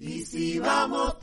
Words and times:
¿Y 0.00 0.24
si 0.24 0.60
vamos? 0.60 1.14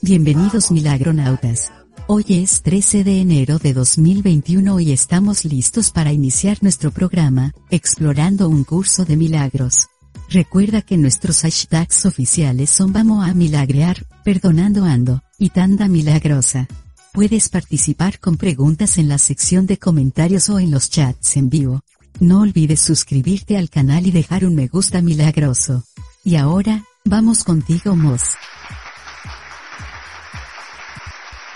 Bienvenidos 0.00 0.70
milagronautas. 0.70 1.72
Hoy 2.06 2.24
es 2.28 2.62
13 2.62 3.02
de 3.02 3.20
enero 3.20 3.58
de 3.58 3.72
2021 3.72 4.78
y 4.78 4.92
estamos 4.92 5.44
listos 5.44 5.90
para 5.90 6.12
iniciar 6.12 6.58
nuestro 6.62 6.92
programa, 6.92 7.52
Explorando 7.68 8.48
un 8.48 8.62
curso 8.62 9.04
de 9.04 9.16
milagros. 9.16 9.88
Recuerda 10.28 10.82
que 10.82 10.96
nuestros 10.96 11.40
hashtags 11.40 12.06
oficiales 12.06 12.70
son 12.70 12.92
Vamos 12.92 13.28
a 13.28 13.34
milagrear, 13.34 14.06
Perdonando 14.24 14.84
Ando, 14.84 15.22
y 15.36 15.50
Tanda 15.50 15.88
Milagrosa. 15.88 16.68
Puedes 17.12 17.48
participar 17.48 18.20
con 18.20 18.36
preguntas 18.36 18.98
en 18.98 19.08
la 19.08 19.18
sección 19.18 19.66
de 19.66 19.78
comentarios 19.78 20.48
o 20.48 20.60
en 20.60 20.70
los 20.70 20.90
chats 20.90 21.36
en 21.36 21.50
vivo. 21.50 21.80
No 22.20 22.42
olvides 22.42 22.80
suscribirte 22.80 23.56
al 23.56 23.68
canal 23.68 24.06
y 24.06 24.12
dejar 24.12 24.44
un 24.44 24.54
me 24.54 24.68
gusta 24.68 25.02
milagroso. 25.02 25.82
Y 26.22 26.36
ahora, 26.36 26.84
vamos 27.04 27.44
contigo 27.44 27.96
Moz. 27.96 28.34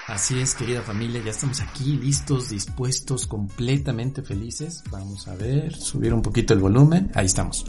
Así 0.07 0.39
es, 0.39 0.55
querida 0.55 0.83
familia, 0.83 1.23
ya 1.25 1.31
estamos 1.31 1.61
aquí 1.61 1.97
listos, 1.97 2.51
dispuestos, 2.51 3.27
completamente 3.27 4.23
felices. 4.23 4.85
Vamos 4.91 5.27
a 5.29 5.35
ver, 5.35 5.75
subir 5.75 6.13
un 6.13 6.21
poquito 6.21 6.53
el 6.53 6.61
volumen. 6.61 7.11
Ahí 7.15 7.27
estamos. 7.27 7.65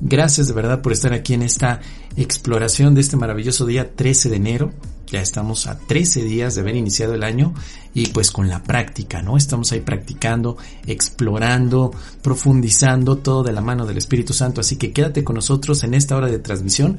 Gracias 0.00 0.48
de 0.48 0.54
verdad 0.54 0.82
por 0.82 0.92
estar 0.92 1.12
aquí 1.12 1.34
en 1.34 1.42
esta 1.42 1.80
exploración 2.16 2.94
de 2.94 3.00
este 3.00 3.16
maravilloso 3.16 3.66
día 3.66 3.94
13 3.94 4.30
de 4.30 4.36
enero. 4.36 4.72
Ya 5.06 5.20
estamos 5.20 5.66
a 5.66 5.78
13 5.78 6.24
días 6.24 6.54
de 6.54 6.62
haber 6.62 6.76
iniciado 6.76 7.14
el 7.14 7.22
año 7.22 7.54
y 7.92 8.08
pues 8.08 8.30
con 8.30 8.48
la 8.48 8.62
práctica, 8.62 9.22
¿no? 9.22 9.36
Estamos 9.36 9.70
ahí 9.72 9.80
practicando, 9.80 10.56
explorando, 10.86 11.92
profundizando 12.22 13.18
todo 13.18 13.42
de 13.44 13.52
la 13.52 13.60
mano 13.60 13.86
del 13.86 13.98
Espíritu 13.98 14.32
Santo. 14.32 14.60
Así 14.60 14.76
que 14.76 14.92
quédate 14.92 15.22
con 15.22 15.36
nosotros 15.36 15.84
en 15.84 15.94
esta 15.94 16.16
hora 16.16 16.26
de 16.26 16.38
transmisión 16.38 16.98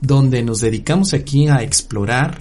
donde 0.00 0.42
nos 0.42 0.60
dedicamos 0.60 1.14
aquí 1.14 1.48
a 1.48 1.62
explorar 1.62 2.38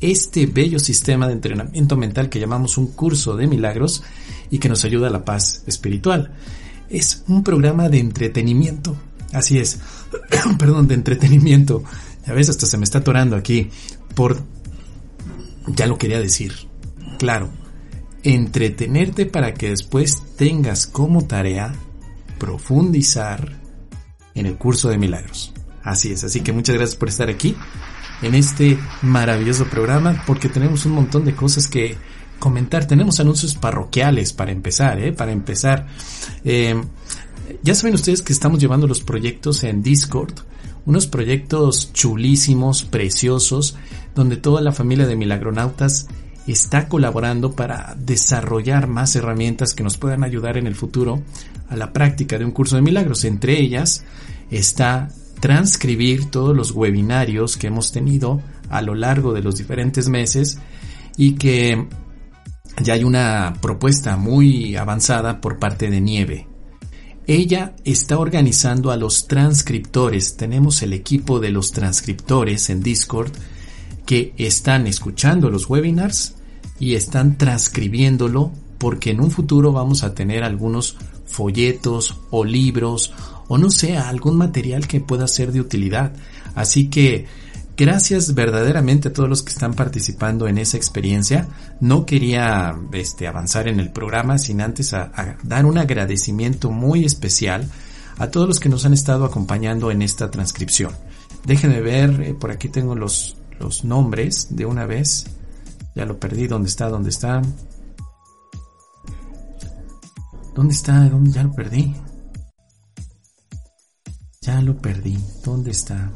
este 0.00 0.46
bello 0.46 0.78
sistema 0.78 1.26
de 1.26 1.34
entrenamiento 1.34 1.96
mental 1.96 2.28
que 2.28 2.40
llamamos 2.40 2.78
un 2.78 2.88
curso 2.88 3.36
de 3.36 3.46
milagros 3.46 4.02
y 4.50 4.58
que 4.58 4.68
nos 4.68 4.84
ayuda 4.84 5.08
a 5.08 5.10
la 5.10 5.24
paz 5.24 5.62
espiritual. 5.66 6.32
Es 6.88 7.24
un 7.28 7.42
programa 7.42 7.88
de 7.88 7.98
entretenimiento. 7.98 8.96
Así 9.34 9.58
es. 9.58 9.78
Perdón, 10.58 10.88
de 10.88 10.94
entretenimiento. 10.94 11.82
Ya 12.26 12.32
ves, 12.32 12.48
hasta 12.48 12.66
se 12.66 12.78
me 12.78 12.84
está 12.84 12.98
atorando 12.98 13.36
aquí 13.36 13.68
por... 14.14 14.42
Ya 15.66 15.86
lo 15.86 15.98
quería 15.98 16.20
decir. 16.20 16.54
Claro. 17.18 17.50
Entretenerte 18.22 19.26
para 19.26 19.52
que 19.52 19.70
después 19.70 20.22
tengas 20.36 20.86
como 20.86 21.26
tarea 21.26 21.74
profundizar 22.38 23.60
en 24.34 24.46
el 24.46 24.56
curso 24.56 24.88
de 24.88 24.98
milagros. 24.98 25.52
Así 25.82 26.12
es, 26.12 26.24
así 26.24 26.40
que 26.40 26.52
muchas 26.52 26.76
gracias 26.76 26.96
por 26.96 27.10
estar 27.10 27.28
aquí 27.28 27.54
en 28.22 28.34
este 28.34 28.78
maravilloso 29.02 29.66
programa 29.66 30.22
porque 30.26 30.48
tenemos 30.48 30.86
un 30.86 30.92
montón 30.92 31.26
de 31.26 31.34
cosas 31.34 31.68
que 31.68 31.96
comentar. 32.38 32.86
Tenemos 32.86 33.20
anuncios 33.20 33.54
parroquiales 33.54 34.32
para 34.32 34.52
empezar, 34.52 34.98
¿eh? 34.98 35.12
Para 35.12 35.32
empezar. 35.32 35.86
Eh, 36.44 36.82
ya 37.62 37.74
saben 37.74 37.94
ustedes 37.94 38.22
que 38.22 38.32
estamos 38.32 38.60
llevando 38.60 38.86
los 38.86 39.02
proyectos 39.02 39.64
en 39.64 39.82
Discord 39.82 40.34
unos 40.86 41.06
proyectos 41.06 41.92
chulísimos, 41.92 42.84
preciosos, 42.84 43.76
donde 44.14 44.36
toda 44.36 44.60
la 44.60 44.72
familia 44.72 45.06
de 45.06 45.16
milagronautas 45.16 46.08
está 46.46 46.88
colaborando 46.88 47.52
para 47.52 47.96
desarrollar 47.98 48.86
más 48.86 49.16
herramientas 49.16 49.74
que 49.74 49.82
nos 49.82 49.96
puedan 49.96 50.24
ayudar 50.24 50.58
en 50.58 50.66
el 50.66 50.74
futuro 50.74 51.22
a 51.70 51.76
la 51.76 51.92
práctica 51.92 52.38
de 52.38 52.44
un 52.44 52.50
curso 52.50 52.76
de 52.76 52.82
milagros. 52.82 53.24
Entre 53.24 53.58
ellas 53.60 54.04
está 54.50 55.08
transcribir 55.40 56.30
todos 56.30 56.54
los 56.54 56.72
webinarios 56.72 57.56
que 57.56 57.68
hemos 57.68 57.92
tenido 57.92 58.42
a 58.68 58.82
lo 58.82 58.94
largo 58.94 59.32
de 59.32 59.42
los 59.42 59.56
diferentes 59.56 60.08
meses 60.08 60.58
y 61.16 61.32
que 61.32 61.86
ya 62.82 62.94
hay 62.94 63.04
una 63.04 63.54
propuesta 63.60 64.16
muy 64.16 64.76
avanzada 64.76 65.40
por 65.40 65.58
parte 65.58 65.90
de 65.90 66.00
Nieve. 66.00 66.53
Ella 67.26 67.74
está 67.84 68.18
organizando 68.18 68.90
a 68.90 68.96
los 68.96 69.26
transcriptores. 69.26 70.36
Tenemos 70.36 70.82
el 70.82 70.92
equipo 70.92 71.40
de 71.40 71.50
los 71.50 71.72
transcriptores 71.72 72.68
en 72.68 72.82
Discord 72.82 73.32
que 74.04 74.34
están 74.36 74.86
escuchando 74.86 75.48
los 75.48 75.68
webinars 75.70 76.34
y 76.78 76.94
están 76.94 77.38
transcribiéndolo 77.38 78.52
porque 78.76 79.12
en 79.12 79.20
un 79.20 79.30
futuro 79.30 79.72
vamos 79.72 80.04
a 80.04 80.14
tener 80.14 80.44
algunos 80.44 80.96
folletos 81.24 82.18
o 82.30 82.44
libros 82.44 83.12
o 83.48 83.56
no 83.56 83.70
sé, 83.70 83.96
algún 83.96 84.36
material 84.36 84.86
que 84.86 85.00
pueda 85.00 85.26
ser 85.26 85.52
de 85.52 85.60
utilidad. 85.60 86.12
Así 86.54 86.88
que 86.88 87.26
Gracias 87.76 88.34
verdaderamente 88.34 89.08
a 89.08 89.12
todos 89.12 89.28
los 89.28 89.42
que 89.42 89.52
están 89.52 89.74
participando 89.74 90.46
en 90.46 90.58
esa 90.58 90.76
experiencia. 90.76 91.48
No 91.80 92.06
quería 92.06 92.78
este, 92.92 93.26
avanzar 93.26 93.66
en 93.66 93.80
el 93.80 93.90
programa 93.90 94.38
sin 94.38 94.60
antes 94.60 94.92
dar 95.42 95.66
un 95.66 95.78
agradecimiento 95.78 96.70
muy 96.70 97.04
especial 97.04 97.68
a 98.18 98.28
todos 98.28 98.46
los 98.46 98.60
que 98.60 98.68
nos 98.68 98.86
han 98.86 98.92
estado 98.92 99.24
acompañando 99.24 99.90
en 99.90 100.02
esta 100.02 100.30
transcripción. 100.30 100.92
Déjenme 101.44 101.80
ver, 101.80 102.20
eh, 102.22 102.34
por 102.34 102.52
aquí 102.52 102.68
tengo 102.68 102.94
los, 102.94 103.36
los 103.58 103.84
nombres 103.84 104.48
de 104.50 104.66
una 104.66 104.86
vez. 104.86 105.26
Ya 105.96 106.06
lo 106.06 106.18
perdí, 106.20 106.46
¿dónde 106.46 106.68
está? 106.68 106.88
¿Dónde 106.88 107.10
está? 107.10 107.42
¿Dónde 110.54 110.74
está? 110.74 111.08
¿Dónde 111.08 111.32
ya 111.32 111.42
lo 111.42 111.52
perdí? 111.52 111.94
Ya 114.42 114.60
lo 114.60 114.76
perdí. 114.76 115.18
¿Dónde 115.44 115.72
está? 115.72 116.12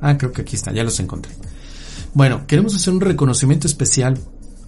Ah, 0.00 0.16
creo 0.16 0.32
que 0.32 0.42
aquí 0.42 0.56
está, 0.56 0.72
ya 0.72 0.84
los 0.84 0.98
encontré. 1.00 1.32
Bueno, 2.14 2.46
queremos 2.46 2.74
hacer 2.74 2.92
un 2.92 3.00
reconocimiento 3.00 3.66
especial 3.66 4.18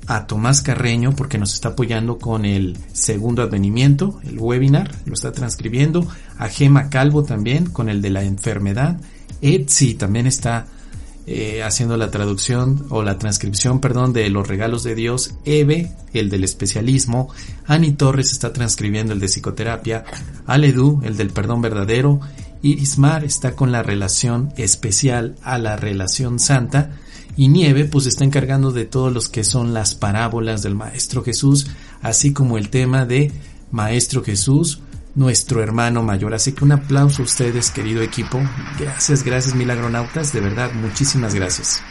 a 0.07 0.27
Tomás 0.27 0.63
Carreño 0.63 1.15
porque 1.15 1.39
nos 1.39 1.55
está 1.55 1.71
apoyando 1.71 2.19
con 2.19 2.45
el 2.45 2.77
segundo 2.93 3.43
advenimiento, 3.43 4.21
el 4.25 4.39
webinar, 4.39 4.91
lo 5.07 5.15
está 5.15 5.33
transcribiendo. 5.33 6.07
A 6.39 6.49
Gema 6.49 6.89
Calvo 6.89 7.25
también 7.25 7.67
con 7.67 7.89
el 7.89 8.03
de 8.03 8.11
la 8.11 8.23
enfermedad. 8.23 9.01
Etsy 9.41 9.95
también 9.95 10.27
está 10.27 10.67
eh, 11.25 11.63
haciendo 11.63 11.97
la 11.97 12.11
traducción 12.11 12.87
o 12.91 13.03
la 13.03 13.17
transcripción, 13.17 13.81
perdón, 13.81 14.13
de 14.13 14.29
los 14.29 14.47
regalos 14.47 14.83
de 14.83 14.95
Dios. 14.97 15.35
Eve, 15.45 15.93
el 16.13 16.31
del 16.31 16.45
especialismo. 16.45 17.29
Ani 17.67 17.93
Torres 17.93 18.33
está 18.33 18.53
transcribiendo 18.53 19.13
el 19.13 19.21
de 19.21 19.29
psicoterapia. 19.29 20.05
Aledu, 20.47 21.01
el 21.05 21.17
del 21.17 21.31
perdón 21.31 21.63
verdadero. 21.63 22.21
Irismar 22.63 23.25
está 23.25 23.57
con 23.57 23.73
la 23.73 23.83
relación 23.83 24.53
especial 24.57 25.37
a 25.43 25.59
la 25.59 25.77
relación 25.77 26.39
santa 26.39 26.93
y 27.37 27.49
Nieve 27.49 27.87
pues 27.87 28.07
está 28.07 28.25
encargando 28.25 28.71
de 28.71 28.85
todos 28.85 29.13
los 29.13 29.29
que 29.29 29.43
son 29.43 29.75
las 29.75 29.95
parábolas 29.95 30.63
del 30.63 30.75
Maestro 30.75 31.25
Jesús, 31.25 31.67
así 32.03 32.33
como 32.33 32.59
el 32.59 32.69
tema 32.69 33.05
de 33.05 33.33
Maestro 33.73 34.23
Jesús, 34.23 34.81
nuestro 35.15 35.63
hermano 35.63 36.03
mayor. 36.03 36.35
Así 36.35 36.53
que 36.53 36.65
un 36.65 36.73
aplauso 36.73 37.23
a 37.23 37.25
ustedes, 37.25 37.71
querido 37.71 38.03
equipo. 38.03 38.41
Gracias, 38.79 39.25
gracias 39.25 39.55
milagronautas, 39.55 40.33
de 40.33 40.41
verdad, 40.41 40.73
muchísimas 40.73 41.35
gracias. 41.35 41.83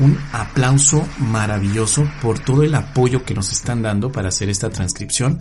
Un 0.00 0.18
aplauso 0.32 1.06
maravilloso 1.18 2.08
por 2.20 2.40
todo 2.40 2.64
el 2.64 2.74
apoyo 2.74 3.24
que 3.24 3.34
nos 3.34 3.52
están 3.52 3.82
dando 3.82 4.10
para 4.10 4.28
hacer 4.28 4.48
esta 4.48 4.70
transcripción. 4.70 5.38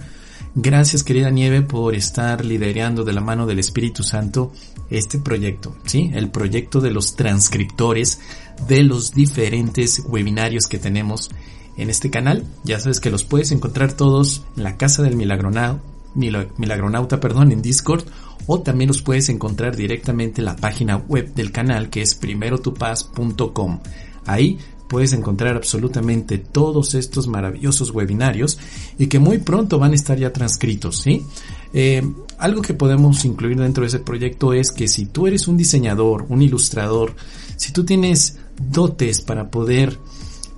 Gracias 0.56 1.04
querida 1.04 1.32
Nieve 1.32 1.64
por 1.64 1.96
estar 1.96 2.46
liderando 2.46 3.04
de 3.04 3.14
la 3.14 3.22
mano 3.22 3.48
del 3.48 3.58
Espíritu 3.58 4.04
Santo 4.04 4.52
este 4.92 5.18
proyecto, 5.18 5.76
¿sí? 5.86 6.12
El 6.14 6.30
proyecto 6.30 6.80
de 6.80 6.92
los 6.92 7.16
transcriptores 7.16 8.20
de 8.68 8.84
los 8.84 9.14
diferentes 9.14 10.04
webinarios 10.06 10.68
que 10.68 10.78
tenemos 10.78 11.32
en 11.76 11.90
este 11.90 12.12
canal. 12.12 12.46
Ya 12.64 12.80
sabes 12.80 13.00
que 13.00 13.10
los 13.10 13.24
puedes 13.24 13.52
encontrar 13.52 13.94
todos 13.94 14.46
en 14.56 14.64
la 14.64 14.78
casa 14.78 15.02
del 15.02 15.16
milagronauta, 15.16 15.82
milagronauta, 16.14 17.20
perdón, 17.20 17.52
en 17.52 17.64
Discord 17.64 18.06
o 18.46 18.62
también 18.62 18.90
los 18.90 19.02
puedes 19.02 19.30
encontrar 19.30 19.76
directamente 19.76 20.42
en 20.42 20.46
la 20.46 20.56
página 20.56 20.98
web 20.98 21.34
del 21.34 21.52
canal 21.52 21.90
que 21.90 22.04
es 22.04 22.14
primerotupaz.com. 22.14 23.80
Ahí 24.26 24.60
puedes 24.94 25.14
encontrar 25.14 25.56
absolutamente 25.56 26.38
todos 26.38 26.94
estos 26.94 27.28
maravillosos 27.28 27.90
webinarios 27.90 28.60
y 29.00 29.08
que 29.08 29.18
muy 29.18 29.40
pronto 29.40 29.80
van 29.80 29.94
a 29.94 29.96
estar 29.96 30.20
ya 30.20 30.32
transcritos, 30.32 31.02
¿sí? 31.02 31.26
Eh, 31.74 32.04
algo 32.38 32.62
que 32.62 32.76
podemos 32.76 33.26
incluir 33.26 33.58
dentro 33.58 33.82
de 33.82 33.88
ese 33.88 33.98
proyecto 33.98 34.54
es 34.54 34.72
que 34.72 34.88
si 34.88 35.08
tú 35.08 35.26
eres 35.26 35.48
un 35.48 35.58
diseñador, 35.58 36.28
un 36.30 36.44
ilustrador, 36.44 37.16
si 37.58 37.74
tú 37.74 37.84
tienes 37.84 38.38
dotes 38.56 39.22
para 39.22 39.50
poder 39.50 39.98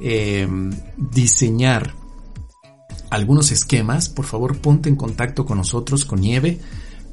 eh, 0.02 0.46
diseñar 0.98 1.94
algunos 3.10 3.54
esquemas, 3.54 4.10
por 4.10 4.26
favor 4.26 4.58
ponte 4.58 4.90
en 4.90 4.98
contacto 4.98 5.46
con 5.46 5.60
nosotros, 5.60 6.04
con 6.04 6.20
Nieve, 6.20 6.60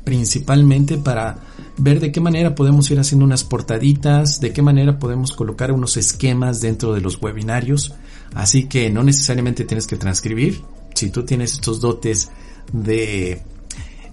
principalmente 0.05 0.99
para 0.99 1.39
ver 1.79 2.01
de 2.01 2.13
qué 2.13 2.21
manera 2.21 2.55
podemos 2.55 2.91
ir 2.91 2.99
haciendo 2.99 3.25
unas 3.25 3.45
portaditas, 3.45 4.41
de 4.41 4.53
qué 4.53 4.63
manera 4.63 4.99
podemos 4.99 5.33
colocar 5.33 5.73
unos 5.73 5.97
esquemas 5.97 6.61
dentro 6.61 6.93
de 6.93 7.01
los 7.01 7.21
webinarios. 7.21 7.95
Así 8.35 8.65
que 8.65 8.91
no 8.91 9.03
necesariamente 9.03 9.65
tienes 9.65 9.87
que 9.87 9.97
transcribir. 9.97 10.63
Si 10.95 11.11
tú 11.11 11.25
tienes 11.25 11.53
estos 11.53 11.81
dotes 11.81 12.31
de 12.73 13.43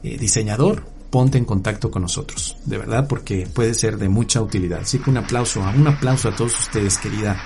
eh, 0.04 0.18
diseñador, 0.18 0.84
ponte 1.10 1.38
en 1.38 1.46
contacto 1.46 1.90
con 1.90 2.04
nosotros, 2.04 2.58
de 2.66 2.78
verdad, 2.78 3.08
porque 3.08 3.48
puede 3.52 3.74
ser 3.74 3.98
de 3.98 4.10
mucha 4.10 4.42
utilidad. 4.42 4.82
Así 4.82 5.00
que 5.00 5.10
un 5.10 5.18
aplauso, 5.18 5.62
un 5.62 5.88
aplauso 5.88 6.30
a 6.30 6.36
todos 6.36 6.58
ustedes, 6.60 6.98
querida 6.98 7.42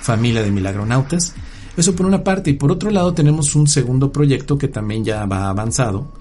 familia 0.00 0.42
de 0.42 0.50
Milagronautas. 0.50 1.34
Eso 1.76 1.94
por 1.94 2.06
una 2.06 2.22
parte, 2.22 2.50
y 2.50 2.54
por 2.54 2.70
otro 2.70 2.90
lado 2.90 3.14
tenemos 3.14 3.54
un 3.54 3.66
segundo 3.66 4.12
proyecto 4.12 4.58
que 4.58 4.68
también 4.68 5.04
ya 5.04 5.24
va 5.24 5.48
avanzado, 5.48 6.12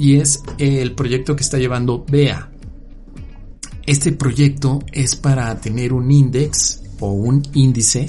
y 0.00 0.16
es 0.16 0.42
el 0.56 0.94
proyecto 0.94 1.36
que 1.36 1.42
está 1.42 1.58
llevando 1.58 2.06
BEA. 2.08 2.48
Este 3.84 4.12
proyecto 4.12 4.78
es 4.92 5.14
para 5.14 5.60
tener 5.60 5.92
un 5.92 6.10
index 6.10 6.80
o 7.00 7.12
un 7.12 7.42
índice 7.52 8.08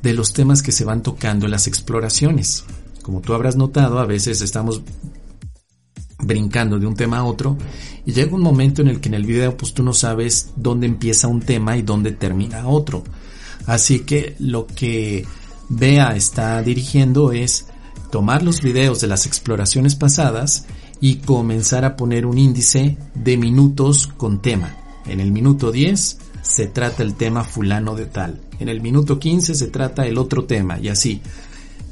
de 0.00 0.14
los 0.14 0.32
temas 0.32 0.62
que 0.62 0.70
se 0.70 0.84
van 0.84 1.02
tocando 1.02 1.46
en 1.46 1.50
las 1.50 1.66
exploraciones. 1.66 2.64
Como 3.02 3.20
tú 3.20 3.34
habrás 3.34 3.56
notado, 3.56 3.98
a 3.98 4.06
veces 4.06 4.40
estamos 4.42 4.80
brincando 6.20 6.78
de 6.78 6.86
un 6.86 6.94
tema 6.94 7.18
a 7.18 7.24
otro 7.24 7.58
y 8.06 8.12
llega 8.12 8.36
un 8.36 8.42
momento 8.42 8.82
en 8.82 8.88
el 8.88 9.00
que 9.00 9.08
en 9.08 9.14
el 9.14 9.26
video 9.26 9.56
pues 9.56 9.74
tú 9.74 9.82
no 9.82 9.94
sabes 9.94 10.52
dónde 10.54 10.86
empieza 10.86 11.26
un 11.26 11.40
tema 11.40 11.76
y 11.76 11.82
dónde 11.82 12.12
termina 12.12 12.68
otro. 12.68 13.02
Así 13.66 14.00
que 14.00 14.36
lo 14.38 14.68
que 14.68 15.26
Bea 15.68 16.14
está 16.14 16.62
dirigiendo 16.62 17.32
es 17.32 17.66
tomar 18.12 18.44
los 18.44 18.62
videos 18.62 19.00
de 19.00 19.08
las 19.08 19.26
exploraciones 19.26 19.96
pasadas 19.96 20.64
y 21.00 21.16
comenzar 21.16 21.84
a 21.84 21.96
poner 21.96 22.26
un 22.26 22.38
índice 22.38 22.96
de 23.14 23.36
minutos 23.36 24.06
con 24.06 24.40
tema. 24.40 24.76
En 25.06 25.20
el 25.20 25.32
minuto 25.32 25.70
10 25.72 26.18
se 26.42 26.66
trata 26.66 27.02
el 27.02 27.14
tema 27.14 27.44
fulano 27.44 27.94
de 27.94 28.06
tal. 28.06 28.40
En 28.58 28.68
el 28.68 28.80
minuto 28.80 29.18
15 29.18 29.54
se 29.54 29.66
trata 29.68 30.06
el 30.06 30.18
otro 30.18 30.44
tema 30.44 30.78
y 30.80 30.88
así. 30.88 31.20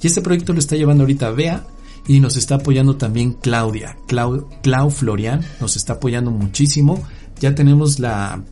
Y 0.03 0.07
este 0.07 0.21
proyecto 0.21 0.53
lo 0.53 0.59
está 0.59 0.77
llevando 0.77 1.05
ahorita 1.05 1.31
Bea 1.31 1.65
y 2.07 2.21
nos 2.21 2.37
está 2.37 2.57
apoyando 2.57 2.97
también 2.97 3.33
Claudia. 3.35 3.97
Clau, 4.07 4.49
Clau 4.63 4.91
Florian 4.91 5.45
nos 5.61 5.77
está 5.77 5.95
apoyando 5.95 6.31
muchísimo. 6.31 7.03
Ya 7.41 7.55
tenemos 7.55 7.99
la, 7.99 8.43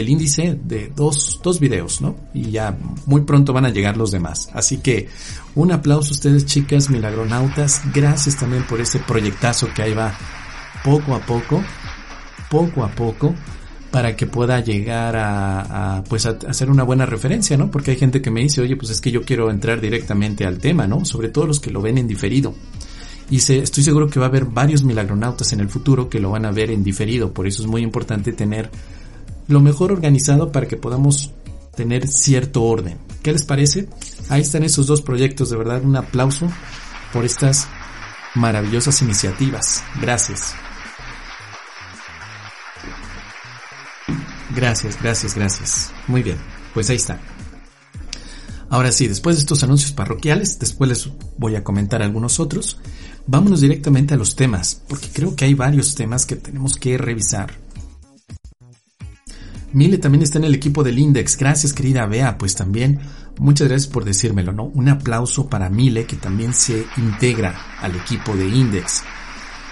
el 0.00 0.08
índice 0.08 0.58
de 0.62 0.92
dos, 0.94 1.40
dos 1.42 1.60
videos, 1.60 2.00
¿no? 2.00 2.16
Y 2.34 2.50
ya 2.50 2.76
muy 3.06 3.22
pronto 3.22 3.52
van 3.52 3.66
a 3.66 3.70
llegar 3.70 3.96
los 3.96 4.10
demás. 4.10 4.50
Así 4.52 4.78
que 4.78 5.08
un 5.54 5.72
aplauso 5.72 6.10
a 6.10 6.12
ustedes 6.12 6.46
chicas 6.46 6.90
milagronautas. 6.90 7.82
Gracias 7.94 8.36
también 8.36 8.64
por 8.64 8.80
este 8.80 8.98
proyectazo 8.98 9.68
que 9.74 9.82
ahí 9.82 9.94
va 9.94 10.16
poco 10.84 11.14
a 11.14 11.20
poco, 11.20 11.62
poco 12.50 12.84
a 12.84 12.88
poco 12.88 13.34
para 13.90 14.14
que 14.14 14.26
pueda 14.26 14.60
llegar 14.60 15.16
a, 15.16 16.04
pues 16.08 16.26
hacer 16.26 16.70
una 16.70 16.84
buena 16.84 17.06
referencia, 17.06 17.56
¿no? 17.56 17.70
Porque 17.70 17.92
hay 17.92 17.96
gente 17.96 18.22
que 18.22 18.30
me 18.30 18.40
dice, 18.40 18.60
oye, 18.60 18.76
pues 18.76 18.90
es 18.90 19.00
que 19.00 19.10
yo 19.10 19.22
quiero 19.22 19.50
entrar 19.50 19.80
directamente 19.80 20.46
al 20.46 20.58
tema, 20.58 20.86
¿no? 20.86 21.04
Sobre 21.04 21.28
todo 21.28 21.46
los 21.46 21.58
que 21.58 21.70
lo 21.70 21.82
ven 21.82 21.98
en 21.98 22.06
diferido. 22.06 22.54
Y 23.30 23.36
estoy 23.36 23.84
seguro 23.84 24.08
que 24.08 24.18
va 24.18 24.26
a 24.26 24.28
haber 24.28 24.44
varios 24.44 24.82
milagronautas 24.82 25.52
en 25.52 25.60
el 25.60 25.68
futuro 25.68 26.08
que 26.08 26.18
lo 26.18 26.30
van 26.30 26.44
a 26.46 26.50
ver 26.50 26.70
en 26.70 26.82
diferido. 26.82 27.32
Por 27.32 27.46
eso 27.46 27.62
es 27.62 27.68
muy 27.68 27.82
importante 27.82 28.32
tener 28.32 28.70
lo 29.50 29.60
mejor 29.60 29.92
organizado 29.92 30.52
para 30.52 30.66
que 30.66 30.76
podamos 30.76 31.32
tener 31.74 32.08
cierto 32.08 32.62
orden. 32.62 32.98
¿Qué 33.22 33.32
les 33.32 33.44
parece? 33.44 33.88
Ahí 34.28 34.42
están 34.42 34.62
esos 34.62 34.86
dos 34.86 35.02
proyectos. 35.02 35.50
De 35.50 35.56
verdad, 35.56 35.82
un 35.82 35.96
aplauso 35.96 36.46
por 37.12 37.24
estas 37.24 37.68
maravillosas 38.34 39.02
iniciativas. 39.02 39.82
Gracias. 40.00 40.54
Gracias, 44.54 45.00
gracias, 45.00 45.34
gracias. 45.34 45.92
Muy 46.06 46.22
bien, 46.22 46.38
pues 46.74 46.90
ahí 46.90 46.96
está. 46.96 47.20
Ahora 48.68 48.92
sí, 48.92 49.08
después 49.08 49.36
de 49.36 49.40
estos 49.40 49.62
anuncios 49.64 49.92
parroquiales, 49.92 50.58
después 50.58 50.88
les 50.88 51.10
voy 51.38 51.56
a 51.56 51.64
comentar 51.64 52.02
algunos 52.02 52.38
otros. 52.38 52.78
Vámonos 53.26 53.60
directamente 53.60 54.14
a 54.14 54.16
los 54.16 54.36
temas, 54.36 54.82
porque 54.88 55.08
creo 55.12 55.34
que 55.34 55.44
hay 55.44 55.54
varios 55.54 55.94
temas 55.94 56.24
que 56.24 56.36
tenemos 56.36 56.76
que 56.76 56.96
revisar. 56.96 57.52
Mile 59.72 59.98
también 59.98 60.22
está 60.22 60.38
en 60.38 60.44
el 60.44 60.54
equipo 60.54 60.82
del 60.82 60.98
Index. 60.98 61.36
Gracias, 61.36 61.72
querida 61.72 62.06
Bea. 62.06 62.38
Pues 62.38 62.54
también, 62.54 63.00
muchas 63.38 63.68
gracias 63.68 63.92
por 63.92 64.04
decírmelo, 64.04 64.52
¿no? 64.52 64.64
Un 64.64 64.88
aplauso 64.88 65.48
para 65.48 65.70
Mile, 65.70 66.06
que 66.06 66.16
también 66.16 66.54
se 66.54 66.84
integra 66.96 67.78
al 67.80 67.94
equipo 67.96 68.36
de 68.36 68.48
Index. 68.48 69.02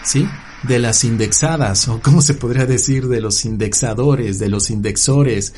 ¿Sí? 0.04 0.26
de 0.62 0.78
las 0.78 1.04
indexadas, 1.04 1.88
o 1.88 2.00
como 2.00 2.22
se 2.22 2.34
podría 2.34 2.66
decir, 2.66 3.08
de 3.08 3.20
los 3.20 3.44
indexadores, 3.44 4.38
de 4.38 4.48
los 4.48 4.70
indexores. 4.70 5.54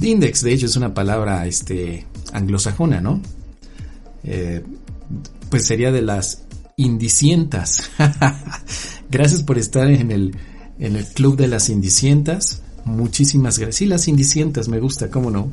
Index, 0.00 0.42
de 0.42 0.52
hecho, 0.52 0.66
es 0.66 0.76
una 0.76 0.92
palabra 0.92 1.46
este, 1.46 2.06
anglosajona, 2.32 3.00
¿no? 3.00 3.20
Eh, 4.24 4.62
pues 5.48 5.66
sería 5.66 5.90
de 5.90 6.02
las 6.02 6.42
indicientas. 6.76 7.90
gracias 9.10 9.42
por 9.42 9.58
estar 9.58 9.88
en 9.88 10.10
el, 10.10 10.36
en 10.78 10.96
el 10.96 11.06
club 11.06 11.36
de 11.36 11.48
las 11.48 11.70
indicientas. 11.70 12.62
Muchísimas 12.86 13.58
gracias. 13.58 13.76
Sí, 13.76 13.86
las 13.86 14.06
indicientas 14.06 14.68
me 14.68 14.78
gusta, 14.78 15.10
¿cómo 15.10 15.30
no? 15.30 15.50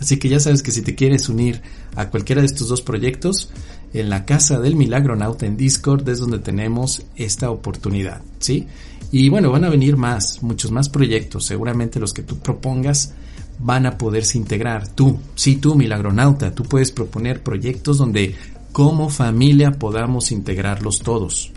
Así 0.00 0.18
que 0.18 0.28
ya 0.28 0.40
sabes 0.40 0.64
que 0.64 0.72
si 0.72 0.82
te 0.82 0.96
quieres 0.96 1.28
unir 1.28 1.62
a 1.94 2.10
cualquiera 2.10 2.42
de 2.42 2.46
estos 2.46 2.68
dos 2.68 2.82
proyectos, 2.82 3.50
en 3.92 4.10
la 4.10 4.24
Casa 4.24 4.58
del 4.58 4.74
Milagro 4.74 5.14
Nauta 5.14 5.46
en 5.46 5.56
Discord 5.56 6.08
es 6.08 6.18
donde 6.18 6.40
tenemos 6.40 7.04
esta 7.14 7.50
oportunidad, 7.50 8.20
¿sí? 8.40 8.66
Y 9.12 9.28
bueno, 9.28 9.52
van 9.52 9.64
a 9.64 9.70
venir 9.70 9.96
más, 9.96 10.42
muchos 10.42 10.72
más 10.72 10.88
proyectos, 10.88 11.46
seguramente 11.46 12.00
los 12.00 12.12
que 12.12 12.24
tú 12.24 12.38
propongas 12.38 13.14
van 13.60 13.86
a 13.86 13.96
poderse 13.96 14.36
integrar. 14.36 14.88
Tú, 14.88 15.20
sí, 15.36 15.56
tú, 15.56 15.76
Milagronauta, 15.76 16.52
tú 16.52 16.64
puedes 16.64 16.90
proponer 16.90 17.44
proyectos 17.44 17.98
donde 17.98 18.34
como 18.72 19.08
familia 19.08 19.70
podamos 19.70 20.32
integrarlos 20.32 20.98
todos. 20.98 21.52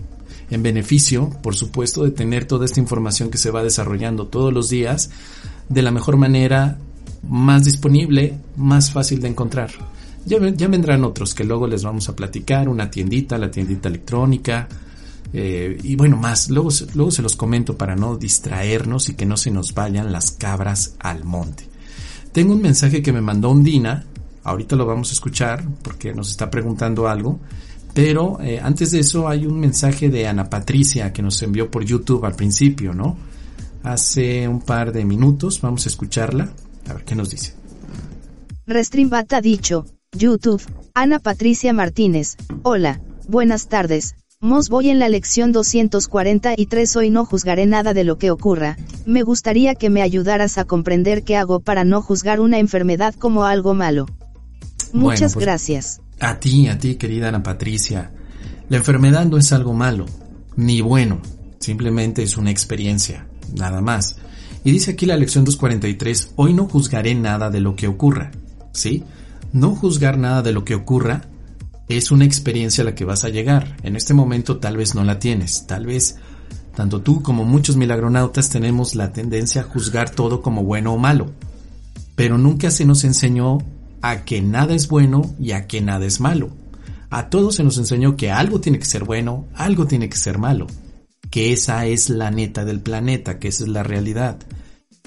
En 0.50 0.64
beneficio, 0.64 1.32
por 1.42 1.56
supuesto, 1.56 2.04
de 2.04 2.12
tener 2.12 2.46
toda 2.46 2.66
esta 2.66 2.80
información 2.80 3.30
que 3.30 3.38
se 3.38 3.52
va 3.52 3.64
desarrollando 3.64 4.28
todos 4.28 4.54
los 4.54 4.70
días 4.70 5.10
de 5.70 5.82
la 5.82 5.92
mejor 5.92 6.18
manera, 6.18 6.78
más 7.28 7.64
disponible, 7.64 8.38
más 8.56 8.92
fácil 8.92 9.22
de 9.22 9.30
encontrar. 9.30 9.72
Ya, 10.26 10.40
vendrán 10.40 11.04
otros 11.04 11.36
que 11.36 11.44
luego 11.44 11.68
les 11.68 11.84
vamos 11.84 12.10
a 12.10 12.16
platicar, 12.16 12.68
una 12.68 12.90
tiendita, 12.90 13.38
la 13.38 13.52
tiendita 13.52 13.90
electrónica, 13.90 14.68
eh, 15.34 15.78
y 15.84 15.96
bueno, 15.96 16.18
más, 16.18 16.50
luego, 16.50 16.70
luego 16.94 17.12
se 17.12 17.22
los 17.22 17.36
comento 17.36 17.78
para 17.78 17.96
no 17.96 18.16
distraernos 18.16 19.10
y 19.10 19.16
que 19.16 19.26
no 19.26 19.38
se 19.38 19.52
nos 19.52 19.74
vayan 19.74 20.12
las 20.12 20.32
cabras 20.32 20.96
al 21.00 21.24
monte. 21.26 21.68
Tengo 22.32 22.54
un 22.54 22.62
mensaje 22.62 23.02
que 23.02 23.14
me 23.14 23.22
mandó 23.22 23.52
Undina, 23.52 24.06
ahorita 24.44 24.76
lo 24.76 24.86
vamos 24.86 25.10
a 25.10 25.14
escuchar 25.14 25.64
porque 25.84 26.14
nos 26.14 26.32
está 26.32 26.50
preguntando 26.50 27.08
algo, 27.08 27.40
pero 27.96 28.42
eh, 28.42 28.60
antes 28.62 28.92
de 28.92 29.00
eso 29.00 29.30
hay 29.30 29.46
un 29.46 29.58
mensaje 29.58 30.10
de 30.10 30.28
Ana 30.28 30.50
Patricia 30.50 31.14
que 31.14 31.22
nos 31.22 31.42
envió 31.42 31.72
por 31.72 31.86
YouTube 31.86 32.26
al 32.26 32.36
principio, 32.36 32.94
¿no? 32.94 33.16
Hace 33.84 34.50
un 34.50 34.60
par 34.60 34.92
de 34.92 35.06
minutos, 35.06 35.62
vamos 35.62 35.86
a 35.86 35.90
escucharla, 35.90 36.52
a 36.90 36.94
ver 36.94 37.06
qué 37.06 37.16
nos 37.16 37.30
dice. 37.30 37.54
Restreambat 38.68 39.32
ha 39.32 39.40
dicho, 39.40 39.86
YouTube, 40.12 40.62
Ana 40.94 41.20
Patricia 41.20 41.72
Martínez, 41.72 42.36
hola, 42.64 43.00
buenas 43.30 43.70
tardes, 43.70 44.16
Mos 44.42 44.68
voy 44.68 44.90
en 44.90 45.00
la 45.00 45.08
lección 45.08 45.54
243 45.54 46.96
hoy 46.98 47.10
no 47.10 47.26
juzgaré 47.26 47.66
nada 47.66 47.94
de 47.94 48.04
lo 48.04 48.18
que 48.18 48.30
ocurra, 48.30 48.76
me 49.06 49.24
gustaría 49.24 49.74
que 49.76 49.90
me 49.90 50.02
ayudaras 50.02 50.58
a 50.58 50.66
comprender 50.66 51.24
qué 51.24 51.38
hago 51.38 51.62
para 51.62 51.86
no 51.86 52.02
juzgar 52.02 52.42
una 52.42 52.60
enfermedad 52.60 53.16
como 53.16 53.46
algo 53.46 53.74
malo. 53.74 54.06
Muchas 54.96 55.34
pues, 55.34 55.46
gracias. 55.46 56.02
A 56.20 56.40
ti, 56.40 56.68
a 56.68 56.78
ti 56.78 56.96
querida 56.96 57.30
Ana 57.30 57.44
Patricia, 57.44 58.12
la 58.70 58.78
enfermedad 58.78 59.26
no 59.26 59.38
es 59.38 59.52
algo 59.52 59.74
malo, 59.74 60.06
ni 60.56 60.82
bueno, 60.82 61.22
simplemente 61.60 62.24
es 62.24 62.38
una 62.38 62.52
experiencia, 62.52 63.28
nada 63.54 63.82
más. 63.82 64.18
Y 64.64 64.72
dice 64.72 64.92
aquí 64.92 65.06
la 65.06 65.18
lección 65.18 65.44
243, 65.44 66.34
hoy 66.38 66.54
no 66.54 66.68
juzgaré 66.68 67.14
nada 67.14 67.50
de 67.50 67.60
lo 67.60 67.76
que 67.76 67.88
ocurra, 67.88 68.32
¿sí? 68.72 69.04
No 69.52 69.76
juzgar 69.76 70.18
nada 70.18 70.42
de 70.42 70.54
lo 70.54 70.66
que 70.66 70.76
ocurra 70.76 71.22
es 71.88 72.12
una 72.12 72.26
experiencia 72.26 72.82
a 72.82 72.86
la 72.86 72.96
que 72.96 73.06
vas 73.06 73.24
a 73.26 73.30
llegar. 73.30 73.78
En 73.84 73.96
este 73.96 74.14
momento 74.14 74.58
tal 74.58 74.78
vez 74.78 74.96
no 74.96 75.04
la 75.04 75.20
tienes, 75.20 75.68
tal 75.68 75.86
vez 75.86 76.18
tanto 76.76 77.02
tú 77.02 77.22
como 77.22 77.46
muchos 77.46 77.78
milagronautas 77.78 78.50
tenemos 78.50 78.96
la 78.96 79.14
tendencia 79.14 79.62
a 79.62 79.66
juzgar 79.66 80.10
todo 80.10 80.42
como 80.42 80.64
bueno 80.64 80.94
o 80.94 80.98
malo. 80.98 81.32
Pero 82.16 82.38
nunca 82.38 82.72
se 82.72 82.86
nos 82.86 83.04
enseñó 83.04 83.60
a 84.10 84.24
que 84.24 84.42
nada 84.42 84.76
es 84.76 84.88
bueno 84.88 85.36
y 85.40 85.52
a 85.52 85.66
que 85.66 85.82
nada 85.82 86.06
es 86.06 86.20
malo. 86.20 86.52
A 87.10 87.30
todos 87.30 87.56
se 87.56 87.64
nos 87.64 87.78
enseñó 87.78 88.16
que 88.16 88.30
algo 88.30 88.62
tiene 88.62 88.78
que 88.78 88.86
ser 88.86 89.04
bueno, 89.04 89.48
algo 89.56 89.88
tiene 89.88 90.10
que 90.10 90.18
ser 90.18 90.38
malo. 90.38 90.68
Que 91.32 91.54
esa 91.54 91.86
es 91.88 92.10
la 92.10 92.30
neta 92.30 92.66
del 92.66 92.82
planeta, 92.82 93.40
que 93.40 93.48
esa 93.48 93.64
es 93.64 93.70
la 93.70 93.82
realidad. 93.82 94.38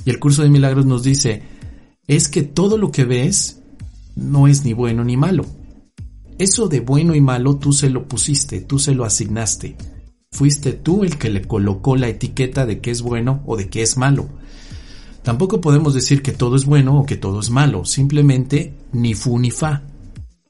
Y 0.04 0.10
el 0.10 0.18
curso 0.18 0.42
de 0.42 0.50
milagros 0.50 0.84
nos 0.84 1.04
dice, 1.04 1.42
es 2.08 2.28
que 2.28 2.42
todo 2.42 2.76
lo 2.76 2.90
que 2.90 3.04
ves 3.04 3.60
no 4.16 4.48
es 4.48 4.64
ni 4.64 4.72
bueno 4.72 5.04
ni 5.04 5.16
malo. 5.16 5.44
Eso 6.38 6.68
de 6.68 6.80
bueno 6.80 7.14
y 7.14 7.20
malo 7.20 7.56
tú 7.56 7.72
se 7.72 7.90
lo 7.90 8.08
pusiste, 8.08 8.60
tú 8.60 8.80
se 8.80 8.94
lo 8.94 9.04
asignaste. 9.04 9.76
Fuiste 10.32 10.72
tú 10.72 11.04
el 11.04 11.18
que 11.18 11.30
le 11.30 11.42
colocó 11.42 11.94
la 11.96 12.08
etiqueta 12.08 12.66
de 12.66 12.80
que 12.80 12.90
es 12.90 13.02
bueno 13.02 13.42
o 13.46 13.56
de 13.56 13.68
que 13.68 13.82
es 13.82 13.96
malo. 13.96 14.28
Tampoco 15.28 15.60
podemos 15.60 15.92
decir 15.92 16.22
que 16.22 16.32
todo 16.32 16.56
es 16.56 16.64
bueno 16.64 17.00
o 17.00 17.04
que 17.04 17.18
todo 17.18 17.40
es 17.40 17.50
malo, 17.50 17.84
simplemente 17.84 18.72
ni 18.92 19.12
fu 19.12 19.38
ni 19.38 19.50
fa. 19.50 19.82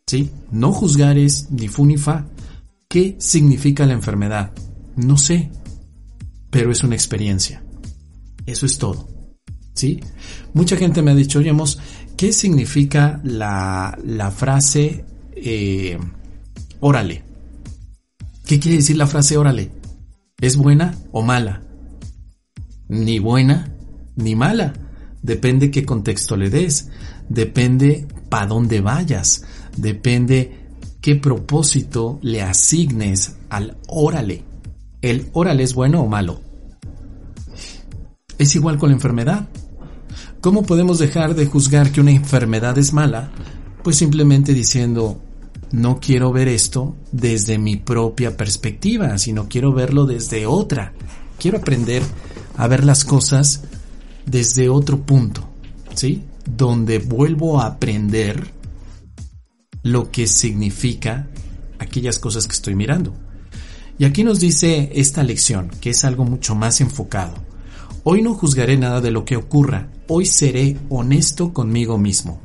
¿Sí? 0.06 0.30
No 0.52 0.70
juzgar 0.70 1.18
es 1.18 1.50
ni 1.50 1.66
fu 1.66 1.84
ni 1.84 1.96
fa. 1.96 2.26
¿Qué 2.88 3.16
significa 3.18 3.84
la 3.86 3.94
enfermedad? 3.94 4.52
No 4.94 5.16
sé. 5.18 5.50
pero 6.50 6.70
es 6.70 6.84
una 6.84 6.94
experiencia. 6.94 7.60
Eso 8.46 8.66
es 8.66 8.78
todo. 8.78 9.08
¿Sí? 9.74 9.98
Mucha 10.54 10.76
gente 10.76 11.02
me 11.02 11.10
ha 11.10 11.16
dicho, 11.16 11.40
oye, 11.40 11.52
¿qué 12.16 12.32
significa 12.32 13.20
la, 13.24 13.98
la 14.04 14.30
frase 14.30 15.04
eh, 15.34 15.98
órale? 16.78 17.24
¿Qué 18.46 18.60
quiere 18.60 18.76
decir 18.76 18.96
la 18.96 19.08
frase 19.08 19.38
órale? 19.38 19.72
¿Es 20.40 20.56
buena 20.56 20.94
o 21.10 21.22
mala? 21.22 21.64
Ni 22.86 23.18
buena 23.18 23.74
ni 24.18 24.36
mala. 24.36 24.74
Depende 25.22 25.70
qué 25.70 25.84
contexto 25.84 26.36
le 26.36 26.50
des. 26.50 26.90
Depende 27.28 28.06
para 28.28 28.46
dónde 28.46 28.80
vayas. 28.80 29.44
Depende 29.76 30.66
qué 31.00 31.16
propósito 31.16 32.18
le 32.22 32.42
asignes 32.42 33.36
al 33.48 33.76
órale. 33.88 34.44
¿El 35.00 35.28
órale 35.32 35.62
es 35.62 35.74
bueno 35.74 36.02
o 36.02 36.08
malo? 36.08 36.40
Es 38.36 38.54
igual 38.54 38.78
con 38.78 38.90
la 38.90 38.96
enfermedad. 38.96 39.48
¿Cómo 40.40 40.62
podemos 40.62 40.98
dejar 40.98 41.34
de 41.34 41.46
juzgar 41.46 41.90
que 41.90 42.00
una 42.00 42.12
enfermedad 42.12 42.78
es 42.78 42.92
mala? 42.92 43.30
Pues 43.82 43.96
simplemente 43.96 44.54
diciendo, 44.54 45.20
no 45.72 45.98
quiero 46.00 46.32
ver 46.32 46.48
esto 46.48 46.96
desde 47.10 47.58
mi 47.58 47.76
propia 47.76 48.36
perspectiva, 48.36 49.18
sino 49.18 49.48
quiero 49.48 49.72
verlo 49.72 50.06
desde 50.06 50.46
otra. 50.46 50.92
Quiero 51.38 51.58
aprender 51.58 52.02
a 52.56 52.66
ver 52.68 52.84
las 52.84 53.04
cosas 53.04 53.64
desde 54.30 54.68
otro 54.68 55.00
punto, 55.00 55.48
¿sí? 55.94 56.24
Donde 56.44 56.98
vuelvo 56.98 57.60
a 57.60 57.66
aprender 57.66 58.52
lo 59.82 60.10
que 60.10 60.26
significa 60.26 61.28
aquellas 61.78 62.18
cosas 62.18 62.46
que 62.46 62.54
estoy 62.54 62.74
mirando. 62.74 63.14
Y 63.98 64.04
aquí 64.04 64.22
nos 64.22 64.38
dice 64.38 64.90
esta 64.94 65.22
lección, 65.22 65.70
que 65.80 65.90
es 65.90 66.04
algo 66.04 66.24
mucho 66.24 66.54
más 66.54 66.80
enfocado. 66.80 67.34
Hoy 68.04 68.22
no 68.22 68.34
juzgaré 68.34 68.76
nada 68.76 69.00
de 69.00 69.10
lo 69.10 69.24
que 69.24 69.36
ocurra, 69.36 69.88
hoy 70.06 70.24
seré 70.24 70.76
honesto 70.88 71.52
conmigo 71.52 71.98
mismo. 71.98 72.40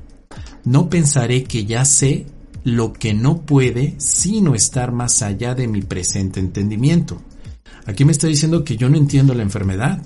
No 0.65 0.89
pensaré 0.89 1.43
que 1.43 1.65
ya 1.65 1.85
sé 1.85 2.25
lo 2.63 2.93
que 2.93 3.13
no 3.13 3.41
puede 3.41 3.95
sino 3.97 4.55
estar 4.55 4.91
más 4.91 5.21
allá 5.21 5.53
de 5.53 5.67
mi 5.67 5.81
presente 5.81 6.39
entendimiento. 6.39 7.21
Aquí 7.85 8.05
me 8.05 8.13
está 8.13 8.27
diciendo 8.27 8.63
que 8.63 8.77
yo 8.77 8.89
no 8.89 8.97
entiendo 8.97 9.33
la 9.33 9.43
enfermedad. 9.43 10.01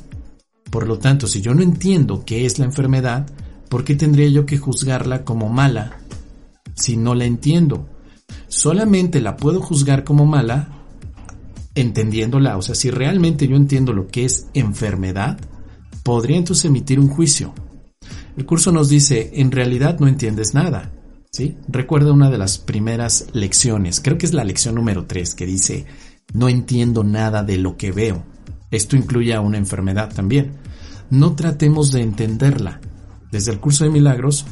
Por 0.70 0.88
lo 0.88 1.00
tanto, 1.00 1.28
si 1.28 1.42
yo 1.42 1.54
no 1.54 1.62
entiendo 1.62 2.24
qué 2.26 2.46
es 2.46 2.60
la 2.60 2.66
enfermedad, 2.66 3.28
¿por 3.70 3.84
qué 3.84 3.96
tendría 3.96 4.28
yo 4.30 4.46
que 4.46 4.58
juzgarla 4.58 5.24
como 5.24 5.50
mala 5.50 6.00
si 6.76 6.98
no 6.98 7.16
la 7.16 7.26
entiendo? 7.26 7.88
Solamente 8.48 9.22
la 9.22 9.38
puedo 9.38 9.62
juzgar 9.62 10.04
como 10.04 10.26
mala 10.26 10.70
entendiéndola. 11.76 12.58
O 12.58 12.62
sea, 12.62 12.76
si 12.76 12.90
realmente 12.90 13.48
yo 13.48 13.56
entiendo 13.56 13.94
lo 13.94 14.08
que 14.08 14.26
es 14.26 14.48
enfermedad, 14.54 15.40
podría 16.04 16.38
entonces 16.38 16.66
emitir 16.66 17.00
un 17.00 17.10
juicio. 17.10 17.54
El 18.36 18.46
curso 18.46 18.72
nos 18.72 18.90
dice, 18.90 19.32
en 19.36 19.52
realidad 19.52 20.00
no 20.00 20.08
entiendes 20.08 20.54
nada. 20.54 20.92
¿Sí? 21.32 21.58
Recuerda 21.68 22.14
una 22.14 22.30
de 22.30 22.38
las 22.38 22.58
primeras 22.58 23.28
lecciones, 23.34 24.00
creo 24.00 24.18
que 24.18 24.26
es 24.26 24.34
la 24.34 24.44
lección 24.44 24.76
número 24.76 25.06
3, 25.06 25.36
que 25.36 25.46
dice, 25.46 25.86
no 26.34 26.50
entiendo 26.50 27.04
nada 27.04 27.44
de 27.44 27.58
lo 27.58 27.78
que 27.78 27.92
veo. 27.92 28.24
Esto 28.72 28.96
incluye 28.96 29.34
a 29.34 29.42
una 29.42 29.58
enfermedad 29.58 30.14
también. 30.14 30.54
No 31.10 31.36
tratemos 31.36 31.92
de 31.92 32.02
entenderla. 32.02 32.82
Desde 33.32 33.52
el 33.52 33.60
curso 33.60 33.84
de 33.84 33.90
milagros, 33.90 34.46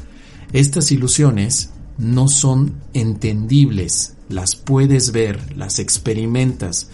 estas 0.53 0.91
ilusiones 0.91 1.71
no 1.97 2.27
son 2.27 2.75
entendibles. 2.93 4.15
Las 4.29 4.55
puedes 4.55 5.11
ver, 5.11 5.57
las 5.57 5.79
experimentas, 5.79 6.89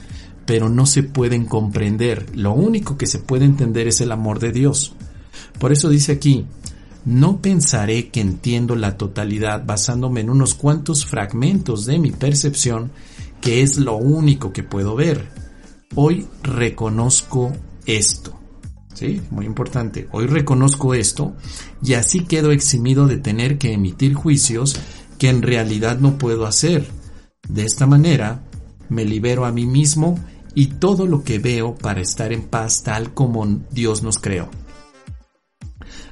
pero 0.46 0.70
no 0.70 0.86
se 0.86 1.04
pueden 1.04 1.46
comprender. 1.46 2.25
Lo 2.36 2.54
único 2.54 2.98
que 2.98 3.08
se 3.08 3.20
puede 3.20 3.46
entender 3.46 3.88
es 3.88 4.01
el 4.01 4.12
amor 4.12 4.40
de 4.40 4.51
Dios. 4.51 4.94
Por 5.60 5.72
eso 5.72 5.90
dice 5.90 6.13
aquí, 6.13 6.46
no 7.06 7.42
pensaré 7.42 8.10
que 8.10 8.22
entiendo 8.22 8.75
la 8.75 8.98
totalidad 8.98 9.66
basándome 9.66 10.22
en 10.22 10.30
unos 10.30 10.54
cuantos 10.54 11.06
fragmentos 11.06 11.86
de 11.86 12.00
mi 12.00 12.12
percepción, 12.12 12.92
que 13.42 13.62
es 13.62 13.78
lo 13.78 13.96
único 13.96 14.54
que 14.54 14.63
puedo 14.63 14.96
ver. 14.96 15.40
Hoy 15.95 16.27
reconozco 16.43 17.51
esto. 17.86 18.39
¿Sí? 18.93 19.21
Muy 19.31 19.45
importante. 19.45 20.07
Hoy 20.12 20.27
reconozco 20.27 20.93
esto 20.93 21.33
y 21.83 21.93
así 21.95 22.25
quedo 22.25 22.51
eximido 22.51 23.07
de 23.07 23.17
tener 23.17 23.57
que 23.57 23.74
emitir 23.74 24.13
juicios 24.13 24.79
que 25.17 25.29
en 25.29 25.41
realidad 25.41 26.00
no 26.00 26.17
puedo 26.17 26.45
hacer. 26.45 26.88
De 27.48 27.65
esta 27.65 27.88
manera, 27.88 28.43
me 28.89 29.05
libero 29.05 29.45
a 29.45 29.51
mí 29.51 29.65
mismo 29.65 30.19
y 30.53 30.67
todo 30.67 31.07
lo 31.07 31.24
que 31.24 31.39
veo 31.39 31.75
para 31.75 32.01
estar 32.01 32.31
en 32.31 32.43
paz 32.43 32.83
tal 32.83 33.13
como 33.13 33.45
Dios 33.71 34.03
nos 34.03 34.19
creó. 34.19 34.50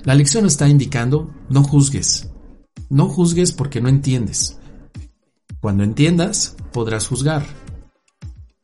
La 0.03 0.15
lección 0.15 0.45
está 0.45 0.67
indicando, 0.67 1.33
no 1.49 1.63
juzgues. 1.63 2.29
No 2.89 3.07
juzgues 3.07 3.51
porque 3.51 3.81
no 3.81 3.89
entiendes. 3.89 4.57
Cuando 5.59 5.83
entiendas, 5.83 6.55
podrás 6.71 7.07
juzgar. 7.07 7.45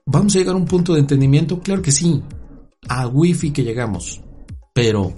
¿Vamos 0.08 0.36
a 0.36 0.40
llegar 0.40 0.54
a 0.54 0.60
un 0.60 0.66
punto 0.66 0.94
de 0.94 1.00
entendimiento? 1.00 1.60
Claro 1.60 1.82
que 1.82 1.92
sí. 1.92 2.22
A 2.88 3.08
wifi 3.08 3.52
que 3.52 3.64
llegamos. 3.64 4.22
Pero 4.72 5.14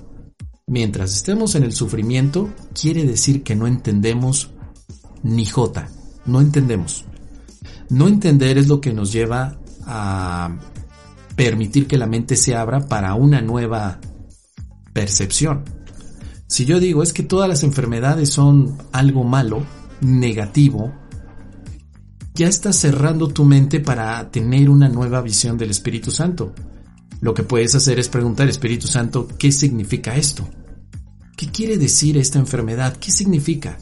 mientras 0.65 1.13
estemos 1.13 1.55
en 1.55 1.63
el 1.63 1.73
sufrimiento, 1.73 2.49
quiere 2.73 3.03
decir 3.03 3.43
que 3.43 3.53
no 3.53 3.67
entendemos 3.67 4.51
ni 5.23 5.45
jota. 5.45 5.89
No 6.25 6.39
entendemos. 6.39 7.03
No 7.89 8.07
entender 8.07 8.57
es 8.57 8.69
lo 8.69 8.79
que 8.79 8.93
nos 8.93 9.11
lleva 9.11 9.59
a 9.85 10.57
permitir 11.35 11.85
que 11.85 11.97
la 11.97 12.07
mente 12.07 12.37
se 12.37 12.55
abra 12.55 12.87
para 12.87 13.13
una 13.13 13.41
nueva 13.41 13.99
percepción. 14.93 15.65
Si 16.47 16.63
yo 16.63 16.79
digo 16.79 17.03
es 17.03 17.11
que 17.11 17.23
todas 17.23 17.49
las 17.49 17.63
enfermedades 17.63 18.29
son 18.29 18.77
algo 18.93 19.25
malo, 19.25 19.65
negativo, 19.99 20.93
ya 22.37 22.47
estás 22.47 22.75
cerrando 22.75 23.29
tu 23.29 23.43
mente 23.45 23.79
para 23.79 24.29
tener 24.29 24.69
una 24.69 24.87
nueva 24.87 25.21
visión 25.21 25.57
del 25.57 25.71
Espíritu 25.71 26.11
Santo. 26.11 26.53
Lo 27.19 27.33
que 27.33 27.41
puedes 27.41 27.73
hacer 27.73 27.97
es 27.97 28.09
preguntar, 28.09 28.47
Espíritu 28.47 28.85
Santo, 28.87 29.27
¿qué 29.39 29.51
significa 29.51 30.15
esto? 30.15 30.47
¿Qué 31.35 31.47
quiere 31.47 31.77
decir 31.77 32.15
esta 32.15 32.37
enfermedad? 32.37 32.95
¿Qué 32.97 33.09
significa? 33.09 33.79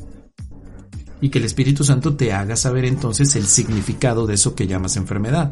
Y 1.19 1.29
que 1.29 1.39
el 1.39 1.43
Espíritu 1.43 1.83
Santo 1.83 2.15
te 2.15 2.31
haga 2.31 2.55
saber 2.55 2.85
entonces 2.85 3.35
el 3.35 3.45
significado 3.45 4.25
de 4.25 4.35
eso 4.35 4.55
que 4.55 4.67
llamas 4.67 4.95
enfermedad. 4.95 5.51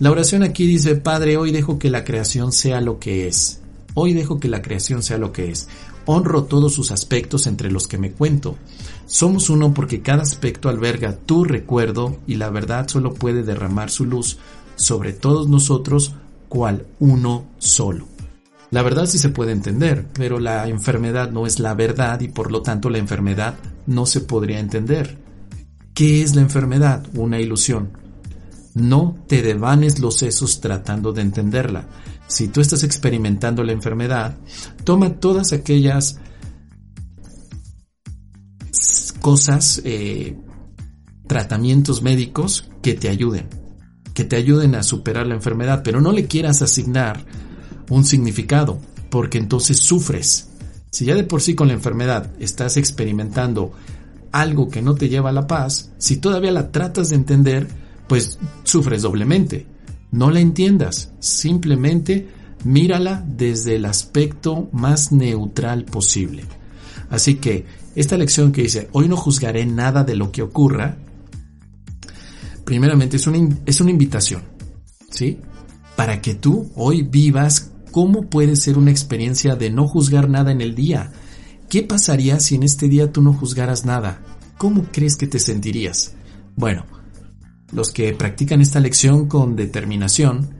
La 0.00 0.10
oración 0.10 0.42
aquí 0.42 0.66
dice, 0.66 0.96
Padre, 0.96 1.36
hoy 1.36 1.52
dejo 1.52 1.78
que 1.78 1.90
la 1.90 2.04
creación 2.04 2.52
sea 2.52 2.80
lo 2.80 2.98
que 2.98 3.28
es. 3.28 3.60
Hoy 3.92 4.14
dejo 4.14 4.40
que 4.40 4.48
la 4.48 4.62
creación 4.62 5.02
sea 5.02 5.18
lo 5.18 5.30
que 5.30 5.50
es. 5.50 5.68
Honro 6.06 6.44
todos 6.44 6.74
sus 6.74 6.90
aspectos 6.90 7.46
entre 7.46 7.70
los 7.70 7.88
que 7.88 7.98
me 7.98 8.12
cuento. 8.12 8.56
Somos 9.06 9.50
uno 9.50 9.72
porque 9.72 10.02
cada 10.02 10.22
aspecto 10.22 10.68
alberga 10.68 11.16
tu 11.16 11.44
recuerdo 11.44 12.18
y 12.26 12.34
la 12.34 12.50
verdad 12.50 12.88
solo 12.88 13.14
puede 13.14 13.42
derramar 13.42 13.90
su 13.90 14.04
luz 14.04 14.38
sobre 14.76 15.12
todos 15.12 15.48
nosotros 15.48 16.12
cual 16.48 16.86
uno 16.98 17.46
solo. 17.58 18.06
La 18.70 18.82
verdad 18.82 19.06
sí 19.06 19.18
se 19.18 19.28
puede 19.28 19.52
entender, 19.52 20.08
pero 20.14 20.40
la 20.40 20.68
enfermedad 20.68 21.30
no 21.30 21.46
es 21.46 21.60
la 21.60 21.74
verdad 21.74 22.20
y 22.20 22.28
por 22.28 22.50
lo 22.50 22.60
tanto 22.60 22.90
la 22.90 22.98
enfermedad 22.98 23.54
no 23.86 24.04
se 24.04 24.20
podría 24.20 24.58
entender. 24.58 25.18
¿Qué 25.94 26.22
es 26.22 26.34
la 26.34 26.42
enfermedad? 26.42 27.06
Una 27.14 27.38
ilusión. 27.38 27.90
No 28.74 29.16
te 29.28 29.42
devanes 29.42 30.00
los 30.00 30.16
sesos 30.16 30.60
tratando 30.60 31.12
de 31.12 31.22
entenderla. 31.22 31.86
Si 32.26 32.48
tú 32.48 32.60
estás 32.60 32.82
experimentando 32.82 33.62
la 33.62 33.72
enfermedad, 33.72 34.36
toma 34.84 35.20
todas 35.20 35.52
aquellas 35.52 36.18
cosas, 39.20 39.80
eh, 39.84 40.36
tratamientos 41.26 42.02
médicos 42.02 42.68
que 42.82 42.94
te 42.94 43.08
ayuden, 43.08 43.48
que 44.12 44.24
te 44.24 44.36
ayuden 44.36 44.74
a 44.74 44.82
superar 44.82 45.26
la 45.26 45.34
enfermedad, 45.34 45.82
pero 45.82 46.00
no 46.00 46.12
le 46.12 46.26
quieras 46.26 46.60
asignar 46.60 47.24
un 47.88 48.04
significado, 48.04 48.78
porque 49.10 49.38
entonces 49.38 49.78
sufres. 49.78 50.50
Si 50.90 51.04
ya 51.06 51.14
de 51.14 51.24
por 51.24 51.40
sí 51.40 51.54
con 51.54 51.68
la 51.68 51.74
enfermedad 51.74 52.32
estás 52.38 52.76
experimentando 52.76 53.72
algo 54.30 54.68
que 54.68 54.82
no 54.82 54.94
te 54.94 55.08
lleva 55.08 55.30
a 55.30 55.32
la 55.32 55.46
paz, 55.46 55.92
si 55.98 56.18
todavía 56.18 56.52
la 56.52 56.70
tratas 56.70 57.08
de 57.08 57.16
entender, 57.16 57.66
pues 58.08 58.38
sufres 58.64 59.02
doblemente. 59.02 59.66
No 60.14 60.30
la 60.30 60.38
entiendas, 60.38 61.10
simplemente 61.18 62.28
mírala 62.62 63.24
desde 63.26 63.74
el 63.74 63.84
aspecto 63.84 64.68
más 64.70 65.10
neutral 65.10 65.86
posible. 65.86 66.44
Así 67.10 67.34
que 67.34 67.66
esta 67.96 68.16
lección 68.16 68.52
que 68.52 68.62
dice, 68.62 68.88
hoy 68.92 69.08
no 69.08 69.16
juzgaré 69.16 69.66
nada 69.66 70.04
de 70.04 70.14
lo 70.14 70.30
que 70.30 70.42
ocurra, 70.42 70.98
primeramente 72.64 73.16
es 73.16 73.26
una, 73.26 73.58
es 73.66 73.80
una 73.80 73.90
invitación, 73.90 74.44
¿sí? 75.10 75.40
Para 75.96 76.22
que 76.22 76.36
tú 76.36 76.70
hoy 76.76 77.02
vivas 77.02 77.72
cómo 77.90 78.30
puede 78.30 78.54
ser 78.54 78.78
una 78.78 78.92
experiencia 78.92 79.56
de 79.56 79.70
no 79.70 79.88
juzgar 79.88 80.30
nada 80.30 80.52
en 80.52 80.60
el 80.60 80.76
día. 80.76 81.10
¿Qué 81.68 81.82
pasaría 81.82 82.38
si 82.38 82.54
en 82.54 82.62
este 82.62 82.86
día 82.86 83.10
tú 83.10 83.20
no 83.20 83.32
juzgaras 83.32 83.84
nada? 83.84 84.22
¿Cómo 84.58 84.84
crees 84.92 85.16
que 85.16 85.26
te 85.26 85.40
sentirías? 85.40 86.14
Bueno, 86.54 86.86
los 87.74 87.90
que 87.90 88.12
practican 88.14 88.60
esta 88.60 88.80
lección 88.80 89.28
con 89.28 89.56
determinación 89.56 90.50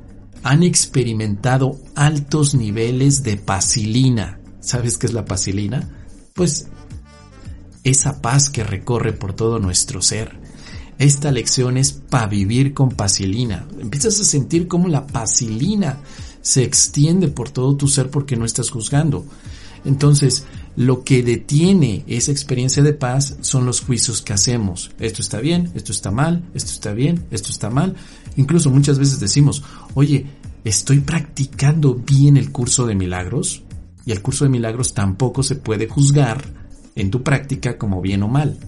han 0.43 0.63
experimentado 0.63 1.79
altos 1.95 2.55
niveles 2.55 3.23
de 3.23 3.37
pacilina. 3.37 4.41
¿Sabes 4.61 4.99
qué 4.99 5.07
es 5.07 5.13
la 5.13 5.25
pacilina? 5.25 5.89
Pues 6.35 6.69
esa 7.85 8.21
paz 8.21 8.51
que 8.51 8.65
recorre 8.65 9.13
por 9.13 9.33
todo 9.33 9.59
nuestro 9.59 10.03
ser. 10.03 10.39
Esta 10.99 11.31
lección 11.31 11.77
es 11.77 11.93
para 11.93 12.27
vivir 12.27 12.75
con 12.75 12.91
pacilina. 12.91 13.67
Empiezas 13.79 14.21
a 14.21 14.25
sentir 14.25 14.69
cómo 14.69 14.89
la 14.89 15.07
pacilina 15.07 16.01
se 16.41 16.63
extiende 16.63 17.29
por 17.29 17.51
todo 17.51 17.77
tu 17.77 17.89
ser 17.89 18.11
porque 18.11 18.37
no 18.37 18.45
estás 18.45 18.71
juzgando. 18.71 19.25
Entonces, 19.85 20.45
lo 20.77 21.05
que 21.05 21.23
detiene 21.23 22.05
esa 22.07 22.33
experiencia 22.33 22.83
de 22.83 22.93
paz 22.93 23.37
son 23.41 23.65
los 23.65 23.81
juicios 23.81 24.23
que 24.23 24.33
hacemos. 24.33 24.91
Esto 24.99 25.23
está 25.23 25.41
bien, 25.41 25.71
esto 25.75 25.93
está 25.93 26.11
mal, 26.11 26.45
esto 26.55 26.73
está 26.73 26.93
bien, 26.93 27.27
esto 27.31 27.51
está 27.51 27.71
mal. 27.71 27.95
Incluso 28.37 28.71
muchas 28.71 28.99
veces 28.99 29.21
decimos, 29.21 29.63
oye, 29.95 30.27
¿estoy 30.65 31.01
practicando 31.01 31.95
bien 31.95 32.37
el 32.37 32.51
curso 32.51 32.87
de 32.87 32.95
milagros? 32.95 33.63
Y 34.05 34.13
el 34.13 34.21
curso 34.21 34.45
de 34.45 34.51
milagros 34.51 34.95
tampoco 34.95 35.43
se 35.43 35.57
puede 35.57 35.89
juzgar 35.89 36.45
en 36.97 37.11
tu 37.11 37.23
práctica 37.23 37.79
como 37.79 38.01
bien 38.01 38.23
o 38.23 38.29
mal. 38.29 38.59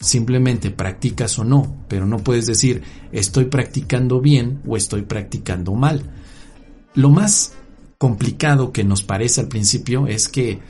Simplemente 0.00 0.70
practicas 0.70 1.38
o 1.40 1.44
no, 1.44 1.84
pero 1.88 2.06
no 2.06 2.18
puedes 2.18 2.46
decir 2.46 2.82
estoy 3.10 3.46
practicando 3.46 4.20
bien 4.20 4.62
o 4.66 4.76
estoy 4.76 5.02
practicando 5.02 5.74
mal. 5.74 6.02
Lo 6.94 7.10
más 7.10 7.54
complicado 7.98 8.72
que 8.72 8.84
nos 8.84 9.02
parece 9.02 9.40
al 9.40 9.48
principio 9.48 10.06
es 10.06 10.28
que 10.28 10.60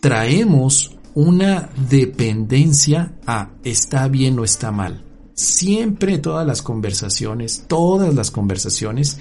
traemos 0.00 0.96
una 1.14 1.70
dependencia 1.88 3.12
a 3.26 3.50
está 3.64 4.08
bien 4.08 4.38
o 4.38 4.44
está 4.44 4.70
mal. 4.70 5.04
Siempre 5.34 6.18
todas 6.18 6.46
las 6.46 6.62
conversaciones, 6.62 7.64
todas 7.66 8.14
las 8.14 8.30
conversaciones 8.30 9.18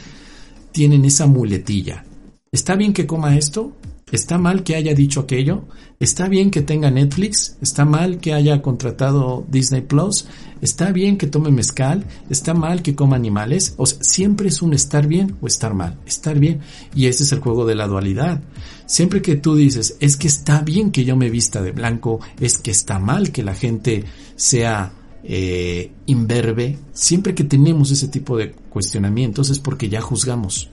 tienen 0.71 1.05
esa 1.05 1.27
muletilla. 1.27 2.05
¿Está 2.51 2.75
bien 2.75 2.93
que 2.93 3.07
coma 3.07 3.37
esto? 3.37 3.73
¿Está 4.11 4.37
mal 4.37 4.63
que 4.63 4.75
haya 4.75 4.93
dicho 4.93 5.19
aquello? 5.19 5.65
¿Está 5.99 6.29
bien 6.29 6.49
que 6.49 6.61
tenga 6.61 6.89
Netflix? 6.89 7.57
¿Está 7.61 7.83
mal 7.83 8.19
que 8.19 8.33
haya 8.33 8.61
contratado 8.61 9.45
Disney 9.49 9.81
Plus? 9.81 10.27
¿Está 10.61 10.93
bien 10.93 11.17
que 11.17 11.27
tome 11.27 11.51
mezcal? 11.51 12.05
¿Está 12.29 12.53
mal 12.53 12.83
que 12.83 12.95
coma 12.95 13.17
animales? 13.17 13.73
O 13.75 13.85
siempre 13.85 14.47
es 14.47 14.61
un 14.61 14.73
estar 14.73 15.07
bien 15.07 15.35
o 15.41 15.47
estar 15.47 15.73
mal. 15.73 15.97
Estar 16.05 16.39
bien. 16.39 16.61
Y 16.95 17.07
ese 17.07 17.23
es 17.23 17.33
el 17.33 17.39
juego 17.39 17.65
de 17.65 17.75
la 17.75 17.87
dualidad. 17.87 18.41
Siempre 18.85 19.21
que 19.21 19.35
tú 19.35 19.55
dices, 19.55 19.97
es 19.99 20.15
que 20.15 20.27
está 20.27 20.61
bien 20.61 20.91
que 20.91 21.03
yo 21.03 21.17
me 21.17 21.29
vista 21.29 21.61
de 21.61 21.73
blanco, 21.73 22.21
es 22.39 22.59
que 22.59 22.71
está 22.71 22.99
mal 22.99 23.33
que 23.33 23.43
la 23.43 23.55
gente 23.55 24.05
sea 24.37 24.93
eh, 25.25 25.91
imberbe, 26.05 26.77
siempre 26.93 27.35
que 27.35 27.43
tenemos 27.43 27.91
ese 27.91 28.07
tipo 28.07 28.37
de 28.37 28.53
cuestionamientos 28.53 29.49
es 29.49 29.59
porque 29.59 29.89
ya 29.89 29.99
juzgamos. 29.99 30.69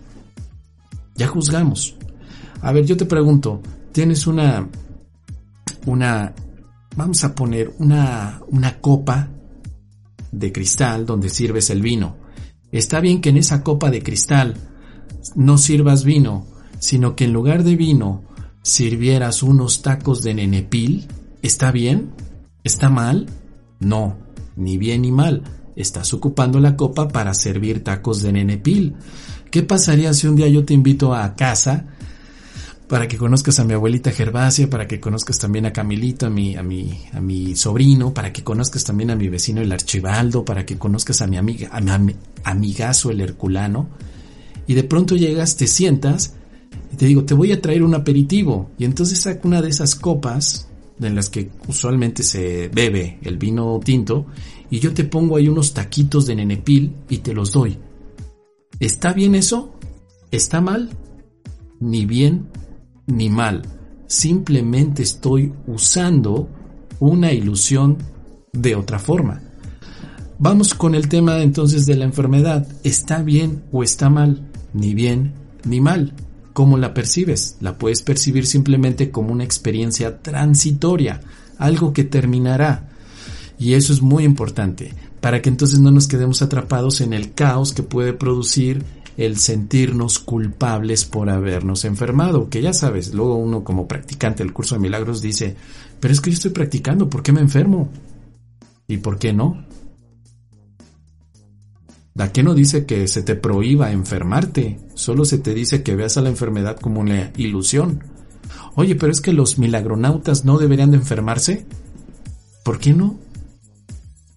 Ya 1.17 1.27
juzgamos. 1.27 1.97
A 2.65 2.73
ver, 2.73 2.87
yo 2.87 2.97
te 2.97 3.05
pregunto, 3.05 3.61
tienes 3.93 4.27
una, 4.27 4.67
una, 5.85 6.35
vamos 6.97 7.23
a 7.23 7.35
poner 7.35 7.75
una, 7.79 8.41
una 8.49 8.81
copa 8.81 9.29
de 10.33 10.51
cristal 10.51 11.05
donde 11.05 11.29
sirves 11.29 11.69
el 11.69 11.83
vino. 11.83 12.17
Está 12.73 13.01
bien 13.01 13.21
que 13.21 13.29
en 13.29 13.37
esa 13.37 13.63
copa 13.63 13.91
de 13.91 14.03
cristal 14.03 14.55
no 15.35 15.59
sirvas 15.59 16.05
vino, 16.05 16.47
sino 16.79 17.15
que 17.15 17.25
en 17.25 17.35
lugar 17.35 17.65
de 17.65 17.77
vino 17.77 18.25
sirvieras 18.63 19.43
unos 19.43 19.83
tacos 19.83 20.23
de 20.23 20.33
nenepil. 20.33 21.07
¿Está 21.43 21.71
bien? 21.71 22.13
¿Está 22.65 22.89
mal? 22.89 23.27
No, 23.79 24.17
ni 24.57 24.79
bien 24.79 25.03
ni 25.03 25.13
mal. 25.13 25.43
Estás 25.77 26.15
ocupando 26.15 26.59
la 26.61 26.77
copa 26.77 27.09
para 27.09 27.35
servir 27.35 27.85
tacos 27.85 28.23
de 28.23 28.33
nenepil. 28.33 28.95
¿Qué 29.51 29.63
pasaría 29.63 30.15
si 30.15 30.29
un 30.29 30.37
día 30.37 30.49
yo 30.49 30.65
te 30.65 30.73
invito 30.73 31.15
a 31.15 31.37
casa 31.37 31.94
para 32.89 33.09
que 33.09 33.17
conozcas 33.17 33.59
a 33.59 33.65
mi 33.65 33.73
abuelita 33.73 34.11
Gervasia, 34.11 34.69
para 34.69 34.87
que 34.87 35.01
conozcas 35.01 35.39
también 35.39 35.67
a 35.67 35.73
Camilito, 35.73 36.27
a 36.27 36.31
mi, 36.31 36.55
a 36.55 36.63
mi, 36.63 37.01
a 37.13 37.21
mi 37.21 37.57
sobrino, 37.57 38.13
para 38.13 38.33
que 38.33 38.45
conozcas 38.45 38.85
también 38.85 39.11
a 39.11 39.17
mi 39.17 39.29
vecino 39.29 39.63
el 39.63 39.73
Archibaldo, 39.73 40.45
para 40.45 40.67
que 40.67 40.77
conozcas 40.77 41.23
a 41.23 41.27
mi 41.27 41.37
amiga, 41.37 41.71
a 41.73 41.81
mi 41.81 42.15
amigazo 42.45 43.11
el 43.11 43.21
Herculano, 43.21 43.89
y 44.67 44.75
de 44.75 44.85
pronto 44.85 45.17
llegas, 45.17 45.57
te 45.57 45.67
sientas, 45.67 46.35
y 46.93 46.97
te 46.97 47.07
digo, 47.07 47.25
te 47.25 47.35
voy 47.35 47.53
a 47.53 47.63
traer 47.63 47.83
un 47.83 47.95
aperitivo, 47.95 48.71
y 48.79 48.85
entonces 48.85 49.21
saco 49.21 49.49
una 49.49 49.63
de 49.63 49.71
esas 49.71 49.95
copas 49.95 50.69
en 51.01 51.15
las 51.15 51.31
que 51.31 51.51
usualmente 51.67 52.23
se 52.23 52.69
bebe 52.69 53.19
el 53.23 53.39
vino 53.39 53.81
tinto, 53.83 54.27
y 54.71 54.79
yo 54.79 54.93
te 54.93 55.05
pongo 55.05 55.37
ahí 55.37 55.49
unos 55.49 55.73
taquitos 55.73 56.27
de 56.27 56.37
nenepil 56.37 56.95
y 57.09 57.19
te 57.19 57.33
los 57.33 57.53
doy. 57.53 57.79
¿Está 58.79 59.13
bien 59.13 59.35
eso? 59.35 59.75
¿Está 60.31 60.61
mal? 60.61 60.91
Ni 61.81 62.07
bien 62.07 62.49
ni 63.07 63.29
mal, 63.31 63.63
simplemente 64.07 65.03
estoy 65.03 65.53
usando 65.67 66.49
una 67.01 67.33
ilusión 67.33 67.99
de 68.53 68.75
otra 68.77 68.99
forma. 68.99 69.43
Vamos 70.39 70.75
con 70.75 70.95
el 70.95 71.09
tema 71.09 71.43
entonces 71.43 71.87
de 71.87 71.97
la 71.97 72.05
enfermedad. 72.05 72.67
¿Está 72.83 73.23
bien 73.23 73.65
o 73.73 73.83
está 73.83 74.11
mal? 74.11 74.51
Ni 74.73 74.95
bien 74.95 75.33
ni 75.65 75.81
mal. 75.81 76.13
¿Cómo 76.53 76.77
la 76.77 76.95
percibes? 76.95 77.57
La 77.61 77.79
puedes 77.79 78.03
percibir 78.03 78.47
simplemente 78.47 79.11
como 79.11 79.33
una 79.33 79.45
experiencia 79.45 80.23
transitoria, 80.23 81.21
algo 81.59 81.93
que 81.93 82.05
terminará. 82.05 82.91
Y 83.59 83.75
eso 83.75 83.93
es 83.93 84.03
muy 84.03 84.25
importante, 84.25 84.93
para 85.21 85.41
que 85.41 85.49
entonces 85.49 85.81
no 85.81 85.91
nos 85.91 86.09
quedemos 86.09 86.43
atrapados 86.43 87.01
en 87.01 87.13
el 87.13 87.33
caos 87.33 87.73
que 87.73 87.83
puede 87.83 88.13
producir 88.13 88.85
el 89.17 89.39
sentirnos 89.39 90.19
culpables 90.19 91.05
por 91.05 91.31
habernos 91.31 91.85
enfermado, 91.85 92.49
que 92.49 92.63
ya 92.63 92.73
sabes, 92.73 93.15
luego 93.15 93.37
uno 93.37 93.65
como 93.65 93.87
practicante 93.87 94.43
del 94.43 94.53
curso 94.53 94.75
de 94.75 94.81
milagros 94.81 95.23
dice, 95.23 95.57
pero 96.01 96.13
es 96.13 96.21
que 96.21 96.31
yo 96.31 96.35
estoy 96.35 96.51
practicando, 96.51 97.09
¿por 97.09 97.23
qué 97.23 97.33
me 97.33 97.41
enfermo? 97.41 97.89
¿Y 98.87 98.99
por 98.99 99.19
qué 99.19 99.33
no? 99.33 99.65
¿A 102.17 102.31
qué 102.31 102.43
no 102.43 102.55
dice 102.55 102.87
que 102.87 103.09
se 103.09 103.23
te 103.23 103.35
prohíba 103.35 103.91
enfermarte? 103.91 104.79
Solo 104.95 105.25
se 105.25 105.39
te 105.39 105.53
dice 105.53 105.83
que 105.83 105.97
veas 105.97 106.17
a 106.17 106.21
la 106.21 106.29
enfermedad 106.29 106.79
como 106.79 107.01
una 107.01 107.33
ilusión. 107.37 108.05
Oye, 108.77 108.95
pero 108.95 109.11
es 109.11 109.21
que 109.21 109.33
los 109.33 109.59
milagronautas 109.59 110.45
no 110.45 110.59
deberían 110.59 110.93
de 110.93 110.99
enfermarse. 110.99 111.67
¿Por 112.63 112.79
qué 112.79 112.93
no? 112.93 113.19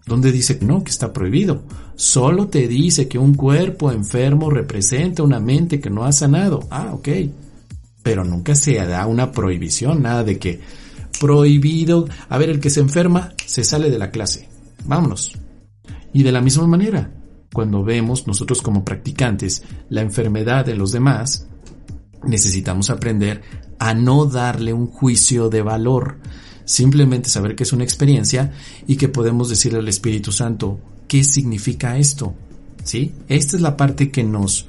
¿Dónde 0.07 0.31
dice 0.31 0.57
que 0.57 0.65
no, 0.65 0.83
que 0.83 0.91
está 0.91 1.11
prohibido? 1.11 1.63
Solo 1.95 2.47
te 2.47 2.67
dice 2.67 3.09
que 3.09 3.19
un 3.19 3.33
cuerpo 3.35 3.91
enfermo 3.91 4.49
representa 4.49 5.21
una 5.21 5.41
mente 5.41 5.81
que 5.81 5.89
no 5.89 6.05
ha 6.05 6.13
sanado. 6.13 6.65
Ah, 6.71 6.91
ok. 6.93 7.09
Pero 8.03 8.23
nunca 8.23 8.55
se 8.55 8.75
da 8.75 9.05
una 9.05 9.33
prohibición, 9.33 10.01
nada 10.01 10.23
de 10.23 10.39
que 10.39 10.61
prohibido. 11.19 12.07
A 12.29 12.37
ver, 12.37 12.49
el 12.49 12.61
que 12.61 12.69
se 12.69 12.79
enferma 12.79 13.33
se 13.45 13.65
sale 13.65 13.89
de 13.89 13.99
la 13.99 14.09
clase. 14.09 14.47
Vámonos. 14.85 15.37
Y 16.13 16.23
de 16.23 16.31
la 16.31 16.41
misma 16.41 16.67
manera, 16.67 17.11
cuando 17.51 17.83
vemos 17.83 18.27
nosotros 18.27 18.61
como 18.61 18.85
practicantes 18.85 19.63
la 19.89 20.01
enfermedad 20.01 20.65
de 20.65 20.75
los 20.75 20.93
demás, 20.93 21.47
necesitamos 22.23 22.89
aprender 22.89 23.41
a 23.77 23.93
no 23.93 24.25
darle 24.25 24.71
un 24.71 24.87
juicio 24.87 25.49
de 25.49 25.61
valor 25.61 26.19
simplemente 26.67 27.29
saber 27.29 27.55
que 27.55 27.63
es 27.63 27.71
una 27.71 27.85
experiencia 27.85 28.51
y 28.85 28.97
que 28.97 29.07
podemos 29.07 29.49
decirle 29.49 29.79
al 29.79 29.87
Espíritu 29.87 30.33
Santo, 30.33 30.79
¿qué 31.07 31.23
significa 31.23 31.97
esto? 31.97 32.35
¿Sí? 32.83 33.13
Esta 33.29 33.55
es 33.55 33.61
la 33.61 33.77
parte 33.77 34.11
que 34.11 34.23
nos 34.23 34.67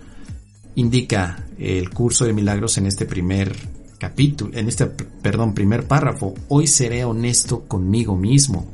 indica 0.76 1.44
el 1.58 1.90
curso 1.90 2.24
de 2.24 2.32
milagros 2.32 2.78
en 2.78 2.86
este 2.86 3.04
primer 3.04 3.54
capítulo, 3.98 4.56
en 4.56 4.68
este, 4.68 4.86
perdón, 4.86 5.54
primer 5.54 5.88
párrafo. 5.88 6.34
Hoy 6.46 6.68
seré 6.68 7.04
honesto 7.04 7.64
conmigo 7.64 8.16
mismo. 8.16 8.70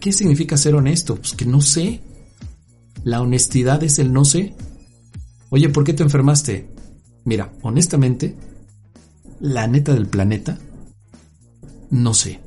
¿Qué 0.00 0.12
significa 0.12 0.56
ser 0.56 0.74
honesto? 0.74 1.14
Pues 1.14 1.34
que 1.34 1.46
no 1.46 1.60
sé. 1.60 2.00
La 3.04 3.22
honestidad 3.22 3.84
es 3.84 4.00
el 4.00 4.12
no 4.12 4.24
sé. 4.24 4.54
Oye, 5.50 5.68
¿por 5.68 5.84
qué 5.84 5.92
te 5.92 6.02
enfermaste? 6.02 6.68
Mira, 7.24 7.52
honestamente, 7.62 8.34
la 9.38 9.68
neta 9.68 9.94
del 9.94 10.08
planeta, 10.08 10.58
no 11.90 12.14
sé. 12.14 12.40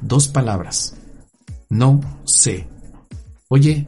Dos 0.00 0.28
palabras. 0.28 0.96
No 1.68 2.00
sé. 2.24 2.66
Oye, 3.48 3.86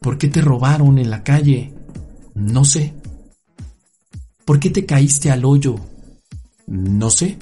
¿por 0.00 0.18
qué 0.18 0.28
te 0.28 0.40
robaron 0.40 0.98
en 0.98 1.10
la 1.10 1.22
calle? 1.22 1.72
No 2.34 2.64
sé. 2.64 2.94
¿Por 4.44 4.58
qué 4.58 4.70
te 4.70 4.86
caíste 4.86 5.30
al 5.30 5.44
hoyo? 5.44 5.76
No 6.66 7.10
sé. 7.10 7.38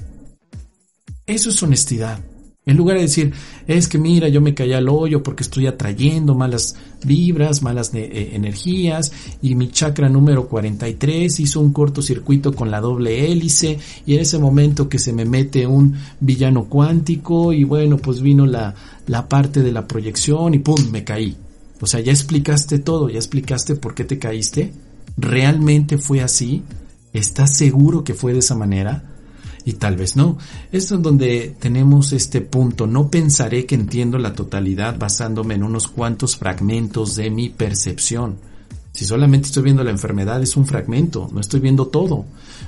Eso 1.27 1.51
es 1.51 1.63
honestidad. 1.63 2.21
En 2.67 2.77
lugar 2.77 2.97
de 2.97 3.05
decir, 3.05 3.33
es 3.67 3.89
que 3.89 3.97
mira, 3.97 4.29
yo 4.29 4.43
me 4.43 4.55
caí 4.55 4.75
al 4.75 4.91
hoyo 4.91 5.23
porque 5.23 5.43
estoy 5.43 5.67
atrayendo 5.67 6.35
malas 6.35 6.77
vibras, 7.03 7.63
malas 7.63 7.91
eh, 7.95 8.31
energías, 8.35 9.13
y 9.41 9.55
mi 9.55 9.71
chakra 9.71 10.11
número 10.11 10.47
43 10.47 11.41
hizo 11.41 11.61
un 11.61 11.73
cortocircuito 11.73 12.55
con 12.55 12.71
la 12.71 12.81
doble 12.81 13.33
hélice, 13.33 13.79
y 14.05 14.15
en 14.15 14.21
ese 14.21 14.39
momento 14.39 14.91
que 14.91 14.99
se 14.99 15.15
me 15.15 15.25
mete 15.25 15.67
un 15.67 15.97
villano 16.21 16.65
cuántico, 16.65 17.55
y 17.55 17.65
bueno, 17.65 17.97
pues 17.97 18.21
vino 18.21 18.45
la, 18.45 18.75
la 19.07 19.27
parte 19.27 19.63
de 19.63 19.73
la 19.73 19.89
proyección, 19.89 20.53
y 20.53 20.59
pum, 20.59 20.91
me 20.93 21.03
caí. 21.03 21.37
O 21.81 21.87
sea, 21.87 22.01
ya 22.01 22.13
explicaste 22.13 22.79
todo, 22.79 23.09
ya 23.09 23.17
explicaste 23.17 23.75
por 23.75 23.95
qué 23.95 24.05
te 24.05 24.19
caíste. 24.19 24.71
¿Realmente 25.17 25.97
fue 25.97 26.21
así? 26.21 26.63
¿Estás 27.15 27.57
seguro 27.57 28.05
que 28.05 28.13
fue 28.13 28.35
de 28.35 28.41
esa 28.41 28.55
manera? 28.55 29.10
Y 29.65 29.75
tal 29.75 29.97
vez 29.97 30.17
no. 30.17 30.39
Esto 30.73 30.97
es 30.97 31.03
donde 31.03 31.55
tenemos 31.59 32.13
este 32.13 32.41
punto. 32.41 32.87
No 32.87 33.11
pensaré 33.11 33.67
que 33.67 33.75
entiendo 33.75 34.19
la 34.19 34.33
totalidad 34.33 34.99
basándome 34.99 35.55
en 35.55 35.63
unos 35.63 35.89
cuantos 35.89 36.37
fragmentos 36.37 37.17
de 37.17 37.31
mi 37.31 37.51
percepción. 37.51 38.37
Si 38.93 39.05
solamente 39.05 39.47
estoy 39.47 39.63
viendo 39.63 39.85
la 39.85 39.91
enfermedad 39.91 40.43
es 40.43 40.57
un 40.57 40.67
fragmento, 40.67 41.29
no 41.33 41.41
estoy 41.41 41.61
viendo 41.61 41.87
todo. 41.87 42.25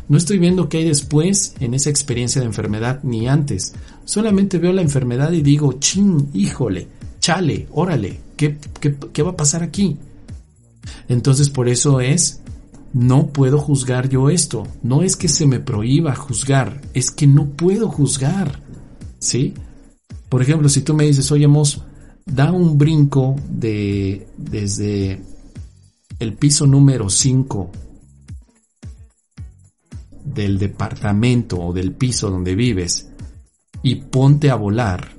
No 0.09 0.17
estoy 0.17 0.39
viendo 0.39 0.69
qué 0.69 0.79
hay 0.79 0.85
después 0.85 1.55
en 1.61 1.75
esa 1.75 1.91
experiencia 1.91 2.41
de 2.41 2.47
enfermedad 2.47 3.01
ni 3.03 3.29
antes. 3.29 3.75
Solamente 4.05 4.59
veo 4.59 4.73
la 4.73 4.83
enfermedad 4.83 5.33
y 5.33 5.43
digo, 5.43 5.75
chin, 5.75 6.29
híjole, 6.33 6.89
chale, 7.21 7.67
órale, 7.73 8.21
¿qué, 8.37 8.57
qué, 8.81 8.97
qué 9.13 9.23
va 9.23 9.31
a 9.31 9.37
pasar 9.37 9.63
aquí? 9.63 9.97
Entonces 11.09 11.51
por 11.51 11.69
eso 11.69 12.01
es, 12.01 12.41
no 12.93 13.29
puedo 13.29 13.59
juzgar 13.59 14.09
yo 14.09 14.31
esto. 14.31 14.67
No 14.83 15.03
es 15.03 15.17
que 15.17 15.29
se 15.29 15.47
me 15.47 15.61
prohíba 15.61 16.15
juzgar, 16.15 16.81
es 16.95 17.11
que 17.11 17.27
no 17.27 17.51
puedo 17.51 17.89
juzgar. 17.89 18.63
¿Sí? 19.19 19.55
Por 20.29 20.43
ejemplo, 20.43 20.69
si 20.69 20.83
tú 20.83 20.95
me 20.95 21.05
dices, 21.05 21.31
oye, 21.31 21.47
Mos, 21.47 21.83
da 22.27 22.53
un 22.53 22.79
brinco 22.79 23.37
de, 23.49 24.27
desde 24.37 25.23
el 26.19 26.35
piso 26.35 26.67
número 26.67 27.09
5 27.09 27.71
del 30.25 30.59
departamento 30.59 31.61
o 31.61 31.73
del 31.73 31.93
piso 31.93 32.31
donde 32.31 32.55
vives 32.55 33.09
y 33.83 33.97
ponte 33.97 34.51
a 34.51 34.55
volar, 34.55 35.13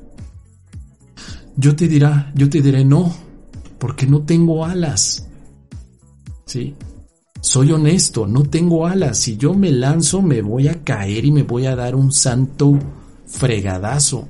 yo 1.55 1.75
te 1.75 1.87
dirá, 1.87 2.31
yo 2.35 2.49
te 2.49 2.61
diré 2.61 2.83
no, 2.83 3.13
porque 3.77 4.07
no 4.07 4.23
tengo 4.23 4.65
alas. 4.65 5.27
¿Sí? 6.45 6.75
Soy 7.43 7.73
honesto, 7.73 8.25
no 8.25 8.43
tengo 8.43 8.87
alas. 8.87 9.19
Si 9.19 9.35
yo 9.35 9.53
me 9.53 9.69
lanzo, 9.69 10.21
me 10.21 10.41
voy 10.41 10.69
a 10.69 10.81
caer 10.81 11.25
y 11.25 11.31
me 11.33 11.43
voy 11.43 11.65
a 11.65 11.75
dar 11.75 11.93
un 11.93 12.13
santo 12.13 12.79
fregadazo. 13.27 14.29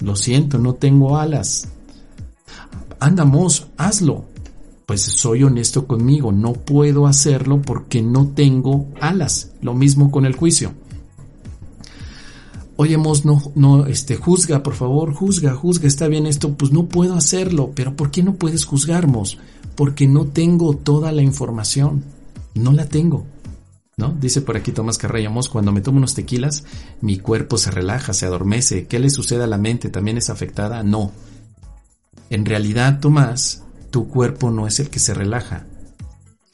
Lo 0.00 0.14
siento, 0.14 0.58
no 0.58 0.74
tengo 0.74 1.16
alas. 1.16 1.68
Andamos, 3.00 3.68
hazlo. 3.78 4.26
Pues 4.84 5.00
soy 5.00 5.42
honesto 5.42 5.86
conmigo, 5.86 6.32
no 6.32 6.52
puedo 6.52 7.06
hacerlo 7.06 7.62
porque 7.62 8.02
no 8.02 8.28
tengo 8.28 8.88
alas. 9.00 9.52
Lo 9.62 9.72
mismo 9.72 10.10
con 10.10 10.26
el 10.26 10.36
juicio. 10.36 10.74
Oye, 12.76 12.98
Mos, 12.98 13.24
no, 13.24 13.40
no, 13.54 13.86
este, 13.86 14.16
juzga, 14.16 14.62
por 14.62 14.74
favor, 14.74 15.14
juzga, 15.14 15.54
juzga, 15.54 15.88
está 15.88 16.08
bien 16.08 16.26
esto, 16.26 16.52
pues 16.52 16.72
no 16.72 16.88
puedo 16.88 17.14
hacerlo, 17.14 17.72
pero 17.74 17.96
¿por 17.96 18.10
qué 18.10 18.22
no 18.22 18.34
puedes 18.34 18.66
juzgarnos? 18.66 19.38
Porque 19.76 20.06
no 20.06 20.26
tengo 20.26 20.74
toda 20.76 21.10
la 21.10 21.22
información, 21.22 22.04
no 22.54 22.72
la 22.72 22.86
tengo. 22.86 23.26
¿No? 23.96 24.08
Dice 24.20 24.40
por 24.40 24.56
aquí 24.56 24.72
Tomás 24.72 24.98
Carraya 24.98 25.30
Mos, 25.30 25.48
cuando 25.48 25.70
me 25.70 25.80
tomo 25.80 25.98
unos 25.98 26.14
tequilas, 26.14 26.64
mi 27.00 27.18
cuerpo 27.18 27.58
se 27.58 27.70
relaja, 27.70 28.12
se 28.12 28.26
adormece. 28.26 28.86
¿Qué 28.86 28.98
le 28.98 29.08
sucede 29.08 29.44
a 29.44 29.46
la 29.46 29.58
mente? 29.58 29.88
¿También 29.88 30.18
es 30.18 30.30
afectada? 30.30 30.82
No. 30.82 31.12
En 32.28 32.44
realidad, 32.44 32.98
Tomás, 32.98 33.62
tu 33.90 34.08
cuerpo 34.08 34.50
no 34.50 34.66
es 34.66 34.80
el 34.80 34.90
que 34.90 34.98
se 34.98 35.14
relaja. 35.14 35.66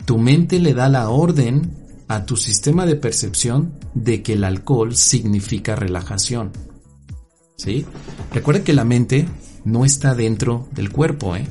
Tu 0.04 0.18
mente 0.18 0.58
le 0.58 0.74
da 0.74 0.90
la 0.90 1.08
orden 1.08 1.80
a 2.08 2.26
tu 2.26 2.36
sistema 2.36 2.84
de 2.84 2.96
percepción 2.96 3.72
de 3.94 4.22
que 4.22 4.34
el 4.34 4.44
alcohol 4.44 4.94
significa 4.94 5.76
relajación. 5.76 6.50
¿Sí? 7.56 7.86
Recuerda 8.32 8.64
que 8.64 8.72
la 8.72 8.84
mente 8.84 9.28
no 9.64 9.84
está 9.84 10.14
dentro 10.14 10.68
del 10.72 10.90
cuerpo, 10.90 11.36
¿eh? 11.36 11.46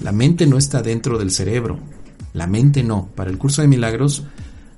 La 0.00 0.12
mente 0.12 0.46
no 0.46 0.58
está 0.58 0.82
dentro 0.82 1.18
del 1.18 1.30
cerebro. 1.30 1.78
La 2.32 2.46
mente 2.46 2.82
no. 2.82 3.08
Para 3.14 3.30
el 3.30 3.38
curso 3.38 3.62
de 3.62 3.68
milagros, 3.68 4.24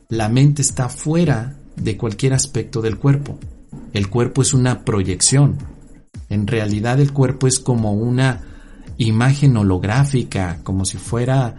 la 0.08 0.28
mente 0.28 0.62
está 0.62 0.88
fuera 0.88 1.56
de 1.76 1.96
cualquier 1.96 2.34
aspecto 2.34 2.80
del 2.82 2.98
cuerpo. 2.98 3.38
El 3.92 4.08
cuerpo 4.08 4.42
es 4.42 4.54
una 4.54 4.84
proyección. 4.84 5.58
En 6.28 6.46
realidad 6.46 7.00
el 7.00 7.12
cuerpo 7.12 7.46
es 7.46 7.60
como 7.60 7.92
una 7.92 8.40
imagen 8.98 9.56
holográfica, 9.56 10.60
como 10.62 10.84
si 10.84 10.98
fuera, 10.98 11.56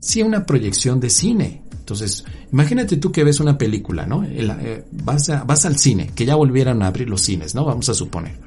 sí, 0.00 0.22
una 0.22 0.44
proyección 0.46 1.00
de 1.00 1.10
cine. 1.10 1.62
Entonces, 1.70 2.24
imagínate 2.52 2.98
tú 2.98 3.10
que 3.10 3.24
ves 3.24 3.40
una 3.40 3.56
película, 3.56 4.06
¿no? 4.06 4.22
Eh, 4.24 4.84
vas, 4.92 5.30
al 5.30 5.78
cine, 5.78 6.10
que 6.14 6.26
ya 6.26 6.34
volvieran 6.34 6.82
a 6.82 6.88
abrir 6.88 7.08
los 7.08 7.22
cines, 7.22 7.54
¿no? 7.54 7.64
Vamos 7.64 7.88
a 7.88 7.94
suponer. 7.94 8.38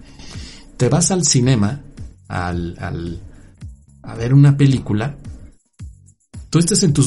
Te 0.78 0.90
vas 0.90 1.12
al 1.12 1.26
cinema 1.26 1.82
al, 2.28 2.76
al, 2.80 3.20
a 4.04 4.16
ver 4.16 4.34
una 4.34 4.56
película. 4.56 5.16
Tú 6.52 6.60
estás 6.60 6.84
en 6.84 6.92
tu, 6.92 7.02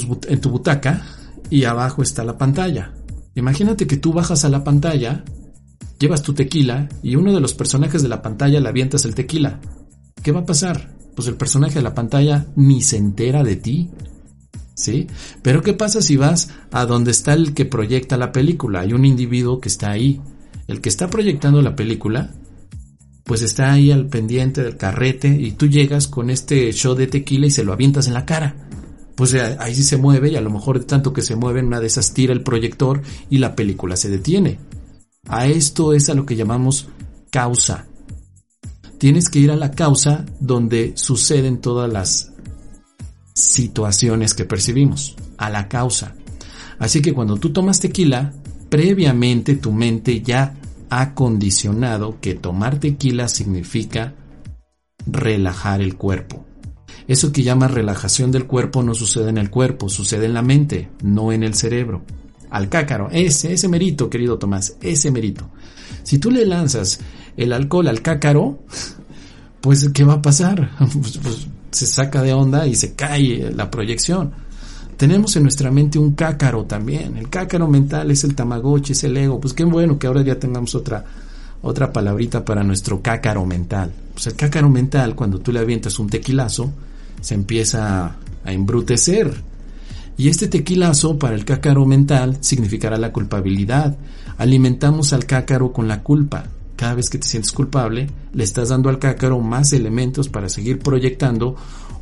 butaca 0.48 1.02
y 1.50 1.64
abajo 1.64 2.02
está 2.02 2.24
la 2.24 2.38
pantalla. 2.38 2.94
Imagínate 3.34 3.86
que 3.86 3.98
tú 3.98 4.14
bajas 4.14 4.46
a 4.46 4.48
la 4.48 4.64
pantalla, 4.64 5.22
llevas 5.98 6.22
tu 6.22 6.32
tequila 6.32 6.88
y 7.02 7.16
uno 7.16 7.30
de 7.30 7.42
los 7.42 7.52
personajes 7.52 8.02
de 8.02 8.08
la 8.08 8.22
pantalla 8.22 8.58
le 8.58 8.70
avientas 8.70 9.04
el 9.04 9.14
tequila. 9.14 9.60
¿Qué 10.22 10.32
va 10.32 10.40
a 10.40 10.46
pasar? 10.46 10.96
Pues 11.14 11.28
el 11.28 11.36
personaje 11.36 11.74
de 11.74 11.82
la 11.82 11.94
pantalla 11.94 12.46
ni 12.56 12.80
se 12.80 12.96
entera 12.96 13.44
de 13.44 13.56
ti, 13.56 13.90
¿sí? 14.72 15.08
Pero 15.42 15.60
¿qué 15.60 15.74
pasa 15.74 16.00
si 16.00 16.16
vas 16.16 16.48
a 16.72 16.86
donde 16.86 17.10
está 17.10 17.34
el 17.34 17.52
que 17.52 17.66
proyecta 17.66 18.16
la 18.16 18.32
película? 18.32 18.80
Hay 18.80 18.94
un 18.94 19.04
individuo 19.04 19.60
que 19.60 19.68
está 19.68 19.90
ahí. 19.90 20.22
El 20.68 20.80
que 20.80 20.88
está 20.88 21.10
proyectando 21.10 21.60
la 21.60 21.76
película, 21.76 22.30
pues 23.24 23.42
está 23.42 23.74
ahí 23.74 23.90
al 23.90 24.06
pendiente 24.06 24.62
del 24.62 24.78
carrete 24.78 25.28
y 25.28 25.52
tú 25.52 25.66
llegas 25.66 26.08
con 26.08 26.30
este 26.30 26.72
show 26.72 26.94
de 26.94 27.08
tequila 27.08 27.46
y 27.46 27.50
se 27.50 27.62
lo 27.62 27.74
avientas 27.74 28.06
en 28.06 28.14
la 28.14 28.24
cara. 28.24 28.63
Pues 29.14 29.34
eh, 29.34 29.56
ahí 29.60 29.74
sí 29.74 29.82
se 29.82 29.96
mueve 29.96 30.30
y 30.30 30.36
a 30.36 30.40
lo 30.40 30.50
mejor 30.50 30.78
de 30.78 30.84
tanto 30.84 31.12
que 31.12 31.22
se 31.22 31.36
mueve 31.36 31.62
una 31.62 31.80
de 31.80 31.86
esas 31.86 32.14
tira 32.14 32.32
el 32.32 32.42
proyector 32.42 33.02
y 33.30 33.38
la 33.38 33.54
película 33.54 33.96
se 33.96 34.08
detiene. 34.10 34.58
A 35.28 35.46
esto 35.46 35.92
es 35.92 36.08
a 36.10 36.14
lo 36.14 36.26
que 36.26 36.36
llamamos 36.36 36.88
causa. 37.30 37.86
Tienes 38.98 39.28
que 39.28 39.38
ir 39.38 39.50
a 39.50 39.56
la 39.56 39.70
causa 39.70 40.24
donde 40.40 40.92
suceden 40.96 41.60
todas 41.60 41.92
las 41.92 42.32
situaciones 43.34 44.34
que 44.34 44.44
percibimos, 44.44 45.16
a 45.36 45.50
la 45.50 45.68
causa. 45.68 46.14
Así 46.78 47.02
que 47.02 47.12
cuando 47.12 47.36
tú 47.36 47.52
tomas 47.52 47.80
tequila, 47.80 48.32
previamente 48.68 49.56
tu 49.56 49.72
mente 49.72 50.22
ya 50.22 50.56
ha 50.90 51.14
condicionado 51.14 52.20
que 52.20 52.34
tomar 52.34 52.78
tequila 52.78 53.28
significa 53.28 54.14
relajar 55.06 55.80
el 55.80 55.96
cuerpo. 55.96 56.44
Eso 57.06 57.32
que 57.32 57.42
llama 57.42 57.68
relajación 57.68 58.32
del 58.32 58.46
cuerpo 58.46 58.82
no 58.82 58.94
sucede 58.94 59.28
en 59.28 59.38
el 59.38 59.50
cuerpo, 59.50 59.88
sucede 59.88 60.26
en 60.26 60.34
la 60.34 60.42
mente, 60.42 60.88
no 61.02 61.32
en 61.32 61.42
el 61.42 61.54
cerebro. 61.54 62.02
Al 62.50 62.68
cácaro, 62.68 63.08
ese, 63.10 63.52
ese 63.52 63.68
merito, 63.68 64.08
querido 64.08 64.38
Tomás, 64.38 64.76
ese 64.80 65.10
merito. 65.10 65.50
Si 66.02 66.18
tú 66.18 66.30
le 66.30 66.46
lanzas 66.46 67.00
el 67.36 67.52
alcohol 67.52 67.88
al 67.88 68.00
cácaro, 68.00 68.60
pues 69.60 69.88
¿qué 69.90 70.04
va 70.04 70.14
a 70.14 70.22
pasar? 70.22 70.70
Pues, 70.78 71.18
pues, 71.18 71.46
se 71.70 71.86
saca 71.86 72.22
de 72.22 72.32
onda 72.32 72.66
y 72.66 72.76
se 72.76 72.94
cae 72.94 73.50
la 73.50 73.70
proyección. 73.70 74.32
Tenemos 74.96 75.34
en 75.34 75.42
nuestra 75.42 75.72
mente 75.72 75.98
un 75.98 76.12
cácaro 76.12 76.64
también. 76.64 77.16
El 77.16 77.28
cácaro 77.28 77.66
mental 77.66 78.10
es 78.12 78.22
el 78.22 78.36
tamagotchi, 78.36 78.92
es 78.92 79.02
el 79.04 79.16
ego. 79.16 79.40
Pues 79.40 79.52
qué 79.52 79.64
bueno 79.64 79.98
que 79.98 80.06
ahora 80.06 80.22
ya 80.22 80.38
tengamos 80.38 80.74
otra, 80.76 81.04
otra 81.62 81.92
palabrita 81.92 82.44
para 82.44 82.62
nuestro 82.62 83.02
cácaro 83.02 83.44
mental. 83.44 83.92
Pues 84.12 84.28
el 84.28 84.36
cácaro 84.36 84.70
mental, 84.70 85.16
cuando 85.16 85.40
tú 85.40 85.50
le 85.50 85.58
avientas 85.58 85.98
un 85.98 86.08
tequilazo, 86.08 86.72
se 87.24 87.34
empieza 87.34 88.16
a 88.44 88.52
embrutecer. 88.52 89.32
Y 90.18 90.28
este 90.28 90.46
tequilazo 90.46 91.18
para 91.18 91.34
el 91.34 91.46
cácaro 91.46 91.86
mental 91.86 92.36
significará 92.40 92.98
la 92.98 93.12
culpabilidad. 93.12 93.96
Alimentamos 94.36 95.14
al 95.14 95.24
cácaro 95.24 95.72
con 95.72 95.88
la 95.88 96.02
culpa 96.02 96.44
cada 96.76 96.94
vez 96.96 97.08
que 97.08 97.18
te 97.18 97.26
sientes 97.26 97.52
culpable, 97.52 98.08
le 98.32 98.44
estás 98.44 98.68
dando 98.68 98.88
al 98.90 98.98
cácaro 98.98 99.40
más 99.40 99.72
elementos 99.72 100.28
para 100.28 100.48
seguir 100.48 100.80
proyectando 100.80 101.56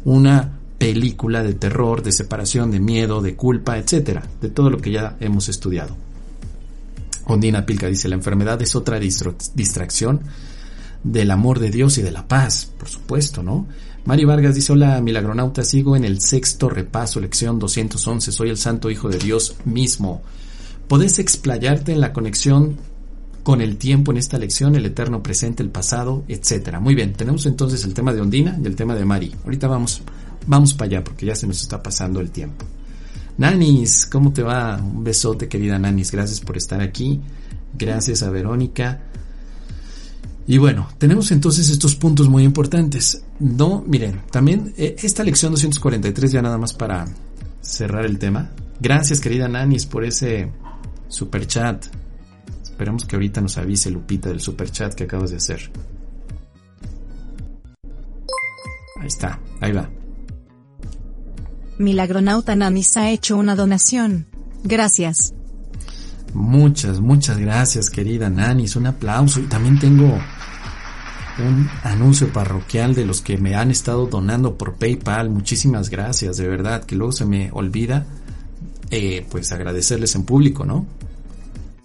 una 0.05 0.59
película 0.79 1.43
de 1.43 1.55
terror, 1.55 2.03
de 2.03 2.11
separación, 2.11 2.71
de 2.71 2.81
miedo, 2.81 3.21
de 3.21 3.37
culpa, 3.37 3.79
etcétera, 3.79 4.23
de 4.41 4.49
todo 4.49 4.71
lo 4.71 4.79
que 4.79 4.91
ya 4.91 5.17
hemos 5.21 5.49
estudiado. 5.49 5.95
Ondina 7.27 7.65
Pilca 7.65 7.87
dice, 7.87 8.09
la 8.09 8.17
enfermedad 8.17 8.61
es 8.61 8.75
otra 8.75 8.99
distracción 8.99 10.23
del 11.05 11.31
amor 11.31 11.61
de 11.61 11.71
Dios 11.71 11.99
y 11.99 12.03
de 12.03 12.11
la 12.11 12.27
paz, 12.27 12.69
por 12.79 12.89
supuesto, 12.89 13.43
¿no? 13.43 13.67
Mari 14.05 14.25
Vargas 14.25 14.55
dice, 14.55 14.73
hola 14.73 15.01
milagronauta, 15.01 15.63
sigo 15.65 15.95
en 15.97 16.05
el 16.05 16.21
sexto 16.21 16.69
repaso, 16.69 17.21
lección 17.21 17.59
211, 17.59 18.33
soy 18.33 18.51
el 18.51 18.57
santo 18.57 18.91
hijo 18.91 19.09
de 19.09 19.19
Dios 19.19 19.57
mismo. 19.65 20.23
¿Podés 20.89 21.19
explayarte 21.21 21.93
en 21.93 22.01
la 22.01 22.13
conexión 22.13 22.77
con 23.43 23.61
el 23.61 23.77
tiempo 23.77 24.13
en 24.13 24.19
esta 24.19 24.39
lección, 24.39 24.77
el 24.77 24.87
eterno 24.87 25.23
presente, 25.23 25.63
el 25.63 25.71
pasado, 25.71 26.25
etcétera. 26.29 26.81
Muy 26.81 26.95
bien, 26.95 27.13
tenemos 27.13 27.45
entonces 27.47 27.85
el 27.85 27.95
tema 27.95 28.13
de 28.13 28.21
Ondina 28.21 28.59
y 28.63 28.67
el 28.67 28.77
tema 28.77 28.95
de 28.95 29.05
Mari. 29.05 29.35
Ahorita 29.45 29.67
vamos, 29.67 30.03
vamos 30.47 30.75
para 30.75 30.87
allá 30.87 31.05
porque 31.05 31.27
ya 31.27 31.35
se 31.35 31.47
nos 31.47 31.61
está 31.61 31.83
pasando 31.83 32.21
el 32.21 32.31
tiempo. 32.31 32.65
Nanis, 33.39 34.07
¿cómo 34.07 34.33
te 34.33 34.43
va? 34.43 34.77
Un 34.77 35.03
besote, 35.03 35.49
querida 35.49 35.79
Nanis. 35.79 36.13
Gracias 36.13 36.41
por 36.41 36.57
estar 36.57 36.81
aquí. 36.81 37.21
Gracias 37.77 38.23
a 38.23 38.31
Verónica. 38.31 39.01
Y 40.47 40.59
bueno, 40.59 40.89
tenemos 40.99 41.31
entonces 41.31 41.71
estos 41.71 41.95
puntos 41.95 42.29
muy 42.29 42.43
importantes. 42.43 43.25
No, 43.39 43.85
miren, 43.87 44.23
también 44.31 44.75
eh, 44.77 44.97
esta 45.03 45.23
lección 45.23 45.53
243 45.53 46.33
ya 46.33 46.43
nada 46.43 46.59
más 46.59 46.73
para 46.73 47.07
cerrar 47.61 48.05
el 48.05 48.19
tema. 48.19 48.51
Gracias, 48.81 49.21
querida 49.21 49.49
Nanis, 49.49 49.87
por 49.87 50.05
ese 50.05 50.51
super 51.09 51.47
chat. 51.47 51.87
Esperemos 52.63 53.05
que 53.05 53.15
ahorita 53.17 53.41
nos 53.41 53.59
avise 53.59 53.91
Lupita 53.91 54.29
del 54.29 54.41
super 54.41 54.71
chat 54.71 54.95
que 54.95 55.05
acabas 55.05 55.31
de 55.31 55.37
hacer. 55.37 55.71
Ahí 59.01 59.07
está, 59.07 59.39
ahí 59.61 59.73
va. 59.73 59.89
Milagronauta 61.79 62.57
Nanis 62.57 62.97
ha 62.97 63.11
hecho 63.11 63.37
una 63.37 63.55
donación. 63.55 64.27
Gracias. 64.65 65.35
Muchas, 66.35 67.01
muchas 67.01 67.39
gracias, 67.39 67.91
querida 67.91 68.31
Nanis. 68.31 68.77
Un 68.77 68.87
aplauso. 68.87 69.41
Y 69.41 69.45
también 69.45 69.79
tengo 69.79 70.19
un 71.39 71.69
anuncio 71.83 72.33
parroquial 72.33 72.95
de 72.95 73.07
los 73.07 73.21
que 73.21 73.39
me 73.39 73.55
han 73.55 73.71
estado 73.71 74.07
donando 74.07 74.57
por 74.57 74.75
PayPal. 74.75 75.31
Muchísimas 75.31 75.89
gracias, 75.89 76.37
de 76.37 76.49
verdad, 76.49 76.85
que 76.85 76.97
luego 76.97 77.13
se 77.13 77.25
me 77.25 77.51
olvida, 77.53 78.07
eh, 78.91 79.27
pues 79.31 79.53
agradecerles 79.53 80.15
en 80.15 80.25
público, 80.25 80.65
¿no? 80.65 80.87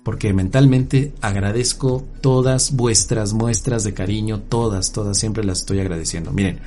Porque 0.04 0.34
mentalmente 0.34 1.14
agradezco 1.22 2.06
todas 2.22 2.76
vuestras 2.76 3.34
muestras 3.34 3.84
de 3.84 3.94
cariño, 3.94 4.42
todas, 4.42 4.92
todas, 4.92 5.18
siempre 5.18 5.44
las 5.44 5.60
estoy 5.60 5.80
agradeciendo. 5.80 6.32
Miren, 6.32 6.60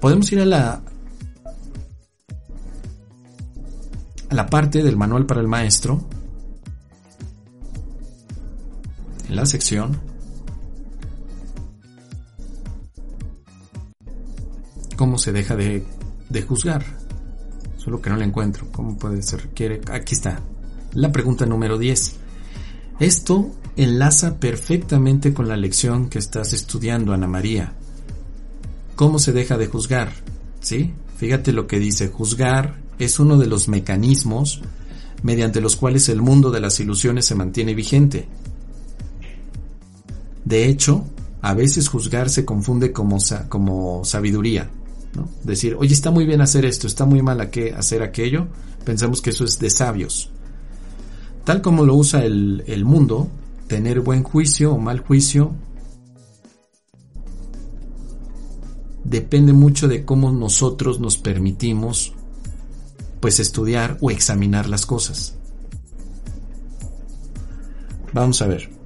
podemos 0.00 0.30
ir 0.32 0.40
a 0.40 0.46
la, 0.46 0.80
a 4.28 4.34
la 4.34 4.46
parte 4.46 4.82
del 4.82 4.96
manual 4.96 5.26
para 5.26 5.40
el 5.40 5.48
maestro, 5.48 6.04
en 9.30 9.36
la 9.36 9.46
sección 9.46 9.98
cómo 15.00 15.16
se 15.16 15.32
deja 15.32 15.56
de, 15.56 15.82
juzgar. 16.46 16.84
Solo 17.78 18.02
que 18.02 18.10
no 18.10 18.16
la 18.16 18.26
encuentro. 18.26 18.66
¿Cómo 18.70 18.98
puede 18.98 19.22
ser? 19.22 19.48
Quiere, 19.54 19.80
aquí 19.90 20.14
está. 20.14 20.40
La 20.92 21.10
pregunta 21.10 21.46
número 21.46 21.78
10. 21.78 22.16
Esto 22.98 23.50
enlaza 23.76 24.38
perfectamente 24.38 25.32
con 25.32 25.48
la 25.48 25.56
lección 25.56 26.10
que 26.10 26.18
estás 26.18 26.52
estudiando, 26.52 27.14
Ana 27.14 27.26
María. 27.26 27.72
¿Cómo 28.94 29.18
se 29.18 29.32
deja 29.32 29.56
de 29.56 29.68
juzgar? 29.68 30.12
¿Sí? 30.60 30.92
Fíjate 31.16 31.54
lo 31.54 31.66
que 31.66 31.78
dice. 31.78 32.08
Juzgar 32.08 32.76
es 32.98 33.18
uno 33.18 33.38
de 33.38 33.46
los 33.46 33.68
mecanismos 33.68 34.60
mediante 35.22 35.62
los 35.62 35.76
cuales 35.76 36.10
el 36.10 36.20
mundo 36.20 36.50
de 36.50 36.60
las 36.60 36.78
ilusiones 36.78 37.24
se 37.24 37.34
mantiene 37.34 37.74
vigente. 37.74 38.28
De 40.50 40.66
hecho, 40.66 41.04
a 41.42 41.54
veces 41.54 41.88
juzgar 41.88 42.28
se 42.28 42.44
confunde 42.44 42.90
como, 42.90 43.18
como 43.48 44.04
sabiduría. 44.04 44.68
¿no? 45.14 45.28
Decir, 45.44 45.76
oye, 45.78 45.94
está 45.94 46.10
muy 46.10 46.26
bien 46.26 46.40
hacer 46.40 46.64
esto, 46.64 46.88
está 46.88 47.06
muy 47.06 47.22
mal 47.22 47.40
hacer 47.76 48.02
aquello, 48.02 48.48
pensamos 48.84 49.22
que 49.22 49.30
eso 49.30 49.44
es 49.44 49.60
de 49.60 49.70
sabios. 49.70 50.28
Tal 51.44 51.62
como 51.62 51.86
lo 51.86 51.94
usa 51.94 52.24
el, 52.24 52.64
el 52.66 52.84
mundo, 52.84 53.28
tener 53.68 54.00
buen 54.00 54.24
juicio 54.24 54.72
o 54.74 54.78
mal 54.78 54.98
juicio 54.98 55.52
depende 59.04 59.52
mucho 59.52 59.86
de 59.86 60.04
cómo 60.04 60.32
nosotros 60.32 60.98
nos 60.98 61.16
permitimos 61.16 62.12
pues 63.20 63.38
estudiar 63.38 63.98
o 64.00 64.10
examinar 64.10 64.68
las 64.68 64.84
cosas. 64.84 65.36
Vamos 68.12 68.42
a 68.42 68.48
ver. 68.48 68.79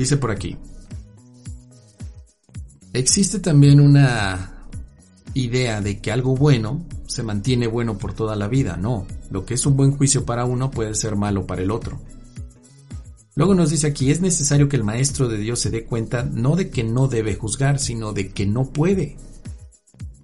Dice 0.00 0.16
por 0.16 0.30
aquí. 0.30 0.56
Existe 2.94 3.38
también 3.38 3.80
una 3.80 4.66
idea 5.34 5.82
de 5.82 6.00
que 6.00 6.10
algo 6.10 6.34
bueno 6.34 6.86
se 7.06 7.22
mantiene 7.22 7.66
bueno 7.66 7.98
por 7.98 8.14
toda 8.14 8.34
la 8.34 8.48
vida. 8.48 8.78
No, 8.78 9.06
lo 9.30 9.44
que 9.44 9.52
es 9.52 9.66
un 9.66 9.76
buen 9.76 9.92
juicio 9.94 10.24
para 10.24 10.46
uno 10.46 10.70
puede 10.70 10.94
ser 10.94 11.16
malo 11.16 11.46
para 11.46 11.60
el 11.60 11.70
otro. 11.70 12.00
Luego 13.34 13.54
nos 13.54 13.68
dice 13.68 13.88
aquí, 13.88 14.10
es 14.10 14.22
necesario 14.22 14.70
que 14.70 14.76
el 14.76 14.84
Maestro 14.84 15.28
de 15.28 15.36
Dios 15.36 15.60
se 15.60 15.68
dé 15.68 15.84
cuenta 15.84 16.22
no 16.22 16.56
de 16.56 16.70
que 16.70 16.82
no 16.82 17.06
debe 17.06 17.34
juzgar, 17.34 17.78
sino 17.78 18.14
de 18.14 18.30
que 18.30 18.46
no 18.46 18.72
puede. 18.72 19.18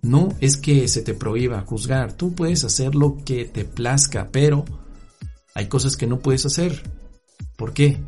No 0.00 0.30
es 0.40 0.56
que 0.56 0.88
se 0.88 1.02
te 1.02 1.12
prohíba 1.12 1.66
juzgar, 1.66 2.14
tú 2.14 2.34
puedes 2.34 2.64
hacer 2.64 2.94
lo 2.94 3.18
que 3.26 3.44
te 3.44 3.66
plazca, 3.66 4.30
pero 4.32 4.64
hay 5.54 5.68
cosas 5.68 5.98
que 5.98 6.06
no 6.06 6.20
puedes 6.20 6.46
hacer. 6.46 6.82
¿Por 7.58 7.74
qué? 7.74 8.00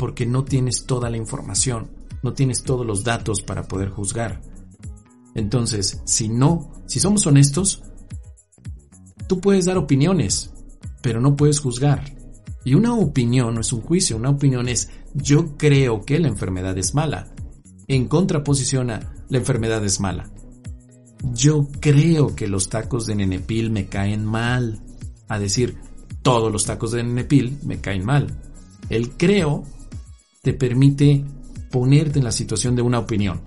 Porque 0.00 0.24
no 0.24 0.44
tienes 0.44 0.86
toda 0.86 1.10
la 1.10 1.18
información, 1.18 1.90
no 2.22 2.32
tienes 2.32 2.62
todos 2.62 2.86
los 2.86 3.04
datos 3.04 3.42
para 3.42 3.68
poder 3.68 3.90
juzgar. 3.90 4.40
Entonces, 5.34 6.00
si 6.06 6.30
no, 6.30 6.72
si 6.86 7.00
somos 7.00 7.26
honestos, 7.26 7.82
tú 9.28 9.42
puedes 9.42 9.66
dar 9.66 9.76
opiniones, 9.76 10.54
pero 11.02 11.20
no 11.20 11.36
puedes 11.36 11.60
juzgar. 11.60 12.16
Y 12.64 12.72
una 12.72 12.94
opinión 12.94 13.54
no 13.54 13.60
es 13.60 13.74
un 13.74 13.82
juicio, 13.82 14.16
una 14.16 14.30
opinión 14.30 14.70
es 14.70 14.88
yo 15.12 15.58
creo 15.58 16.00
que 16.00 16.18
la 16.18 16.28
enfermedad 16.28 16.78
es 16.78 16.94
mala. 16.94 17.34
En 17.86 18.08
contraposición 18.08 18.90
a 18.90 19.12
la 19.28 19.36
enfermedad 19.36 19.84
es 19.84 20.00
mala. 20.00 20.30
Yo 21.34 21.68
creo 21.78 22.34
que 22.34 22.48
los 22.48 22.70
tacos 22.70 23.04
de 23.04 23.16
nenepil 23.16 23.70
me 23.70 23.84
caen 23.84 24.24
mal. 24.24 24.80
A 25.28 25.38
decir, 25.38 25.76
todos 26.22 26.50
los 26.50 26.64
tacos 26.64 26.92
de 26.92 27.02
nenepil 27.02 27.58
me 27.64 27.82
caen 27.82 28.06
mal. 28.06 28.40
El 28.88 29.10
creo 29.10 29.66
te 30.42 30.54
permite 30.54 31.24
ponerte 31.70 32.18
en 32.18 32.24
la 32.24 32.32
situación 32.32 32.74
de 32.76 32.82
una 32.82 32.98
opinión, 32.98 33.40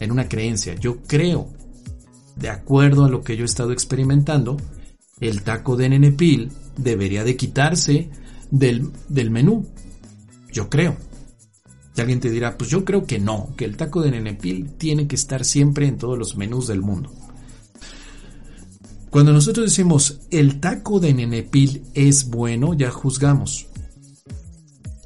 en 0.00 0.10
una 0.10 0.28
creencia. 0.28 0.74
Yo 0.74 0.98
creo, 1.02 1.48
de 2.36 2.50
acuerdo 2.50 3.04
a 3.04 3.08
lo 3.08 3.22
que 3.22 3.36
yo 3.36 3.42
he 3.42 3.46
estado 3.46 3.72
experimentando, 3.72 4.56
el 5.20 5.42
taco 5.42 5.76
de 5.76 5.88
nenepil 5.88 6.52
debería 6.76 7.24
de 7.24 7.36
quitarse 7.36 8.10
del, 8.50 8.90
del 9.08 9.30
menú. 9.30 9.66
Yo 10.52 10.68
creo. 10.68 10.96
Y 11.96 12.00
alguien 12.00 12.20
te 12.20 12.30
dirá, 12.30 12.58
pues 12.58 12.70
yo 12.70 12.84
creo 12.84 13.06
que 13.06 13.20
no, 13.20 13.54
que 13.56 13.64
el 13.64 13.76
taco 13.76 14.02
de 14.02 14.10
nenepil 14.10 14.72
tiene 14.76 15.06
que 15.06 15.14
estar 15.14 15.44
siempre 15.44 15.86
en 15.86 15.96
todos 15.96 16.18
los 16.18 16.36
menús 16.36 16.66
del 16.66 16.82
mundo. 16.82 17.12
Cuando 19.10 19.32
nosotros 19.32 19.66
decimos 19.66 20.20
el 20.32 20.58
taco 20.58 20.98
de 20.98 21.14
nenepil 21.14 21.84
es 21.94 22.28
bueno, 22.28 22.74
ya 22.74 22.90
juzgamos. 22.90 23.68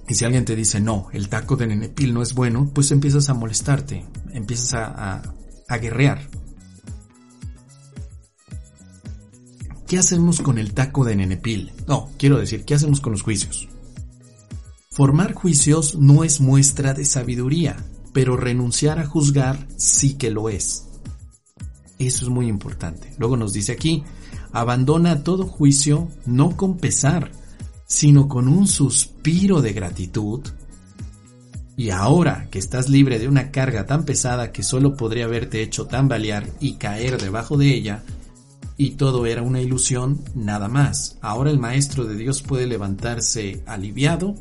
Y 0.08 0.14
si 0.14 0.24
alguien 0.24 0.46
te 0.46 0.56
dice, 0.56 0.80
no, 0.80 1.08
el 1.12 1.28
taco 1.28 1.56
de 1.56 1.66
nenepil 1.66 2.14
no 2.14 2.22
es 2.22 2.32
bueno, 2.32 2.70
pues 2.72 2.90
empiezas 2.90 3.28
a 3.28 3.34
molestarte, 3.34 4.06
empiezas 4.32 4.72
a, 4.72 5.22
a, 5.68 5.78
guerrear. 5.78 6.26
¿Qué 9.86 9.98
hacemos 9.98 10.40
con 10.40 10.56
el 10.56 10.72
taco 10.72 11.04
de 11.04 11.14
nenepil? 11.16 11.72
No, 11.86 12.10
quiero 12.18 12.38
decir, 12.38 12.64
¿qué 12.64 12.74
hacemos 12.74 13.00
con 13.00 13.12
los 13.12 13.22
juicios? 13.22 13.68
Formar 14.90 15.34
juicios 15.34 15.94
no 15.96 16.24
es 16.24 16.40
muestra 16.40 16.94
de 16.94 17.04
sabiduría, 17.04 17.76
pero 18.14 18.36
renunciar 18.36 18.98
a 18.98 19.06
juzgar 19.06 19.68
sí 19.76 20.14
que 20.14 20.30
lo 20.30 20.48
es. 20.48 20.86
Eso 21.98 22.24
es 22.24 22.30
muy 22.30 22.48
importante. 22.48 23.14
Luego 23.18 23.36
nos 23.36 23.52
dice 23.52 23.72
aquí, 23.72 24.04
abandona 24.52 25.22
todo 25.22 25.46
juicio 25.46 26.08
no 26.24 26.56
con 26.56 26.78
pesar, 26.78 27.30
sino 27.88 28.28
con 28.28 28.46
un 28.48 28.68
suspiro 28.68 29.62
de 29.62 29.72
gratitud. 29.72 30.42
Y 31.76 31.90
ahora 31.90 32.48
que 32.50 32.58
estás 32.58 32.88
libre 32.88 33.18
de 33.18 33.28
una 33.28 33.50
carga 33.50 33.86
tan 33.86 34.04
pesada 34.04 34.52
que 34.52 34.62
solo 34.62 34.94
podría 34.94 35.24
haberte 35.24 35.62
hecho 35.62 35.86
tambalear 35.86 36.46
y 36.60 36.74
caer 36.74 37.20
debajo 37.20 37.56
de 37.56 37.74
ella, 37.74 38.04
y 38.76 38.90
todo 38.90 39.26
era 39.26 39.42
una 39.42 39.60
ilusión, 39.60 40.22
nada 40.34 40.68
más. 40.68 41.18
Ahora 41.20 41.50
el 41.50 41.58
Maestro 41.58 42.04
de 42.04 42.14
Dios 42.14 42.42
puede 42.42 42.66
levantarse 42.66 43.62
aliviado 43.66 44.34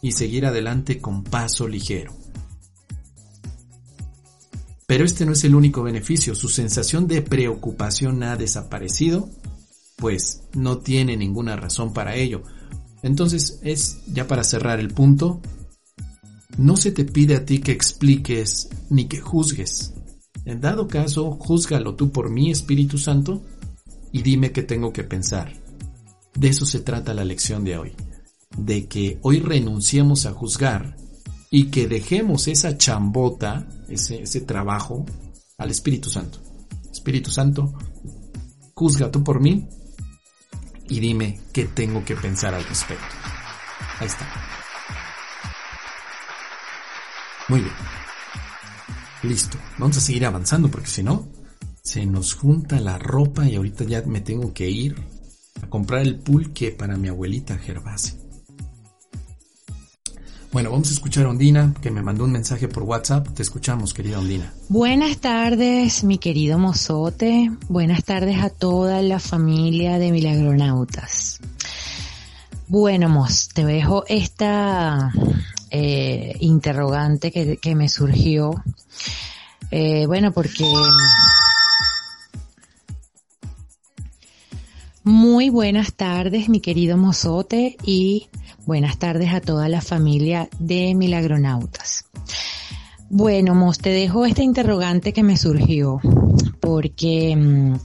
y 0.00 0.12
seguir 0.12 0.46
adelante 0.46 0.98
con 0.98 1.22
paso 1.22 1.68
ligero. 1.68 2.14
Pero 4.86 5.04
este 5.04 5.26
no 5.26 5.32
es 5.32 5.44
el 5.44 5.54
único 5.54 5.82
beneficio, 5.82 6.34
su 6.34 6.48
sensación 6.48 7.06
de 7.06 7.20
preocupación 7.20 8.22
ha 8.22 8.36
desaparecido, 8.36 9.28
pues 9.96 10.44
no 10.54 10.78
tiene 10.78 11.16
ninguna 11.16 11.56
razón 11.56 11.92
para 11.92 12.14
ello, 12.14 12.42
entonces 13.02 13.60
es, 13.62 14.00
ya 14.12 14.26
para 14.26 14.44
cerrar 14.44 14.80
el 14.80 14.88
punto, 14.88 15.40
no 16.56 16.76
se 16.76 16.90
te 16.90 17.04
pide 17.04 17.36
a 17.36 17.44
ti 17.44 17.60
que 17.60 17.72
expliques 17.72 18.68
ni 18.90 19.06
que 19.06 19.20
juzgues. 19.20 19.94
En 20.44 20.60
dado 20.60 20.88
caso, 20.88 21.32
júzgalo 21.32 21.94
tú 21.94 22.10
por 22.10 22.30
mi 22.30 22.50
Espíritu 22.50 22.98
Santo 22.98 23.42
y 24.12 24.22
dime 24.22 24.52
qué 24.52 24.62
tengo 24.62 24.92
que 24.92 25.04
pensar. 25.04 25.52
De 26.34 26.48
eso 26.48 26.66
se 26.66 26.80
trata 26.80 27.14
la 27.14 27.24
lección 27.24 27.64
de 27.64 27.78
hoy. 27.78 27.92
De 28.56 28.86
que 28.86 29.18
hoy 29.22 29.40
renunciemos 29.40 30.26
a 30.26 30.32
juzgar 30.32 30.96
y 31.50 31.66
que 31.66 31.86
dejemos 31.86 32.48
esa 32.48 32.76
chambota, 32.76 33.68
ese 33.88 34.40
trabajo, 34.40 35.04
al 35.58 35.70
Espíritu 35.70 36.10
Santo. 36.10 36.40
Espíritu 36.90 37.30
Santo, 37.30 37.72
juzga 38.74 39.10
tú 39.10 39.22
por 39.22 39.40
mí 39.40 39.68
y 40.88 41.00
dime 41.00 41.40
qué 41.52 41.66
tengo 41.66 42.04
que 42.04 42.16
pensar 42.16 42.54
al 42.54 42.64
respecto. 42.64 43.14
Ahí 44.00 44.06
está. 44.06 44.26
Muy 47.48 47.60
bien. 47.60 47.74
Listo. 49.22 49.58
Vamos 49.78 49.96
a 49.96 50.00
seguir 50.00 50.26
avanzando 50.26 50.70
porque 50.70 50.88
si 50.88 51.02
no, 51.02 51.28
se 51.82 52.06
nos 52.06 52.34
junta 52.34 52.80
la 52.80 52.98
ropa 52.98 53.46
y 53.46 53.56
ahorita 53.56 53.84
ya 53.84 54.02
me 54.02 54.20
tengo 54.20 54.52
que 54.52 54.68
ir 54.68 54.96
a 55.62 55.68
comprar 55.68 56.02
el 56.02 56.18
pulque 56.18 56.70
para 56.70 56.96
mi 56.96 57.08
abuelita 57.08 57.58
Gervase. 57.58 58.27
Bueno, 60.50 60.70
vamos 60.70 60.88
a 60.88 60.92
escuchar 60.92 61.26
a 61.26 61.28
Ondina, 61.28 61.74
que 61.82 61.90
me 61.90 62.02
mandó 62.02 62.24
un 62.24 62.32
mensaje 62.32 62.68
por 62.68 62.82
WhatsApp. 62.84 63.28
Te 63.34 63.42
escuchamos, 63.42 63.92
querida 63.92 64.18
Ondina. 64.18 64.50
Buenas 64.70 65.18
tardes, 65.18 66.04
mi 66.04 66.16
querido 66.16 66.58
mozote. 66.58 67.50
Buenas 67.68 68.02
tardes 68.04 68.42
a 68.42 68.48
toda 68.48 69.02
la 69.02 69.18
familia 69.18 69.98
de 69.98 70.10
Milagronautas. 70.10 71.40
Bueno, 72.66 73.10
Mos, 73.10 73.48
te 73.48 73.64
dejo 73.64 74.04
esta 74.08 75.12
eh, 75.70 76.36
interrogante 76.40 77.30
que, 77.30 77.58
que, 77.58 77.74
me 77.74 77.90
surgió. 77.90 78.52
Eh, 79.70 80.06
bueno, 80.06 80.32
porque... 80.32 80.64
Muy 85.04 85.48
buenas 85.48 85.94
tardes, 85.94 86.48
mi 86.48 86.60
querido 86.60 86.96
mozote, 86.96 87.76
y 87.84 88.28
Buenas 88.68 88.98
tardes 88.98 89.32
a 89.32 89.40
toda 89.40 89.66
la 89.70 89.80
familia 89.80 90.50
de 90.58 90.94
Milagronautas. 90.94 92.04
Bueno, 93.08 93.54
Mos, 93.54 93.78
te 93.78 93.88
dejo 93.88 94.26
esta 94.26 94.42
interrogante 94.42 95.14
que 95.14 95.22
me 95.22 95.38
surgió, 95.38 96.02
porque, 96.60 97.34
mm, 97.34 97.76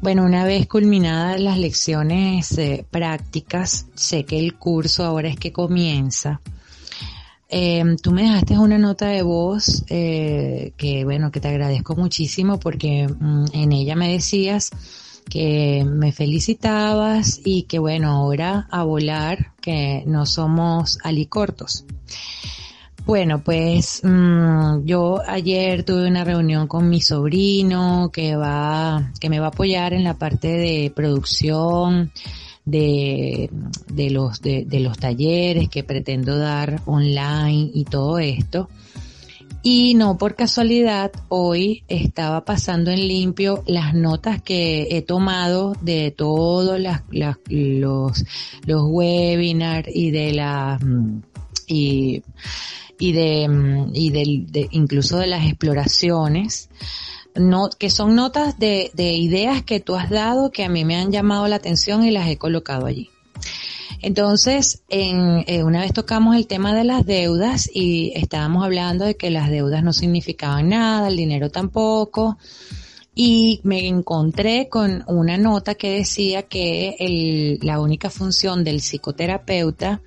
bueno, 0.00 0.24
una 0.24 0.44
vez 0.44 0.68
culminadas 0.68 1.40
las 1.40 1.58
lecciones 1.58 2.56
eh, 2.58 2.86
prácticas, 2.88 3.86
sé 3.96 4.24
que 4.24 4.38
el 4.38 4.54
curso 4.54 5.02
ahora 5.04 5.28
es 5.28 5.36
que 5.36 5.50
comienza. 5.50 6.40
Eh, 7.48 7.82
tú 8.00 8.12
me 8.12 8.22
dejaste 8.22 8.56
una 8.56 8.78
nota 8.78 9.08
de 9.08 9.22
voz 9.22 9.84
eh, 9.88 10.74
que, 10.76 11.02
bueno, 11.02 11.32
que 11.32 11.40
te 11.40 11.48
agradezco 11.48 11.96
muchísimo 11.96 12.60
porque 12.60 13.08
mm, 13.08 13.46
en 13.52 13.72
ella 13.72 13.96
me 13.96 14.12
decías 14.12 14.70
que 15.30 15.84
me 15.86 16.12
felicitabas 16.12 17.40
y 17.44 17.62
que 17.62 17.78
bueno, 17.78 18.10
ahora 18.10 18.66
a 18.70 18.82
volar, 18.82 19.52
que 19.62 20.02
no 20.06 20.26
somos 20.26 20.98
alicortos. 21.02 21.84
Bueno, 23.06 23.42
pues 23.42 24.02
mmm, 24.04 24.84
yo 24.84 25.22
ayer 25.26 25.84
tuve 25.84 26.06
una 26.06 26.24
reunión 26.24 26.66
con 26.66 26.88
mi 26.90 27.00
sobrino 27.00 28.10
que 28.12 28.36
va, 28.36 29.12
que 29.18 29.30
me 29.30 29.40
va 29.40 29.46
a 29.46 29.48
apoyar 29.48 29.94
en 29.94 30.04
la 30.04 30.18
parte 30.18 30.48
de 30.48 30.92
producción 30.94 32.12
de, 32.64 33.50
de 33.88 34.10
los, 34.10 34.42
de, 34.42 34.64
de 34.66 34.80
los 34.80 34.98
talleres 34.98 35.68
que 35.68 35.82
pretendo 35.82 36.36
dar 36.36 36.82
online 36.86 37.70
y 37.72 37.84
todo 37.84 38.18
esto. 38.18 38.68
Y 39.62 39.92
no 39.92 40.16
por 40.16 40.36
casualidad, 40.36 41.12
hoy 41.28 41.84
estaba 41.86 42.46
pasando 42.46 42.90
en 42.90 43.06
limpio 43.06 43.62
las 43.66 43.92
notas 43.92 44.40
que 44.40 44.88
he 44.90 45.02
tomado 45.02 45.76
de 45.82 46.10
todos 46.10 46.80
las, 46.80 47.02
los, 47.10 48.24
los 48.64 48.82
webinars 48.88 49.86
y 49.94 50.10
de 50.12 50.32
las, 50.32 50.82
mm, 50.82 51.20
y, 51.66 52.22
y 52.98 53.12
de, 53.12 53.48
mm, 53.48 53.90
y 53.92 54.10
de, 54.10 54.68
incluso 54.70 55.18
de 55.18 55.26
las 55.26 55.44
exploraciones. 55.44 56.70
No, 57.34 57.68
que 57.68 57.90
son 57.90 58.14
notas 58.16 58.58
de, 58.58 58.90
de 58.94 59.12
ideas 59.12 59.62
que 59.62 59.78
tú 59.78 59.94
has 59.94 60.08
dado 60.08 60.50
que 60.50 60.64
a 60.64 60.70
mí 60.70 60.86
me 60.86 60.96
han 60.96 61.12
llamado 61.12 61.46
la 61.48 61.56
atención 61.56 62.02
y 62.02 62.10
las 62.10 62.28
he 62.28 62.38
colocado 62.38 62.86
allí. 62.86 63.10
Entonces, 64.02 64.82
en, 64.88 65.44
eh, 65.46 65.62
una 65.62 65.82
vez 65.82 65.92
tocamos 65.92 66.36
el 66.36 66.46
tema 66.46 66.74
de 66.74 66.84
las 66.84 67.04
deudas 67.04 67.70
y 67.72 68.12
estábamos 68.14 68.64
hablando 68.64 69.04
de 69.04 69.16
que 69.16 69.30
las 69.30 69.50
deudas 69.50 69.84
no 69.84 69.92
significaban 69.92 70.70
nada, 70.70 71.08
el 71.08 71.16
dinero 71.16 71.50
tampoco. 71.50 72.38
Y 73.14 73.60
me 73.64 73.86
encontré 73.86 74.68
con 74.68 75.04
una 75.06 75.36
nota 75.36 75.74
que 75.74 75.90
decía 75.98 76.44
que 76.44 77.58
la 77.60 77.80
única 77.80 78.08
función 78.08 78.64
del 78.64 78.80
psicoterapeuta 78.80 80.00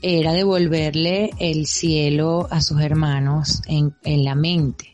era 0.00 0.32
devolverle 0.32 1.30
el 1.40 1.66
cielo 1.66 2.46
a 2.50 2.60
sus 2.60 2.80
hermanos 2.82 3.62
en, 3.66 3.94
en 4.04 4.24
la 4.24 4.34
mente 4.34 4.93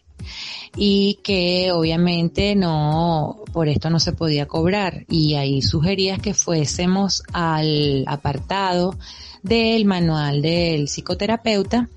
y 0.76 1.18
que 1.22 1.72
obviamente 1.72 2.54
no, 2.54 3.42
por 3.52 3.68
esto 3.68 3.90
no 3.90 4.00
se 4.00 4.12
podía 4.12 4.46
cobrar 4.46 5.04
y 5.08 5.34
ahí 5.34 5.62
sugerías 5.62 6.20
que 6.20 6.34
fuésemos 6.34 7.22
al 7.32 8.04
apartado 8.06 8.96
del 9.42 9.84
manual 9.84 10.42
del 10.42 10.88
psicoterapeuta 10.88 11.88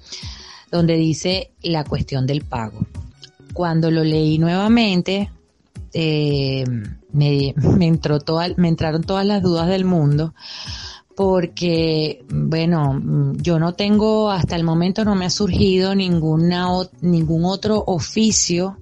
donde 0.71 0.95
dice 0.95 1.51
la 1.61 1.83
cuestión 1.83 2.25
del 2.25 2.43
pago. 2.43 2.87
Cuando 3.53 3.91
lo 3.91 4.03
leí 4.03 4.39
nuevamente, 4.39 5.29
eh, 5.93 6.63
me, 7.11 7.53
me, 7.55 7.85
entró 7.85 8.19
toda, 8.19 8.47
me 8.57 8.69
entraron 8.69 9.03
todas 9.03 9.23
las 9.23 9.43
dudas 9.43 9.67
del 9.67 9.85
mundo 9.85 10.33
porque, 11.15 12.23
bueno, 12.29 12.99
yo 13.37 13.59
no 13.59 13.73
tengo, 13.73 14.31
hasta 14.31 14.55
el 14.55 14.63
momento 14.63 15.05
no 15.05 15.15
me 15.15 15.25
ha 15.25 15.29
surgido 15.29 15.93
ninguna, 15.95 16.67
ningún 17.01 17.45
otro 17.45 17.83
oficio 17.85 18.77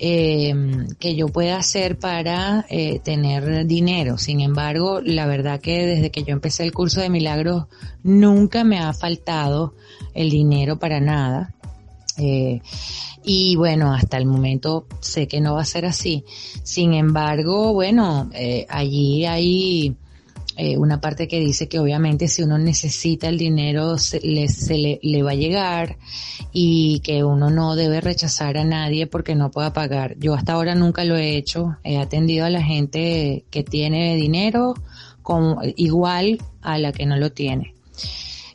eh, 0.00 0.54
que 0.98 1.14
yo 1.14 1.28
pueda 1.28 1.58
hacer 1.58 1.98
para 1.98 2.66
eh, 2.68 3.00
tener 3.00 3.66
dinero. 3.66 4.18
Sin 4.18 4.40
embargo, 4.40 5.00
la 5.00 5.26
verdad 5.26 5.60
que 5.60 5.86
desde 5.86 6.10
que 6.10 6.22
yo 6.24 6.32
empecé 6.32 6.64
el 6.64 6.72
curso 6.72 7.00
de 7.00 7.10
milagros 7.10 7.66
nunca 8.02 8.64
me 8.64 8.78
ha 8.78 8.92
faltado 8.92 9.74
el 10.14 10.30
dinero 10.30 10.78
para 10.78 11.00
nada. 11.00 11.54
Eh, 12.16 12.60
y 13.22 13.56
bueno, 13.56 13.92
hasta 13.92 14.16
el 14.16 14.26
momento 14.26 14.86
sé 15.00 15.28
que 15.28 15.40
no 15.40 15.54
va 15.54 15.62
a 15.62 15.66
ser 15.66 15.84
así. 15.84 16.24
Sin 16.62 16.94
embargo, 16.94 17.72
bueno, 17.72 18.30
eh, 18.32 18.66
allí 18.68 19.24
hay 19.26 19.96
eh, 20.60 20.76
una 20.76 21.00
parte 21.00 21.28
que 21.28 21.38
dice 21.38 21.68
que 21.68 21.78
obviamente 21.78 22.26
si 22.26 22.42
uno 22.42 22.58
necesita 22.58 23.28
el 23.28 23.38
dinero 23.38 23.96
se, 23.96 24.18
le, 24.18 24.48
se 24.48 24.76
le, 24.76 24.98
le, 25.04 25.22
va 25.22 25.30
a 25.30 25.34
llegar 25.36 25.98
y 26.52 26.98
que 27.04 27.22
uno 27.22 27.48
no 27.48 27.76
debe 27.76 28.00
rechazar 28.00 28.58
a 28.58 28.64
nadie 28.64 29.06
porque 29.06 29.36
no 29.36 29.52
pueda 29.52 29.72
pagar. 29.72 30.16
Yo 30.18 30.34
hasta 30.34 30.54
ahora 30.54 30.74
nunca 30.74 31.04
lo 31.04 31.16
he 31.16 31.36
hecho. 31.36 31.76
He 31.84 31.96
atendido 31.96 32.44
a 32.44 32.50
la 32.50 32.60
gente 32.60 33.44
que 33.50 33.62
tiene 33.62 34.16
dinero 34.16 34.74
con, 35.22 35.58
igual 35.76 36.38
a 36.60 36.76
la 36.78 36.90
que 36.90 37.06
no 37.06 37.16
lo 37.16 37.30
tiene. 37.30 37.76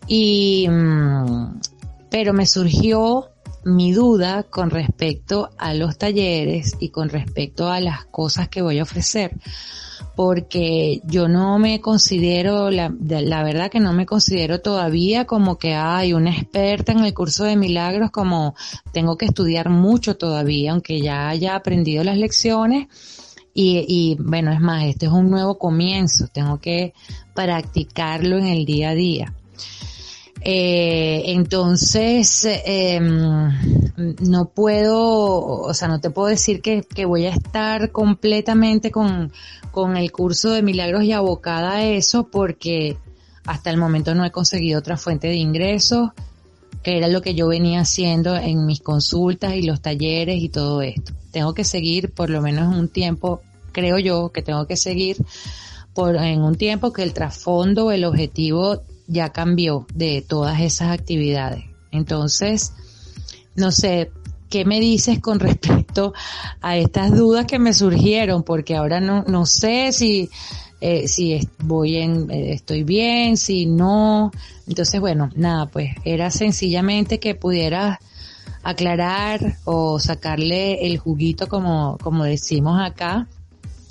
Y, 0.06 0.68
mm, 0.70 1.62
pero 2.10 2.34
me 2.34 2.46
surgió 2.46 3.30
mi 3.66 3.92
duda 3.94 4.44
con 4.44 4.70
respecto 4.70 5.50
a 5.58 5.74
los 5.74 5.98
talleres 5.98 6.76
y 6.80 6.90
con 6.90 7.10
respecto 7.10 7.70
a 7.70 7.80
las 7.80 8.06
cosas 8.06 8.50
que 8.50 8.62
voy 8.62 8.80
a 8.80 8.84
ofrecer 8.84 9.38
porque 10.16 11.02
yo 11.06 11.28
no 11.28 11.58
me 11.58 11.82
considero, 11.82 12.70
la, 12.70 12.90
verdad 12.90 13.72
que 13.72 13.80
no 13.80 13.94
me 13.94 14.06
considero 14.06 14.62
todavía 14.62 15.26
como 15.26 15.58
que 15.58 15.74
hay 15.74 16.14
una 16.14 16.32
experta 16.32 16.92
en 16.92 17.00
el 17.00 17.14
curso 17.14 17.46
de 17.46 17.56
milagros, 17.56 18.12
como 18.12 18.56
tengo 18.92 19.18
que 19.18 19.26
estudiar 19.26 19.70
mucho 19.70 20.16
todavía, 20.16 20.72
aunque 20.72 21.02
ya 21.02 21.30
haya 21.30 21.56
aprendido 21.56 22.04
las 22.04 22.18
lecciones. 22.18 22.88
Y, 23.56 23.86
y 23.88 24.18
bueno, 24.20 24.52
es 24.52 24.60
más, 24.60 24.84
este 24.86 25.06
es 25.06 25.12
un 25.12 25.30
nuevo 25.30 25.58
comienzo, 25.58 26.28
tengo 26.28 26.60
que 26.60 26.94
practicarlo 27.36 28.38
en 28.38 28.48
el 28.48 28.66
día 28.66 28.90
a 28.90 28.96
día. 28.96 29.34
Eh, 30.46 31.24
entonces, 31.28 32.46
eh, 32.46 33.00
no 33.00 34.46
puedo, 34.50 35.40
o 35.40 35.74
sea, 35.74 35.88
no 35.88 36.02
te 36.02 36.10
puedo 36.10 36.28
decir 36.28 36.62
que, 36.62 36.84
que 36.84 37.06
voy 37.06 37.26
a 37.28 37.30
estar 37.30 37.92
completamente 37.92 38.92
con, 38.92 39.32
con 39.72 39.96
el 39.96 40.12
curso 40.12 40.52
de 40.52 40.62
milagros 40.62 41.04
y 41.04 41.14
abocada 41.14 41.76
a 41.76 41.86
eso 41.86 42.28
porque 42.28 42.98
hasta 43.46 43.70
el 43.70 43.78
momento 43.78 44.16
no 44.16 44.26
he 44.26 44.32
conseguido 44.32 44.80
otra 44.80 44.98
fuente 44.98 45.28
de 45.28 45.36
ingresos, 45.36 46.10
que 46.82 46.98
era 46.98 47.08
lo 47.08 47.22
que 47.22 47.36
yo 47.36 47.48
venía 47.48 47.80
haciendo 47.80 48.36
en 48.36 48.66
mis 48.66 48.82
consultas 48.82 49.56
y 49.56 49.62
los 49.62 49.82
talleres 49.82 50.42
y 50.42 50.50
todo 50.50 50.82
esto. 50.82 51.14
Tengo 51.32 51.54
que 51.54 51.64
seguir 51.64 52.12
por 52.12 52.30
lo 52.30 52.42
menos 52.42 52.76
un 52.76 52.90
tiempo, 52.90 53.42
creo 53.72 53.98
yo 53.98 54.30
que 54.34 54.42
tengo 54.42 54.68
que 54.68 54.76
seguir 54.76 55.18
por 55.94 56.18
en 56.18 56.42
un 56.42 56.56
tiempo 56.56 56.92
que 56.92 57.04
el 57.04 57.14
trasfondo, 57.14 57.92
el 57.92 58.04
objetivo 58.04 58.82
ya 59.08 59.30
cambió 59.30 59.86
de 59.94 60.24
todas 60.28 60.60
esas 60.62 60.92
actividades. 60.92 61.66
Entonces, 61.92 62.74
no 63.56 63.72
sé, 63.72 64.12
¿qué 64.50 64.66
me 64.66 64.80
dices 64.80 65.20
con 65.20 65.40
respecto 65.40 66.14
a 66.62 66.78
estas 66.78 67.16
dudas 67.16 67.46
que 67.46 67.60
me 67.60 67.74
surgieron? 67.74 68.44
Porque 68.44 68.76
ahora 68.76 69.00
no, 69.00 69.24
no 69.24 69.46
sé 69.46 69.92
si, 69.92 70.30
eh, 70.82 71.08
si 71.08 71.48
voy 71.60 71.98
en, 71.98 72.30
eh, 72.32 72.54
estoy 72.54 72.84
bien, 72.84 73.38
si 73.38 73.66
no. 73.66 74.32
Entonces, 74.68 75.00
bueno, 75.00 75.30
nada, 75.36 75.68
pues 75.68 75.92
era 76.04 76.32
sencillamente 76.32 77.20
que 77.20 77.36
pudieras 77.36 78.00
aclarar 78.64 79.58
o 79.66 80.00
sacarle 80.00 80.86
el 80.86 80.98
juguito 80.98 81.48
como, 81.48 81.98
como 82.02 82.24
decimos 82.24 82.80
acá, 82.82 83.28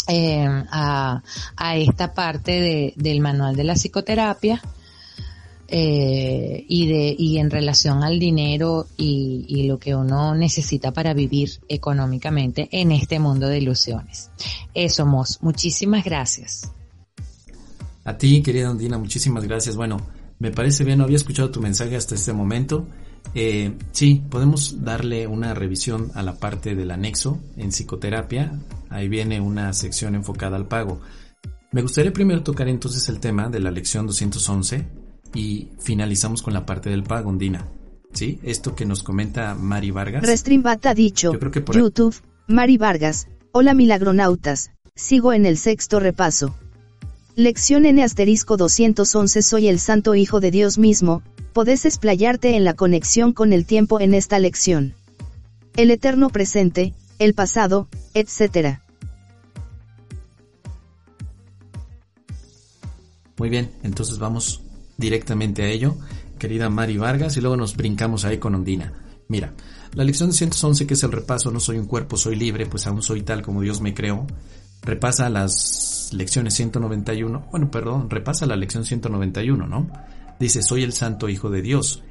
eh, 0.08 0.46
a, 0.70 1.22
a 1.56 1.76
esta 1.76 2.14
parte 2.14 2.52
de, 2.52 2.94
del 2.96 3.20
manual 3.20 3.54
de 3.54 3.64
la 3.64 3.74
psicoterapia 3.74 4.60
eh, 5.74 6.66
y 6.68 6.86
de 6.86 7.16
y 7.18 7.38
en 7.38 7.50
relación 7.50 8.04
al 8.04 8.18
dinero 8.18 8.88
y, 8.98 9.46
y, 9.48 9.66
lo 9.66 9.78
que 9.78 9.94
uno 9.94 10.34
necesita 10.34 10.92
para 10.92 11.14
vivir 11.14 11.48
económicamente 11.66 12.68
en 12.72 12.92
este 12.92 13.18
mundo 13.18 13.48
de 13.48 13.56
ilusiones. 13.56 14.30
Eso, 14.74 15.06
Mos, 15.06 15.38
muchísimas 15.40 16.04
gracias. 16.04 16.70
A 18.04 18.18
ti, 18.18 18.42
querida 18.42 18.68
Andina, 18.68 18.98
muchísimas 18.98 19.44
gracias. 19.44 19.74
Bueno, 19.74 19.96
me 20.38 20.50
parece 20.50 20.84
bien, 20.84 20.98
no 20.98 21.04
había 21.04 21.16
escuchado 21.16 21.50
tu 21.50 21.62
mensaje 21.62 21.96
hasta 21.96 22.16
este 22.16 22.34
momento. 22.34 22.86
Eh, 23.34 23.72
sí, 23.92 24.22
podemos 24.28 24.84
darle 24.84 25.26
una 25.26 25.54
revisión 25.54 26.10
a 26.14 26.22
la 26.22 26.34
parte 26.34 26.74
del 26.74 26.90
anexo 26.90 27.40
en 27.56 27.70
psicoterapia. 27.70 28.60
Ahí 28.90 29.08
viene 29.08 29.40
una 29.40 29.72
sección 29.72 30.16
enfocada 30.16 30.56
al 30.56 30.68
pago. 30.68 31.00
Me 31.70 31.80
gustaría 31.80 32.12
primero 32.12 32.42
tocar 32.42 32.68
entonces 32.68 33.08
el 33.08 33.20
tema 33.20 33.48
de 33.48 33.60
la 33.60 33.70
lección 33.70 34.06
211 34.06 35.00
y 35.34 35.68
finalizamos 35.78 36.42
con 36.42 36.54
la 36.54 36.66
parte 36.66 36.90
del 36.90 37.02
pago, 37.02 37.30
Andina. 37.30 37.66
¿Sí? 38.12 38.38
Esto 38.42 38.74
que 38.74 38.84
nos 38.84 39.02
comenta 39.02 39.54
Mari 39.54 39.90
Vargas. 39.90 40.22
Restreambat 40.22 40.84
ha 40.84 40.94
dicho, 40.94 41.32
YouTube, 41.72 42.14
Mari 42.46 42.76
Vargas, 42.76 43.28
hola 43.52 43.72
milagronautas, 43.72 44.70
sigo 44.94 45.32
en 45.32 45.46
el 45.46 45.56
sexto 45.56 45.98
repaso. 45.98 46.54
Lección 47.34 47.86
N 47.86 48.02
asterisco 48.02 48.58
211 48.58 49.40
Soy 49.40 49.68
el 49.68 49.78
Santo 49.80 50.14
Hijo 50.14 50.40
de 50.40 50.50
Dios 50.50 50.76
mismo, 50.76 51.22
podés 51.54 51.86
explayarte 51.86 52.56
en 52.56 52.64
la 52.64 52.74
conexión 52.74 53.32
con 53.32 53.54
el 53.54 53.64
tiempo 53.64 54.00
en 54.00 54.12
esta 54.12 54.38
lección. 54.38 54.94
El 55.76 55.90
eterno 55.90 56.28
presente, 56.28 56.92
el 57.18 57.32
pasado, 57.32 57.88
etc. 58.12 58.80
Muy 63.38 63.48
bien, 63.48 63.70
entonces 63.82 64.18
vamos 64.18 64.60
directamente 65.02 65.62
a 65.62 65.68
ello, 65.68 65.96
querida 66.38 66.70
Mari 66.70 66.96
Vargas, 66.96 67.36
y 67.36 67.40
luego 67.42 67.56
nos 67.56 67.76
brincamos 67.76 68.24
ahí 68.24 68.38
con 68.38 68.54
Ondina. 68.54 68.92
Mira, 69.28 69.52
la 69.94 70.04
lección 70.04 70.30
211, 70.30 70.86
que 70.86 70.94
es 70.94 71.02
el 71.02 71.12
repaso, 71.12 71.50
no 71.50 71.60
soy 71.60 71.76
un 71.76 71.86
cuerpo, 71.86 72.16
soy 72.16 72.36
libre, 72.36 72.66
pues 72.66 72.86
aún 72.86 73.02
soy 73.02 73.22
tal 73.22 73.42
como 73.42 73.60
Dios 73.60 73.80
me 73.80 73.92
creó, 73.92 74.26
repasa 74.80 75.28
las 75.28 76.10
lecciones 76.12 76.54
191, 76.54 77.48
bueno, 77.50 77.70
perdón, 77.70 78.08
repasa 78.08 78.46
la 78.46 78.56
lección 78.56 78.84
191, 78.84 79.66
¿no? 79.66 79.90
Dice, 80.40 80.62
soy 80.62 80.82
el 80.82 80.92
santo 80.92 81.28
Hijo 81.28 81.50
de 81.50 81.62
Dios, 81.62 82.02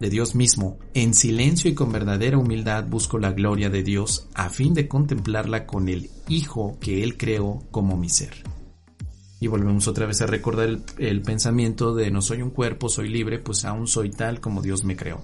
de 0.00 0.10
Dios 0.10 0.34
mismo. 0.34 0.78
En 0.94 1.14
silencio 1.14 1.70
y 1.70 1.74
con 1.74 1.92
verdadera 1.92 2.38
humildad 2.38 2.84
busco 2.86 3.18
la 3.18 3.32
gloria 3.32 3.70
de 3.70 3.82
Dios 3.82 4.28
a 4.34 4.48
fin 4.48 4.74
de 4.74 4.88
contemplarla 4.88 5.66
con 5.66 5.88
el 5.88 6.10
Hijo 6.28 6.78
que 6.80 7.02
Él 7.02 7.16
creó 7.16 7.62
como 7.70 7.96
mi 7.96 8.08
ser. 8.08 8.44
Y 9.40 9.46
volvemos 9.46 9.86
otra 9.86 10.06
vez 10.06 10.20
a 10.20 10.26
recordar 10.26 10.78
el, 10.98 11.22
pensamiento 11.22 11.94
de 11.94 12.10
no 12.10 12.22
soy 12.22 12.42
un 12.42 12.50
cuerpo, 12.50 12.88
soy 12.88 13.08
libre, 13.08 13.38
pues 13.38 13.64
aún 13.64 13.86
soy 13.86 14.10
tal 14.10 14.40
como 14.40 14.62
Dios 14.62 14.84
me 14.84 14.96
creó. 14.96 15.22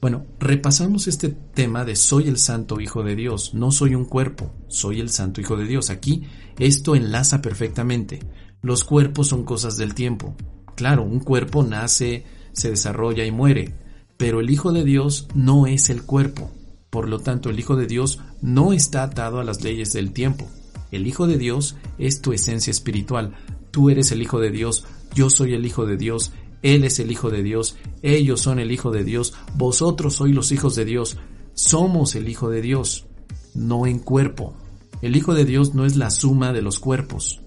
Bueno, 0.00 0.26
repasamos 0.38 1.06
este 1.06 1.28
tema 1.28 1.84
de 1.84 1.96
soy 1.96 2.28
el 2.28 2.36
santo 2.36 2.80
hijo 2.80 3.02
de 3.04 3.14
Dios, 3.14 3.54
no 3.54 3.70
soy 3.70 3.94
un 3.94 4.04
cuerpo, 4.04 4.52
soy 4.68 5.00
el 5.00 5.10
santo 5.10 5.40
hijo 5.40 5.56
de 5.56 5.66
Dios. 5.66 5.90
Aquí 5.90 6.24
esto 6.58 6.94
enlaza 6.94 7.40
perfectamente. 7.40 8.20
Los 8.60 8.84
cuerpos 8.84 9.28
son 9.28 9.44
cosas 9.44 9.76
del 9.76 9.94
tiempo. 9.94 10.34
Claro, 10.74 11.02
un 11.02 11.20
cuerpo 11.20 11.62
nace, 11.62 12.24
se 12.52 12.70
desarrolla 12.70 13.24
y 13.24 13.30
muere, 13.30 13.74
pero 14.16 14.40
el 14.40 14.50
hijo 14.50 14.72
de 14.72 14.84
Dios 14.84 15.28
no 15.34 15.66
es 15.66 15.88
el 15.88 16.02
cuerpo. 16.02 16.50
Por 16.90 17.08
lo 17.08 17.20
tanto, 17.20 17.48
el 17.48 17.58
hijo 17.58 17.76
de 17.76 17.86
Dios 17.86 18.20
no 18.42 18.72
está 18.72 19.04
atado 19.04 19.40
a 19.40 19.44
las 19.44 19.62
leyes 19.62 19.92
del 19.92 20.12
tiempo. 20.12 20.50
El 20.92 21.08
hijo 21.08 21.26
de 21.26 21.38
Dios 21.38 21.76
es 21.98 22.20
tu 22.20 22.32
esencia 22.32 22.70
espiritual. 22.70 23.34
Tú 23.72 23.90
eres 23.90 24.12
el 24.12 24.22
hijo 24.22 24.38
de 24.38 24.50
Dios, 24.50 24.84
yo 25.14 25.30
soy 25.30 25.54
el 25.54 25.66
hijo 25.66 25.86
de 25.86 25.96
Dios, 25.96 26.32
él 26.62 26.84
es 26.84 27.00
el 27.00 27.10
Hijo 27.10 27.28
de 27.30 27.42
Dios, 27.42 27.76
ellos 28.02 28.40
son 28.40 28.60
el 28.60 28.70
Hijo 28.70 28.92
de 28.92 29.02
Dios, 29.02 29.34
vosotros 29.56 30.14
sois 30.14 30.34
los 30.34 30.52
hijos 30.52 30.76
de 30.76 30.84
Dios, 30.84 31.18
somos 31.54 32.14
el 32.14 32.28
Hijo 32.28 32.50
de 32.50 32.62
Dios, 32.62 33.06
no 33.54 33.86
en 33.86 33.98
cuerpo. 33.98 34.54
El 35.02 35.16
Hijo 35.16 35.34
de 35.34 35.44
Dios 35.44 35.74
no 35.74 35.84
es 35.84 35.96
la 35.96 36.10
suma 36.10 36.52
de 36.52 36.62
los 36.62 36.78
cuerpos. 36.78 37.40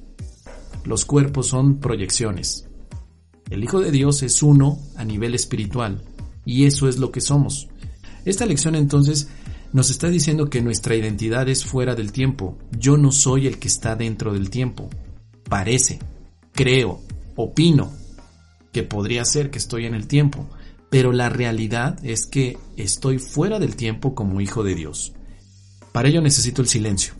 Los 0.83 1.05
cuerpos 1.05 1.47
son 1.47 1.79
proyecciones. 1.79 2.67
El 3.49 3.63
Hijo 3.63 3.79
de 3.79 3.91
Dios 3.91 4.21
es 4.21 4.43
uno 4.43 4.79
a 4.97 5.05
nivel 5.05 5.33
espiritual, 5.33 6.03
y 6.43 6.65
eso 6.65 6.89
es 6.89 6.97
lo 6.97 7.11
que 7.11 7.21
somos. 7.21 7.69
Esta 8.25 8.45
lección 8.45 8.75
entonces 8.75 9.29
nos 9.75 9.89
está 9.89 10.07
diciendo 10.07 10.49
que 10.49 10.61
nuestra 10.61 10.95
identidad 10.95 11.49
es 11.49 11.65
fuera 11.65 11.95
del 11.95 12.13
tiempo. 12.13 12.57
Yo 12.79 12.95
no 12.95 13.11
soy 13.11 13.45
el 13.45 13.59
que 13.59 13.67
está 13.67 13.97
dentro 13.97 14.31
del 14.31 14.49
tiempo. 14.49 14.89
Parece, 15.49 15.99
creo, 16.53 17.01
opino, 17.35 17.91
que 18.71 18.83
podría 18.83 19.25
ser 19.25 19.51
que 19.51 19.57
estoy 19.57 19.85
en 19.85 19.93
el 19.93 20.07
tiempo, 20.07 20.49
pero 20.89 21.11
la 21.11 21.27
realidad 21.27 21.99
es 22.05 22.25
que 22.25 22.57
estoy 22.77 23.19
fuera 23.19 23.59
del 23.59 23.75
tiempo 23.75 24.15
como 24.15 24.39
hijo 24.39 24.63
de 24.63 24.75
Dios. 24.75 25.11
Para 25.91 26.07
ello 26.07 26.21
necesito 26.21 26.61
el 26.61 26.69
silencio. 26.69 27.13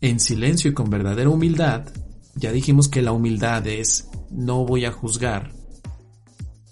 En 0.00 0.20
silencio 0.20 0.70
y 0.70 0.74
con 0.74 0.88
verdadera 0.88 1.28
humildad, 1.28 1.88
ya 2.36 2.52
dijimos 2.52 2.88
que 2.88 3.02
la 3.02 3.10
humildad 3.10 3.66
es 3.66 4.08
no 4.30 4.64
voy 4.64 4.84
a 4.84 4.92
juzgar. 4.92 5.50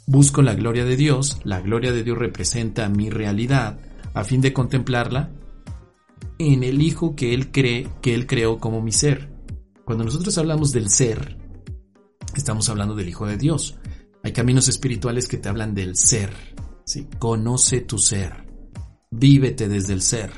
Busco 0.07 0.43
la 0.43 0.55
gloria 0.55 0.85
de 0.85 0.97
Dios, 0.97 1.41
la 1.43 1.61
gloria 1.61 1.91
de 1.91 2.05
Dios 2.05 2.19
representa 2.19 2.89
mi 2.89 3.11
realidad, 3.11 3.81
a 4.15 4.25
fin 4.25 4.41
de 4.41 4.53
contemplarla 4.53 5.31
en 6.39 6.63
el 6.65 6.81
Hijo 6.81 7.15
que 7.15 7.35
Él 7.35 7.51
cree, 7.51 7.89
que 8.01 8.15
Él 8.15 8.27
creó 8.27 8.59
como 8.59 8.81
mi 8.81 8.93
ser. 8.93 9.31
Cuando 9.85 10.05
nosotros 10.05 10.39
hablamos 10.39 10.73
del 10.73 10.89
ser, 10.89 11.37
estamos 12.35 12.69
hablando 12.69 12.95
del 12.95 13.09
Hijo 13.09 13.27
de 13.27 13.37
Dios. 13.37 13.77
Hay 14.23 14.33
caminos 14.33 14.69
espirituales 14.69 15.29
que 15.29 15.37
te 15.37 15.49
hablan 15.49 15.75
del 15.75 15.97
ser. 15.97 16.33
¿sí? 16.85 17.09
Conoce 17.19 17.81
tu 17.81 17.99
ser. 17.99 18.47
Vívete 19.11 19.69
desde 19.69 19.93
el 19.93 20.01
ser. 20.01 20.33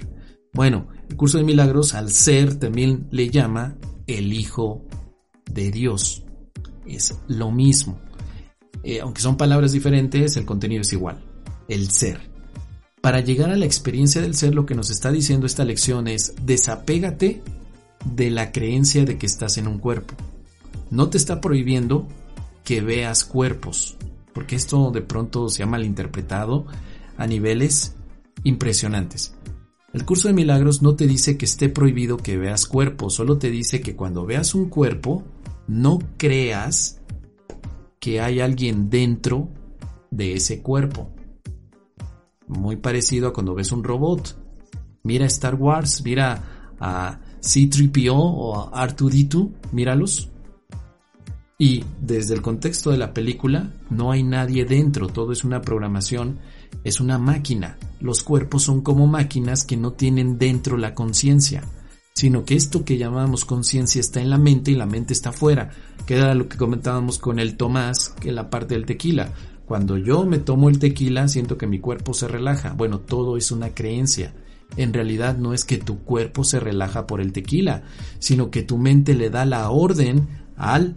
Bueno, 0.53 0.89
el 1.09 1.17
curso 1.17 1.39
de 1.39 1.45
milagros 1.45 1.95
al 1.95 2.11
ser 2.11 2.59
también 2.59 3.07
le 3.11 3.29
llama 3.29 3.77
el 4.07 4.33
Hijo 4.33 4.85
de 5.53 5.71
Dios. 5.71 6.25
Es 6.87 7.19
lo 7.29 7.51
mismo. 7.51 8.01
Eh, 8.83 9.01
aunque 9.01 9.21
son 9.21 9.37
palabras 9.37 9.73
diferentes, 9.73 10.37
el 10.37 10.47
contenido 10.47 10.83
es 10.83 10.93
igual. 10.93 11.23
El 11.69 11.91
ser. 11.91 12.36
Para 13.07 13.21
llegar 13.21 13.51
a 13.51 13.57
la 13.57 13.67
experiencia 13.67 14.21
del 14.21 14.35
ser, 14.35 14.53
lo 14.53 14.67
que 14.67 14.75
nos 14.75 14.91
está 14.91 15.13
diciendo 15.13 15.47
esta 15.47 15.65
lección 15.65 16.09
es 16.09 16.35
desapégate 16.43 17.41
de 18.05 18.31
la 18.33 18.51
creencia 18.51 19.05
de 19.05 19.17
que 19.17 19.27
estás 19.27 19.59
en 19.59 19.69
un 19.69 19.79
cuerpo. 19.79 20.17
No 20.91 21.09
te 21.09 21.17
está 21.17 21.41
prohibiendo 21.41 22.09
que 22.65 22.81
veas 22.81 23.23
cuerpos, 23.23 23.97
porque 24.35 24.57
esto 24.57 24.91
de 24.91 25.03
pronto 25.03 25.49
se 25.51 25.63
ha 25.63 25.67
malinterpretado 25.67 26.67
a 27.17 27.29
niveles 27.29 27.95
impresionantes. 28.43 29.37
El 29.93 30.05
curso 30.05 30.27
de 30.27 30.35
milagros 30.35 30.83
no 30.83 30.97
te 30.97 31.07
dice 31.07 31.39
que 31.39 31.45
esté 31.45 31.69
prohibido 31.69 32.17
que 32.17 32.37
veas 32.37 32.67
cuerpos, 32.67 33.15
solo 33.15 33.39
te 33.39 33.53
dice 33.53 33.81
que 33.81 33.95
cuando 33.95 34.27
veas 34.27 34.53
un 34.53 34.69
cuerpo, 34.69 35.23
no 35.69 36.01
creas 36.17 37.01
que 38.01 38.21
hay 38.21 38.41
alguien 38.41 38.91
dentro 38.91 39.49
de 40.11 40.33
ese 40.33 40.61
cuerpo. 40.61 41.13
Muy 42.49 42.77
parecido 42.77 43.29
a 43.29 43.33
cuando 43.33 43.55
ves 43.55 43.73
un 43.73 43.85
robot. 43.85 44.37
Mira 45.03 45.27
Star 45.27 45.55
Wars, 45.55 46.03
mira 46.05 46.75
a 46.81 47.21
C3PO 47.41 48.15
o 48.15 48.71
a 48.73 48.89
R2D2, 48.89 49.51
míralos. 49.73 50.31
Y 51.59 51.85
desde 52.01 52.35
el 52.35 52.43
contexto 52.43 52.91
de 52.91 52.99
la 52.99 53.15
película, 53.15 53.73
no 53.89 54.11
hay 54.11 54.23
nadie 54.23 54.67
dentro, 54.67 55.09
todo 55.09 55.33
es 55.33 55.43
una 55.43 55.63
programación, 55.63 56.39
es 56.85 57.01
una 57.01 57.19
máquina. 57.19 57.79
Los 58.01 58.23
cuerpos 58.23 58.65
son 58.65 58.83
como 58.83 59.07
máquinas 59.07 59.65
que 59.65 59.77
no 59.77 59.93
tienen 59.93 60.37
dentro 60.39 60.77
la 60.77 60.95
conciencia, 60.95 61.65
sino 62.15 62.45
que 62.45 62.57
esto 62.57 62.85
que 62.85 62.99
llamamos 62.99 63.47
conciencia 63.47 64.01
está 64.01 64.21
en 64.21 64.29
la 64.29 64.39
mente 64.39 64.71
y 64.71 64.75
la 64.75 64.85
mente 64.85 65.15
está 65.15 65.33
fuera. 65.33 65.71
Queda 66.05 66.35
lo 66.35 66.47
que 66.47 66.59
comentábamos 66.59 67.19
con 67.19 67.39
el 67.39 67.57
Tomás, 67.57 68.11
que 68.21 68.33
la 68.33 68.51
parte 68.51 68.75
del 68.75 68.85
tequila. 68.85 69.33
Cuando 69.67 69.99
yo 69.99 70.25
me 70.25 70.39
tomo 70.39 70.69
el 70.69 70.79
tequila, 70.79 71.29
siento 71.29 71.59
que 71.59 71.67
mi 71.67 71.81
cuerpo 71.81 72.15
se 72.15 72.29
relaja. 72.29 72.73
Bueno, 72.73 73.01
todo 73.01 73.37
es 73.37 73.51
una 73.51 73.75
creencia. 73.75 74.33
En 74.77 74.93
realidad 74.93 75.37
no 75.37 75.53
es 75.53 75.65
que 75.65 75.79
tu 75.79 75.99
cuerpo 75.99 76.45
se 76.45 76.61
relaja 76.61 77.07
por 77.07 77.21
el 77.21 77.33
tequila, 77.33 77.83
sino 78.19 78.51
que 78.51 78.63
tu 78.63 78.79
mente 78.79 79.15
le 79.15 79.31
da 79.31 79.45
la 79.45 79.71
orden 79.71 80.29
al 80.57 80.97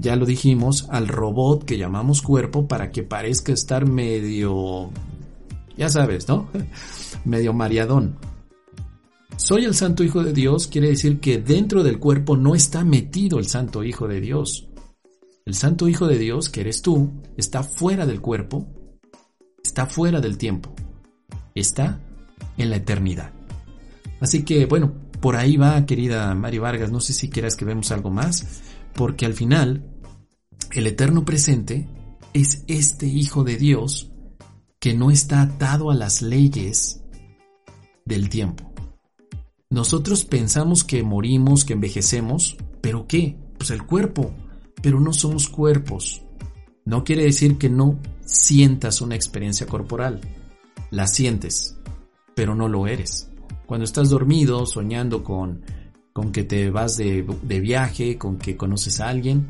ya 0.00 0.16
lo 0.16 0.24
dijimos, 0.24 0.86
al 0.88 1.08
robot 1.08 1.64
que 1.64 1.76
llamamos 1.76 2.22
cuerpo 2.22 2.66
para 2.66 2.90
que 2.90 3.02
parezca 3.02 3.52
estar 3.52 3.86
medio, 3.86 4.90
ya 5.76 5.90
sabes, 5.90 6.26
¿no? 6.26 6.48
medio 7.24 7.52
mareadón. 7.52 8.16
Soy 9.36 9.64
el 9.64 9.74
Santo 9.74 10.02
Hijo 10.02 10.22
de 10.22 10.32
Dios 10.32 10.68
quiere 10.68 10.88
decir 10.88 11.20
que 11.20 11.38
dentro 11.38 11.82
del 11.82 11.98
cuerpo 11.98 12.36
no 12.36 12.54
está 12.54 12.84
metido 12.84 13.38
el 13.38 13.46
Santo 13.46 13.84
Hijo 13.84 14.08
de 14.08 14.20
Dios. 14.20 14.68
El 15.50 15.56
Santo 15.56 15.88
Hijo 15.88 16.06
de 16.06 16.16
Dios, 16.16 16.48
que 16.48 16.60
eres 16.60 16.80
tú, 16.80 17.10
está 17.36 17.64
fuera 17.64 18.06
del 18.06 18.20
cuerpo, 18.20 18.68
está 19.64 19.84
fuera 19.84 20.20
del 20.20 20.38
tiempo, 20.38 20.72
está 21.56 21.98
en 22.56 22.70
la 22.70 22.76
eternidad. 22.76 23.32
Así 24.20 24.44
que 24.44 24.66
bueno, 24.66 24.92
por 25.20 25.34
ahí 25.34 25.56
va, 25.56 25.84
querida 25.86 26.32
Mari 26.36 26.58
Vargas, 26.58 26.92
no 26.92 27.00
sé 27.00 27.12
si 27.12 27.28
quieras 27.28 27.56
que 27.56 27.64
vemos 27.64 27.90
algo 27.90 28.10
más 28.10 28.62
porque 28.94 29.26
al 29.26 29.34
final 29.34 29.90
el 30.70 30.86
eterno 30.86 31.24
presente 31.24 31.88
es 32.32 32.62
este 32.68 33.08
Hijo 33.08 33.42
de 33.42 33.56
Dios 33.56 34.12
que 34.78 34.94
no 34.94 35.10
está 35.10 35.42
atado 35.42 35.90
a 35.90 35.96
las 35.96 36.22
leyes 36.22 37.02
del 38.04 38.28
tiempo. 38.28 38.72
Nosotros 39.68 40.24
pensamos 40.24 40.84
que 40.84 41.02
morimos, 41.02 41.64
que 41.64 41.72
envejecemos, 41.72 42.56
pero 42.80 43.08
¿qué? 43.08 43.36
Pues 43.58 43.72
el 43.72 43.84
cuerpo, 43.84 44.32
pero 44.82 45.00
no 45.00 45.12
somos 45.12 45.48
cuerpos. 45.48 46.22
No 46.84 47.04
quiere 47.04 47.24
decir 47.24 47.58
que 47.58 47.68
no 47.68 47.98
sientas 48.24 49.00
una 49.00 49.14
experiencia 49.14 49.66
corporal. 49.66 50.20
La 50.90 51.06
sientes, 51.06 51.76
pero 52.34 52.54
no 52.54 52.68
lo 52.68 52.86
eres. 52.86 53.28
Cuando 53.66 53.84
estás 53.84 54.08
dormido, 54.10 54.66
soñando 54.66 55.22
con, 55.22 55.62
con 56.12 56.32
que 56.32 56.44
te 56.44 56.70
vas 56.70 56.96
de, 56.96 57.26
de 57.42 57.60
viaje, 57.60 58.18
con 58.18 58.38
que 58.38 58.56
conoces 58.56 59.00
a 59.00 59.08
alguien, 59.08 59.46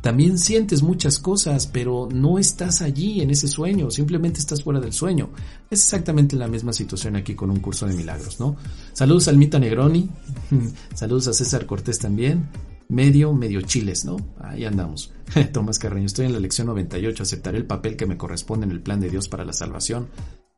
también 0.00 0.38
sientes 0.38 0.82
muchas 0.82 1.18
cosas, 1.18 1.66
pero 1.66 2.08
no 2.12 2.38
estás 2.38 2.82
allí 2.82 3.20
en 3.20 3.30
ese 3.30 3.48
sueño, 3.48 3.90
simplemente 3.90 4.38
estás 4.38 4.62
fuera 4.62 4.80
del 4.80 4.92
sueño. 4.92 5.30
Es 5.70 5.82
exactamente 5.82 6.36
la 6.36 6.46
misma 6.46 6.72
situación 6.72 7.16
aquí 7.16 7.34
con 7.34 7.50
un 7.50 7.58
curso 7.58 7.86
de 7.86 7.94
milagros, 7.94 8.38
¿no? 8.38 8.56
Saludos 8.92 9.26
a 9.26 9.32
Almita 9.32 9.58
Negroni, 9.58 10.08
saludos 10.94 11.28
a 11.28 11.32
César 11.32 11.66
Cortés 11.66 11.98
también, 11.98 12.48
medio, 12.88 13.32
medio 13.32 13.60
chiles, 13.62 14.04
¿no? 14.04 14.16
Ahí 14.40 14.64
andamos. 14.64 15.12
Tomás 15.52 15.78
Carreño, 15.78 16.06
estoy 16.06 16.26
en 16.26 16.32
la 16.32 16.40
lección 16.40 16.66
98, 16.68 17.22
aceptaré 17.22 17.58
el 17.58 17.66
papel 17.66 17.96
que 17.96 18.06
me 18.06 18.16
corresponde 18.16 18.66
en 18.66 18.72
el 18.72 18.80
plan 18.80 19.00
de 19.00 19.10
Dios 19.10 19.28
para 19.28 19.44
la 19.44 19.52
salvación. 19.52 20.08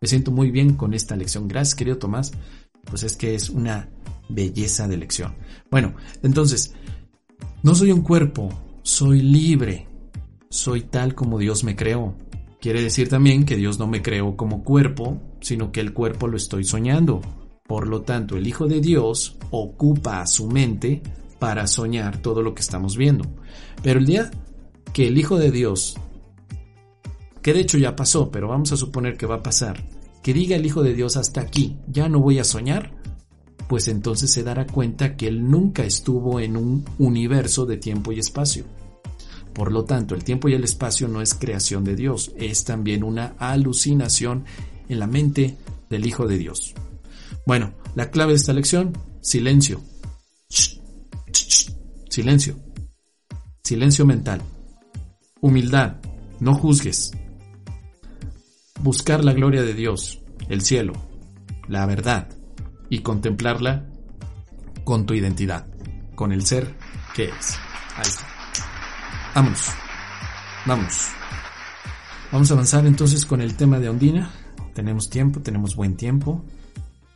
Me 0.01 0.09
siento 0.09 0.31
muy 0.31 0.51
bien 0.51 0.75
con 0.77 0.95
esta 0.95 1.17
lección. 1.17 1.49
Gracias, 1.49 1.75
querido 1.75 1.99
Tomás. 1.99 2.33
Pues 2.85 3.03
es 3.03 3.17
que 3.17 3.35
es 3.35 3.51
una 3.51 3.89
belleza 4.29 4.89
de 4.89 4.97
lección. 4.97 5.35
Bueno, 5.71 5.95
entonces, 6.23 6.75
no 7.63 7.75
soy 7.75 7.93
un 7.93 8.03
cuerpo, 8.03 8.49
soy 8.83 9.21
libre. 9.21 9.87
Soy 10.49 10.83
tal 10.83 11.15
como 11.15 11.39
Dios 11.39 11.63
me 11.63 11.77
creó. 11.77 12.17
Quiere 12.61 12.83
decir 12.83 13.09
también 13.09 13.45
que 13.45 13.57
Dios 13.57 13.79
no 13.79 13.87
me 13.87 14.03
creó 14.03 14.37
como 14.37 14.65
cuerpo, 14.65 15.21
sino 15.41 15.71
que 15.71 15.81
el 15.81 15.93
cuerpo 15.93 16.29
lo 16.29 16.37
estoy 16.37 16.65
soñando. 16.65 17.21
Por 17.67 17.87
lo 17.87 18.03
tanto, 18.03 18.37
el 18.37 18.47
Hijo 18.47 18.67
de 18.67 18.81
Dios 18.81 19.37
ocupa 19.51 20.27
su 20.27 20.49
mente 20.49 21.03
para 21.41 21.67
soñar 21.67 22.19
todo 22.19 22.43
lo 22.43 22.55
que 22.55 22.61
estamos 22.61 22.97
viendo. 22.97 23.25
Pero 23.83 23.99
el 23.99 24.07
día 24.07 24.31
que 24.93 25.09
el 25.09 25.19
Hijo 25.19 25.39
de 25.39 25.51
Dios, 25.51 25.97
que 27.43 27.53
de 27.53 27.61
hecho 27.61 27.79
ya 27.79 27.97
pasó, 27.97 28.31
pero 28.31 28.47
vamos 28.47 28.71
a 28.71 28.77
suponer 28.77 29.17
que 29.17 29.27
va 29.27 29.37
a 29.37 29.43
pasar, 29.43 29.85
que 30.23 30.35
diga 30.35 30.55
el 30.55 30.67
Hijo 30.67 30.85
de 30.85 30.95
Dios 30.95 31.17
hasta 31.17 31.41
aquí, 31.41 31.79
ya 31.89 32.09
no 32.09 32.21
voy 32.21 32.39
a 32.39 32.45
soñar, 32.45 32.93
pues 33.69 33.89
entonces 33.89 34.31
se 34.31 34.43
dará 34.43 34.67
cuenta 34.67 35.17
que 35.17 35.29
él 35.29 35.49
nunca 35.49 35.85
estuvo 35.85 36.41
en 36.41 36.57
un 36.57 36.85
universo 36.99 37.67
de 37.67 37.79
tiempo 37.79 38.13
y 38.13 38.19
espacio. 38.19 38.65
Por 39.55 39.73
lo 39.73 39.85
tanto, 39.85 40.15
el 40.15 40.25
tiempo 40.25 40.49
y 40.49 40.55
el 40.55 40.65
espacio 40.65 41.09
no 41.09 41.23
es 41.23 41.35
creación 41.35 41.85
de 41.85 41.97
Dios, 41.97 42.33
es 42.37 42.65
también 42.65 43.03
una 43.03 43.35
alucinación 43.39 44.45
en 44.89 44.99
la 44.99 45.07
mente 45.07 45.57
del 45.89 46.07
Hijo 46.07 46.27
de 46.27 46.39
Dios. 46.39 46.75
Bueno, 47.47 47.73
la 47.95 48.11
clave 48.11 48.33
de 48.33 48.37
esta 48.37 48.53
lección, 48.53 48.93
silencio. 49.21 49.81
Silencio. 52.11 52.57
Silencio 53.63 54.05
mental. 54.05 54.43
Humildad. 55.41 55.97
No 56.41 56.55
juzgues. 56.55 57.13
Buscar 58.81 59.25
la 59.25 59.33
gloria 59.33 59.63
de 59.63 59.75
Dios, 59.75 60.21
el 60.49 60.63
cielo, 60.63 60.95
la 61.69 61.87
verdad 61.87 62.29
y 62.89 62.99
contemplarla 62.99 63.87
con 64.83 65.07
tu 65.07 65.15
identidad, 65.15 65.67
con 66.17 66.33
el 66.33 66.45
ser 66.45 66.75
que 67.15 67.27
es. 67.27 67.57
Ahí 67.97 68.03
está. 68.09 68.27
Vamos. 69.35 69.69
Vamos. 70.67 71.09
Vamos 72.33 72.51
a 72.51 72.55
avanzar 72.55 72.87
entonces 72.87 73.25
con 73.25 73.41
el 73.41 73.55
tema 73.55 73.79
de 73.79 73.89
Ondina. 73.89 74.33
Tenemos 74.75 75.09
tiempo, 75.09 75.41
tenemos 75.41 75.77
buen 75.77 75.97
tiempo. 75.97 76.45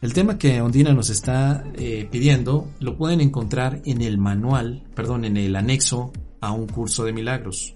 El 0.05 0.13
tema 0.13 0.37
que 0.37 0.61
Ondina 0.61 0.93
nos 0.93 1.09
está 1.09 1.65
eh, 1.77 2.07
pidiendo 2.11 2.69
lo 2.79 2.99
pueden 2.99 3.23
encontrar 3.23 3.81
en 3.87 4.03
el 4.03 4.19
manual, 4.19 4.85
perdón, 4.95 5.25
en 5.25 5.39
el 5.39 5.57
anexo 5.57 6.13
a 6.43 6.53
un 6.53 6.67
curso 6.67 7.05
de 7.05 7.15
milagros. 7.15 7.75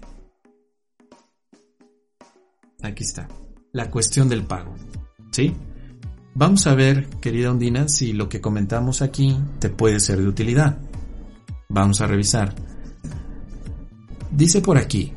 Aquí 2.83 3.03
está. 3.03 3.27
La 3.71 3.89
cuestión 3.89 4.29
del 4.29 4.43
pago. 4.43 4.75
¿Sí? 5.31 5.55
Vamos 6.35 6.67
a 6.67 6.75
ver, 6.75 7.07
querida 7.19 7.49
Ondina, 7.49 7.87
si 7.87 8.13
lo 8.13 8.29
que 8.29 8.41
comentamos 8.41 9.01
aquí 9.01 9.35
te 9.57 9.69
puede 9.69 9.99
ser 9.99 10.19
de 10.19 10.27
utilidad. 10.27 10.77
Vamos 11.67 11.99
a 11.99 12.05
revisar. 12.05 12.53
Dice 14.29 14.61
por 14.61 14.77
aquí, 14.77 15.13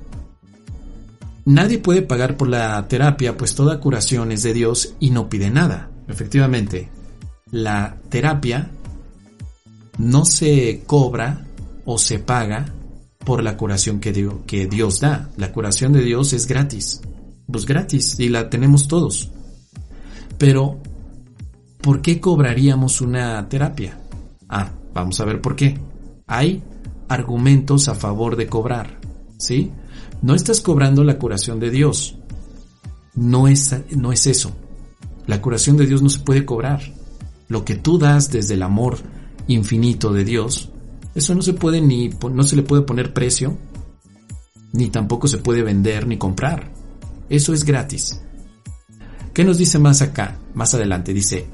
nadie 1.44 1.76
puede 1.76 2.00
pagar 2.00 2.38
por 2.38 2.48
la 2.48 2.88
terapia, 2.88 3.36
pues 3.36 3.54
toda 3.54 3.80
curación 3.80 4.32
es 4.32 4.42
de 4.42 4.54
Dios 4.54 4.94
y 4.98 5.10
no 5.10 5.28
pide 5.28 5.50
nada. 5.50 5.90
Efectivamente, 6.08 6.90
la 7.52 7.98
terapia 8.08 8.70
no 9.98 10.24
se 10.24 10.82
cobra 10.86 11.46
o 11.84 11.98
se 11.98 12.18
paga 12.18 12.64
por 13.24 13.44
la 13.44 13.56
curación 13.56 14.00
que, 14.00 14.66
Dios 14.66 15.00
da. 15.00 15.30
La 15.36 15.52
curación 15.52 15.92
de 15.92 16.02
Dios 16.02 16.32
es 16.32 16.48
gratis. 16.48 17.02
Pues 17.46 17.66
gratis 17.66 18.18
y 18.18 18.30
la 18.30 18.48
tenemos 18.50 18.88
todos. 18.88 19.30
Pero 20.38 20.80
¿por 21.80 22.00
qué 22.00 22.20
cobraríamos 22.20 23.00
una 23.00 23.48
terapia? 23.48 24.00
Ah, 24.48 24.72
vamos 24.94 25.20
a 25.20 25.24
ver 25.24 25.40
por 25.40 25.54
qué. 25.54 25.78
Hay 26.26 26.62
argumentos 27.08 27.88
a 27.88 27.94
favor 27.94 28.36
de 28.36 28.46
cobrar, 28.46 28.98
¿sí? 29.38 29.70
No 30.22 30.34
estás 30.34 30.62
cobrando 30.62 31.04
la 31.04 31.18
curación 31.18 31.60
de 31.60 31.70
Dios. 31.70 32.16
No 33.14 33.46
es, 33.46 33.76
no 33.90 34.10
es 34.10 34.26
eso. 34.26 34.56
La 35.26 35.42
curación 35.42 35.76
de 35.76 35.86
Dios 35.86 36.00
no 36.00 36.08
se 36.08 36.20
puede 36.20 36.46
cobrar. 36.46 36.80
Lo 37.52 37.66
que 37.66 37.74
tú 37.74 37.98
das 37.98 38.30
desde 38.30 38.54
el 38.54 38.62
amor 38.62 38.96
infinito 39.46 40.10
de 40.10 40.24
Dios, 40.24 40.70
eso 41.14 41.34
no 41.34 41.42
se 41.42 41.52
puede 41.52 41.82
ni, 41.82 42.08
no 42.08 42.44
se 42.44 42.56
le 42.56 42.62
puede 42.62 42.80
poner 42.80 43.12
precio, 43.12 43.58
ni 44.72 44.88
tampoco 44.88 45.28
se 45.28 45.36
puede 45.36 45.62
vender 45.62 46.06
ni 46.06 46.16
comprar. 46.16 46.72
Eso 47.28 47.52
es 47.52 47.64
gratis. 47.64 48.22
¿Qué 49.34 49.44
nos 49.44 49.58
dice 49.58 49.78
más 49.78 50.00
acá? 50.00 50.38
Más 50.54 50.72
adelante 50.72 51.12
dice, 51.12 51.46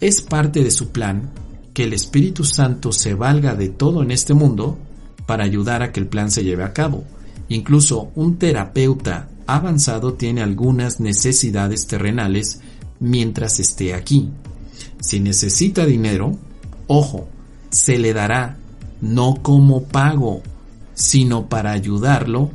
es 0.00 0.20
parte 0.20 0.62
de 0.62 0.70
su 0.70 0.92
plan 0.92 1.30
que 1.72 1.84
el 1.84 1.94
Espíritu 1.94 2.44
Santo 2.44 2.92
se 2.92 3.14
valga 3.14 3.54
de 3.54 3.70
todo 3.70 4.02
en 4.02 4.10
este 4.10 4.34
mundo 4.34 4.76
para 5.24 5.44
ayudar 5.44 5.82
a 5.82 5.92
que 5.92 6.00
el 6.00 6.08
plan 6.08 6.30
se 6.30 6.44
lleve 6.44 6.62
a 6.62 6.74
cabo. 6.74 7.04
Incluso 7.48 8.10
un 8.16 8.36
terapeuta 8.36 9.30
avanzado 9.46 10.12
tiene 10.12 10.42
algunas 10.42 11.00
necesidades 11.00 11.86
terrenales 11.86 12.60
mientras 13.00 13.60
esté 13.60 13.94
aquí. 13.94 14.30
Si 15.02 15.18
necesita 15.18 15.84
dinero, 15.84 16.38
ojo, 16.86 17.28
se 17.70 17.98
le 17.98 18.14
dará 18.14 18.56
no 19.00 19.40
como 19.42 19.82
pago, 19.82 20.42
sino 20.94 21.48
para 21.48 21.72
ayudarlo 21.72 22.50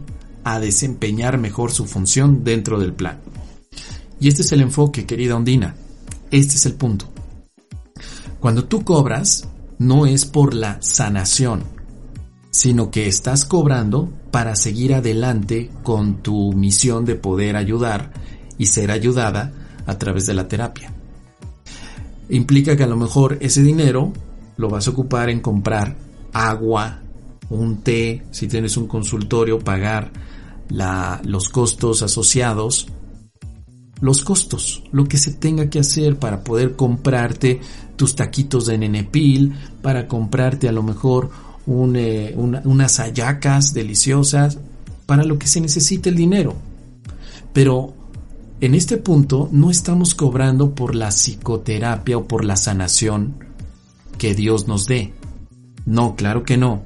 a 0.46 0.60
desempeñar 0.62 1.38
mejor 1.38 1.72
su 1.72 1.86
función 1.86 2.46
dentro 2.46 2.80
del 2.80 2.94
plan. 2.94 3.20
Y 4.20 4.30
este 4.30 4.44
es 4.44 4.52
el 4.54 4.62
enfoque, 4.62 5.06
querida 5.06 5.36
Ondina. 5.36 5.76
Este 6.32 6.56
es 6.56 6.66
el 6.66 6.76
punto. 6.76 7.10
Cuando 8.40 8.64
tú 8.64 8.84
cobras, 8.86 9.50
no 9.78 10.06
es 10.06 10.26
por 10.26 10.54
la 10.54 10.78
sanación, 10.82 11.64
sino 12.50 12.92
que 12.92 13.08
estás 13.08 13.44
cobrando 13.44 14.10
para 14.32 14.56
seguir 14.56 14.94
adelante 14.94 15.70
con 15.84 16.24
tu 16.24 16.54
misión 16.54 17.04
de 17.04 17.16
poder 17.16 17.58
ayudar 17.58 18.14
y 18.58 18.68
ser 18.68 18.90
ayudada 18.90 19.52
a 19.86 19.98
través 19.98 20.26
de 20.28 20.34
la 20.34 20.48
terapia. 20.48 20.97
Implica 22.30 22.76
que 22.76 22.84
a 22.84 22.88
lo 22.88 22.98
mejor 22.98 23.38
ese 23.42 23.62
dinero 23.62 24.14
lo 24.58 24.70
vas 24.70 24.88
a 24.88 24.92
ocupar 24.92 25.30
en 25.30 25.40
comprar 25.40 25.96
agua, 26.34 27.02
un 27.50 27.82
té, 27.82 28.24
si 28.32 28.48
tienes 28.48 28.76
un 28.78 28.88
consultorio, 28.88 29.60
pagar 29.60 30.12
los 31.24 31.50
costos 31.50 32.02
asociados, 32.02 32.88
los 34.02 34.24
costos, 34.24 34.84
lo 34.92 35.06
que 35.06 35.18
se 35.18 35.34
tenga 35.34 35.70
que 35.70 35.80
hacer 35.80 36.18
para 36.18 36.44
poder 36.44 36.76
comprarte 36.76 37.62
tus 37.96 38.16
taquitos 38.16 38.66
de 38.66 38.78
nenepil, 38.78 39.54
para 39.82 40.08
comprarte 40.08 40.68
a 40.68 40.72
lo 40.72 40.84
mejor 40.84 41.32
eh, 41.96 42.36
unas 42.36 43.00
ayacas 43.00 43.74
deliciosas, 43.74 44.60
para 45.06 45.24
lo 45.24 45.40
que 45.40 45.48
se 45.48 45.62
necesite 45.62 46.10
el 46.10 46.16
dinero. 46.16 46.56
Pero 47.54 47.94
en 48.60 48.74
este 48.74 48.98
punto 48.98 49.50
no 49.52 49.70
estamos 49.70 50.16
cobrando 50.16 50.74
por 50.74 50.96
la 50.96 51.10
psicoterapia 51.10 52.18
o 52.18 52.26
por 52.26 52.44
la 52.44 52.56
sanación 52.56 53.36
que 54.18 54.34
Dios 54.34 54.68
nos 54.68 54.88
dé. 54.88 55.14
No, 55.86 56.16
claro 56.16 56.44
que 56.44 56.58
no. 56.58 56.82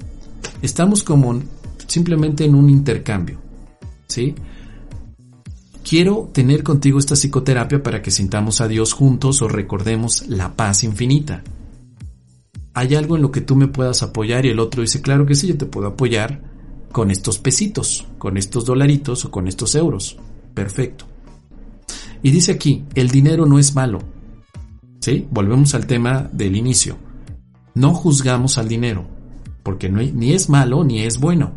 Estamos 0.61 1.03
como 1.03 1.41
simplemente 1.87 2.43
en 2.43 2.55
un 2.55 2.69
intercambio. 2.69 3.39
¿Sí? 4.07 4.35
Quiero 5.87 6.29
tener 6.33 6.63
contigo 6.63 6.99
esta 6.99 7.15
psicoterapia 7.15 7.81
para 7.81 8.01
que 8.01 8.11
sintamos 8.11 8.61
a 8.61 8.67
Dios 8.67 8.93
juntos 8.93 9.41
o 9.41 9.47
recordemos 9.47 10.27
la 10.27 10.55
paz 10.55 10.83
infinita. 10.83 11.41
¿Hay 12.73 12.95
algo 12.95 13.15
en 13.15 13.21
lo 13.21 13.31
que 13.31 13.41
tú 13.41 13.55
me 13.55 13.67
puedas 13.67 14.03
apoyar? 14.03 14.45
Y 14.45 14.49
el 14.49 14.59
otro 14.59 14.81
dice, 14.81 15.01
claro 15.01 15.25
que 15.25 15.35
sí, 15.35 15.47
yo 15.47 15.57
te 15.57 15.65
puedo 15.65 15.87
apoyar 15.87 16.41
con 16.91 17.11
estos 17.11 17.39
pesitos, 17.39 18.05
con 18.17 18.37
estos 18.37 18.65
dolaritos 18.65 19.25
o 19.25 19.31
con 19.31 19.47
estos 19.47 19.75
euros. 19.75 20.17
Perfecto. 20.53 21.10
Y 22.23 22.31
dice 22.31 22.51
aquí, 22.51 22.85
el 22.95 23.09
dinero 23.09 23.45
no 23.45 23.59
es 23.59 23.75
malo. 23.75 23.99
¿Sí? 24.99 25.27
Volvemos 25.31 25.73
al 25.73 25.87
tema 25.87 26.29
del 26.31 26.55
inicio. 26.55 26.97
No 27.73 27.93
juzgamos 27.93 28.57
al 28.57 28.67
dinero, 28.67 29.07
porque 29.63 29.89
no, 29.89 30.01
ni 30.01 30.33
es 30.33 30.49
malo 30.49 30.83
ni 30.83 31.01
es 31.01 31.19
bueno. 31.19 31.53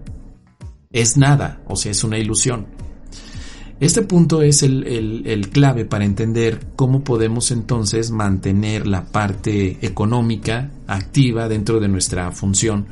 Es 0.93 1.17
nada, 1.17 1.63
o 1.67 1.77
sea, 1.77 1.91
es 1.93 2.05
una 2.05 2.19
ilusión. 2.19 2.67
Este 3.81 4.03
punto 4.03 4.43
es 4.43 4.63
el, 4.63 5.51
clave 5.53 5.85
para 5.85 6.05
entender 6.05 6.61
cómo 6.77 7.03
podemos 7.03 7.51
entonces 7.51 8.11
mantener 8.11 8.87
la 8.87 9.05
parte 9.05 9.79
económica 9.83 10.71
activa 10.87 11.49
dentro 11.49 11.81
de 11.81 11.89
nuestra 11.89 12.31
función 12.31 12.87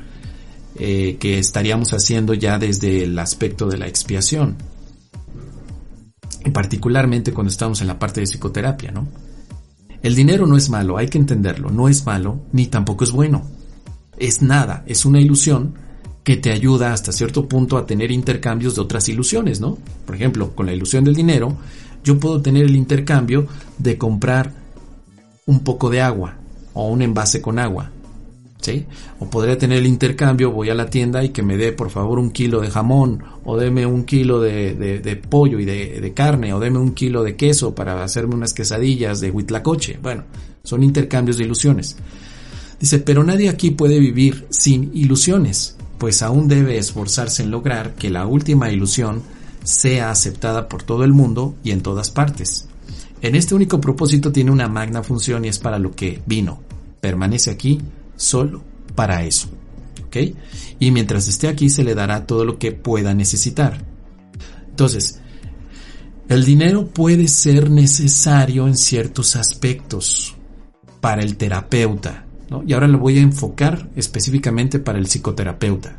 eh, 0.75 1.17
que 1.21 1.39
estaríamos 1.39 1.93
haciendo 1.93 2.35
ya 2.35 2.59
desde 2.59 3.05
el 3.05 3.19
aspecto 3.19 3.69
de 3.69 3.79
la 3.79 3.87
expiación. 3.87 4.57
Particularmente 6.51 7.33
cuando 7.33 7.51
estamos 7.51 7.81
en 7.81 7.87
la 7.87 7.99
parte 7.99 8.21
de 8.21 8.27
psicoterapia, 8.27 8.91
¿no? 8.91 9.09
El 10.03 10.17
dinero 10.17 10.47
no 10.47 10.57
es 10.57 10.69
malo, 10.69 10.99
hay 10.99 11.09
que 11.09 11.19
entenderlo, 11.19 11.71
no 11.71 11.89
es 11.89 12.05
malo 12.05 12.41
ni 12.53 12.67
tampoco 12.67 13.05
es 13.05 13.13
bueno. 13.13 13.43
Es 14.19 14.43
nada, 14.43 14.83
es 14.87 15.05
una 15.05 15.21
ilusión 15.21 15.75
que 16.25 16.37
te 16.37 16.51
ayuda 16.53 16.93
hasta 16.93 17.13
cierto 17.13 17.49
punto 17.49 17.77
a 17.77 17.87
tener 17.87 18.11
intercambios 18.11 18.75
de 18.75 18.81
otras 18.81 19.09
ilusiones, 19.09 19.61
¿no? 19.61 19.79
Por 20.05 20.15
ejemplo, 20.15 20.55
con 20.55 20.67
la 20.67 20.73
ilusión 20.73 21.05
del 21.05 21.15
dinero, 21.15 21.57
yo 22.05 22.19
puedo 22.19 22.41
tener 22.43 22.65
el 22.65 22.77
intercambio 22.77 23.47
de 23.79 23.99
comprar 23.99 24.53
un 25.47 25.61
poco 25.61 25.91
de 25.91 26.01
agua 26.01 26.37
o 26.75 26.89
un 26.89 27.03
envase 27.03 27.41
con 27.41 27.59
agua, 27.59 27.91
O 29.19 29.29
podría 29.29 29.59
tener 29.59 29.79
el 29.79 29.87
intercambio, 29.87 30.51
voy 30.51 30.71
a 30.71 30.75
la 30.75 30.91
tienda 30.91 31.25
y 31.25 31.31
que 31.31 31.43
me 31.43 31.57
dé 31.57 31.73
por 31.73 31.91
favor 31.91 32.19
un 32.19 32.31
kilo 32.31 32.61
de 32.61 32.71
jamón, 32.71 33.23
o 33.45 33.57
deme 33.57 33.87
un 33.87 34.05
kilo 34.05 34.41
de, 34.41 35.23
pollo 35.29 35.59
y 35.59 35.65
de, 35.65 36.01
de, 36.01 36.13
carne, 36.13 36.53
o 36.53 36.61
deme 36.61 36.79
un 36.79 36.93
kilo 36.93 37.23
de 37.23 37.37
queso 37.37 37.75
para 37.75 38.03
hacerme 38.03 38.35
unas 38.35 38.55
quesadillas 38.55 39.21
de 39.21 39.31
huitlacoche. 39.31 39.99
Bueno, 40.03 40.25
son 40.63 40.83
intercambios 40.83 41.39
de 41.39 41.45
ilusiones. 41.45 41.97
Dice, 42.79 42.99
pero 42.99 43.23
nadie 43.23 43.49
aquí 43.49 43.71
puede 43.71 43.99
vivir 43.99 44.47
sin 44.51 44.91
ilusiones 44.95 45.77
pues 46.03 46.21
aún 46.21 46.49
debe 46.49 46.79
esforzarse 46.79 47.45
en 47.45 47.53
lograr 47.53 47.95
que 47.95 48.11
la 48.11 48.27
última 48.27 48.73
ilusión 48.73 49.23
sea 49.63 50.11
aceptada 50.11 50.69
por 50.69 50.83
todo 50.83 51.05
el 51.05 51.13
mundo 51.13 51.55
y 51.63 51.71
en 51.71 51.81
todas 51.81 52.11
partes. 52.11 52.67
En 53.21 53.37
este 53.37 53.55
único 53.55 53.81
propósito 53.81 54.33
tiene 54.33 54.51
una 54.51 54.67
magna 54.67 55.05
función 55.05 55.45
y 55.45 55.49
es 55.49 55.61
para 55.61 55.79
lo 55.79 55.93
que 55.93 56.21
vino. 56.27 56.61
Permanece 57.01 57.53
aquí 57.53 57.81
solo 58.23 58.63
para 58.95 59.25
eso. 59.25 59.49
¿Ok? 60.07 60.17
Y 60.79 60.91
mientras 60.91 61.29
esté 61.29 61.49
aquí 61.49 61.71
se 61.71 61.85
le 61.85 61.95
dará 61.95 62.27
todo 62.27 62.45
lo 62.45 62.59
que 62.59 62.73
pueda 62.73 63.15
necesitar. 63.15 63.85
Entonces, 64.69 65.21
el 66.29 66.45
dinero 66.45 66.87
puede 66.87 67.29
ser 67.29 67.71
necesario 67.71 68.67
en 68.67 68.77
ciertos 68.77 69.37
aspectos 69.37 70.35
para 71.01 71.23
el 71.23 71.37
terapeuta, 71.37 72.27
y 72.67 72.73
ahora 72.75 72.89
lo 72.89 72.99
voy 72.99 73.19
a 73.19 73.23
enfocar 73.23 73.89
específicamente 73.97 74.79
para 74.79 74.99
el 74.99 75.07
psicoterapeuta. 75.07 75.99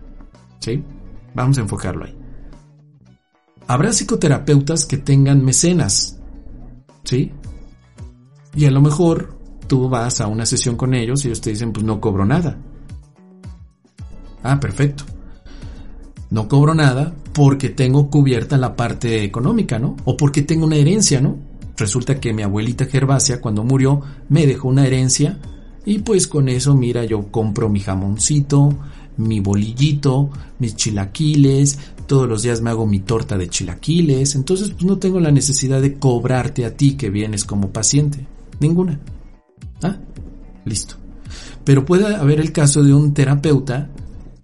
¿Sí? 0.60 0.84
Vamos 1.34 1.58
a 1.58 1.62
enfocarlo 1.62 2.06
ahí. 2.06 2.16
Habrá 3.68 3.92
psicoterapeutas 3.92 4.86
que 4.86 4.98
tengan 4.98 5.44
mecenas. 5.44 6.20
¿Sí? 7.04 7.32
Y 8.56 8.66
a 8.66 8.72
lo 8.72 8.82
mejor 8.82 9.38
tú 9.74 9.90
vas 9.90 10.22
a 10.22 10.28
una 10.28 10.46
sesión 10.46 10.76
con 10.76 10.94
ellos 10.94 11.26
y 11.26 11.30
ellos 11.30 11.42
te 11.42 11.50
dicen, 11.50 11.74
pues 11.74 11.84
no 11.84 12.00
cobro 12.00 12.26
nada. 12.26 12.56
Ah, 14.44 14.60
perfecto. 14.60 15.04
No 16.30 16.48
cobro 16.48 16.76
nada 16.76 17.12
porque 17.34 17.70
tengo 17.70 18.12
cubierta 18.12 18.56
la 18.56 18.76
parte 18.76 19.24
económica, 19.24 19.80
¿no? 19.80 19.96
O 20.06 20.16
porque 20.16 20.44
tengo 20.44 20.68
una 20.68 20.76
herencia, 20.76 21.22
¿no? 21.22 21.38
Resulta 21.76 22.20
que 22.20 22.34
mi 22.34 22.44
abuelita 22.44 22.86
Gervasia, 22.86 23.42
cuando 23.42 23.64
murió, 23.64 24.02
me 24.30 24.46
dejó 24.46 24.68
una 24.68 24.86
herencia 24.86 25.40
y 25.88 25.98
pues 26.00 26.28
con 26.28 26.50
eso, 26.50 26.76
mira, 26.76 27.04
yo 27.04 27.32
compro 27.32 27.68
mi 27.68 27.80
jamoncito, 27.80 28.78
mi 29.18 29.40
bolillito, 29.40 30.30
mis 30.60 30.76
chilaquiles, 30.76 31.80
todos 32.06 32.30
los 32.30 32.44
días 32.44 32.62
me 32.62 32.70
hago 32.70 32.86
mi 32.86 33.00
torta 33.00 33.40
de 33.40 33.50
chilaquiles, 33.50 34.36
entonces 34.36 34.70
pues 34.70 34.86
no 34.86 35.00
tengo 35.00 35.20
la 35.20 35.32
necesidad 35.32 35.82
de 35.82 35.96
cobrarte 35.96 36.64
a 36.64 36.78
ti 36.78 36.96
que 36.96 37.10
vienes 37.10 37.44
como 37.44 37.72
paciente, 37.72 38.28
ninguna. 38.60 39.00
¿Ah? 39.84 39.98
Listo. 40.66 40.96
Pero 41.64 41.86
puede 41.86 42.16
haber 42.16 42.40
el 42.40 42.52
caso 42.52 42.84
de 42.84 42.94
un 42.94 43.14
terapeuta 43.14 43.90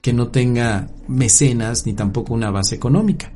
que 0.01 0.13
no 0.13 0.29
tenga 0.29 0.87
mecenas 1.07 1.85
ni 1.85 1.93
tampoco 1.93 2.33
una 2.33 2.51
base 2.51 2.75
económica. 2.75 3.31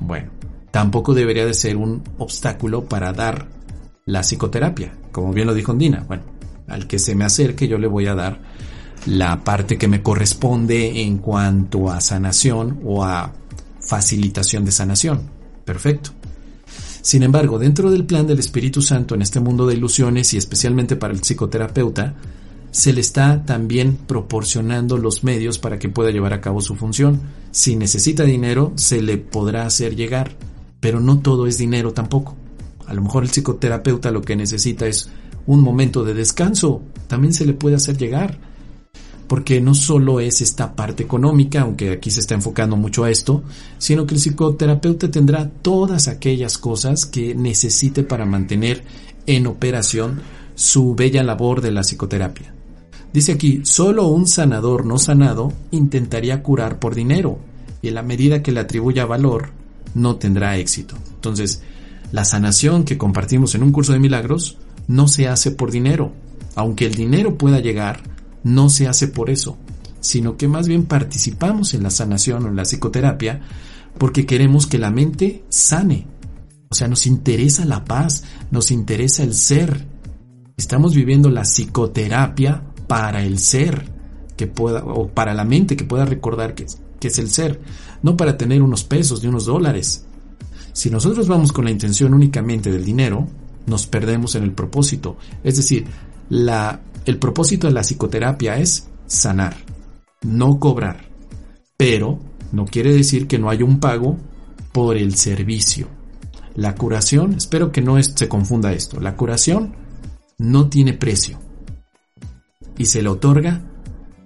Bueno, 0.00 0.30
tampoco 0.70 1.14
debería 1.14 1.46
de 1.46 1.54
ser 1.54 1.76
un 1.76 2.02
obstáculo 2.18 2.84
para 2.84 3.12
dar 3.12 3.48
la 4.04 4.20
psicoterapia, 4.20 4.92
como 5.12 5.32
bien 5.32 5.46
lo 5.46 5.54
dijo 5.54 5.72
Andina. 5.72 6.04
Bueno, 6.06 6.24
al 6.68 6.86
que 6.86 6.98
se 6.98 7.14
me 7.14 7.24
acerque 7.24 7.68
yo 7.68 7.78
le 7.78 7.86
voy 7.86 8.06
a 8.06 8.14
dar 8.14 8.40
la 9.06 9.42
parte 9.44 9.78
que 9.78 9.88
me 9.88 10.02
corresponde 10.02 11.02
en 11.02 11.18
cuanto 11.18 11.90
a 11.90 12.00
sanación 12.00 12.80
o 12.84 13.04
a 13.04 13.32
facilitación 13.80 14.64
de 14.64 14.72
sanación. 14.72 15.30
Perfecto. 15.64 16.10
Sin 17.06 17.22
embargo, 17.22 17.60
dentro 17.60 17.92
del 17.92 18.04
plan 18.04 18.26
del 18.26 18.40
Espíritu 18.40 18.82
Santo 18.82 19.14
en 19.14 19.22
este 19.22 19.38
mundo 19.38 19.64
de 19.64 19.76
ilusiones 19.76 20.34
y 20.34 20.38
especialmente 20.38 20.96
para 20.96 21.14
el 21.14 21.20
psicoterapeuta, 21.20 22.16
se 22.72 22.92
le 22.92 23.00
está 23.00 23.44
también 23.44 23.96
proporcionando 23.96 24.98
los 24.98 25.22
medios 25.22 25.60
para 25.60 25.78
que 25.78 25.88
pueda 25.88 26.10
llevar 26.10 26.32
a 26.32 26.40
cabo 26.40 26.60
su 26.60 26.74
función. 26.74 27.20
Si 27.52 27.76
necesita 27.76 28.24
dinero, 28.24 28.72
se 28.74 29.02
le 29.02 29.18
podrá 29.18 29.66
hacer 29.66 29.94
llegar, 29.94 30.32
pero 30.80 30.98
no 30.98 31.20
todo 31.20 31.46
es 31.46 31.58
dinero 31.58 31.92
tampoco. 31.92 32.34
A 32.88 32.92
lo 32.92 33.02
mejor 33.02 33.22
el 33.22 33.30
psicoterapeuta 33.30 34.10
lo 34.10 34.22
que 34.22 34.34
necesita 34.34 34.88
es 34.88 35.08
un 35.46 35.60
momento 35.60 36.02
de 36.02 36.12
descanso, 36.12 36.82
también 37.06 37.34
se 37.34 37.46
le 37.46 37.52
puede 37.52 37.76
hacer 37.76 37.96
llegar. 37.96 38.36
Porque 39.28 39.60
no 39.60 39.74
solo 39.74 40.20
es 40.20 40.40
esta 40.40 40.74
parte 40.74 41.02
económica, 41.02 41.62
aunque 41.62 41.90
aquí 41.90 42.10
se 42.10 42.20
está 42.20 42.34
enfocando 42.34 42.76
mucho 42.76 43.04
a 43.04 43.10
esto, 43.10 43.42
sino 43.78 44.06
que 44.06 44.14
el 44.14 44.20
psicoterapeuta 44.20 45.10
tendrá 45.10 45.48
todas 45.48 46.08
aquellas 46.08 46.58
cosas 46.58 47.06
que 47.06 47.34
necesite 47.34 48.04
para 48.04 48.24
mantener 48.24 48.84
en 49.26 49.46
operación 49.46 50.20
su 50.54 50.94
bella 50.94 51.22
labor 51.22 51.60
de 51.60 51.72
la 51.72 51.82
psicoterapia. 51.82 52.54
Dice 53.12 53.32
aquí, 53.32 53.60
solo 53.64 54.08
un 54.08 54.26
sanador 54.26 54.84
no 54.84 54.98
sanado 54.98 55.52
intentaría 55.70 56.42
curar 56.42 56.78
por 56.78 56.94
dinero 56.94 57.38
y 57.82 57.88
en 57.88 57.94
la 57.94 58.02
medida 58.02 58.42
que 58.42 58.52
le 58.52 58.60
atribuya 58.60 59.06
valor 59.06 59.50
no 59.94 60.16
tendrá 60.16 60.56
éxito. 60.58 60.96
Entonces, 61.14 61.62
la 62.12 62.24
sanación 62.24 62.84
que 62.84 62.98
compartimos 62.98 63.54
en 63.54 63.62
un 63.62 63.72
curso 63.72 63.92
de 63.92 63.98
milagros 63.98 64.58
no 64.86 65.08
se 65.08 65.28
hace 65.28 65.50
por 65.50 65.70
dinero. 65.70 66.12
Aunque 66.54 66.86
el 66.86 66.94
dinero 66.94 67.36
pueda 67.36 67.60
llegar, 67.60 68.02
no 68.46 68.68
se 68.68 68.86
hace 68.86 69.08
por 69.08 69.28
eso, 69.28 69.58
sino 70.00 70.36
que 70.36 70.46
más 70.46 70.68
bien 70.68 70.84
participamos 70.84 71.74
en 71.74 71.82
la 71.82 71.90
sanación 71.90 72.44
o 72.44 72.48
en 72.48 72.54
la 72.54 72.62
psicoterapia 72.62 73.40
porque 73.98 74.24
queremos 74.24 74.68
que 74.68 74.78
la 74.78 74.92
mente 74.92 75.44
sane. 75.48 76.06
O 76.68 76.74
sea, 76.76 76.86
nos 76.86 77.08
interesa 77.08 77.64
la 77.64 77.84
paz, 77.84 78.22
nos 78.52 78.70
interesa 78.70 79.24
el 79.24 79.34
ser. 79.34 79.84
Estamos 80.56 80.94
viviendo 80.94 81.28
la 81.28 81.42
psicoterapia 81.42 82.62
para 82.86 83.24
el 83.24 83.40
ser, 83.40 83.90
que 84.36 84.46
pueda, 84.46 84.84
o 84.84 85.08
para 85.08 85.34
la 85.34 85.44
mente 85.44 85.76
que 85.76 85.84
pueda 85.84 86.04
recordar 86.04 86.54
que, 86.54 86.66
es 87.00 87.18
el 87.18 87.30
ser, 87.30 87.60
no 88.02 88.16
para 88.16 88.36
tener 88.36 88.62
unos 88.62 88.84
pesos 88.84 89.22
ni 89.22 89.28
unos 89.28 89.46
dólares. 89.46 90.06
Si 90.72 90.88
nosotros 90.88 91.26
vamos 91.26 91.50
con 91.50 91.64
la 91.64 91.72
intención 91.72 92.14
únicamente 92.14 92.70
del 92.70 92.84
dinero, 92.84 93.26
nos 93.66 93.88
perdemos 93.88 94.36
en 94.36 94.44
el 94.44 94.52
propósito. 94.52 95.16
Es 95.42 95.56
decir, 95.56 95.86
la, 96.28 96.80
el 97.04 97.18
propósito 97.18 97.66
de 97.66 97.72
la 97.72 97.82
psicoterapia 97.82 98.58
es 98.58 98.88
sanar, 99.06 99.56
no 100.22 100.58
cobrar. 100.58 101.06
Pero 101.76 102.18
no 102.52 102.64
quiere 102.64 102.92
decir 102.92 103.26
que 103.26 103.38
no 103.38 103.50
haya 103.50 103.64
un 103.64 103.80
pago 103.80 104.16
por 104.72 104.96
el 104.96 105.14
servicio. 105.16 105.88
La 106.54 106.74
curación, 106.74 107.34
espero 107.34 107.70
que 107.70 107.82
no 107.82 108.02
se 108.02 108.28
confunda 108.28 108.72
esto, 108.72 109.00
la 109.00 109.16
curación 109.16 109.74
no 110.38 110.68
tiene 110.68 110.92
precio 110.92 111.38
y 112.78 112.86
se 112.86 113.02
le 113.02 113.08
otorga 113.08 113.62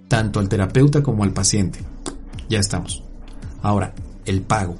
tanto 0.07 0.39
al 0.39 0.49
terapeuta 0.49 1.03
como 1.03 1.23
al 1.23 1.33
paciente. 1.33 1.79
Ya 2.49 2.59
estamos. 2.59 3.03
Ahora, 3.61 3.93
el 4.25 4.41
pago. 4.41 4.75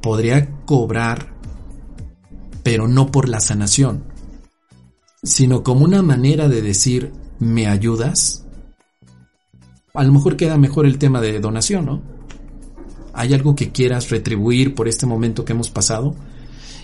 Podría 0.00 0.48
cobrar 0.64 1.36
pero 2.66 2.88
no 2.88 3.12
por 3.12 3.28
la 3.28 3.38
sanación, 3.38 4.02
sino 5.26 5.64
como 5.64 5.84
una 5.84 6.02
manera 6.02 6.48
de 6.48 6.62
decir, 6.62 7.12
¿me 7.40 7.66
ayudas? 7.66 8.46
A 9.92 10.04
lo 10.04 10.12
mejor 10.12 10.36
queda 10.36 10.56
mejor 10.56 10.86
el 10.86 10.98
tema 10.98 11.20
de 11.20 11.40
donación, 11.40 11.86
¿no? 11.86 12.02
¿Hay 13.12 13.34
algo 13.34 13.56
que 13.56 13.72
quieras 13.72 14.10
retribuir 14.10 14.74
por 14.74 14.86
este 14.86 15.04
momento 15.04 15.44
que 15.44 15.52
hemos 15.52 15.68
pasado? 15.68 16.14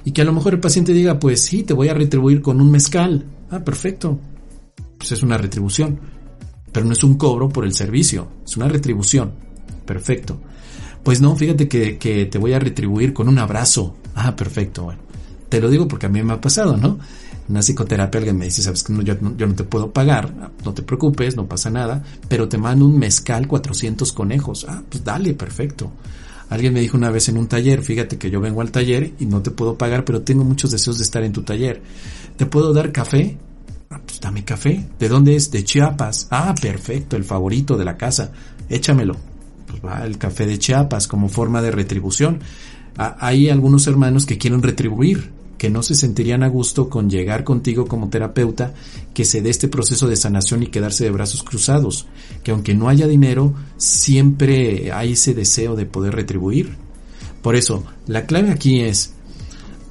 Y 0.04 0.10
que 0.10 0.22
a 0.22 0.24
lo 0.24 0.32
mejor 0.32 0.54
el 0.54 0.60
paciente 0.60 0.92
diga, 0.92 1.20
pues 1.20 1.44
sí, 1.44 1.62
te 1.62 1.72
voy 1.72 1.88
a 1.88 1.94
retribuir 1.94 2.42
con 2.42 2.60
un 2.60 2.70
mezcal. 2.70 3.24
Ah, 3.50 3.60
perfecto. 3.60 4.18
Pues 4.98 5.12
es 5.12 5.22
una 5.22 5.38
retribución. 5.38 6.00
Pero 6.72 6.84
no 6.84 6.92
es 6.94 7.04
un 7.04 7.16
cobro 7.16 7.48
por 7.48 7.64
el 7.64 7.74
servicio, 7.74 8.28
es 8.44 8.56
una 8.56 8.66
retribución. 8.66 9.34
perfecto. 9.86 10.40
Pues 11.04 11.20
no, 11.20 11.36
fíjate 11.36 11.68
que, 11.68 11.96
que 11.98 12.26
te 12.26 12.38
voy 12.38 12.54
a 12.54 12.58
retribuir 12.58 13.12
con 13.12 13.28
un 13.28 13.38
abrazo. 13.38 13.94
Ah, 14.16 14.34
perfecto, 14.34 14.84
bueno. 14.84 15.02
Te 15.48 15.60
lo 15.60 15.70
digo 15.70 15.86
porque 15.86 16.06
a 16.06 16.08
mí 16.08 16.22
me 16.22 16.32
ha 16.32 16.40
pasado, 16.40 16.76
¿no? 16.76 16.98
Una 17.52 17.60
psicoterapia 17.60 18.18
alguien 18.18 18.38
me 18.38 18.46
dice, 18.46 18.62
sabes 18.62 18.82
que 18.82 18.94
yo, 19.04 19.14
yo, 19.36 19.46
no 19.46 19.54
te 19.54 19.64
puedo 19.64 19.92
pagar, 19.92 20.50
no 20.64 20.72
te 20.72 20.82
preocupes, 20.82 21.36
no 21.36 21.46
pasa 21.46 21.68
nada, 21.68 22.02
pero 22.26 22.48
te 22.48 22.56
mando 22.56 22.86
un 22.86 22.98
mezcal 22.98 23.46
400 23.46 24.10
conejos. 24.14 24.64
Ah, 24.66 24.82
pues 24.88 25.04
dale, 25.04 25.34
perfecto. 25.34 25.92
Alguien 26.48 26.72
me 26.72 26.80
dijo 26.80 26.96
una 26.96 27.10
vez 27.10 27.28
en 27.28 27.36
un 27.36 27.48
taller, 27.48 27.82
fíjate 27.82 28.16
que 28.16 28.30
yo 28.30 28.40
vengo 28.40 28.62
al 28.62 28.70
taller 28.70 29.12
y 29.20 29.26
no 29.26 29.42
te 29.42 29.50
puedo 29.50 29.76
pagar, 29.76 30.06
pero 30.06 30.22
tengo 30.22 30.44
muchos 30.44 30.70
deseos 30.70 30.96
de 30.96 31.04
estar 31.04 31.22
en 31.22 31.32
tu 31.32 31.42
taller. 31.42 31.82
¿Te 32.38 32.46
puedo 32.46 32.72
dar 32.72 32.90
café? 32.90 33.36
Ah, 33.90 34.00
pues 34.02 34.18
dame 34.18 34.44
café. 34.44 34.88
¿De 34.98 35.08
dónde 35.10 35.36
es? 35.36 35.50
De 35.50 35.62
Chiapas. 35.62 36.28
Ah, 36.30 36.54
perfecto, 36.58 37.16
el 37.16 37.24
favorito 37.24 37.76
de 37.76 37.84
la 37.84 37.98
casa. 37.98 38.32
Échamelo 38.70 39.32
pues 39.66 39.82
va 39.84 40.04
el 40.04 40.18
café 40.18 40.46
de 40.46 40.58
Chiapas 40.58 41.08
como 41.08 41.28
forma 41.28 41.62
de 41.62 41.70
retribución. 41.70 42.40
hay 42.96 43.48
algunos 43.48 43.86
hermanos 43.86 44.26
que 44.26 44.38
quieren 44.38 44.62
retribuir, 44.62 45.30
que 45.62 45.70
no 45.70 45.84
se 45.84 45.94
sentirían 45.94 46.42
a 46.42 46.48
gusto 46.48 46.88
con 46.88 47.08
llegar 47.08 47.44
contigo 47.44 47.86
como 47.86 48.08
terapeuta, 48.08 48.74
que 49.14 49.24
se 49.24 49.42
dé 49.42 49.50
este 49.50 49.68
proceso 49.68 50.08
de 50.08 50.16
sanación 50.16 50.64
y 50.64 50.66
quedarse 50.66 51.04
de 51.04 51.12
brazos 51.12 51.44
cruzados, 51.44 52.08
que 52.42 52.50
aunque 52.50 52.74
no 52.74 52.88
haya 52.88 53.06
dinero, 53.06 53.54
siempre 53.76 54.90
hay 54.90 55.12
ese 55.12 55.34
deseo 55.34 55.76
de 55.76 55.86
poder 55.86 56.16
retribuir. 56.16 56.74
Por 57.42 57.54
eso, 57.54 57.84
la 58.08 58.26
clave 58.26 58.50
aquí 58.50 58.80
es 58.80 59.14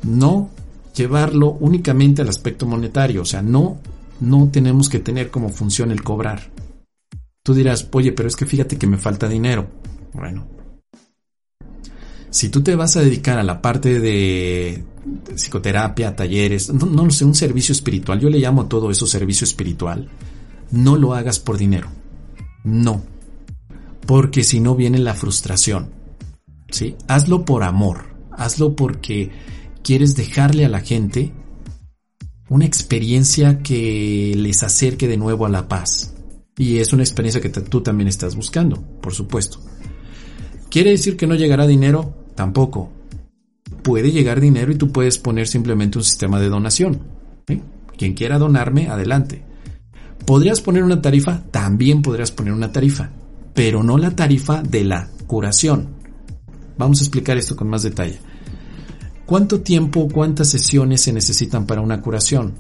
no 0.03 0.49
llevarlo 0.93 1.51
únicamente 1.61 2.22
al 2.22 2.28
aspecto 2.28 2.65
monetario, 2.65 3.22
o 3.22 3.26
sea, 3.26 3.41
no, 3.41 3.78
no 4.19 4.49
tenemos 4.51 4.89
que 4.89 4.99
tener 4.99 5.32
como 5.32 5.47
función 5.47 5.91
el 5.91 6.03
cobrar. 6.03 6.51
Tú 7.43 7.53
dirás, 7.53 7.88
oye, 7.93 8.11
pero 8.11 8.28
es 8.28 8.36
que 8.36 8.45
fíjate 8.45 8.78
que 8.78 8.88
me 8.88 8.97
falta 8.97 9.30
dinero. 9.30 9.69
Bueno, 10.11 10.45
si 12.30 12.49
tú 12.49 12.61
te 12.61 12.76
vas 12.76 12.97
a 12.97 13.01
dedicar 13.01 13.39
a 13.39 13.43
la 13.43 13.61
parte 13.61 14.01
de 14.01 14.91
psicoterapia, 15.36 16.16
talleres, 16.16 16.74
no, 16.74 16.86
no 16.86 17.10
sé, 17.12 17.26
un 17.26 17.36
servicio 17.36 17.74
espiritual, 17.74 18.20
yo 18.20 18.30
le 18.30 18.39
llamo 18.39 18.64
a 18.64 18.70
todo 18.70 18.91
eso 18.91 19.08
servicio 19.08 19.45
espiritual, 19.45 20.10
no 20.72 20.95
lo 20.95 21.14
hagas 21.14 21.39
por 21.39 21.58
dinero. 21.58 21.89
No. 22.64 23.04
Porque 24.06 24.43
si 24.43 24.60
no 24.60 24.76
viene 24.76 24.99
la 24.99 25.14
frustración. 25.14 25.89
¿Sí? 26.70 26.95
Hazlo 27.08 27.45
por 27.45 27.64
amor. 27.64 28.16
Hazlo 28.32 28.76
porque 28.76 29.32
quieres 29.84 30.16
dejarle 30.16 30.66
a 30.66 30.70
la 30.70 30.82
gente 30.82 31.34
una 32.49 32.66
experiencia 32.66 33.60
que 33.60 34.34
les 34.36 34.64
acerque 34.64 35.08
de 35.08 35.18
nuevo 35.18 35.45
a 35.45 35.49
la 35.49 35.68
paz. 35.68 36.14
Y 36.58 36.78
es 36.78 36.93
una 36.93 37.04
experiencia 37.04 37.41
que 37.41 37.49
tú 37.49 37.82
también 37.82 38.08
estás 38.08 38.36
buscando, 38.36 38.82
por 39.02 39.14
supuesto. 39.14 39.60
¿Quiere 40.70 40.91
decir 40.91 41.18
que 41.18 41.28
no 41.28 41.36
llegará 41.36 41.66
dinero? 41.66 42.14
Tampoco. 42.36 42.91
Puede 43.84 44.12
llegar 44.12 44.40
dinero 44.40 44.72
y 44.72 44.76
tú 44.76 44.92
puedes 44.92 45.18
poner 45.18 45.48
simplemente 45.48 45.98
un 45.98 46.04
sistema 46.04 46.40
de 46.40 46.50
donación. 46.50 47.02
Quien 47.98 48.14
quiera 48.14 48.38
donarme, 48.38 48.88
adelante. 48.88 49.44
¿Podrías 50.26 50.62
poner 50.62 50.84
una 50.84 51.02
tarifa? 51.02 51.44
También 51.52 52.02
podrías 52.02 52.32
poner 52.32 52.54
una 52.54 52.72
tarifa, 52.72 53.10
pero 53.54 53.84
no 53.84 53.98
la 53.98 54.16
tarifa 54.16 54.62
de 54.62 54.84
la 54.84 55.10
curación. 55.28 55.90
Vamos 56.78 57.00
a 57.00 57.04
explicar 57.04 57.38
esto 57.38 57.56
con 57.56 57.70
más 57.70 57.84
detalle. 57.84 58.20
¿Cuánto 59.26 59.62
tiempo, 59.62 60.10
cuántas 60.12 60.50
sesiones 60.50 61.02
se 61.02 61.14
necesitan 61.14 61.66
para 61.66 61.82
una 61.82 62.02
curación? 62.02 62.54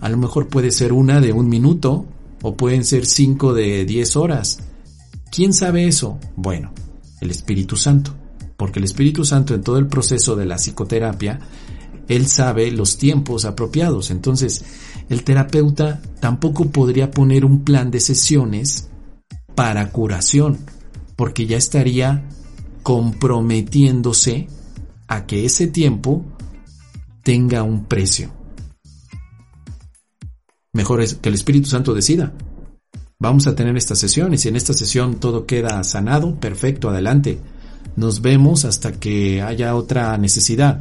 A 0.00 0.08
lo 0.08 0.16
mejor 0.16 0.48
puede 0.48 0.70
ser 0.70 0.92
una 0.92 1.20
de 1.20 1.32
un 1.32 1.48
minuto, 1.48 2.06
o 2.42 2.56
pueden 2.56 2.84
ser 2.84 3.06
5 3.06 3.54
de 3.54 3.84
10 3.84 4.16
horas. 4.16 4.60
¿Quién 5.30 5.52
sabe 5.52 5.86
eso? 5.86 6.18
Bueno, 6.36 6.72
el 7.20 7.30
Espíritu 7.30 7.76
Santo, 7.76 8.14
porque 8.56 8.78
el 8.78 8.84
Espíritu 8.84 9.24
Santo 9.24 9.54
en 9.54 9.62
todo 9.62 9.78
el 9.78 9.86
proceso 9.86 10.36
de 10.36 10.46
la 10.46 10.56
psicoterapia, 10.56 11.40
él 12.08 12.26
sabe 12.26 12.70
los 12.70 12.98
tiempos 12.98 13.44
apropiados. 13.44 14.10
Entonces, 14.10 14.64
el 15.08 15.24
terapeuta 15.24 16.00
tampoco 16.20 16.66
podría 16.66 17.10
poner 17.10 17.44
un 17.44 17.64
plan 17.64 17.90
de 17.90 18.00
sesiones 18.00 18.88
para 19.54 19.90
curación, 19.90 20.58
porque 21.16 21.46
ya 21.46 21.56
estaría 21.56 22.28
comprometiéndose 22.82 24.48
a 25.08 25.26
que 25.26 25.44
ese 25.44 25.66
tiempo 25.66 26.24
tenga 27.22 27.62
un 27.62 27.84
precio. 27.86 28.30
Mejor 30.72 31.00
es 31.00 31.14
que 31.14 31.30
el 31.30 31.34
Espíritu 31.34 31.68
Santo 31.68 31.94
decida. 31.94 32.32
Vamos 33.18 33.46
a 33.46 33.56
tener 33.56 33.76
esta 33.76 33.96
sesión 33.96 34.34
y 34.34 34.38
si 34.38 34.48
en 34.48 34.56
esta 34.56 34.74
sesión 34.74 35.16
todo 35.16 35.46
queda 35.46 35.82
sanado, 35.84 36.38
perfecto, 36.38 36.90
adelante. 36.90 37.40
Nos 37.96 38.20
vemos 38.20 38.64
hasta 38.64 38.92
que 38.92 39.42
haya 39.42 39.74
otra 39.74 40.16
necesidad. 40.18 40.80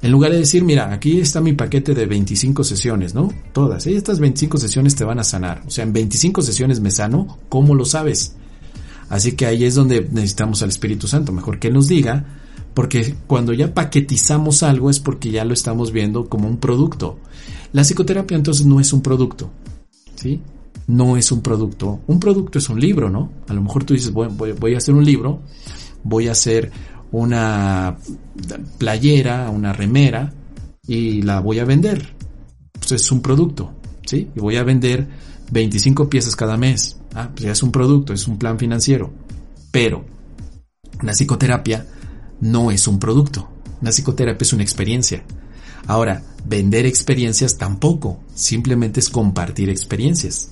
En 0.00 0.10
lugar 0.10 0.32
de 0.32 0.38
decir, 0.38 0.64
mira, 0.64 0.92
aquí 0.92 1.20
está 1.20 1.40
mi 1.40 1.52
paquete 1.52 1.94
de 1.94 2.06
25 2.06 2.64
sesiones, 2.64 3.14
¿no? 3.14 3.32
Todas. 3.52 3.86
Estas 3.86 4.18
25 4.18 4.58
sesiones 4.58 4.96
te 4.96 5.04
van 5.04 5.20
a 5.20 5.24
sanar. 5.24 5.62
O 5.66 5.70
sea, 5.70 5.84
en 5.84 5.92
25 5.92 6.42
sesiones 6.42 6.80
me 6.80 6.90
sano, 6.90 7.38
¿cómo 7.48 7.74
lo 7.74 7.84
sabes? 7.84 8.34
Así 9.08 9.32
que 9.32 9.46
ahí 9.46 9.64
es 9.64 9.74
donde 9.74 10.08
necesitamos 10.10 10.62
al 10.62 10.70
Espíritu 10.70 11.06
Santo. 11.06 11.32
Mejor 11.32 11.58
que 11.58 11.70
nos 11.70 11.86
diga, 11.86 12.24
porque 12.74 13.14
cuando 13.26 13.52
ya 13.52 13.74
paquetizamos 13.74 14.62
algo 14.62 14.90
es 14.90 15.00
porque 15.00 15.30
ya 15.30 15.44
lo 15.44 15.52
estamos 15.52 15.92
viendo 15.92 16.28
como 16.28 16.48
un 16.48 16.56
producto. 16.56 17.18
La 17.72 17.82
psicoterapia 17.82 18.36
entonces 18.36 18.66
no 18.66 18.80
es 18.80 18.92
un 18.92 19.02
producto, 19.02 19.50
¿sí? 20.14 20.40
No 20.86 21.16
es 21.16 21.30
un 21.30 21.42
producto. 21.42 22.00
Un 22.06 22.18
producto 22.18 22.58
es 22.58 22.68
un 22.68 22.80
libro, 22.80 23.10
¿no? 23.10 23.30
A 23.48 23.54
lo 23.54 23.62
mejor 23.62 23.84
tú 23.84 23.94
dices, 23.94 24.12
voy, 24.12 24.28
voy, 24.28 24.74
a 24.74 24.78
hacer 24.78 24.94
un 24.94 25.04
libro, 25.04 25.42
voy 26.04 26.28
a 26.28 26.32
hacer 26.32 26.70
una 27.10 27.96
playera, 28.78 29.50
una 29.50 29.72
remera 29.72 30.32
y 30.86 31.22
la 31.22 31.40
voy 31.40 31.58
a 31.58 31.64
vender. 31.64 32.14
Pues 32.72 32.92
es 32.92 33.12
un 33.12 33.20
producto, 33.20 33.72
¿sí? 34.06 34.30
Y 34.34 34.40
voy 34.40 34.56
a 34.56 34.64
vender 34.64 35.06
25 35.50 36.08
piezas 36.08 36.34
cada 36.34 36.56
mes. 36.56 36.98
Ah, 37.14 37.30
pues 37.30 37.44
ya 37.44 37.52
es 37.52 37.62
un 37.62 37.70
producto, 37.70 38.12
es 38.12 38.26
un 38.26 38.38
plan 38.38 38.58
financiero. 38.58 39.12
Pero 39.70 40.04
la 41.02 41.12
psicoterapia 41.12 41.86
no 42.40 42.70
es 42.70 42.88
un 42.88 42.98
producto. 42.98 43.48
La 43.80 43.90
psicoterapia 43.90 44.44
es 44.44 44.52
una 44.52 44.62
experiencia. 44.62 45.22
Ahora, 45.86 46.22
vender 46.46 46.86
experiencias 46.86 47.58
tampoco, 47.58 48.20
simplemente 48.34 49.00
es 49.00 49.10
compartir 49.10 49.68
experiencias. 49.68 50.50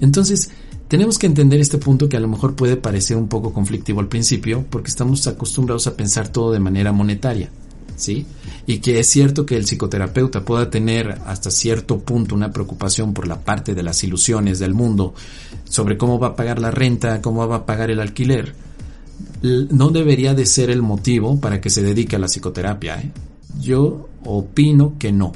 Entonces, 0.00 0.50
tenemos 0.90 1.20
que 1.20 1.28
entender 1.28 1.60
este 1.60 1.78
punto 1.78 2.08
que 2.08 2.16
a 2.16 2.20
lo 2.20 2.26
mejor 2.26 2.56
puede 2.56 2.76
parecer 2.76 3.16
un 3.16 3.28
poco 3.28 3.52
conflictivo 3.52 4.00
al 4.00 4.08
principio 4.08 4.64
porque 4.68 4.88
estamos 4.88 5.24
acostumbrados 5.28 5.86
a 5.86 5.94
pensar 5.94 6.26
todo 6.26 6.50
de 6.50 6.58
manera 6.58 6.90
monetaria, 6.90 7.48
¿sí? 7.94 8.26
Y 8.66 8.80
que 8.80 8.98
es 8.98 9.06
cierto 9.06 9.46
que 9.46 9.56
el 9.56 9.66
psicoterapeuta 9.66 10.44
pueda 10.44 10.68
tener 10.68 11.20
hasta 11.26 11.52
cierto 11.52 12.00
punto 12.00 12.34
una 12.34 12.50
preocupación 12.50 13.14
por 13.14 13.28
la 13.28 13.38
parte 13.38 13.76
de 13.76 13.84
las 13.84 14.02
ilusiones 14.02 14.58
del 14.58 14.74
mundo 14.74 15.14
sobre 15.62 15.96
cómo 15.96 16.18
va 16.18 16.26
a 16.26 16.36
pagar 16.36 16.58
la 16.58 16.72
renta, 16.72 17.22
cómo 17.22 17.46
va 17.46 17.54
a 17.54 17.66
pagar 17.66 17.92
el 17.92 18.00
alquiler, 18.00 18.56
no 19.42 19.90
debería 19.90 20.34
de 20.34 20.44
ser 20.44 20.70
el 20.70 20.82
motivo 20.82 21.38
para 21.38 21.60
que 21.60 21.70
se 21.70 21.84
dedique 21.84 22.16
a 22.16 22.18
la 22.18 22.26
psicoterapia, 22.26 23.00
¿eh? 23.00 23.12
Yo 23.60 24.08
opino 24.24 24.94
que 24.98 25.12
no. 25.12 25.30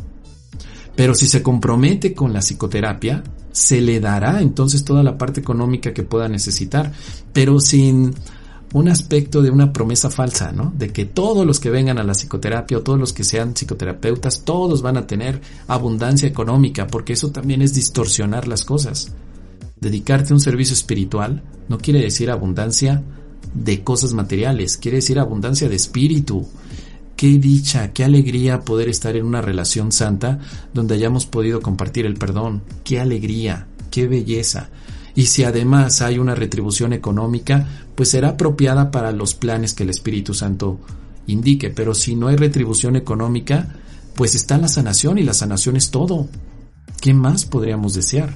Pero 0.97 1.15
si 1.15 1.29
se 1.29 1.45
compromete 1.45 2.13
con 2.13 2.33
la 2.33 2.41
psicoterapia, 2.41 3.23
se 3.55 3.81
le 3.81 4.01
dará 4.01 4.43
entonces 4.43 4.85
toda 4.85 5.05
la 5.05 5.17
parte 5.17 5.41
económica 5.41 5.95
que 5.95 6.03
pueda 6.03 6.29
necesitar, 6.29 6.93
pero 7.33 7.61
sin 7.61 8.13
un 8.73 8.89
aspecto 8.89 9.43
de 9.43 9.51
una 9.51 9.73
promesa 9.73 10.11
falsa, 10.11 10.51
¿no? 10.51 10.73
De 10.77 10.89
que 10.91 11.05
todos 11.05 11.47
los 11.47 11.61
que 11.61 11.71
vengan 11.71 11.99
a 11.99 12.03
la 12.03 12.15
psicoterapia 12.15 12.79
o 12.79 12.81
todos 12.81 12.99
los 12.99 13.13
que 13.13 13.23
sean 13.23 13.55
psicoterapeutas, 13.55 14.43
todos 14.43 14.83
van 14.83 14.97
a 14.97 15.07
tener 15.07 15.41
abundancia 15.69 16.29
económica, 16.29 16.89
porque 16.89 17.13
eso 17.13 17.31
también 17.31 17.63
es 17.63 17.73
distorsionar 17.73 18.49
las 18.49 18.65
cosas. 18.65 19.13
Dedicarte 19.81 20.33
a 20.33 20.35
un 20.35 20.41
servicio 20.41 20.75
espiritual 20.75 21.45
no 21.69 21.79
quiere 21.79 22.01
decir 22.01 22.33
abundancia 22.33 23.05
de 23.55 23.85
cosas 23.85 24.15
materiales, 24.15 24.79
quiere 24.79 24.97
decir 24.97 25.21
abundancia 25.21 25.69
de 25.69 25.77
espíritu, 25.77 26.45
Qué 27.17 27.39
dicha, 27.39 27.93
qué 27.93 28.05
alegría 28.05 28.61
poder 28.61 28.89
estar 28.89 29.17
en 29.17 29.25
una 29.25 29.41
relación 29.41 29.93
santa 29.93 30.41
donde 30.73 30.95
hayamos 30.95 31.27
podido 31.27 31.61
compartir 31.61 32.07
el 32.07 32.15
perdón. 32.15 32.63
Qué 32.83 33.01
alegría, 33.01 33.69
qué 33.91 34.09
belleza. 34.09 34.71
Y 35.15 35.27
si 35.27 35.45
además 35.45 36.03
hay 36.03 36.19
una 36.19 36.35
retribución 36.35 36.93
económica, 36.93 37.69
pues 37.95 38.09
será 38.11 38.31
apropiada 38.31 38.91
para 38.91 39.13
los 39.13 39.35
planes 39.35 39.75
que 39.75 39.85
el 39.85 39.91
Espíritu 39.91 40.35
Santo 40.35 40.81
indique. 41.27 41.71
Pero 41.71 41.95
si 41.95 42.17
no 42.17 42.27
hay 42.27 42.37
retribución 42.37 42.97
económica, 42.97 43.77
pues 44.15 44.35
está 44.35 44.59
la 44.59 44.69
sanación 44.69 45.19
y 45.19 45.23
la 45.23 45.35
sanación 45.35 45.77
es 45.77 45.91
todo. 45.91 46.29
¿Qué 47.01 47.15
más 47.15 47.45
podríamos 47.45 47.95
desear? 47.95 48.35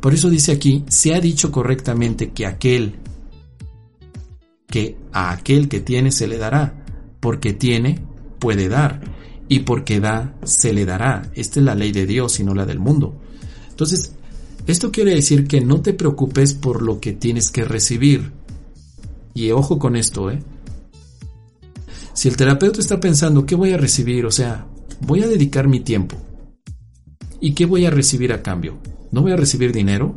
Por 0.00 0.14
eso 0.14 0.28
dice 0.28 0.52
aquí, 0.52 0.84
se 0.88 1.14
ha 1.14 1.20
dicho 1.20 1.52
correctamente 1.52 2.30
que 2.30 2.46
aquel 2.46 2.96
que 4.66 4.96
a 5.12 5.30
aquel 5.30 5.68
que 5.68 5.80
tiene 5.80 6.10
se 6.10 6.26
le 6.26 6.38
dará 6.38 6.85
porque 7.20 7.52
tiene, 7.52 8.00
puede 8.38 8.68
dar, 8.68 9.00
y 9.48 9.60
porque 9.60 10.00
da, 10.00 10.34
se 10.44 10.72
le 10.72 10.84
dará. 10.84 11.30
Esta 11.34 11.60
es 11.60 11.66
la 11.66 11.74
ley 11.74 11.92
de 11.92 12.06
Dios 12.06 12.40
y 12.40 12.44
no 12.44 12.54
la 12.54 12.66
del 12.66 12.78
mundo. 12.78 13.14
Entonces, 13.70 14.12
esto 14.66 14.90
quiere 14.90 15.14
decir 15.14 15.46
que 15.46 15.60
no 15.60 15.80
te 15.80 15.92
preocupes 15.92 16.54
por 16.54 16.82
lo 16.82 17.00
que 17.00 17.12
tienes 17.12 17.50
que 17.50 17.64
recibir. 17.64 18.32
Y 19.34 19.50
ojo 19.50 19.78
con 19.78 19.96
esto, 19.96 20.30
¿eh? 20.30 20.42
Si 22.14 22.28
el 22.28 22.36
terapeuta 22.36 22.80
está 22.80 22.98
pensando, 22.98 23.44
¿qué 23.44 23.54
voy 23.54 23.72
a 23.72 23.76
recibir? 23.76 24.24
O 24.24 24.30
sea, 24.30 24.66
voy 25.00 25.22
a 25.22 25.28
dedicar 25.28 25.68
mi 25.68 25.80
tiempo. 25.80 26.16
¿Y 27.40 27.52
qué 27.52 27.66
voy 27.66 27.84
a 27.84 27.90
recibir 27.90 28.32
a 28.32 28.42
cambio? 28.42 28.78
¿No 29.12 29.22
voy 29.22 29.32
a 29.32 29.36
recibir 29.36 29.72
dinero? 29.72 30.14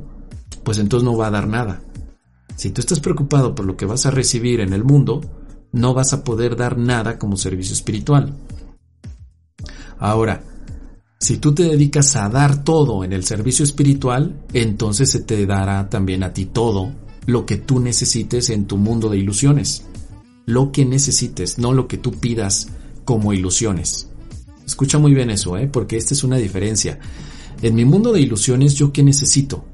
Pues 0.64 0.78
entonces 0.78 1.04
no 1.04 1.18
va 1.18 1.28
a 1.28 1.32
dar 1.32 1.48
nada. 1.48 1.82
Si 2.56 2.72
tú 2.72 2.82
estás 2.82 3.00
preocupado 3.00 3.54
por 3.54 3.66
lo 3.66 3.76
que 3.76 3.86
vas 3.86 4.06
a 4.06 4.12
recibir 4.12 4.62
en 4.62 4.74
el 4.74 4.84
mundo, 4.84 5.22
no 5.72 5.94
vas 5.94 6.14
a 6.14 6.24
poder 6.24 6.56
dar 6.56 6.78
nada 6.78 7.18
como 7.18 7.38
servicio 7.38 7.74
espiritual. 7.74 8.36
Ahora, 10.00 10.44
si 11.20 11.38
tú 11.38 11.54
te 11.54 11.64
dedicas 11.64 12.16
a 12.16 12.30
dar 12.30 12.64
todo 12.64 13.04
en 13.04 13.12
el 13.12 13.26
servicio 13.26 13.64
espiritual, 13.66 14.42
entonces 14.54 15.12
se 15.12 15.20
te 15.20 15.46
dará 15.46 15.90
también 15.90 16.24
a 16.24 16.34
ti 16.34 16.46
todo 16.46 16.92
lo 17.26 17.46
que 17.46 17.58
tú 17.58 17.80
necesites 17.80 18.50
en 18.50 18.66
tu 18.66 18.78
mundo 18.78 19.10
de 19.10 19.18
ilusiones. 19.18 19.84
Lo 20.46 20.72
que 20.72 20.86
necesites, 20.86 21.60
no 21.60 21.74
lo 21.74 21.88
que 21.88 21.98
tú 21.98 22.14
pidas 22.14 22.70
como 23.06 23.34
ilusiones. 23.34 24.08
Escucha 24.66 24.98
muy 24.98 25.14
bien 25.14 25.30
eso, 25.30 25.58
¿eh? 25.58 25.68
porque 25.68 25.98
esta 25.98 26.14
es 26.14 26.24
una 26.24 26.38
diferencia. 26.38 27.00
En 27.62 27.76
mi 27.76 27.84
mundo 27.84 28.14
de 28.14 28.22
ilusiones, 28.22 28.76
¿yo 28.76 28.94
qué 28.94 29.04
necesito? 29.04 29.66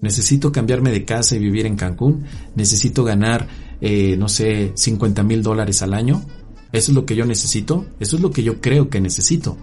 Necesito 0.00 0.52
cambiarme 0.52 0.90
de 0.90 1.04
casa 1.04 1.36
y 1.36 1.40
vivir 1.40 1.66
en 1.66 1.76
Cancún. 1.76 2.24
Necesito 2.54 3.02
ganar, 3.02 3.48
eh, 3.84 4.16
no 4.16 4.28
sé, 4.28 4.70
50 4.76 5.24
mil 5.24 5.42
dólares 5.42 5.82
al 5.82 5.92
año. 5.92 6.24
¿Eso 6.70 6.92
es 6.92 6.94
lo 6.94 7.04
que 7.04 7.16
yo 7.16 7.26
necesito? 7.26 7.84
Eso 7.98 8.14
es 8.14 8.22
lo 8.22 8.30
que 8.30 8.44
yo 8.44 8.60
creo 8.60 8.88
que 8.88 9.00
necesito. 9.00 9.58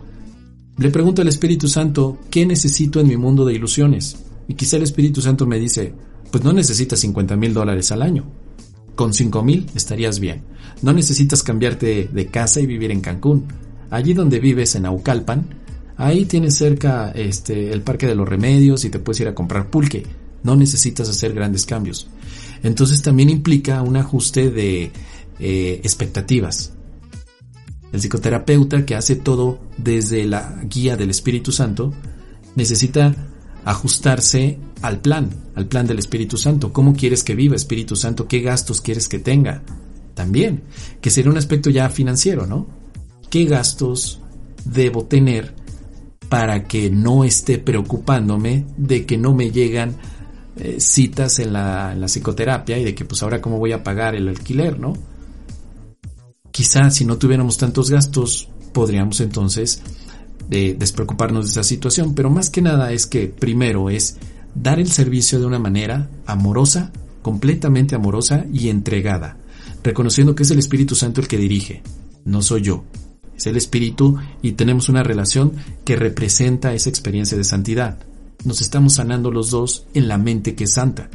Le 0.77 0.91
pregunto 0.91 1.21
al 1.21 1.29
Espíritu 1.29 1.69
Santo, 1.69 2.19
¿qué 2.29 2.45
necesito 2.45 2.99
en 2.99 3.07
mi 3.07 3.15
mundo 3.15 3.45
de 3.45 3.53
ilusiones? 3.53 4.17
Y 4.49 4.55
quizá 4.55 4.75
el 4.75 4.83
Espíritu 4.83 5.21
Santo 5.21 5.45
me 5.45 5.57
dice, 5.57 5.93
pues 6.31 6.43
no 6.43 6.51
necesitas 6.51 6.99
50 6.99 7.37
mil 7.37 7.53
dólares 7.53 7.93
al 7.93 8.01
año. 8.01 8.25
Con 8.93 9.13
5 9.13 9.41
mil 9.41 9.67
estarías 9.73 10.19
bien. 10.19 10.43
No 10.81 10.91
necesitas 10.91 11.41
cambiarte 11.41 12.09
de 12.11 12.27
casa 12.27 12.59
y 12.59 12.65
vivir 12.65 12.91
en 12.91 12.99
Cancún. 12.99 13.45
Allí 13.89 14.13
donde 14.13 14.39
vives, 14.41 14.75
en 14.75 14.85
Aucalpan, 14.85 15.47
ahí 15.95 16.25
tienes 16.25 16.57
cerca 16.57 17.11
este, 17.11 17.71
el 17.71 17.83
Parque 17.83 18.05
de 18.05 18.15
los 18.15 18.27
Remedios 18.27 18.83
y 18.83 18.89
te 18.89 18.99
puedes 18.99 19.21
ir 19.21 19.29
a 19.29 19.35
comprar 19.35 19.69
pulque. 19.69 20.03
No 20.43 20.57
necesitas 20.57 21.07
hacer 21.07 21.33
grandes 21.33 21.65
cambios. 21.65 22.09
Entonces 22.63 23.01
también 23.01 23.29
implica 23.29 23.81
un 23.81 23.97
ajuste 23.97 24.49
de 24.49 24.91
eh, 25.39 25.81
expectativas. 25.83 26.73
El 27.91 28.01
psicoterapeuta 28.01 28.85
que 28.85 28.95
hace 28.95 29.15
todo 29.15 29.59
desde 29.77 30.25
la 30.25 30.61
guía 30.63 30.95
del 30.95 31.09
Espíritu 31.09 31.51
Santo 31.51 31.93
necesita 32.55 33.15
ajustarse 33.65 34.59
al 34.81 34.99
plan, 34.99 35.29
al 35.55 35.67
plan 35.67 35.87
del 35.87 35.99
Espíritu 35.99 36.37
Santo. 36.37 36.71
¿Cómo 36.71 36.93
quieres 36.93 37.23
que 37.23 37.35
viva 37.35 37.55
Espíritu 37.55 37.95
Santo? 37.95 38.27
¿Qué 38.27 38.41
gastos 38.41 38.81
quieres 38.81 39.07
que 39.07 39.19
tenga? 39.19 39.63
También, 40.13 40.63
que 41.01 41.09
sería 41.09 41.31
un 41.31 41.37
aspecto 41.37 41.69
ya 41.69 41.89
financiero, 41.89 42.45
¿no? 42.45 42.67
¿Qué 43.29 43.45
gastos 43.45 44.19
debo 44.65 45.05
tener 45.05 45.53
para 46.29 46.65
que 46.65 46.89
no 46.89 47.23
esté 47.23 47.57
preocupándome 47.57 48.65
de 48.77 49.05
que 49.05 49.17
no 49.17 49.33
me 49.33 49.51
llegan 49.51 49.95
eh, 50.59 50.79
citas 50.79 51.39
en 51.39 51.53
la, 51.53 51.95
psicoterapia 52.07 52.77
y 52.77 52.83
de 52.83 52.93
que 52.93 53.05
pues 53.05 53.23
ahora 53.23 53.41
cómo 53.41 53.57
voy 53.57 53.71
a 53.71 53.83
pagar 53.83 54.15
el 54.15 54.27
alquiler, 54.27 54.79
¿no? 54.79 54.93
Quizá 56.51 56.91
si 56.91 57.05
no 57.05 57.17
tuviéramos 57.17 57.57
tantos 57.57 57.89
gastos, 57.89 58.49
podríamos 58.73 59.21
entonces 59.21 59.81
de 60.49 60.75
despreocuparnos 60.77 61.45
de 61.45 61.51
esa 61.51 61.63
situación, 61.63 62.13
pero 62.13 62.29
más 62.29 62.49
que 62.49 62.61
nada 62.61 62.91
es 62.91 63.07
que 63.07 63.27
primero 63.27 63.89
es 63.89 64.17
dar 64.53 64.79
el 64.79 64.91
servicio 64.91 65.39
de 65.39 65.45
una 65.45 65.59
manera 65.59 66.09
amorosa, 66.25 66.91
completamente 67.21 67.95
amorosa 67.95 68.45
y 68.51 68.69
entregada, 68.69 69.37
reconociendo 69.83 70.35
que 70.35 70.43
es 70.43 70.51
el 70.51 70.59
Espíritu 70.59 70.95
Santo 70.95 71.21
el 71.21 71.27
que 71.27 71.37
dirige, 71.37 71.83
no 72.25 72.41
soy 72.41 72.63
yo, 72.63 72.83
es 73.37 73.47
el 73.47 73.55
Espíritu 73.55 74.17
y 74.41 74.51
tenemos 74.53 74.89
una 74.89 75.03
relación 75.03 75.53
que 75.85 75.95
representa 75.95 76.73
esa 76.73 76.89
experiencia 76.89 77.37
de 77.37 77.45
santidad. 77.45 78.08
Nos 78.45 78.61
estamos 78.61 78.93
sanando 78.93 79.31
los 79.31 79.49
dos 79.51 79.85
en 79.93 80.07
la 80.07 80.17
mente 80.17 80.55
que 80.55 80.63
es 80.65 80.73
santa. 80.73 81.09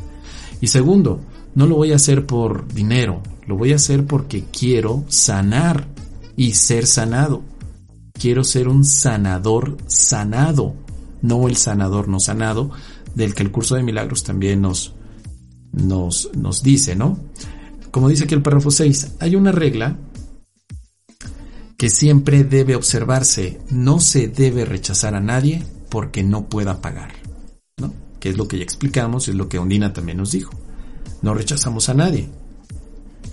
Y 0.60 0.68
segundo, 0.68 1.20
no 1.54 1.66
lo 1.66 1.76
voy 1.76 1.92
a 1.92 1.96
hacer 1.96 2.26
por 2.26 2.72
dinero, 2.72 3.22
lo 3.46 3.56
voy 3.56 3.72
a 3.72 3.76
hacer 3.76 4.06
porque 4.06 4.44
quiero 4.44 5.04
sanar 5.08 5.86
y 6.36 6.54
ser 6.54 6.86
sanado. 6.86 7.42
Quiero 8.12 8.44
ser 8.44 8.68
un 8.68 8.84
sanador 8.84 9.76
sanado, 9.86 10.74
no 11.22 11.48
el 11.48 11.56
sanador 11.56 12.08
no 12.08 12.20
sanado, 12.20 12.70
del 13.14 13.34
que 13.34 13.42
el 13.42 13.50
curso 13.50 13.74
de 13.74 13.82
milagros 13.82 14.22
también 14.22 14.60
nos, 14.60 14.94
nos, 15.72 16.30
nos 16.34 16.62
dice, 16.62 16.94
¿no? 16.94 17.18
Como 17.90 18.08
dice 18.08 18.24
aquí 18.24 18.34
el 18.34 18.42
párrafo 18.42 18.70
6, 18.70 19.16
hay 19.20 19.36
una 19.36 19.52
regla 19.52 19.96
que 21.76 21.90
siempre 21.90 22.44
debe 22.44 22.76
observarse, 22.76 23.60
no 23.70 24.00
se 24.00 24.28
debe 24.28 24.64
rechazar 24.64 25.14
a 25.14 25.20
nadie 25.20 25.62
porque 25.94 26.24
no 26.24 26.48
pueda 26.48 26.80
pagar, 26.80 27.12
¿no? 27.76 27.94
Que 28.18 28.28
es 28.28 28.36
lo 28.36 28.48
que 28.48 28.58
ya 28.58 28.64
explicamos, 28.64 29.28
es 29.28 29.36
lo 29.36 29.48
que 29.48 29.60
Ondina 29.60 29.92
también 29.92 30.18
nos 30.18 30.32
dijo. 30.32 30.50
No 31.22 31.34
rechazamos 31.34 31.88
a 31.88 31.94
nadie. 31.94 32.28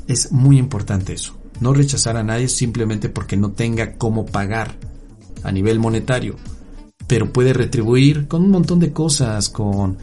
Es 0.07 0.31
muy 0.31 0.59
importante 0.59 1.13
eso. 1.13 1.35
No 1.59 1.73
rechazar 1.73 2.17
a 2.17 2.23
nadie 2.23 2.47
simplemente 2.47 3.09
porque 3.09 3.35
no 3.35 3.53
tenga 3.53 3.93
cómo 3.93 4.27
pagar 4.27 4.77
a 5.41 5.51
nivel 5.51 5.79
monetario. 5.79 6.35
Pero 7.07 7.33
puede 7.33 7.53
retribuir 7.53 8.27
con 8.27 8.43
un 8.43 8.51
montón 8.51 8.79
de 8.79 8.93
cosas, 8.93 9.49
con, 9.49 9.97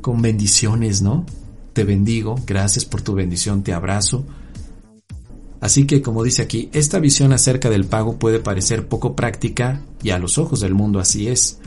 con 0.00 0.22
bendiciones, 0.22 1.02
¿no? 1.02 1.26
Te 1.72 1.82
bendigo, 1.82 2.36
gracias 2.46 2.84
por 2.84 3.02
tu 3.02 3.14
bendición, 3.14 3.64
te 3.64 3.72
abrazo. 3.72 4.24
Así 5.60 5.84
que, 5.84 6.00
como 6.00 6.22
dice 6.22 6.42
aquí, 6.42 6.70
esta 6.72 7.00
visión 7.00 7.32
acerca 7.32 7.70
del 7.70 7.86
pago 7.86 8.20
puede 8.20 8.38
parecer 8.38 8.86
poco 8.86 9.16
práctica 9.16 9.82
y 10.00 10.10
a 10.10 10.20
los 10.20 10.38
ojos 10.38 10.60
del 10.60 10.74
mundo 10.74 11.00
así 11.00 11.26
es. 11.26 11.58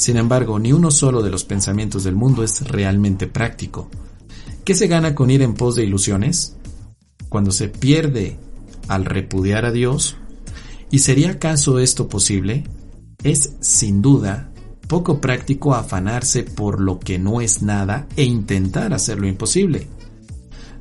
Sin 0.00 0.16
embargo, 0.16 0.58
ni 0.58 0.72
uno 0.72 0.90
solo 0.90 1.20
de 1.20 1.28
los 1.28 1.44
pensamientos 1.44 2.04
del 2.04 2.14
mundo 2.14 2.42
es 2.42 2.66
realmente 2.66 3.26
práctico. 3.26 3.90
¿Qué 4.64 4.74
se 4.74 4.86
gana 4.86 5.14
con 5.14 5.30
ir 5.30 5.42
en 5.42 5.52
pos 5.52 5.74
de 5.74 5.84
ilusiones? 5.84 6.56
Cuando 7.28 7.50
se 7.50 7.68
pierde 7.68 8.38
al 8.88 9.04
repudiar 9.04 9.66
a 9.66 9.72
Dios. 9.72 10.16
¿Y 10.90 11.00
sería 11.00 11.32
acaso 11.32 11.78
esto 11.78 12.08
posible? 12.08 12.64
Es, 13.22 13.52
sin 13.60 14.00
duda, 14.00 14.50
poco 14.88 15.20
práctico 15.20 15.74
afanarse 15.74 16.44
por 16.44 16.80
lo 16.80 16.98
que 16.98 17.18
no 17.18 17.42
es 17.42 17.60
nada 17.60 18.08
e 18.16 18.24
intentar 18.24 18.94
hacer 18.94 19.20
lo 19.20 19.28
imposible. 19.28 19.86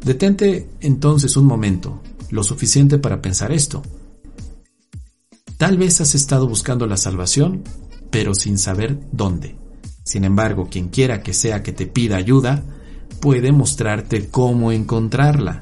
Detente 0.02 0.70
entonces 0.80 1.36
un 1.36 1.46
momento, 1.46 2.02
lo 2.30 2.42
suficiente 2.42 3.00
para 3.00 3.22
pensar 3.22 3.52
esto. 3.52 3.84
Tal 5.58 5.78
vez 5.78 6.00
has 6.00 6.16
estado 6.16 6.48
buscando 6.48 6.88
la 6.88 6.96
salvación, 6.96 7.66
pero 8.10 8.34
sin 8.34 8.58
saber 8.58 9.00
dónde. 9.12 9.58
Sin 10.04 10.24
embargo, 10.24 10.68
quien 10.70 10.90
quiera 10.90 11.22
que 11.22 11.34
sea 11.34 11.62
que 11.62 11.72
te 11.72 11.86
pida 11.86 12.18
ayuda, 12.18 12.64
puede 13.22 13.52
mostrarte 13.52 14.30
cómo 14.30 14.72
encontrarla. 14.72 15.62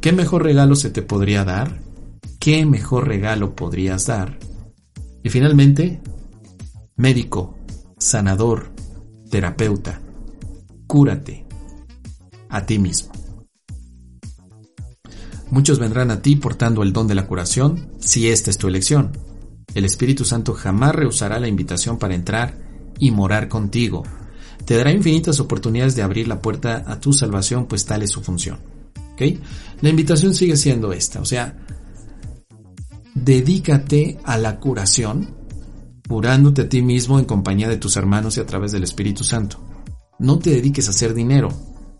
¿Qué 0.00 0.12
mejor 0.12 0.44
regalo 0.44 0.76
se 0.76 0.90
te 0.90 1.02
podría 1.02 1.44
dar? 1.44 1.80
¿Qué 2.38 2.64
mejor 2.64 3.08
regalo 3.08 3.54
podrías 3.54 4.06
dar? 4.06 4.38
Y 5.22 5.30
finalmente, 5.30 6.00
médico, 6.96 7.58
sanador, 7.98 8.72
terapeuta, 9.30 10.00
cúrate 10.86 11.44
a 12.48 12.64
ti 12.64 12.78
mismo. 12.78 13.12
Muchos 15.50 15.78
vendrán 15.78 16.10
a 16.10 16.22
ti 16.22 16.36
portando 16.36 16.82
el 16.82 16.92
don 16.92 17.06
de 17.06 17.14
la 17.14 17.26
curación, 17.26 17.88
si 17.98 18.28
esta 18.28 18.50
es 18.50 18.58
tu 18.58 18.68
elección. 18.68 19.12
El 19.76 19.84
Espíritu 19.84 20.24
Santo 20.24 20.54
jamás 20.54 20.94
rehusará 20.94 21.38
la 21.38 21.48
invitación 21.48 21.98
para 21.98 22.14
entrar 22.14 22.56
y 22.98 23.10
morar 23.10 23.46
contigo, 23.46 24.04
te 24.64 24.74
dará 24.74 24.90
infinitas 24.90 25.38
oportunidades 25.38 25.94
de 25.94 26.02
abrir 26.02 26.28
la 26.28 26.40
puerta 26.40 26.82
a 26.86 26.98
tu 26.98 27.12
salvación, 27.12 27.66
pues 27.66 27.84
tal 27.84 28.02
es 28.02 28.10
su 28.10 28.22
función. 28.22 28.58
La 29.82 29.90
invitación 29.90 30.34
sigue 30.34 30.56
siendo 30.56 30.94
esta, 30.94 31.20
o 31.20 31.26
sea, 31.26 31.58
dedícate 33.14 34.18
a 34.24 34.38
la 34.38 34.60
curación, 34.60 35.36
curándote 36.08 36.62
a 36.62 36.68
ti 36.70 36.80
mismo 36.80 37.18
en 37.18 37.26
compañía 37.26 37.68
de 37.68 37.76
tus 37.76 37.98
hermanos 37.98 38.38
y 38.38 38.40
a 38.40 38.46
través 38.46 38.72
del 38.72 38.82
Espíritu 38.82 39.24
Santo. 39.24 39.58
No 40.18 40.38
te 40.38 40.52
dediques 40.52 40.88
a 40.88 40.92
hacer 40.92 41.12
dinero, 41.12 41.50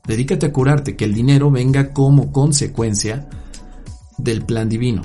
dedícate 0.07 0.47
a 0.47 0.53
curarte, 0.53 0.97
que 0.97 1.05
el 1.05 1.13
dinero 1.13 1.51
venga 1.51 1.93
como 1.93 2.33
consecuencia 2.33 3.29
del 4.17 4.47
plan 4.47 4.71
divino. 4.71 5.03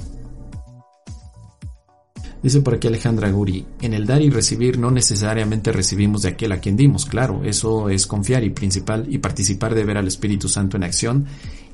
Dice 2.43 2.61
por 2.61 2.73
aquí 2.73 2.87
Alejandra 2.87 3.29
Guri, 3.29 3.65
en 3.81 3.93
el 3.93 4.07
dar 4.07 4.21
y 4.21 4.31
recibir 4.31 4.79
no 4.79 4.89
necesariamente 4.89 5.71
recibimos 5.71 6.23
de 6.23 6.29
aquel 6.29 6.51
a 6.53 6.59
quien 6.59 6.75
dimos, 6.75 7.05
claro, 7.05 7.43
eso 7.43 7.89
es 7.89 8.07
confiar 8.07 8.43
y 8.43 8.49
principal 8.49 9.05
y 9.09 9.19
participar 9.19 9.75
de 9.75 9.85
ver 9.85 9.97
al 9.97 10.07
Espíritu 10.07 10.49
Santo 10.49 10.75
en 10.75 10.83
acción 10.83 11.27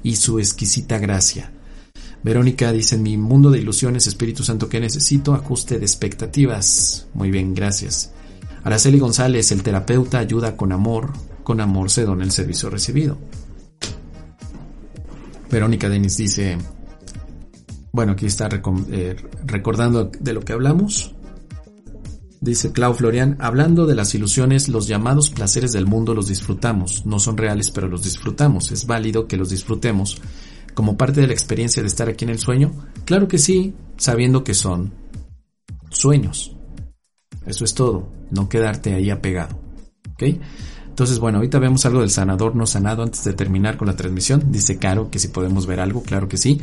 y 0.03 0.17
su 0.17 0.39
exquisita 0.39 0.97
gracia. 0.97 1.53
Verónica 2.21 2.73
dice, 2.73 2.95
en 2.95 3.03
mi 3.03 3.15
mundo 3.15 3.51
de 3.51 3.59
ilusiones, 3.59 4.07
Espíritu 4.07 4.43
Santo, 4.43 4.67
que 4.67 4.81
necesito? 4.81 5.33
Ajuste 5.33 5.79
de 5.79 5.85
expectativas. 5.85 7.07
Muy 7.13 7.31
bien, 7.31 7.53
gracias. 7.53 8.11
Araceli 8.63 8.99
González, 8.99 9.51
el 9.53 9.63
terapeuta, 9.63 10.19
ayuda 10.19 10.57
con 10.57 10.73
amor, 10.73 11.13
con 11.43 11.61
amor 11.61 11.89
se 11.89 12.03
dona 12.03 12.25
el 12.25 12.31
servicio 12.31 12.69
recibido. 12.69 13.17
Verónica 15.49 15.87
Denis 15.87 16.17
dice, 16.17 16.57
bueno, 17.91 18.13
aquí 18.13 18.25
está 18.25 18.49
eh, 18.91 19.15
recordando 19.45 20.11
de 20.19 20.33
lo 20.33 20.41
que 20.41 20.53
hablamos. 20.53 21.13
Dice 22.39 22.71
Clau 22.71 22.93
Florian, 22.93 23.35
hablando 23.39 23.87
de 23.87 23.95
las 23.95 24.13
ilusiones, 24.13 24.69
los 24.69 24.87
llamados 24.87 25.31
placeres 25.31 25.71
del 25.71 25.87
mundo 25.87 26.13
los 26.13 26.27
disfrutamos, 26.27 27.05
no 27.05 27.19
son 27.19 27.35
reales, 27.35 27.71
pero 27.71 27.87
los 27.87 28.03
disfrutamos. 28.03 28.71
Es 28.71 28.85
válido 28.85 29.27
que 29.27 29.37
los 29.37 29.49
disfrutemos 29.49 30.21
como 30.75 30.95
parte 30.95 31.21
de 31.21 31.27
la 31.27 31.33
experiencia 31.33 31.81
de 31.81 31.87
estar 31.87 32.07
aquí 32.07 32.25
en 32.25 32.29
el 32.29 32.39
sueño. 32.39 32.71
Claro 33.05 33.27
que 33.27 33.39
sí, 33.39 33.73
sabiendo 33.97 34.43
que 34.43 34.53
son 34.53 34.93
sueños. 35.89 36.55
Eso 37.47 37.65
es 37.65 37.73
todo, 37.73 38.09
no 38.29 38.47
quedarte 38.47 38.93
ahí 38.93 39.09
apegado. 39.09 39.59
¿Ok? 40.13 40.23
Entonces, 40.87 41.17
bueno, 41.19 41.37
ahorita 41.37 41.59
vemos 41.59 41.85
algo 41.85 42.01
del 42.01 42.09
sanador 42.09 42.55
no 42.55 42.65
sanado 42.65 43.03
antes 43.03 43.23
de 43.23 43.33
terminar 43.33 43.77
con 43.77 43.87
la 43.87 43.95
transmisión. 43.95 44.51
Dice 44.51 44.77
Caro 44.77 45.09
que 45.09 45.19
si 45.19 45.29
podemos 45.29 45.65
ver 45.65 45.79
algo, 45.79 46.03
claro 46.03 46.27
que 46.27 46.37
sí. 46.37 46.59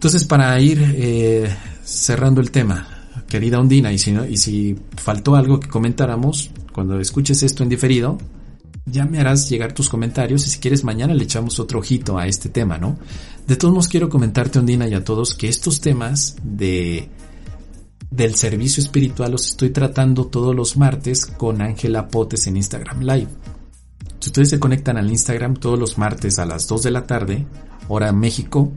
Entonces, 0.00 0.24
para 0.24 0.58
ir 0.58 0.94
eh, 0.96 1.54
cerrando 1.84 2.40
el 2.40 2.50
tema, 2.50 2.88
querida 3.28 3.60
Ondina, 3.60 3.92
y 3.92 3.98
si, 3.98 4.16
y 4.30 4.38
si 4.38 4.74
faltó 4.96 5.36
algo 5.36 5.60
que 5.60 5.68
comentáramos, 5.68 6.52
cuando 6.72 6.98
escuches 6.98 7.42
esto 7.42 7.64
en 7.64 7.68
diferido, 7.68 8.16
ya 8.86 9.04
me 9.04 9.20
harás 9.20 9.50
llegar 9.50 9.74
tus 9.74 9.90
comentarios 9.90 10.46
y 10.46 10.48
si 10.48 10.58
quieres 10.58 10.84
mañana 10.84 11.12
le 11.12 11.24
echamos 11.24 11.60
otro 11.60 11.80
ojito 11.80 12.16
a 12.16 12.26
este 12.26 12.48
tema, 12.48 12.78
¿no? 12.78 12.98
De 13.46 13.56
todos 13.56 13.74
modos 13.74 13.88
quiero 13.88 14.08
comentarte, 14.08 14.58
Ondina, 14.58 14.88
y 14.88 14.94
a 14.94 15.04
todos 15.04 15.34
que 15.34 15.50
estos 15.50 15.82
temas 15.82 16.34
de 16.42 17.10
del 18.10 18.36
servicio 18.36 18.82
espiritual 18.82 19.32
los 19.32 19.48
estoy 19.48 19.68
tratando 19.68 20.28
todos 20.28 20.56
los 20.56 20.78
martes 20.78 21.26
con 21.26 21.60
Ángela 21.60 22.08
Potes 22.08 22.46
en 22.46 22.56
Instagram 22.56 23.02
Live. 23.02 23.28
Si 24.18 24.30
ustedes 24.30 24.48
se 24.48 24.58
conectan 24.58 24.96
al 24.96 25.10
Instagram 25.10 25.56
todos 25.56 25.78
los 25.78 25.98
martes 25.98 26.38
a 26.38 26.46
las 26.46 26.66
2 26.68 26.84
de 26.84 26.90
la 26.90 27.06
tarde, 27.06 27.46
hora 27.88 28.12
México, 28.12 28.72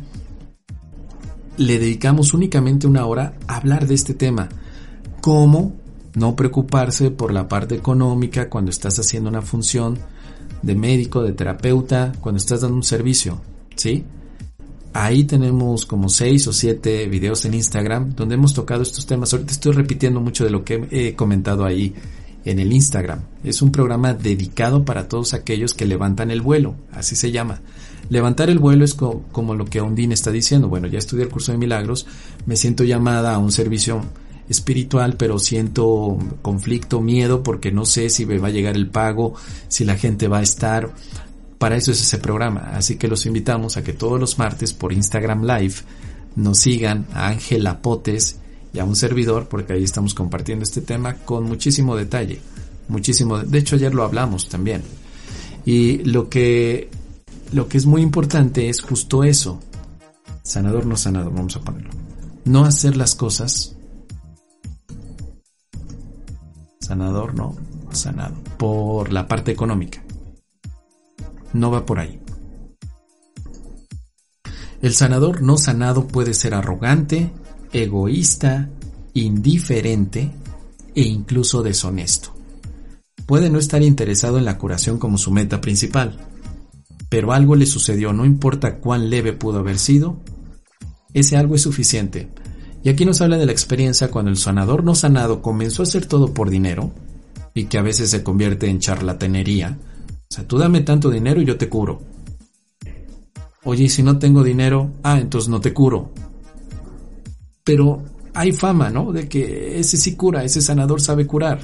le 1.57 1.79
dedicamos 1.79 2.33
únicamente 2.33 2.87
una 2.87 3.05
hora 3.05 3.33
a 3.47 3.57
hablar 3.57 3.87
de 3.87 3.95
este 3.95 4.13
tema. 4.13 4.49
Cómo 5.21 5.73
no 6.15 6.35
preocuparse 6.35 7.11
por 7.11 7.33
la 7.33 7.47
parte 7.47 7.75
económica 7.75 8.49
cuando 8.49 8.71
estás 8.71 8.99
haciendo 8.99 9.29
una 9.29 9.41
función 9.41 9.97
de 10.61 10.75
médico, 10.75 11.23
de 11.23 11.33
terapeuta, 11.33 12.13
cuando 12.19 12.37
estás 12.37 12.61
dando 12.61 12.77
un 12.77 12.83
servicio, 12.83 13.41
¿sí? 13.75 14.03
Ahí 14.93 15.23
tenemos 15.23 15.85
como 15.85 16.07
seis 16.07 16.47
o 16.47 16.53
siete 16.53 17.07
videos 17.07 17.45
en 17.45 17.55
Instagram 17.55 18.13
donde 18.15 18.35
hemos 18.35 18.53
tocado 18.53 18.83
estos 18.83 19.07
temas. 19.07 19.33
Ahorita 19.33 19.51
estoy 19.51 19.73
repitiendo 19.73 20.21
mucho 20.21 20.43
de 20.43 20.51
lo 20.51 20.63
que 20.63 20.87
he 20.91 21.15
comentado 21.15 21.65
ahí 21.65 21.95
en 22.45 22.59
el 22.59 22.71
Instagram. 22.71 23.21
Es 23.43 23.61
un 23.61 23.71
programa 23.71 24.13
dedicado 24.13 24.85
para 24.85 25.07
todos 25.07 25.33
aquellos 25.33 25.73
que 25.73 25.85
levantan 25.85 26.29
el 26.29 26.41
vuelo, 26.41 26.75
así 26.91 27.15
se 27.15 27.31
llama. 27.31 27.61
Levantar 28.09 28.49
el 28.49 28.59
vuelo 28.59 28.85
es 28.85 28.93
como 28.93 29.55
lo 29.55 29.65
que 29.65 29.81
Ondine 29.81 30.13
está 30.13 30.31
diciendo. 30.31 30.69
Bueno, 30.69 30.87
ya 30.87 30.99
estudié 30.99 31.23
el 31.23 31.29
curso 31.29 31.51
de 31.51 31.57
milagros, 31.57 32.05
me 32.45 32.55
siento 32.55 32.83
llamada 32.83 33.35
a 33.35 33.39
un 33.39 33.51
servicio 33.51 34.03
espiritual, 34.49 35.15
pero 35.17 35.39
siento 35.39 36.17
conflicto, 36.41 37.01
miedo, 37.01 37.43
porque 37.43 37.71
no 37.71 37.85
sé 37.85 38.09
si 38.09 38.25
me 38.25 38.37
va 38.37 38.49
a 38.49 38.51
llegar 38.51 38.75
el 38.75 38.89
pago, 38.89 39.33
si 39.67 39.85
la 39.85 39.95
gente 39.95 40.27
va 40.27 40.39
a 40.39 40.43
estar 40.43 40.91
para 41.57 41.77
eso 41.77 41.91
es 41.91 42.01
ese 42.01 42.17
programa. 42.17 42.71
Así 42.73 42.97
que 42.97 43.07
los 43.07 43.25
invitamos 43.25 43.77
a 43.77 43.83
que 43.83 43.93
todos 43.93 44.19
los 44.19 44.37
martes 44.37 44.73
por 44.73 44.91
Instagram 44.91 45.45
Live 45.45 45.75
nos 46.35 46.59
sigan 46.59 47.07
a 47.13 47.29
Ángela 47.29 47.81
Potes 47.81 48.37
y 48.73 48.79
a 48.79 48.83
un 48.83 48.97
servidor, 48.97 49.47
porque 49.47 49.71
ahí 49.71 49.83
estamos 49.83 50.13
compartiendo 50.13 50.63
este 50.63 50.81
tema 50.81 51.13
con 51.13 51.45
muchísimo 51.45 51.95
detalle. 51.95 52.41
Muchísimo, 52.89 53.39
de 53.39 53.57
hecho 53.59 53.77
ayer 53.77 53.93
lo 53.93 54.03
hablamos 54.03 54.49
también. 54.49 54.81
Y 55.65 55.99
lo 55.99 56.27
que, 56.27 56.89
lo 57.53 57.67
que 57.67 57.77
es 57.77 57.85
muy 57.85 58.01
importante 58.01 58.69
es 58.69 58.81
justo 58.81 59.23
eso. 59.23 59.59
Sanador 60.43 60.85
no 60.85 60.97
sanado, 60.97 61.31
vamos 61.31 61.55
a 61.55 61.61
ponerlo. 61.61 61.91
No 62.45 62.65
hacer 62.65 62.97
las 62.97 63.15
cosas. 63.15 63.75
Sanador 66.79 67.33
no 67.35 67.55
sanado. 67.91 68.35
Por 68.57 69.13
la 69.13 69.27
parte 69.27 69.51
económica 69.51 70.03
no 71.53 71.71
va 71.71 71.85
por 71.85 71.99
ahí. 71.99 72.19
El 74.81 74.93
sanador 74.93 75.41
no 75.41 75.57
sanado 75.57 76.07
puede 76.07 76.33
ser 76.33 76.53
arrogante, 76.53 77.31
egoísta, 77.71 78.69
indiferente 79.13 80.31
e 80.93 81.03
incluso 81.03 81.63
deshonesto. 81.63 82.33
Puede 83.25 83.49
no 83.49 83.59
estar 83.59 83.81
interesado 83.81 84.37
en 84.37 84.45
la 84.45 84.57
curación 84.57 84.97
como 84.97 85.17
su 85.17 85.31
meta 85.31 85.61
principal, 85.61 86.17
pero 87.13 87.31
algo 87.31 87.53
le 87.53 87.67
sucedió, 87.67 88.11
no 88.11 88.25
importa 88.25 88.79
cuán 88.79 89.11
leve 89.11 89.33
pudo 89.33 89.59
haber 89.59 89.77
sido, 89.77 90.17
ese 91.13 91.37
algo 91.37 91.53
es 91.53 91.61
suficiente. 91.61 92.27
Y 92.83 92.89
aquí 92.89 93.05
nos 93.05 93.21
habla 93.21 93.37
de 93.37 93.45
la 93.45 93.51
experiencia 93.51 94.09
cuando 94.09 94.31
el 94.31 94.37
sanador 94.37 94.83
no 94.83 94.95
sanado 94.95 95.39
comenzó 95.39 95.83
a 95.83 95.85
hacer 95.85 96.07
todo 96.07 96.33
por 96.33 96.49
dinero, 96.49 96.91
y 97.53 97.65
que 97.65 97.77
a 97.77 97.83
veces 97.83 98.09
se 98.09 98.23
convierte 98.23 98.67
en 98.67 98.79
charlatanería, 98.79 99.77
o 99.79 100.33
sea, 100.33 100.47
tú 100.47 100.57
dame 100.57 100.81
tanto 100.81 101.11
dinero 101.11 101.39
y 101.39 101.45
yo 101.45 101.55
te 101.55 101.69
curo. 101.69 102.01
Oye, 103.63 103.89
si 103.89 104.01
no 104.01 104.17
tengo 104.17 104.43
dinero, 104.43 104.93
ah, 105.03 105.19
entonces 105.19 105.49
no 105.49 105.61
te 105.61 105.71
curo. 105.71 106.11
Pero 107.63 108.01
hay 108.33 108.53
fama, 108.53 108.89
¿no? 108.89 109.11
De 109.13 109.29
que 109.29 109.79
ese 109.79 109.97
sí 109.97 110.15
cura, 110.15 110.43
ese 110.43 110.63
sanador 110.63 110.99
sabe 110.99 111.27
curar. 111.27 111.59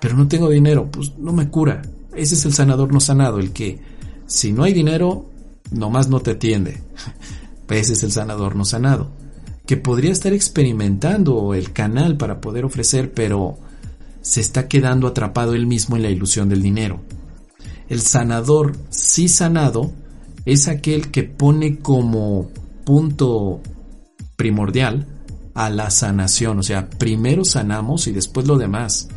Pero 0.00 0.16
no 0.16 0.28
tengo 0.28 0.48
dinero, 0.48 0.88
pues 0.88 1.18
no 1.18 1.32
me 1.32 1.48
cura. 1.48 1.82
Ese 2.14 2.36
es 2.36 2.44
el 2.44 2.52
sanador 2.52 2.92
no 2.92 3.00
sanado, 3.00 3.40
el 3.40 3.52
que 3.52 3.90
si 4.32 4.50
no 4.50 4.64
hay 4.64 4.72
dinero, 4.72 5.26
nomás 5.70 6.08
no 6.08 6.20
te 6.20 6.30
atiende. 6.32 6.80
Ese 7.68 7.92
es 7.92 8.02
el 8.02 8.12
sanador 8.12 8.56
no 8.56 8.64
sanado. 8.64 9.10
Que 9.66 9.76
podría 9.76 10.10
estar 10.10 10.32
experimentando 10.32 11.54
el 11.54 11.72
canal 11.72 12.16
para 12.16 12.40
poder 12.40 12.64
ofrecer, 12.64 13.12
pero 13.12 13.58
se 14.22 14.40
está 14.40 14.68
quedando 14.68 15.06
atrapado 15.06 15.54
él 15.54 15.66
mismo 15.66 15.96
en 15.96 16.02
la 16.02 16.10
ilusión 16.10 16.48
del 16.48 16.62
dinero. 16.62 17.00
El 17.88 18.00
sanador 18.00 18.74
sí 18.88 19.28
sanado 19.28 19.92
es 20.46 20.66
aquel 20.66 21.10
que 21.10 21.24
pone 21.24 21.78
como 21.78 22.50
punto 22.84 23.60
primordial 24.36 25.06
a 25.52 25.68
la 25.68 25.90
sanación. 25.90 26.58
O 26.58 26.62
sea, 26.62 26.88
primero 26.88 27.44
sanamos 27.44 28.06
y 28.06 28.12
después 28.12 28.46
lo 28.46 28.56
demás. 28.56 29.08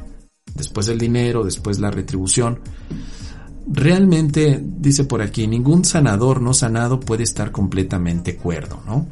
Después 0.54 0.90
el 0.90 1.00
dinero, 1.00 1.46
después 1.46 1.80
la 1.80 1.90
retribución. 1.92 2.60
Realmente, 3.68 4.62
dice 4.64 5.06
por 5.06 5.22
aquí, 5.22 5.48
ningún 5.48 5.86
sanador 5.86 6.42
no 6.42 6.54
sanado 6.54 7.00
puede 7.00 7.24
estar 7.24 7.52
completamente 7.52 8.36
cuerdo, 8.36 8.82
¿no? 8.86 9.08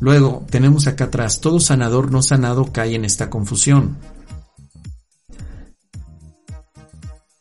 Luego, 0.00 0.44
tenemos 0.50 0.86
acá 0.86 1.04
atrás, 1.04 1.40
todo 1.40 1.60
sanador 1.60 2.10
no 2.10 2.22
sanado 2.22 2.72
cae 2.72 2.94
en 2.94 3.04
esta 3.04 3.30
confusión. 3.30 3.98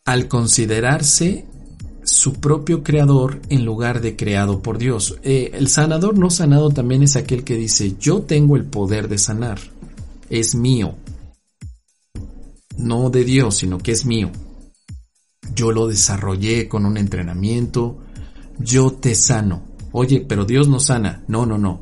al 0.10 0.28
considerarse 0.28 1.46
su 2.04 2.34
propio 2.34 2.82
creador 2.82 3.44
en 3.50 3.64
lugar 3.64 4.02
de 4.02 4.16
creado 4.16 4.64
por 4.64 4.80
Dios. 4.80 5.20
Eh, 5.22 5.52
el 5.54 5.68
sanador 5.68 6.18
no 6.18 6.32
sanado 6.32 6.72
también 6.72 7.04
es 7.04 7.16
aquel 7.16 7.44
que 7.44 7.56
dice, 7.56 7.96
yo 8.00 8.24
tengo 8.24 8.56
el 8.56 8.66
poder 8.66 9.08
de 9.08 9.20
sanar, 9.20 9.60
es 10.32 10.56
mío. 10.56 10.96
No 12.76 13.12
de 13.12 13.24
Dios, 13.24 13.58
sino 13.58 13.78
que 13.78 13.92
es 13.92 14.04
mío. 14.04 14.32
Yo 15.56 15.72
lo 15.72 15.88
desarrollé 15.88 16.68
con 16.68 16.86
un 16.86 16.98
entrenamiento, 16.98 17.98
yo 18.60 18.92
te 18.92 19.16
sano. 19.16 19.64
Oye, 19.92 20.26
pero 20.28 20.46
Dios 20.46 20.68
no 20.68 20.80
sana. 20.80 21.24
No, 21.28 21.46
no, 21.46 21.58
no. 21.58 21.82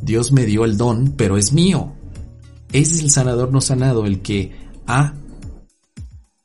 Dios 0.00 0.32
me 0.32 0.44
dio 0.44 0.64
el 0.64 0.76
don, 0.76 1.14
pero 1.16 1.36
es 1.36 1.52
mío. 1.52 1.92
Es 2.72 3.00
el 3.00 3.10
sanador 3.10 3.52
no 3.52 3.60
sanado, 3.60 4.06
el 4.06 4.20
que 4.20 4.52
ha 4.86 5.14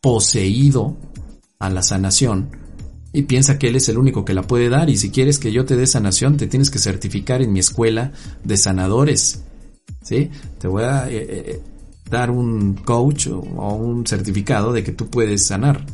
poseído 0.01 0.97
a 1.59 1.69
la 1.69 1.81
sanación 1.81 2.51
y 3.11 3.23
piensa 3.23 3.57
que 3.57 3.67
Él 3.67 3.75
es 3.75 3.89
el 3.89 3.97
único 3.97 4.23
que 4.23 4.33
la 4.33 4.43
puede 4.43 4.69
dar 4.69 4.89
y 4.89 4.97
si 4.97 5.09
quieres 5.09 5.39
que 5.39 5.51
yo 5.51 5.65
te 5.65 5.75
dé 5.75 5.87
sanación 5.87 6.37
te 6.37 6.47
tienes 6.47 6.69
que 6.69 6.79
certificar 6.79 7.41
en 7.41 7.51
mi 7.51 7.59
escuela 7.59 8.11
de 8.43 8.57
sanadores. 8.57 9.43
¿Sí? 10.01 10.29
Te 10.59 10.67
voy 10.67 10.83
a 10.83 11.09
eh, 11.09 11.25
eh, 11.29 11.61
dar 12.09 12.31
un 12.31 12.75
coach 12.75 13.27
o 13.27 13.39
un 13.75 14.05
certificado 14.05 14.71
de 14.71 14.83
que 14.83 14.91
tú 14.91 15.09
puedes 15.09 15.47
sanar. 15.47 15.85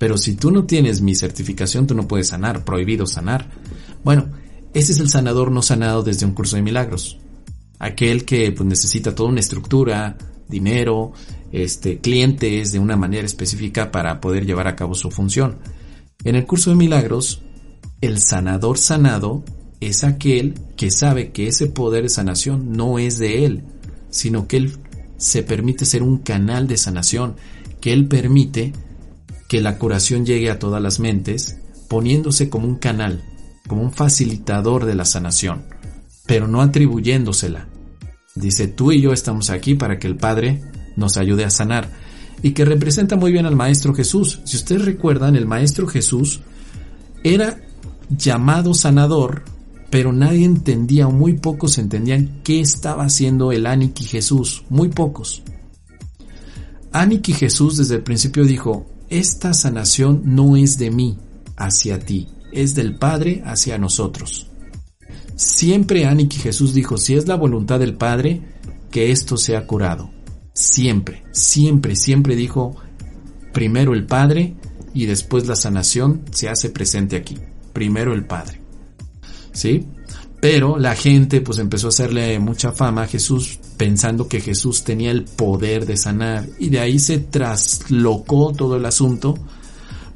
Pero 0.00 0.16
si 0.16 0.34
tú 0.34 0.50
no 0.50 0.64
tienes 0.64 1.02
mi 1.02 1.14
certificación, 1.14 1.86
tú 1.86 1.94
no 1.94 2.08
puedes 2.08 2.28
sanar, 2.28 2.64
prohibido 2.64 3.04
sanar. 3.06 3.50
Bueno, 4.02 4.30
ese 4.72 4.92
es 4.92 4.98
el 4.98 5.10
sanador 5.10 5.52
no 5.52 5.60
sanado 5.60 6.02
desde 6.02 6.24
un 6.24 6.32
curso 6.32 6.56
de 6.56 6.62
milagros. 6.62 7.18
Aquel 7.78 8.24
que 8.24 8.50
pues, 8.50 8.66
necesita 8.66 9.14
toda 9.14 9.28
una 9.28 9.40
estructura, 9.40 10.16
dinero, 10.48 11.12
este, 11.52 11.98
clientes 11.98 12.72
de 12.72 12.78
una 12.78 12.96
manera 12.96 13.26
específica 13.26 13.90
para 13.90 14.22
poder 14.22 14.46
llevar 14.46 14.68
a 14.68 14.74
cabo 14.74 14.94
su 14.94 15.10
función. 15.10 15.58
En 16.24 16.34
el 16.34 16.46
curso 16.46 16.70
de 16.70 16.76
milagros, 16.76 17.42
el 18.00 18.20
sanador 18.20 18.78
sanado 18.78 19.44
es 19.80 20.02
aquel 20.02 20.54
que 20.78 20.90
sabe 20.90 21.30
que 21.30 21.46
ese 21.46 21.66
poder 21.66 22.04
de 22.04 22.08
sanación 22.08 22.72
no 22.72 22.98
es 22.98 23.18
de 23.18 23.44
él, 23.44 23.64
sino 24.08 24.48
que 24.48 24.56
él 24.56 24.78
se 25.18 25.42
permite 25.42 25.84
ser 25.84 26.02
un 26.02 26.16
canal 26.16 26.66
de 26.68 26.78
sanación, 26.78 27.36
que 27.82 27.92
él 27.92 28.08
permite 28.08 28.72
que 29.50 29.60
la 29.60 29.78
curación 29.78 30.24
llegue 30.24 30.48
a 30.48 30.60
todas 30.60 30.80
las 30.80 31.00
mentes, 31.00 31.58
poniéndose 31.88 32.48
como 32.48 32.68
un 32.68 32.76
canal. 32.76 33.24
como 33.66 33.82
un 33.82 33.92
facilitador 33.92 34.84
de 34.84 34.94
la 34.96 35.04
sanación, 35.04 35.64
pero 36.26 36.48
no 36.48 36.60
atribuyéndosela. 36.60 37.68
Dice, 38.34 38.66
tú 38.66 38.90
y 38.90 39.00
yo 39.00 39.12
estamos 39.12 39.50
aquí 39.50 39.74
para 39.74 39.98
que 39.98 40.08
el 40.08 40.16
Padre 40.16 40.62
nos 40.96 41.16
ayude 41.16 41.44
a 41.44 41.50
sanar 41.50 41.88
y 42.42 42.52
que 42.52 42.64
representa 42.64 43.14
muy 43.14 43.30
bien 43.30 43.46
al 43.46 43.54
Maestro 43.54 43.94
Jesús. 43.94 44.40
Si 44.44 44.56
ustedes 44.56 44.84
recuerdan, 44.84 45.36
el 45.36 45.46
Maestro 45.46 45.86
Jesús 45.86 46.40
era 47.22 47.60
llamado 48.08 48.74
sanador, 48.74 49.42
pero 49.90 50.12
nadie 50.12 50.44
entendía 50.44 51.06
o 51.06 51.12
muy 51.12 51.34
pocos 51.34 51.78
entendían 51.78 52.40
qué 52.42 52.60
estaba 52.60 53.04
haciendo 53.04 53.52
el 53.52 53.66
Aniki 53.66 54.04
Jesús, 54.04 54.64
muy 54.68 54.88
pocos. 54.88 55.42
Aniki 56.92 57.32
Jesús 57.34 57.76
desde 57.76 57.96
el 57.96 58.02
principio 58.02 58.44
dijo, 58.44 58.86
esta 59.10 59.52
sanación 59.52 60.22
no 60.24 60.56
es 60.56 60.78
de 60.78 60.90
mí 60.90 61.18
hacia 61.56 61.98
ti, 61.98 62.28
es 62.52 62.74
del 62.74 62.96
Padre 62.96 63.42
hacia 63.44 63.76
nosotros. 63.76 64.46
Siempre 65.34 66.06
Aniki 66.06 66.38
Jesús 66.38 66.74
dijo, 66.74 66.96
si 66.96 67.16
es 67.16 67.26
la 67.26 67.34
voluntad 67.34 67.80
del 67.80 67.94
Padre, 67.96 68.42
que 68.90 69.10
esto 69.10 69.36
sea 69.36 69.66
curado. 69.66 70.10
Siempre, 70.52 71.24
siempre, 71.32 71.96
siempre 71.96 72.36
dijo, 72.36 72.76
primero 73.52 73.94
el 73.94 74.06
Padre 74.06 74.54
y 74.94 75.06
después 75.06 75.46
la 75.46 75.56
sanación 75.56 76.22
se 76.30 76.48
hace 76.48 76.70
presente 76.70 77.16
aquí. 77.16 77.38
Primero 77.72 78.14
el 78.14 78.26
Padre. 78.26 78.60
¿Sí? 79.52 79.86
Pero 80.40 80.78
la 80.78 80.94
gente 80.96 81.42
pues 81.42 81.58
empezó 81.58 81.88
a 81.88 81.90
hacerle 81.90 82.38
mucha 82.38 82.72
fama 82.72 83.02
a 83.02 83.06
Jesús 83.06 83.58
pensando 83.76 84.26
que 84.26 84.40
Jesús 84.40 84.84
tenía 84.84 85.10
el 85.10 85.24
poder 85.24 85.84
de 85.84 85.98
sanar 85.98 86.46
y 86.58 86.70
de 86.70 86.80
ahí 86.80 86.98
se 86.98 87.18
traslocó 87.18 88.52
todo 88.52 88.76
el 88.76 88.86
asunto 88.86 89.34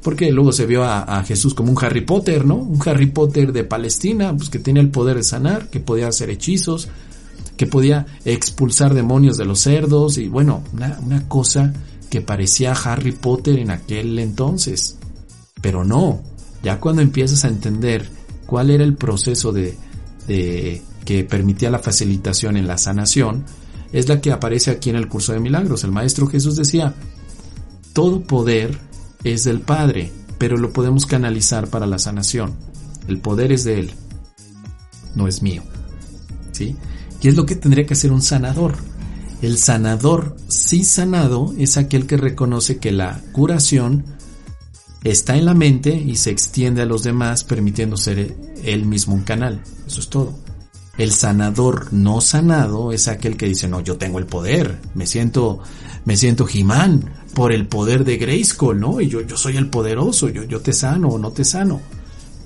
porque 0.01 0.31
luego 0.31 0.51
se 0.51 0.67
vio 0.67 0.83
a, 0.83 1.23
Jesús 1.23 1.55
como 1.55 1.71
un 1.71 1.83
Harry 1.83 2.01
Potter, 2.01 2.45
¿no? 2.45 2.57
Un 2.57 2.79
Harry 2.87 3.07
Potter 3.07 3.51
de 3.51 3.63
Palestina, 3.63 4.37
pues 4.37 4.49
que 4.49 4.59
tenía 4.59 4.83
el 4.83 4.91
poder 4.91 5.17
de 5.17 5.23
sanar, 5.23 5.71
que 5.71 5.79
podía 5.79 6.07
hacer 6.07 6.29
hechizos, 6.29 6.89
que 7.57 7.65
podía 7.65 8.05
expulsar 8.23 8.93
demonios 8.93 9.35
de 9.35 9.45
los 9.45 9.61
cerdos 9.61 10.19
y 10.19 10.27
bueno, 10.27 10.63
una, 10.73 10.99
una 11.03 11.27
cosa 11.27 11.73
que 12.11 12.21
parecía 12.21 12.73
Harry 12.73 13.13
Potter 13.13 13.57
en 13.57 13.71
aquel 13.71 14.19
entonces. 14.19 14.97
Pero 15.59 15.83
no, 15.83 16.21
ya 16.61 16.79
cuando 16.79 17.01
empiezas 17.01 17.43
a 17.43 17.47
entender 17.47 18.07
cuál 18.45 18.69
era 18.69 18.83
el 18.83 18.93
proceso 18.93 19.51
de, 19.51 19.75
de 20.27 20.81
que 21.05 21.23
permitía 21.23 21.69
la 21.69 21.79
facilitación 21.79 22.57
en 22.57 22.67
la 22.67 22.77
sanación, 22.77 23.45
es 23.91 24.09
la 24.09 24.19
que 24.19 24.31
aparece 24.31 24.71
aquí 24.71 24.89
en 24.89 24.95
el 24.95 25.07
curso 25.07 25.33
de 25.33 25.39
milagros. 25.39 25.83
El 25.83 25.91
Maestro 25.91 26.27
Jesús 26.27 26.55
decía, 26.55 26.93
todo 27.93 28.21
poder 28.21 28.77
es 29.23 29.43
del 29.43 29.61
Padre, 29.61 30.11
pero 30.37 30.57
lo 30.57 30.73
podemos 30.73 31.05
canalizar 31.05 31.67
para 31.69 31.85
la 31.85 31.99
sanación. 31.99 32.53
El 33.07 33.19
poder 33.19 33.51
es 33.51 33.63
de 33.63 33.79
Él, 33.79 33.91
no 35.15 35.27
es 35.27 35.41
mío. 35.41 35.63
¿Sí? 36.51 36.75
Y 37.21 37.27
es 37.27 37.35
lo 37.35 37.45
que 37.45 37.55
tendría 37.55 37.85
que 37.85 37.93
hacer 37.93 38.11
un 38.11 38.21
sanador. 38.21 38.75
El 39.41 39.57
sanador, 39.57 40.35
sí 40.47 40.83
sanado, 40.83 41.53
es 41.57 41.77
aquel 41.77 42.07
que 42.07 42.17
reconoce 42.17 42.77
que 42.77 42.91
la 42.91 43.21
curación 43.31 44.05
está 45.05 45.37
en 45.37 45.45
la 45.45 45.53
mente 45.53 45.95
y 45.95 46.15
se 46.15 46.31
extiende 46.31 46.81
a 46.81 46.85
los 46.85 47.03
demás 47.03 47.43
permitiendo 47.43 47.95
ser 47.95 48.35
él 48.63 48.85
mismo 48.85 49.13
un 49.13 49.21
canal. 49.21 49.61
Eso 49.85 49.99
es 49.99 50.09
todo. 50.09 50.33
El 50.97 51.11
sanador 51.11 51.93
no 51.93 52.21
sanado 52.21 52.91
es 52.91 53.07
aquel 53.07 53.37
que 53.37 53.45
dice, 53.45 53.67
no, 53.67 53.81
yo 53.81 53.97
tengo 53.97 54.17
el 54.17 54.25
poder, 54.25 54.79
me 54.95 55.05
siento, 55.05 55.59
me 56.05 56.17
siento 56.17 56.45
Jimán 56.45 57.13
por 57.33 57.51
el 57.51 57.67
poder 57.67 58.03
de 58.03 58.17
Grayskull, 58.17 58.79
¿no? 58.79 58.99
Y 58.99 59.07
yo, 59.07 59.21
yo 59.21 59.37
soy 59.37 59.57
el 59.57 59.69
poderoso, 59.69 60.29
yo, 60.29 60.43
yo 60.43 60.61
te 60.61 60.73
sano 60.73 61.09
o 61.09 61.19
no 61.19 61.31
te 61.31 61.45
sano. 61.45 61.81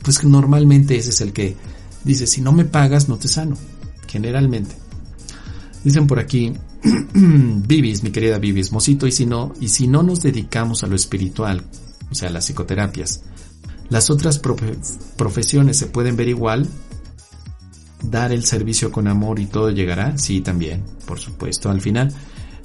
Pues 0.03 0.23
normalmente 0.23 0.97
ese 0.97 1.11
es 1.11 1.21
el 1.21 1.31
que 1.31 1.55
dice, 2.03 2.27
si 2.27 2.41
no 2.41 2.51
me 2.51 2.65
pagas, 2.65 3.07
no 3.07 3.17
te 3.17 3.27
sano. 3.27 3.55
Generalmente. 4.07 4.75
Dicen 5.83 6.07
por 6.07 6.19
aquí, 6.19 6.51
Vivis, 7.13 8.03
mi 8.03 8.09
querida 8.09 8.37
Vivis, 8.37 8.71
Mosito, 8.71 9.07
y 9.07 9.11
si 9.11 9.25
no, 9.25 9.53
y 9.61 9.69
si 9.69 9.87
no 9.87 10.03
nos 10.03 10.21
dedicamos 10.21 10.83
a 10.83 10.87
lo 10.87 10.95
espiritual, 10.95 11.63
o 12.11 12.15
sea, 12.15 12.29
las 12.29 12.45
psicoterapias. 12.45 13.21
Las 13.89 14.09
otras 14.09 14.39
profesiones 15.17 15.77
se 15.77 15.87
pueden 15.87 16.15
ver 16.15 16.27
igual. 16.27 16.67
Dar 18.03 18.31
el 18.31 18.45
servicio 18.45 18.91
con 18.91 19.07
amor 19.07 19.39
y 19.39 19.47
todo 19.47 19.71
llegará. 19.71 20.17
Sí, 20.17 20.41
también, 20.41 20.85
por 21.05 21.19
supuesto. 21.19 21.69
Al 21.69 21.81
final, 21.81 22.13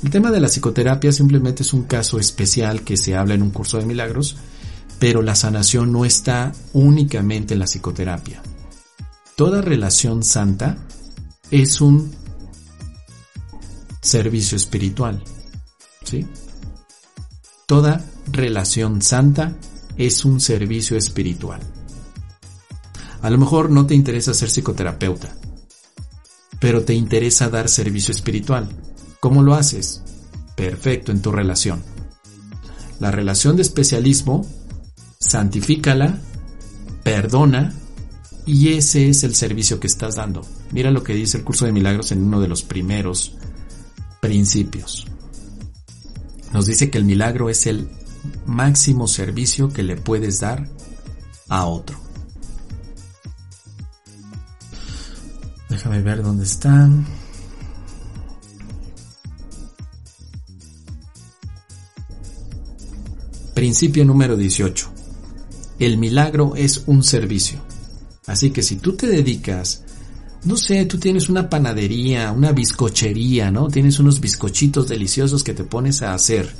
el 0.03 0.11
tema 0.11 0.31
de 0.31 0.41
la 0.41 0.49
psicoterapia 0.49 1.13
simplemente 1.13 1.63
es 1.63 1.73
un 1.73 1.85
caso 1.85 2.19
especial 2.19 2.83
que 2.83 2.97
se 2.97 3.17
habla 3.17 3.35
en 3.35 3.43
un 3.43 3.51
curso 3.51 3.79
de 3.79 3.87
milagros, 3.87 4.37
pero 4.99 5.23
la 5.23 5.35
sanación 5.35 5.93
no 5.93 6.05
está 6.05 6.53
únicamente 6.75 7.55
en 7.55 7.61
la 7.61 7.67
psicoterapia. 7.67 8.43
Toda 9.35 9.63
relación 9.63 10.23
santa 10.23 10.77
es 11.51 11.81
un 11.81 12.15
servicio 14.01 14.57
espiritual. 14.57 15.23
¿Sí? 16.05 16.27
Toda 17.67 18.05
relación 18.31 19.03
santa 19.03 19.57
es 19.97 20.25
un 20.25 20.41
servicio 20.41 20.97
espiritual. 20.97 21.61
A 23.23 23.31
lo 23.31 23.39
mejor 23.39 23.71
no 23.71 23.87
te 23.87 23.95
interesa 23.95 24.35
ser 24.35 24.51
psicoterapeuta, 24.51 25.35
pero 26.61 26.85
te 26.85 26.95
interesa 26.95 27.49
dar 27.49 27.69
servicio 27.69 28.13
espiritual. 28.13 28.69
¿Cómo 29.21 29.43
lo 29.43 29.55
haces? 29.55 30.03
Perfecto 30.57 31.11
en 31.13 31.23
tu 31.23 31.33
relación. 31.33 31.83
La 33.01 33.11
relación 33.11 33.57
de 33.57 33.63
especialismo, 33.63 34.47
santifícala, 35.19 36.19
perdona, 37.03 37.75
y 38.47 38.75
ese 38.75 39.09
es 39.09 39.25
el 39.25 39.35
servicio 39.35 39.81
que 39.81 39.87
estás 39.87 40.17
dando. 40.17 40.47
Mira 40.73 40.91
lo 40.91 41.03
que 41.03 41.15
dice 41.15 41.39
el 41.39 41.45
curso 41.45 41.65
de 41.65 41.73
milagros 41.73 42.13
en 42.13 42.23
uno 42.23 42.41
de 42.41 42.49
los 42.49 42.63
primeros 42.63 43.37
principios 44.21 45.07
nos 46.55 46.67
dice 46.67 46.89
que 46.89 46.99
el 46.99 47.05
milagro 47.05 47.51
es 47.51 47.67
el 47.67 47.89
máximo 48.47 49.07
servicio 49.07 49.73
que 49.73 49.83
le 49.83 49.97
puedes 49.97 50.41
dar 50.41 50.69
a 51.49 51.67
otro. 51.67 51.99
Déjame 55.69 56.03
ver 56.03 56.23
dónde 56.23 56.45
están. 56.45 57.07
Principio 63.55 64.05
número 64.05 64.37
18. 64.37 64.91
El 65.79 65.99
milagro 65.99 66.55
es 66.57 66.85
un 66.87 67.03
servicio. 67.03 67.61
Así 68.27 68.51
que 68.51 68.63
si 68.63 68.77
tú 68.77 68.97
te 68.97 69.07
dedicas 69.07 69.85
no 70.45 70.59
sé, 70.59 70.85
tú 70.85 70.99
tienes 70.99 71.31
una 71.31 71.49
panadería, 71.49 72.31
una 72.31 72.53
bizcochería, 72.53 73.51
¿no? 73.51 73.69
Tienes 73.69 73.99
unos 73.99 74.21
bizcochitos 74.21 74.89
deliciosos 74.89 75.43
que 75.43 75.55
te 75.55 75.65
pones 75.65 76.03
a 76.03 76.13
hacer. 76.13 76.55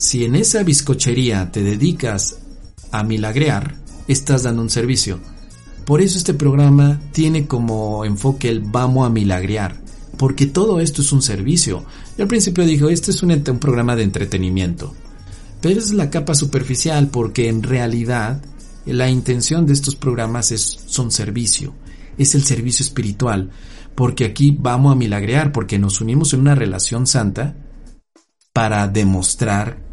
Si 0.00 0.24
en 0.24 0.36
esa 0.36 0.62
bizcochería 0.62 1.50
te 1.50 1.64
dedicas 1.64 2.38
a 2.92 3.02
milagrear, 3.02 3.74
estás 4.06 4.44
dando 4.44 4.62
un 4.62 4.70
servicio. 4.70 5.18
Por 5.84 6.00
eso 6.00 6.18
este 6.18 6.34
programa 6.34 7.00
tiene 7.10 7.48
como 7.48 8.04
enfoque 8.04 8.48
el 8.48 8.60
vamos 8.60 9.04
a 9.04 9.10
milagrear, 9.10 9.80
porque 10.16 10.46
todo 10.46 10.78
esto 10.78 11.02
es 11.02 11.10
un 11.10 11.20
servicio. 11.20 11.84
Yo 12.16 12.22
al 12.22 12.28
principio 12.28 12.64
dije, 12.64 12.92
este 12.92 13.10
es 13.10 13.24
un, 13.24 13.32
un 13.32 13.58
programa 13.58 13.96
de 13.96 14.04
entretenimiento, 14.04 14.94
pero 15.60 15.80
es 15.80 15.92
la 15.92 16.10
capa 16.10 16.36
superficial 16.36 17.08
porque 17.08 17.48
en 17.48 17.64
realidad 17.64 18.40
la 18.86 19.10
intención 19.10 19.66
de 19.66 19.72
estos 19.72 19.96
programas 19.96 20.52
es, 20.52 20.78
son 20.86 21.10
servicio 21.10 21.74
es 22.18 22.34
el 22.34 22.44
servicio 22.44 22.84
espiritual, 22.84 23.50
porque 23.94 24.24
aquí 24.24 24.56
vamos 24.58 24.92
a 24.92 24.96
milagrear, 24.96 25.52
porque 25.52 25.78
nos 25.78 26.00
unimos 26.00 26.34
en 26.34 26.40
una 26.40 26.54
relación 26.54 27.06
santa 27.06 27.56
para 28.52 28.88
demostrar 28.88 29.87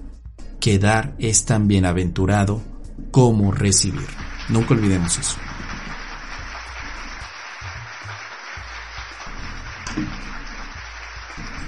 que 0.66 0.80
dar 0.80 1.14
es 1.20 1.46
tan 1.46 1.68
bienaventurado 1.68 2.60
como 3.12 3.52
recibir. 3.52 4.08
Nunca 4.50 4.74
olvidemos 4.74 5.16
eso. 5.16 5.36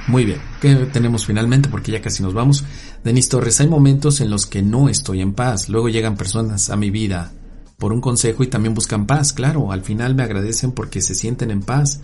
Muy 0.07 0.25
bien, 0.25 0.39
¿qué 0.59 0.73
tenemos 0.91 1.27
finalmente? 1.27 1.69
Porque 1.69 1.91
ya 1.91 2.01
casi 2.01 2.23
nos 2.23 2.33
vamos. 2.33 2.63
Denis 3.03 3.29
Torres, 3.29 3.61
hay 3.61 3.67
momentos 3.67 4.19
en 4.19 4.31
los 4.31 4.47
que 4.47 4.63
no 4.63 4.89
estoy 4.89 5.21
en 5.21 5.33
paz. 5.33 5.69
Luego 5.69 5.89
llegan 5.89 6.17
personas 6.17 6.71
a 6.71 6.75
mi 6.75 6.89
vida 6.89 7.31
por 7.77 7.93
un 7.93 8.01
consejo 8.01 8.43
y 8.43 8.47
también 8.47 8.73
buscan 8.73 9.05
paz, 9.05 9.31
claro, 9.31 9.71
al 9.71 9.83
final 9.83 10.15
me 10.15 10.23
agradecen 10.23 10.71
porque 10.71 11.01
se 11.01 11.13
sienten 11.13 11.51
en 11.51 11.61
paz. 11.61 11.99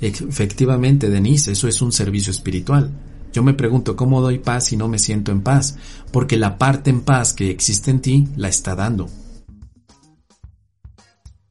Efectivamente, 0.00 1.10
Denise, 1.10 1.52
eso 1.52 1.68
es 1.68 1.80
un 1.80 1.92
servicio 1.92 2.32
espiritual. 2.32 2.90
Yo 3.34 3.42
me 3.42 3.52
pregunto 3.52 3.96
cómo 3.96 4.22
doy 4.22 4.38
paz 4.38 4.66
si 4.66 4.76
no 4.76 4.88
me 4.88 4.98
siento 4.98 5.32
en 5.32 5.42
paz, 5.42 5.76
porque 6.12 6.38
la 6.38 6.56
parte 6.56 6.88
en 6.88 7.02
paz 7.02 7.34
que 7.34 7.50
existe 7.50 7.90
en 7.90 8.00
ti 8.00 8.28
la 8.36 8.48
está 8.48 8.74
dando. 8.74 9.10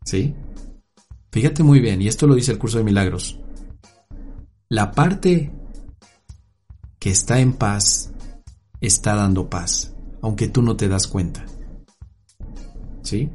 ¿Sí? 0.06 0.34
Fíjate 1.32 1.62
muy 1.62 1.80
bien, 1.80 2.02
y 2.02 2.08
esto 2.08 2.26
lo 2.26 2.36
dice 2.36 2.54
el 2.54 2.58
curso 2.58 2.78
de 2.78 2.86
milagros. 2.86 3.38
La 4.70 4.92
parte 4.92 5.52
que 7.00 7.12
está 7.12 7.40
en 7.40 7.54
paz 7.54 8.12
está 8.80 9.14
dando 9.14 9.50
paz, 9.50 9.94
aunque 10.22 10.48
tú 10.48 10.62
no 10.62 10.76
te 10.76 10.88
das 10.88 11.06
cuenta. 11.06 11.46
¿Sí? 13.02 13.30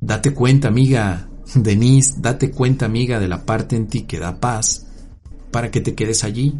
Date 0.00 0.34
cuenta, 0.34 0.68
amiga 0.68 1.30
Denise, 1.54 2.16
date 2.18 2.50
cuenta, 2.50 2.86
amiga, 2.86 3.20
de 3.20 3.28
la 3.28 3.44
parte 3.44 3.76
en 3.76 3.86
ti 3.86 4.02
que 4.02 4.18
da 4.18 4.40
paz 4.40 4.86
para 5.50 5.70
que 5.70 5.80
te 5.80 5.94
quedes 5.94 6.24
allí. 6.24 6.54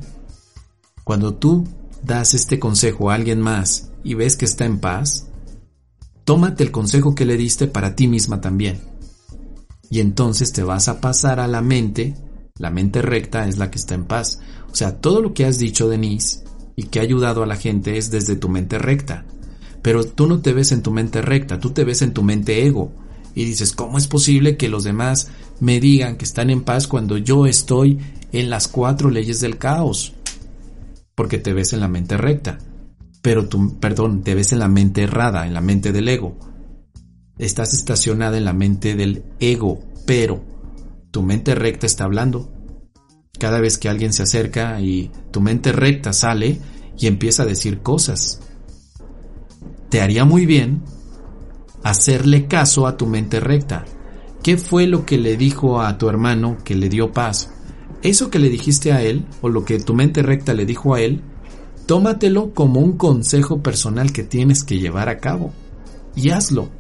Cuando 1.07 1.35
tú 1.35 1.63
das 2.03 2.35
este 2.35 2.59
consejo 2.59 3.11
a 3.11 3.15
alguien 3.15 3.41
más 3.41 3.93
y 4.03 4.15
ves 4.15 4.37
que 4.37 4.45
está 4.45 4.65
en 4.65 4.81
paz, 4.81 5.29
tómate 6.25 6.65
el 6.65 6.73
consejo 6.73 7.15
que 7.15 7.25
le 7.25 7.37
diste 7.37 7.69
para 7.69 7.95
ti 7.95 8.09
misma 8.09 8.41
también. 8.41 8.81
Y 9.89 10.01
entonces 10.01 10.53
te 10.53 10.65
vas 10.65 10.89
a 10.89 11.01
pasar 11.01 11.39
a 11.39 11.47
la 11.47 11.63
mente, 11.63 12.17
la 12.59 12.73
mente 12.73 13.03
recta 13.03 13.47
es 13.47 13.57
la 13.57 13.71
que 13.71 13.79
está 13.79 13.95
en 13.95 14.07
paz. 14.07 14.41
O 14.73 14.75
sea, 14.75 15.01
todo 15.01 15.23
lo 15.23 15.33
que 15.33 15.45
has 15.45 15.61
dicho, 15.61 15.89
Denise, 15.89 16.43
y 16.75 16.89
que 16.89 16.99
ha 16.99 17.03
ayudado 17.03 17.45
a 17.45 17.47
la 17.47 17.55
gente 17.55 17.99
es 17.99 18.11
desde 18.11 18.35
tu 18.35 18.49
mente 18.49 18.77
recta. 18.77 19.25
Pero 19.83 20.03
tú 20.03 20.27
no 20.27 20.41
te 20.41 20.55
ves 20.55 20.73
en 20.73 20.83
tu 20.83 20.91
mente 20.91 21.23
recta, 21.23 21.61
tú 21.61 21.71
te 21.71 21.85
ves 21.85 22.03
en 22.03 22.15
tu 22.15 22.25
mente 22.25 22.67
ego. 22.67 22.91
Y 23.33 23.45
dices, 23.45 23.75
¿cómo 23.75 23.97
es 23.97 24.09
posible 24.09 24.57
que 24.57 24.69
los 24.69 24.83
demás 24.83 25.29
me 25.61 25.79
digan 25.79 26.17
que 26.17 26.25
están 26.25 26.51
en 26.51 26.65
paz 26.65 26.89
cuando 26.89 27.17
yo 27.17 27.47
estoy 27.47 28.01
en 28.33 28.51
las 28.51 28.67
cuatro 28.67 29.09
leyes 29.09 29.39
del 29.39 29.57
caos? 29.57 30.16
Porque 31.17 31.39
te 31.39 31.53
ves 31.53 31.73
en 31.73 31.81
la 31.81 31.89
mente 31.89 32.17
recta. 32.17 32.59
Pero 33.23 33.49
tú, 33.49 33.81
perdón, 33.81 34.23
te 34.23 34.37
ves 34.37 34.53
en 34.53 34.61
la 34.61 34.69
mente 34.69 35.03
errada, 35.03 35.49
en 35.49 35.55
la 35.55 35.61
mente 35.61 35.91
del 35.91 36.07
ego. 36.09 36.39
Estás 37.39 37.75
estacionada 37.75 38.39
en 38.39 38.45
la 38.45 38.53
mente 38.53 38.95
del 38.95 39.25
ego, 39.41 39.81
pero 40.07 40.45
tu 41.11 41.23
mente 41.23 41.57
recta 41.57 41.87
está 41.87 42.05
hablando. 42.05 42.53
Cada 43.37 43.61
vez 43.61 43.79
que 43.79 43.89
alguien 43.89 44.13
se 44.13 44.23
acerca 44.23 44.81
y 44.81 45.11
tu 45.33 45.41
mente 45.41 45.73
recta 45.73 46.13
sale 46.13 46.61
y 46.97 47.09
empieza 47.09 47.43
a 47.43 47.47
decir 47.47 47.81
cosas 47.81 48.41
te 49.89 50.01
haría 50.01 50.25
muy 50.25 50.47
bien 50.47 50.83
hacerle 51.83 52.47
caso 52.47 52.87
a 52.87 52.97
tu 52.97 53.07
mente 53.07 53.41
recta. 53.41 53.85
¿Qué 54.43 54.57
fue 54.57 54.87
lo 54.87 55.07
que 55.07 55.19
le 55.19 55.37
dijo 55.37 55.81
a 55.81 55.99
tu 55.99 56.09
hermano 56.09 56.59
que 56.65 56.75
le 56.75 56.89
dio 56.89 57.13
paz? 57.13 57.51
Eso 58.07 58.31
que 58.31 58.39
le 58.39 58.51
dijiste 58.51 58.93
a 58.93 59.03
él, 59.03 59.27
o 59.41 59.49
lo 59.49 59.65
que 59.65 59.81
tu 59.81 59.93
mente 59.93 60.23
recta 60.23 60.55
le 60.55 60.65
dijo 60.65 60.95
a 60.95 61.01
él, 61.01 61.23
tómatelo 61.87 62.55
como 62.55 62.79
un 62.79 62.97
consejo 62.97 63.65
personal 63.65 64.13
que 64.13 64.23
tienes 64.23 64.63
que 64.63 64.79
llevar 64.79 65.09
a 65.09 65.19
cabo. 65.19 65.53
Y 66.15 66.31
hazlo. 66.31 66.71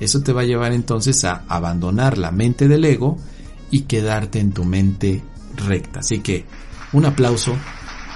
Eso 0.00 0.22
te 0.22 0.32
va 0.32 0.40
a 0.40 0.46
llevar 0.46 0.72
entonces 0.72 1.24
a 1.24 1.44
abandonar 1.46 2.18
la 2.18 2.32
mente 2.32 2.66
del 2.66 2.84
ego 2.84 3.18
y 3.70 3.82
quedarte 3.82 4.40
en 4.40 4.50
tu 4.50 4.64
mente 4.64 5.22
recta. 5.54 6.00
Así 6.00 6.18
que 6.18 6.44
un 6.92 7.04
aplauso 7.04 7.54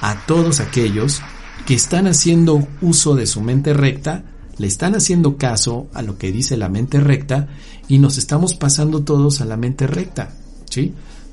a 0.01 0.26
todos 0.26 0.59
aquellos 0.59 1.22
que 1.64 1.74
están 1.74 2.09
haciendo 2.09 2.66
uso 2.80 3.14
de 3.14 3.28
su 3.28 3.40
mente 3.40 3.72
recta, 3.72 4.24
le 4.56 4.66
están 4.66 4.97
haciendo 4.97 5.36
caso 5.36 5.86
a 5.94 6.02
lo 6.02 6.18
que 6.18 6.32
dice 6.32 6.56
la 6.56 6.68
mente 6.68 6.98
recta 6.98 7.47
y 7.86 7.98
nos 7.98 8.18
estamos 8.18 8.55
pasando 8.55 9.05
todos 9.05 9.40
a 9.40 9.44
la 9.44 9.56
mente 9.56 9.86
recta. 9.86 10.35
¿Sí? 10.68 10.93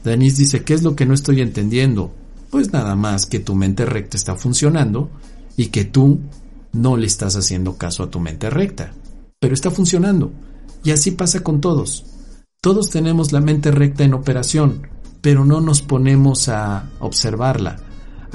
Denise 0.10 0.38
dice, 0.38 0.64
¿qué 0.64 0.74
es 0.74 0.84
lo 0.84 0.96
que 0.96 1.06
no 1.06 1.14
estoy 1.14 1.42
entendiendo? 1.42 2.14
Pues 2.50 2.72
nada 2.72 2.96
más 2.96 3.26
que 3.26 3.40
tu 3.40 3.56
mente 3.56 3.86
recta 3.86 4.18
está 4.18 4.36
funcionando 4.36 5.10
y 5.58 5.68
que 5.68 5.86
tú 5.86 6.20
no 6.74 6.98
le 6.98 7.08
estás 7.08 7.36
haciendo 7.36 7.78
caso 7.78 8.04
a 8.04 8.10
tu 8.10 8.20
mente 8.20 8.50
recta. 8.50 8.94
Pero 9.40 9.54
está 9.54 9.72
funcionando. 9.72 10.32
Y 10.84 10.92
así 10.92 11.12
pasa 11.12 11.42
con 11.42 11.62
todos. 11.62 12.06
Todos 12.62 12.90
tenemos 12.90 13.32
la 13.32 13.42
mente 13.42 13.72
recta 13.72 14.04
en 14.04 14.14
operación, 14.14 14.88
pero 15.22 15.46
no 15.46 15.62
nos 15.62 15.82
ponemos 15.82 16.50
a 16.50 16.90
observarla 17.00 17.78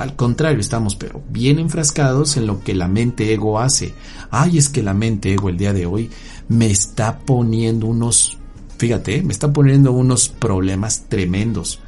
al 0.01 0.17
contrario, 0.17 0.61
estamos 0.61 0.97
pero 0.97 1.23
bien 1.29 1.59
enfrascados 1.59 2.39
en 2.39 2.47
lo 2.47 2.65
que 2.65 2.73
la 2.73 2.89
mente 2.89 3.35
ego 3.35 3.61
hace. 3.61 3.93
Ay, 4.31 4.57
es 4.57 4.71
que 4.71 4.83
la 4.83 4.95
mente 4.95 5.35
ego 5.35 5.51
el 5.51 5.59
día 5.59 5.75
de 5.75 5.85
hoy 5.85 6.09
me 6.49 6.71
está 6.71 7.19
poniendo 7.19 7.87
unos, 7.87 8.39
fíjate, 8.81 9.23
me 9.23 9.33
está 9.33 9.53
poniendo 9.53 9.93
unos 9.93 10.29
problemas 10.29 11.05
tremendos. 11.09 11.81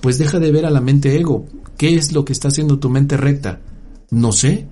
Pues 0.00 0.18
deja 0.18 0.40
de 0.40 0.50
ver 0.50 0.66
a 0.66 0.70
la 0.70 0.80
mente 0.80 1.16
ego. 1.16 1.46
¿Qué 1.76 1.96
es 1.96 2.12
lo 2.12 2.24
que 2.24 2.32
está 2.32 2.48
haciendo 2.48 2.78
tu 2.78 2.90
mente 2.90 3.16
recta? 3.16 3.60
No 4.10 4.32
sé. 4.32 4.66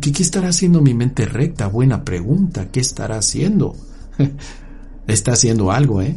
¿qué, 0.00 0.12
qué 0.12 0.22
estará 0.22 0.48
haciendo 0.48 0.80
mi 0.80 0.94
mente 0.94 1.26
recta? 1.26 1.66
Buena 1.66 2.04
pregunta. 2.04 2.70
¿Qué 2.70 2.80
estará 2.80 3.18
haciendo? 3.18 3.76
está 5.06 5.32
haciendo 5.32 5.70
algo, 5.70 6.00
¿eh? 6.00 6.16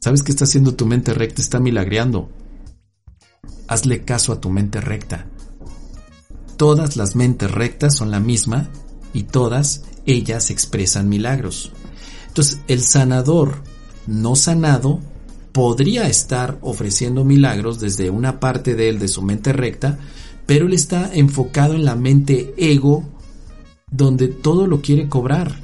¿Sabes 0.00 0.22
qué 0.22 0.32
está 0.32 0.44
haciendo 0.44 0.74
tu 0.74 0.86
mente 0.86 1.12
recta? 1.12 1.42
Está 1.42 1.60
milagreando 1.60 2.30
hazle 3.68 4.04
caso 4.04 4.32
a 4.32 4.40
tu 4.40 4.50
mente 4.50 4.80
recta. 4.80 5.26
Todas 6.56 6.96
las 6.96 7.14
mentes 7.14 7.50
rectas 7.50 7.96
son 7.96 8.10
la 8.10 8.18
misma 8.18 8.68
y 9.12 9.24
todas 9.24 9.84
ellas 10.06 10.50
expresan 10.50 11.08
milagros. 11.08 11.72
Entonces, 12.38 12.60
el 12.68 12.82
sanador 12.82 13.64
no 14.06 14.36
sanado 14.36 15.00
podría 15.50 16.06
estar 16.06 16.56
ofreciendo 16.62 17.24
milagros 17.24 17.80
desde 17.80 18.10
una 18.10 18.38
parte 18.38 18.76
de 18.76 18.90
él, 18.90 19.00
de 19.00 19.08
su 19.08 19.22
mente 19.22 19.52
recta, 19.52 19.98
pero 20.46 20.66
él 20.66 20.72
está 20.72 21.12
enfocado 21.12 21.74
en 21.74 21.84
la 21.84 21.96
mente 21.96 22.54
ego, 22.56 23.02
donde 23.90 24.28
todo 24.28 24.68
lo 24.68 24.80
quiere 24.82 25.08
cobrar. 25.08 25.58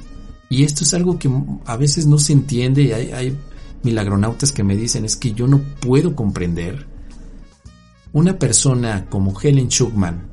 Y 0.49 0.65
esto 0.65 0.83
es 0.83 0.93
algo 0.93 1.17
que 1.17 1.31
a 1.65 1.77
veces 1.77 2.07
no 2.07 2.17
se 2.17 2.33
entiende 2.33 2.83
y 2.83 2.91
hay, 2.91 3.11
hay 3.13 3.37
milagronautas 3.81 4.51
que 4.51 4.65
me 4.65 4.75
dicen 4.75 5.05
es 5.05 5.15
que 5.15 5.31
yo 5.31 5.47
no 5.47 5.61
puedo 5.79 6.13
comprender 6.13 6.87
una 8.11 8.37
persona 8.37 9.05
como 9.09 9.39
Helen 9.39 9.69
Schuckman, 9.69 10.27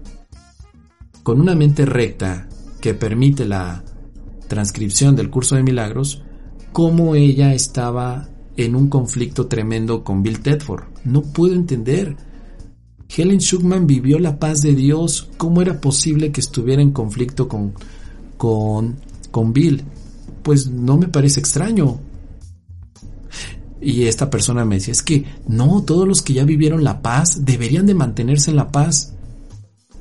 con 1.22 1.40
una 1.40 1.54
mente 1.54 1.86
recta 1.86 2.48
que 2.80 2.94
permite 2.94 3.44
la 3.44 3.84
transcripción 4.48 5.14
del 5.14 5.30
curso 5.30 5.54
de 5.54 5.62
milagros, 5.62 6.21
cómo 6.72 7.14
ella 7.14 7.54
estaba 7.54 8.28
en 8.56 8.76
un 8.76 8.88
conflicto 8.88 9.46
tremendo 9.46 10.04
con 10.04 10.22
Bill 10.22 10.40
Tedford. 10.40 10.84
No 11.04 11.22
puedo 11.22 11.54
entender. 11.54 12.16
Helen 13.14 13.40
Schuckman 13.40 13.86
vivió 13.86 14.18
la 14.18 14.38
paz 14.38 14.62
de 14.62 14.74
Dios. 14.74 15.28
¿Cómo 15.36 15.62
era 15.62 15.80
posible 15.80 16.32
que 16.32 16.40
estuviera 16.40 16.82
en 16.82 16.92
conflicto 16.92 17.48
con, 17.48 17.74
con, 18.36 18.96
con 19.30 19.52
Bill? 19.52 19.84
Pues 20.42 20.68
no 20.68 20.96
me 20.96 21.08
parece 21.08 21.40
extraño. 21.40 22.00
Y 23.80 24.04
esta 24.04 24.30
persona 24.30 24.64
me 24.64 24.76
decía, 24.76 24.92
es 24.92 25.02
que 25.02 25.24
no, 25.48 25.82
todos 25.82 26.06
los 26.06 26.22
que 26.22 26.34
ya 26.34 26.44
vivieron 26.44 26.84
la 26.84 27.02
paz 27.02 27.44
deberían 27.44 27.84
de 27.84 27.94
mantenerse 27.94 28.50
en 28.50 28.56
la 28.56 28.70
paz. 28.70 29.12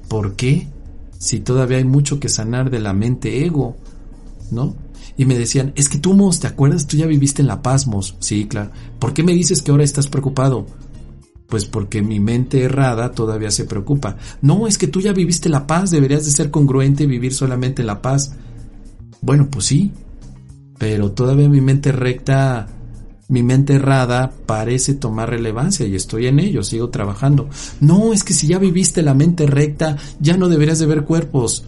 ¿Por 0.07 0.35
qué? 0.35 0.67
Si 1.17 1.39
todavía 1.39 1.77
hay 1.77 1.83
mucho 1.83 2.19
que 2.19 2.29
sanar 2.29 2.69
de 2.69 2.79
la 2.79 2.93
mente 2.93 3.43
ego, 3.43 3.75
¿no? 4.51 4.75
Y 5.17 5.25
me 5.25 5.37
decían, 5.37 5.73
es 5.75 5.89
que 5.89 5.97
tú, 5.97 6.13
Mos, 6.13 6.39
¿te 6.39 6.47
acuerdas? 6.47 6.87
Tú 6.87 6.97
ya 6.97 7.05
viviste 7.05 7.41
en 7.41 7.47
la 7.47 7.61
paz, 7.61 7.87
Mos. 7.87 8.15
Sí, 8.19 8.47
claro. 8.47 8.71
¿Por 8.99 9.13
qué 9.13 9.23
me 9.23 9.33
dices 9.33 9.61
que 9.61 9.71
ahora 9.71 9.83
estás 9.83 10.07
preocupado? 10.07 10.65
Pues 11.47 11.65
porque 11.65 12.01
mi 12.01 12.19
mente 12.19 12.63
errada 12.63 13.11
todavía 13.11 13.51
se 13.51 13.65
preocupa. 13.65 14.17
No, 14.41 14.67
es 14.67 14.77
que 14.77 14.87
tú 14.87 15.01
ya 15.01 15.13
viviste 15.13 15.49
la 15.49 15.67
paz, 15.67 15.91
deberías 15.91 16.25
de 16.25 16.31
ser 16.31 16.49
congruente 16.49 17.03
y 17.03 17.07
vivir 17.07 17.33
solamente 17.33 17.81
en 17.81 17.87
la 17.87 18.01
paz. 18.01 18.33
Bueno, 19.21 19.49
pues 19.51 19.65
sí, 19.65 19.91
pero 20.77 21.11
todavía 21.11 21.49
mi 21.49 21.61
mente 21.61 21.91
recta 21.91 22.67
mi 23.31 23.43
mente 23.43 23.75
errada 23.75 24.33
parece 24.45 24.93
tomar 24.93 25.29
relevancia 25.29 25.87
y 25.87 25.95
estoy 25.95 26.27
en 26.27 26.37
ello, 26.37 26.63
sigo 26.63 26.89
trabajando. 26.89 27.47
No, 27.79 28.11
es 28.11 28.25
que 28.25 28.33
si 28.33 28.45
ya 28.47 28.59
viviste 28.59 29.01
la 29.01 29.13
mente 29.13 29.47
recta, 29.47 29.95
ya 30.19 30.35
no 30.35 30.49
deberías 30.49 30.79
de 30.79 30.85
ver 30.85 31.05
cuerpos. 31.05 31.63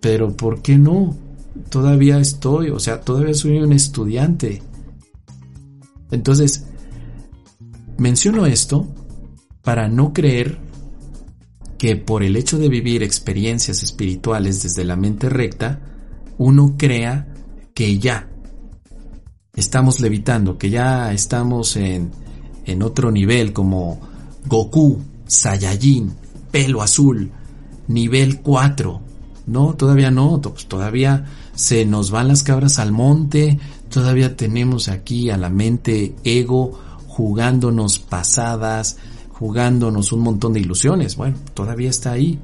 Pero 0.00 0.36
¿por 0.36 0.60
qué 0.60 0.76
no? 0.76 1.16
Todavía 1.68 2.18
estoy, 2.18 2.70
o 2.70 2.78
sea, 2.78 3.00
todavía 3.00 3.34
soy 3.34 3.58
un 3.58 3.72
estudiante. 3.72 4.62
Entonces, 6.10 6.66
menciono 7.96 8.46
esto 8.46 8.86
para 9.62 9.88
no 9.88 10.12
creer 10.12 10.58
que 11.78 11.96
por 11.96 12.22
el 12.22 12.36
hecho 12.36 12.58
de 12.58 12.68
vivir 12.68 13.02
experiencias 13.02 13.82
espirituales 13.82 14.62
desde 14.62 14.84
la 14.84 14.96
mente 14.96 15.28
recta, 15.28 15.80
uno 16.38 16.74
crea 16.76 17.28
que 17.74 17.98
ya 17.98 18.28
estamos 19.54 20.00
levitando, 20.00 20.58
que 20.58 20.70
ya 20.70 21.12
estamos 21.12 21.76
en, 21.76 22.10
en 22.64 22.82
otro 22.82 23.10
nivel 23.10 23.52
como 23.52 24.00
Goku, 24.46 25.00
Saiyajin, 25.26 26.14
pelo 26.50 26.82
azul, 26.82 27.30
nivel 27.88 28.40
4. 28.40 29.00
No, 29.46 29.74
todavía 29.74 30.10
no, 30.10 30.40
todavía 30.40 31.26
se 31.54 31.84
nos 31.84 32.10
van 32.10 32.28
las 32.28 32.42
cabras 32.42 32.78
al 32.78 32.92
monte, 32.92 33.58
todavía 33.88 34.36
tenemos 34.36 34.88
aquí 34.88 35.30
a 35.30 35.36
la 35.36 35.50
mente 35.50 36.14
ego 36.24 36.78
jugándonos 37.06 37.98
pasadas, 37.98 38.96
jugándonos 39.30 40.12
un 40.12 40.20
montón 40.20 40.52
de 40.52 40.60
ilusiones. 40.60 41.16
Bueno, 41.16 41.36
todavía 41.54 41.90
está 41.90 42.12
ahí, 42.12 42.38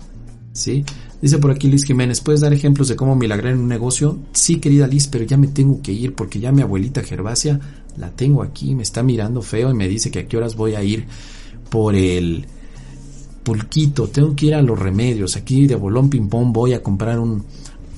¿sí? 0.52 0.84
Dice 1.20 1.38
por 1.38 1.50
aquí 1.50 1.68
Liz 1.68 1.84
Jiménez, 1.84 2.20
¿puedes 2.20 2.40
dar 2.40 2.52
ejemplos 2.52 2.88
de 2.88 2.96
cómo 2.96 3.14
milagrar 3.14 3.52
en 3.52 3.58
un 3.58 3.68
negocio? 3.68 4.18
Sí, 4.32 4.56
querida 4.56 4.86
Liz, 4.86 5.06
pero 5.08 5.24
ya 5.24 5.36
me 5.36 5.48
tengo 5.48 5.82
que 5.82 5.92
ir 5.92 6.14
porque 6.14 6.40
ya 6.40 6.52
mi 6.52 6.62
abuelita 6.62 7.02
Gervasia 7.02 7.60
la 7.96 8.10
tengo 8.10 8.42
aquí, 8.42 8.74
me 8.74 8.82
está 8.82 9.02
mirando 9.02 9.42
feo 9.42 9.70
y 9.70 9.74
me 9.74 9.88
dice 9.88 10.10
que 10.10 10.20
a 10.20 10.28
qué 10.28 10.36
horas 10.36 10.56
voy 10.56 10.76
a 10.76 10.82
ir 10.82 11.06
por 11.68 11.94
el 11.94 12.46
pulquito, 13.42 14.08
tengo 14.08 14.34
que 14.34 14.46
ir 14.46 14.54
a 14.54 14.62
los 14.62 14.78
remedios, 14.78 15.36
aquí 15.36 15.66
de 15.66 15.74
bolón 15.74 16.08
ping 16.08 16.28
pong 16.28 16.52
voy 16.52 16.72
a 16.72 16.82
comprar 16.82 17.18
un, 17.18 17.44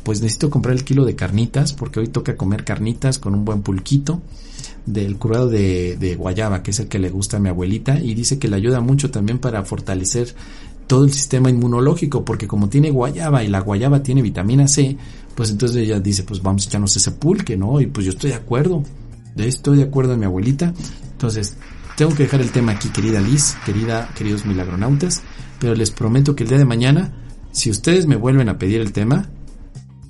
pues 0.02 0.20
necesito 0.20 0.50
comprar 0.50 0.74
el 0.74 0.84
kilo 0.84 1.04
de 1.04 1.14
carnitas 1.14 1.72
porque 1.72 2.00
hoy 2.00 2.08
toca 2.08 2.36
comer 2.36 2.64
carnitas 2.64 3.18
con 3.18 3.34
un 3.34 3.44
buen 3.44 3.62
pulquito 3.62 4.20
del 4.86 5.16
curado 5.16 5.48
de, 5.48 5.96
de, 5.96 6.16
guayaba, 6.16 6.62
que 6.62 6.72
es 6.72 6.80
el 6.80 6.88
que 6.88 6.98
le 6.98 7.10
gusta 7.10 7.36
a 7.36 7.40
mi 7.40 7.48
abuelita, 7.48 8.00
y 8.00 8.14
dice 8.14 8.38
que 8.38 8.48
le 8.48 8.56
ayuda 8.56 8.80
mucho 8.80 9.10
también 9.10 9.38
para 9.38 9.62
fortalecer 9.64 10.34
todo 10.86 11.04
el 11.04 11.12
sistema 11.12 11.50
inmunológico, 11.50 12.24
porque 12.24 12.46
como 12.46 12.68
tiene 12.68 12.90
guayaba 12.90 13.44
y 13.44 13.48
la 13.48 13.60
guayaba 13.60 14.02
tiene 14.02 14.22
vitamina 14.22 14.66
C, 14.66 14.96
pues 15.34 15.50
entonces 15.50 15.78
ella 15.78 16.00
dice, 16.00 16.24
pues 16.24 16.42
vamos 16.42 16.66
a 16.66 16.68
echarnos 16.68 16.96
ese 16.96 17.12
pulque, 17.12 17.56
¿no? 17.56 17.80
Y 17.80 17.86
pues 17.86 18.04
yo 18.04 18.12
estoy 18.12 18.30
de 18.30 18.36
acuerdo, 18.36 18.82
estoy 19.36 19.78
de 19.78 19.84
acuerdo 19.84 20.14
a 20.14 20.16
mi 20.16 20.24
abuelita, 20.24 20.74
entonces 21.12 21.56
tengo 21.96 22.14
que 22.14 22.24
dejar 22.24 22.40
el 22.40 22.50
tema 22.50 22.72
aquí, 22.72 22.88
querida 22.88 23.20
Liz, 23.20 23.56
querida, 23.64 24.10
queridos 24.16 24.44
milagronautas, 24.44 25.22
pero 25.58 25.74
les 25.74 25.90
prometo 25.90 26.34
que 26.34 26.42
el 26.42 26.48
día 26.48 26.58
de 26.58 26.64
mañana, 26.64 27.12
si 27.52 27.70
ustedes 27.70 28.06
me 28.06 28.16
vuelven 28.16 28.48
a 28.48 28.58
pedir 28.58 28.80
el 28.80 28.92
tema, 28.92 29.28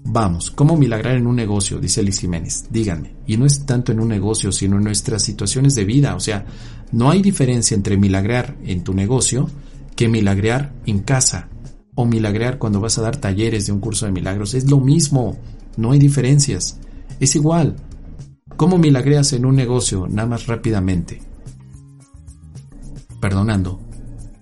Vamos, 0.05 0.51
¿cómo 0.51 0.77
milagrar 0.77 1.16
en 1.16 1.27
un 1.27 1.37
negocio? 1.37 1.79
Dice 1.79 2.03
Liz 2.03 2.19
Jiménez. 2.19 2.66
Díganme. 2.70 3.15
Y 3.27 3.37
no 3.37 3.47
es 3.47 3.65
tanto 3.65 3.93
en 3.93 4.01
un 4.01 4.09
negocio, 4.09 4.51
sino 4.51 4.77
en 4.77 4.85
nuestras 4.85 5.23
situaciones 5.23 5.74
de 5.74 5.85
vida. 5.85 6.16
O 6.16 6.20
sea, 6.20 6.45
no 6.91 7.11
hay 7.11 7.23
diferencia 7.23 7.74
entre 7.74 7.97
milagrar 7.97 8.57
en 8.65 8.83
tu 8.83 8.95
negocio 8.95 9.49
que 9.97 10.09
milagrear 10.09 10.73
en 10.87 11.01
casa 11.01 11.49
o 11.95 12.05
milagrear 12.05 12.59
cuando 12.59 12.81
vas 12.81 12.99
a 12.99 13.03
dar 13.03 13.16
talleres 13.16 13.66
de 13.66 13.73
un 13.73 13.81
curso 13.81 14.07
de 14.07 14.12
milagros. 14.12 14.55
Es 14.55 14.69
lo 14.69 14.81
mismo. 14.81 15.39
No 15.77 15.93
hay 15.93 15.99
diferencias. 15.99 16.79
Es 17.20 17.37
igual. 17.37 17.77
¿Cómo 18.57 18.79
milagreas 18.79 19.33
en 19.33 19.47
un 19.47 19.57
negocio? 19.57 20.09
Nada 20.09 20.29
más 20.29 20.47
rápidamente. 20.47 21.23
Perdonando. 23.20 23.81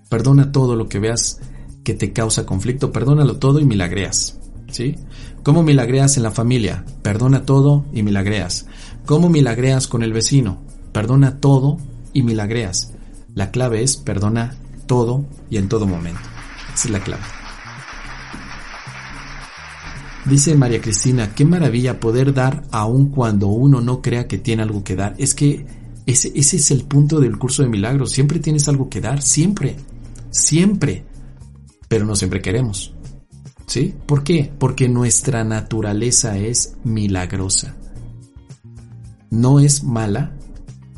Perdona 0.09 0.51
todo 0.51 0.75
lo 0.75 0.89
que 0.89 0.99
veas 0.99 1.39
que 1.83 1.93
te 1.93 2.11
causa 2.11 2.45
conflicto. 2.45 2.91
Perdónalo 2.91 3.37
todo 3.37 3.59
y 3.59 3.65
milagreas. 3.65 4.39
¿Sí? 4.69 4.95
¿Cómo 5.43 5.63
milagreas 5.63 6.17
en 6.17 6.23
la 6.23 6.29
familia? 6.29 6.85
Perdona 7.01 7.45
todo 7.45 7.85
y 7.91 8.03
milagreas. 8.03 8.67
¿Cómo 9.07 9.27
milagreas 9.27 9.87
con 9.87 10.03
el 10.03 10.13
vecino? 10.13 10.59
Perdona 10.91 11.39
todo 11.39 11.79
y 12.13 12.21
milagreas. 12.21 12.93
La 13.33 13.49
clave 13.49 13.81
es 13.81 13.97
perdona 13.97 14.55
todo 14.85 15.25
y 15.49 15.57
en 15.57 15.67
todo 15.67 15.87
momento. 15.87 16.21
Esa 16.75 16.87
es 16.87 16.91
la 16.91 16.99
clave. 16.99 17.23
Dice 20.25 20.53
María 20.53 20.79
Cristina, 20.79 21.33
qué 21.33 21.43
maravilla 21.43 21.99
poder 21.99 22.35
dar 22.35 22.63
aun 22.69 23.09
cuando 23.09 23.47
uno 23.47 23.81
no 23.81 24.03
crea 24.03 24.27
que 24.27 24.37
tiene 24.37 24.61
algo 24.61 24.83
que 24.83 24.95
dar. 24.95 25.15
Es 25.17 25.33
que 25.33 25.65
ese, 26.05 26.31
ese 26.35 26.57
es 26.57 26.69
el 26.69 26.83
punto 26.83 27.19
del 27.19 27.39
curso 27.39 27.63
de 27.63 27.69
milagros. 27.69 28.11
Siempre 28.11 28.39
tienes 28.39 28.67
algo 28.67 28.89
que 28.89 29.01
dar, 29.01 29.23
siempre, 29.23 29.75
siempre. 30.29 31.03
Pero 31.87 32.05
no 32.05 32.15
siempre 32.15 32.43
queremos. 32.43 32.93
¿Sí? 33.71 33.95
¿Por 34.05 34.25
qué? 34.25 34.51
Porque 34.59 34.89
nuestra 34.89 35.45
naturaleza 35.45 36.37
es 36.37 36.75
milagrosa. 36.83 37.77
No 39.29 39.61
es 39.61 39.85
mala, 39.85 40.35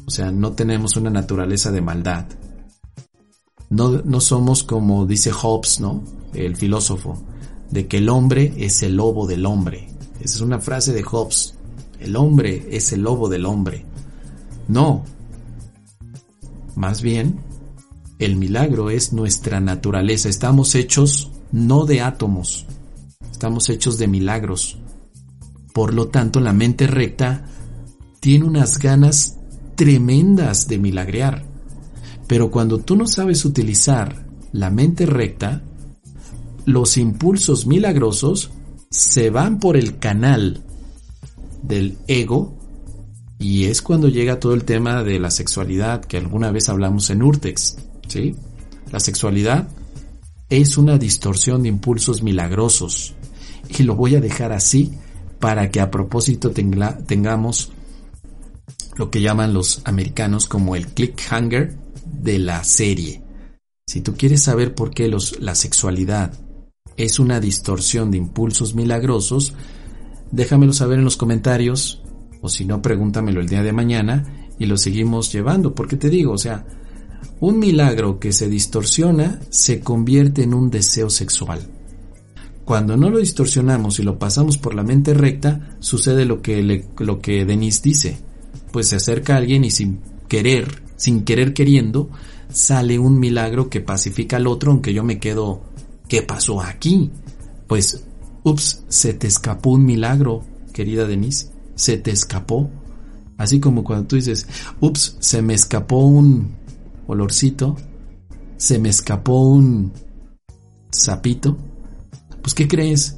o 0.07 0.09
sea, 0.09 0.31
no 0.31 0.53
tenemos 0.53 0.97
una 0.97 1.11
naturaleza 1.11 1.71
de 1.71 1.81
maldad. 1.81 2.25
No, 3.69 4.01
no 4.01 4.19
somos 4.19 4.63
como 4.63 5.05
dice 5.05 5.31
Hobbes, 5.31 5.81
¿no? 5.81 6.03
El 6.33 6.55
filósofo, 6.55 7.23
de 7.69 7.85
que 7.85 7.99
el 7.99 8.09
hombre 8.09 8.51
es 8.57 8.81
el 8.81 8.95
lobo 8.95 9.27
del 9.27 9.45
hombre. 9.45 9.89
Esa 10.15 10.37
es 10.37 10.41
una 10.41 10.59
frase 10.59 10.93
de 10.93 11.03
Hobbes. 11.03 11.53
El 11.99 12.15
hombre 12.15 12.69
es 12.71 12.91
el 12.91 13.01
lobo 13.01 13.29
del 13.29 13.45
hombre. 13.45 13.85
No. 14.67 15.03
Más 16.75 17.03
bien, 17.03 17.39
el 18.17 18.35
milagro 18.35 18.89
es 18.89 19.13
nuestra 19.13 19.59
naturaleza. 19.59 20.27
Estamos 20.27 20.73
hechos 20.73 21.32
no 21.53 21.85
de 21.85 22.01
átomos. 22.01 22.65
Estamos 23.31 23.69
hechos 23.69 23.97
de 23.97 24.09
milagros. 24.09 24.79
Por 25.71 25.93
lo 25.93 26.09
tanto, 26.09 26.41
la 26.41 26.51
mente 26.51 26.87
recta 26.87 27.45
tiene 28.19 28.45
unas 28.45 28.79
ganas 28.79 29.37
tremendas 29.75 30.67
de 30.67 30.79
milagrear. 30.79 31.45
Pero 32.27 32.51
cuando 32.51 32.79
tú 32.79 32.95
no 32.95 33.07
sabes 33.07 33.45
utilizar 33.45 34.25
la 34.51 34.69
mente 34.69 35.05
recta, 35.05 35.61
los 36.65 36.97
impulsos 36.97 37.67
milagrosos 37.67 38.51
se 38.89 39.29
van 39.29 39.59
por 39.59 39.77
el 39.77 39.99
canal 39.99 40.63
del 41.61 41.97
ego 42.07 42.57
y 43.39 43.65
es 43.65 43.81
cuando 43.81 44.07
llega 44.07 44.39
todo 44.39 44.53
el 44.53 44.63
tema 44.63 45.03
de 45.03 45.19
la 45.19 45.31
sexualidad 45.31 46.05
que 46.05 46.17
alguna 46.17 46.51
vez 46.51 46.69
hablamos 46.69 47.09
en 47.09 47.23
Urtex, 47.23 47.77
¿sí? 48.07 48.35
La 48.91 48.99
sexualidad 48.99 49.67
es 50.49 50.77
una 50.77 50.97
distorsión 50.97 51.63
de 51.63 51.69
impulsos 51.69 52.23
milagrosos. 52.23 53.15
Y 53.69 53.83
lo 53.83 53.95
voy 53.95 54.15
a 54.15 54.21
dejar 54.21 54.51
así 54.51 54.93
para 55.39 55.69
que 55.71 55.81
a 55.81 55.91
propósito 55.91 56.51
tengamos 56.51 57.71
lo 58.95 59.09
que 59.09 59.21
llaman 59.21 59.53
los 59.53 59.81
americanos 59.85 60.45
como 60.45 60.75
el 60.75 60.87
clickhanger 60.87 61.77
de 62.05 62.39
la 62.39 62.63
serie. 62.63 63.23
Si 63.87 64.01
tú 64.01 64.15
quieres 64.15 64.43
saber 64.43 64.75
por 64.75 64.91
qué 64.91 65.07
los, 65.07 65.39
la 65.39 65.55
sexualidad 65.55 66.33
es 66.95 67.19
una 67.19 67.39
distorsión 67.39 68.11
de 68.11 68.17
impulsos 68.17 68.75
milagrosos, 68.75 69.53
déjamelo 70.31 70.73
saber 70.73 70.99
en 70.99 71.05
los 71.05 71.17
comentarios 71.17 72.03
o 72.41 72.49
si 72.49 72.65
no, 72.65 72.81
pregúntamelo 72.81 73.39
el 73.39 73.47
día 73.47 73.63
de 73.63 73.71
mañana 73.71 74.49
y 74.59 74.65
lo 74.65 74.75
seguimos 74.77 75.31
llevando. 75.31 75.73
Porque 75.73 75.95
te 75.95 76.09
digo, 76.09 76.33
o 76.33 76.37
sea, 76.37 76.65
un 77.43 77.59
milagro 77.59 78.21
que 78.21 78.31
se 78.31 78.47
distorsiona 78.47 79.41
se 79.49 79.81
convierte 79.81 80.43
en 80.43 80.53
un 80.53 80.69
deseo 80.69 81.09
sexual. 81.09 81.59
Cuando 82.63 82.95
no 82.95 83.09
lo 83.09 83.19
distorsionamos 83.19 83.99
y 83.99 84.03
lo 84.03 84.17
pasamos 84.17 84.57
por 84.57 84.73
la 84.73 84.83
mente 84.83 85.13
recta, 85.13 85.75
sucede 85.81 86.23
lo 86.23 86.41
que, 86.41 86.85
lo 86.99 87.19
que 87.19 87.43
Denise 87.43 87.81
dice. 87.83 88.17
Pues 88.71 88.87
se 88.87 88.95
acerca 88.95 89.33
a 89.33 89.37
alguien 89.39 89.65
y 89.65 89.71
sin 89.71 89.99
querer, 90.29 90.83
sin 90.95 91.25
querer 91.25 91.53
queriendo, 91.53 92.09
sale 92.49 92.97
un 92.97 93.19
milagro 93.19 93.69
que 93.69 93.81
pacifica 93.81 94.37
al 94.37 94.47
otro, 94.47 94.71
aunque 94.71 94.93
yo 94.93 95.03
me 95.03 95.19
quedo, 95.19 95.63
¿qué 96.07 96.21
pasó 96.21 96.61
aquí? 96.61 97.11
Pues, 97.67 98.05
ups, 98.43 98.85
se 98.87 99.13
te 99.15 99.27
escapó 99.27 99.71
un 99.71 99.83
milagro, 99.83 100.45
querida 100.71 101.05
Denise, 101.05 101.51
se 101.75 101.97
te 101.97 102.11
escapó. 102.11 102.69
Así 103.37 103.59
como 103.59 103.83
cuando 103.83 104.07
tú 104.07 104.15
dices, 104.15 104.47
ups, 104.79 105.17
se 105.19 105.41
me 105.41 105.55
escapó 105.55 106.05
un, 106.05 106.62
olorcito, 107.13 107.75
se 108.57 108.79
me 108.79 108.89
escapó 108.89 109.47
un 109.47 109.93
sapito. 110.91 111.57
Pues, 112.41 112.53
¿qué 112.53 112.67
crees? 112.67 113.17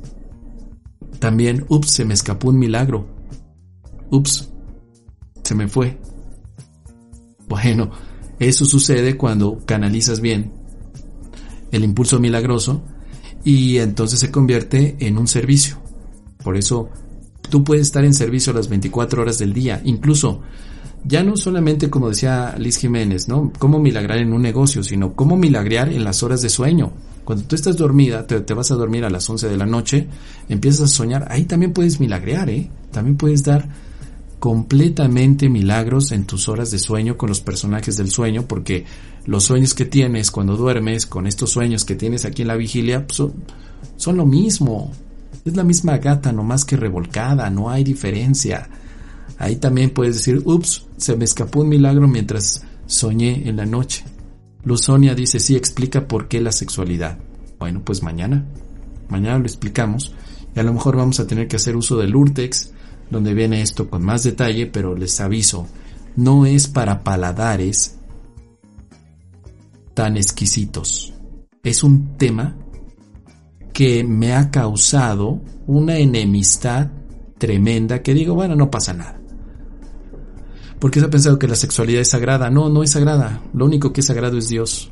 También, 1.20 1.66
ups, 1.70 1.90
se 1.90 2.06
me 2.06 2.14
escapó 2.14 2.50
un 2.50 2.60
milagro. 2.60 3.08
Ups, 4.12 4.50
se 5.44 5.56
me 5.56 5.68
fue. 5.68 6.00
Bueno, 7.48 7.92
eso 8.40 8.66
sucede 8.66 9.18
cuando 9.18 9.60
canalizas 9.66 10.20
bien 10.20 10.52
el 11.72 11.84
impulso 11.84 12.20
milagroso 12.20 12.84
y 13.44 13.78
entonces 13.78 14.20
se 14.20 14.32
convierte 14.32 14.96
en 15.00 15.18
un 15.18 15.28
servicio. 15.28 15.78
Por 16.44 16.58
eso 16.58 16.90
tú 17.50 17.64
puedes 17.64 17.88
estar 17.88 18.04
en 18.06 18.14
servicio 18.14 18.54
las 18.54 18.70
24 18.70 19.22
horas 19.22 19.38
del 19.38 19.54
día. 19.54 19.82
Incluso 19.84 20.42
ya 21.08 21.24
no 21.24 21.38
solamente 21.38 21.90
como 21.90 22.10
decía 22.10 22.56
Liz 22.58 22.78
Jiménez, 22.78 23.28
¿no? 23.28 23.52
Cómo 23.60 23.80
milagrar 23.80 24.18
en 24.18 24.34
un 24.34 24.42
negocio, 24.42 24.84
sino 24.84 25.14
cómo 25.14 25.38
milagrear 25.38 25.90
en 25.90 26.04
las 26.04 26.24
horas 26.24 26.42
de 26.42 26.50
sueño. 26.50 26.92
Cuando 27.24 27.46
tú 27.46 27.56
estás 27.56 27.78
dormida, 27.78 28.26
te, 28.28 28.54
vas 28.54 28.72
a 28.72 28.76
dormir 28.76 29.06
a 29.06 29.10
las 29.10 29.30
11 29.30 29.50
de 29.50 29.58
la 29.58 29.66
noche, 29.66 30.08
empiezas 30.50 30.82
a 30.82 30.88
soñar, 30.88 31.28
ahí 31.30 31.46
también 31.46 31.74
puedes 31.74 32.00
milagrear, 32.00 32.50
¿eh? 32.50 32.70
También 32.92 33.18
puedes 33.18 33.44
dar 33.44 33.68
completamente 34.40 35.50
milagros 35.50 36.12
en 36.12 36.26
tus 36.26 36.50
horas 36.50 36.70
de 36.70 36.78
sueño 36.78 37.18
con 37.18 37.30
los 37.30 37.42
personajes 37.42 37.98
del 37.98 38.12
sueño, 38.12 38.46
porque 38.48 38.86
los 39.26 39.44
sueños 39.44 39.74
que 39.74 39.86
tienes 39.86 40.30
cuando 40.30 40.56
duermes, 40.56 41.06
con 41.08 41.26
estos 41.26 41.52
sueños 41.52 41.84
que 41.86 41.96
tienes 41.96 42.26
aquí 42.26 42.44
en 42.44 42.50
la 42.50 42.56
vigilia, 42.56 43.06
pues, 43.08 43.18
son, 43.18 43.34
son 43.98 44.18
lo 44.18 44.26
mismo. 44.26 44.92
Es 45.44 45.56
la 45.56 45.64
misma 45.64 45.98
gata, 45.98 46.32
no 46.32 46.44
más 46.44 46.66
que 46.66 46.78
revolcada, 46.78 47.50
no 47.50 47.70
hay 47.70 47.84
diferencia. 47.84 48.70
Ahí 49.38 49.58
también 49.58 49.90
puedes 49.90 50.16
decir, 50.16 50.42
ups, 50.46 50.86
se 50.98 51.16
me 51.16 51.26
escapó 51.26 51.62
un 51.62 51.70
milagro 51.70 52.08
mientras 52.08 52.64
soñé 52.86 53.48
en 53.48 53.58
la 53.58 53.66
noche. 53.66 54.06
Luzonia 54.64 55.14
dice, 55.14 55.40
sí, 55.40 55.56
explica 55.56 56.08
por 56.08 56.28
qué 56.28 56.42
la 56.42 56.52
sexualidad. 56.52 57.18
Bueno, 57.60 57.82
pues 57.84 58.02
mañana, 58.02 58.46
mañana 59.10 59.40
lo 59.40 59.46
explicamos 59.46 60.14
y 60.56 60.60
a 60.60 60.64
lo 60.64 60.74
mejor 60.74 60.96
vamos 60.96 61.20
a 61.20 61.28
tener 61.28 61.48
que 61.48 61.58
hacer 61.58 61.76
uso 61.76 61.98
del 61.98 62.16
Urtex, 62.16 62.72
donde 63.10 63.34
viene 63.34 63.62
esto 63.62 63.90
con 63.90 64.04
más 64.04 64.24
detalle, 64.24 64.68
pero 64.68 64.96
les 64.96 65.20
aviso, 65.20 65.68
no 66.16 66.46
es 66.46 66.68
para 66.68 67.04
paladares 67.04 67.98
tan 69.94 70.18
exquisitos. 70.18 71.14
Es 71.64 71.84
un 71.84 72.18
tema 72.18 72.56
que 73.74 74.04
me 74.04 74.34
ha 74.34 74.50
causado 74.52 75.42
una 75.68 75.98
enemistad 75.98 76.92
tremenda 77.38 78.02
que 78.02 78.14
digo, 78.14 78.34
bueno, 78.36 78.56
no 78.56 78.72
pasa 78.72 78.94
nada. 78.94 79.20
Porque 80.86 81.00
se 81.00 81.08
ha 81.08 81.10
pensado 81.10 81.40
que 81.40 81.48
la 81.48 81.56
sexualidad 81.56 82.02
es 82.02 82.10
sagrada. 82.10 82.52
No, 82.52 82.70
no 82.70 82.84
es 82.84 82.92
sagrada. 82.92 83.42
Lo 83.56 83.66
único 83.66 83.92
que 83.92 84.02
es 84.02 84.06
sagrado 84.06 84.38
es 84.38 84.50
Dios. 84.50 84.92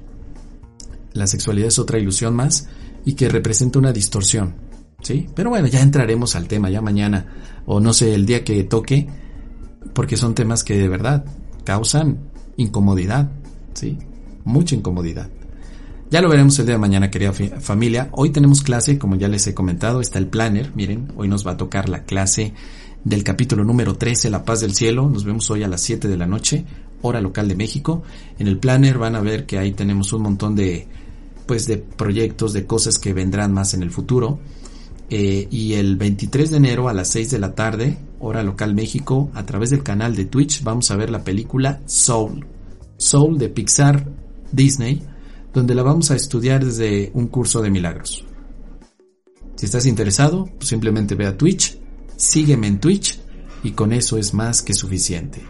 La 1.12 1.28
sexualidad 1.28 1.68
es 1.68 1.78
otra 1.78 2.00
ilusión 2.00 2.36
más 2.36 2.68
y 3.06 3.14
que 3.14 3.30
representa 3.30 3.78
una 3.78 3.94
distorsión. 3.94 4.56
¿Sí? 5.04 5.28
Pero 5.36 5.52
bueno, 5.52 5.68
ya 5.68 5.82
entraremos 5.82 6.36
al 6.36 6.48
tema 6.48 6.72
ya 6.72 6.82
mañana 6.82 7.62
o 7.68 7.80
no 7.80 7.94
sé, 7.94 8.16
el 8.16 8.26
día 8.26 8.44
que 8.44 8.64
toque, 8.64 9.08
porque 9.94 10.18
son 10.18 10.34
temas 10.34 10.64
que 10.64 10.80
de 10.80 10.90
verdad 10.90 11.26
causan 11.64 12.32
incomodidad, 12.58 13.30
¿sí? 13.76 14.00
Mucha 14.46 14.74
incomodidad. 14.74 15.30
Ya 16.10 16.22
lo 16.22 16.30
veremos 16.30 16.58
el 16.58 16.66
día 16.66 16.74
de 16.74 16.82
mañana, 16.82 17.12
querida 17.12 17.34
familia. 17.34 18.10
Hoy 18.14 18.32
tenemos 18.32 18.64
clase, 18.64 18.98
como 18.98 19.16
ya 19.16 19.28
les 19.28 19.46
he 19.46 19.54
comentado, 19.54 20.02
está 20.02 20.18
el 20.18 20.26
planner. 20.26 20.72
Miren, 20.74 21.14
hoy 21.18 21.28
nos 21.28 21.46
va 21.46 21.52
a 21.52 21.58
tocar 21.58 21.88
la 21.88 22.04
clase 22.04 22.56
del 23.04 23.24
capítulo 23.24 23.64
número 23.64 23.96
13, 23.96 24.30
La 24.30 24.46
Paz 24.46 24.62
del 24.62 24.74
Cielo. 24.74 25.10
Nos 25.10 25.24
vemos 25.24 25.50
hoy 25.52 25.64
a 25.64 25.68
las 25.68 25.82
7 25.82 26.08
de 26.08 26.18
la 26.18 26.26
noche, 26.26 26.66
hora 27.02 27.22
local 27.22 27.48
de 27.48 27.56
México. 27.56 28.04
En 28.40 28.48
el 28.48 28.58
planner 28.58 28.98
van 28.98 29.16
a 29.16 29.22
ver 29.22 29.46
que 29.46 29.58
ahí 29.58 29.72
tenemos 29.72 30.14
un 30.14 30.24
montón 30.24 30.56
de, 30.56 30.88
pues, 31.46 31.68
de 31.68 31.78
proyectos, 31.78 32.54
de 32.54 32.66
cosas 32.66 33.00
que 33.00 33.14
vendrán 33.14 33.54
más 33.54 33.74
en 33.74 33.84
el 33.84 33.92
futuro. 33.92 34.40
Eh, 35.10 35.48
y 35.52 35.74
el 35.74 35.98
23 35.98 36.52
de 36.52 36.58
enero 36.58 36.90
a 36.90 36.94
las 36.94 37.10
6 37.10 37.32
de 37.32 37.40
la 37.40 37.56
tarde, 37.56 37.98
hora 38.20 38.42
local 38.44 38.74
México, 38.74 39.30
a 39.34 39.46
través 39.46 39.70
del 39.70 39.84
canal 39.84 40.16
de 40.16 40.26
Twitch, 40.26 40.64
vamos 40.64 40.90
a 40.92 40.96
ver 40.96 41.10
la 41.10 41.24
película 41.24 41.82
Soul. 41.86 42.46
Soul 42.98 43.38
de 43.38 43.50
Pixar 43.50 44.08
Disney 44.52 45.02
donde 45.54 45.76
la 45.76 45.84
vamos 45.84 46.10
a 46.12 46.16
estudiar 46.16 46.66
desde 46.66 47.12
un 47.14 47.28
curso 47.28 47.62
de 47.62 47.70
milagros. 47.70 48.26
Si 49.56 49.66
estás 49.66 49.86
interesado, 49.86 50.50
pues 50.58 50.68
simplemente 50.68 51.16
ve 51.16 51.28
a 51.28 51.38
Twitch, 51.38 51.78
sígueme 52.16 52.68
en 52.68 52.80
Twitch 52.80 53.20
y 53.64 53.72
con 53.72 53.94
eso 53.94 54.18
es 54.18 54.34
más 54.34 54.62
que 54.62 54.74
suficiente. 54.74 55.42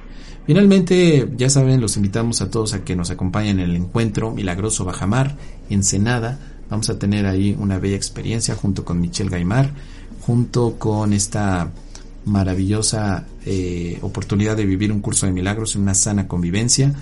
Finalmente, 0.45 1.30
ya 1.38 1.49
saben, 1.49 1.80
los 1.80 1.95
invitamos 1.95 2.41
a 2.41 2.49
todos 2.49 2.73
a 2.73 2.84
que 2.84 2.95
nos 2.95 3.10
acompañen 3.11 3.60
en 3.60 3.69
el 3.69 3.76
encuentro 3.76 4.31
Milagroso 4.31 4.84
Bajamar, 4.84 5.38
Ensenada. 5.69 6.40
Vamos 6.69 6.90
a 6.90 6.99
tener 6.99 7.26
ahí 7.26 7.56
una 7.57 7.80
bella 7.80 7.95
experiencia 7.95 8.56
junto 8.56 8.84
con 8.84 8.99
Michelle 8.99 9.30
Gaimar, 9.30 9.72
junto 10.22 10.77
con 10.77 11.14
esta 11.14 11.72
maravillosa 12.26 13.26
eh, 13.45 13.99
oportunidad 14.02 14.57
de 14.57 14.65
vivir 14.65 14.91
un 14.91 15.02
curso 15.02 15.26
de 15.26 15.34
milagros 15.34 15.76
en 15.76 15.84
una 15.84 15.94
sana 15.94 16.27
convivencia 16.27 16.94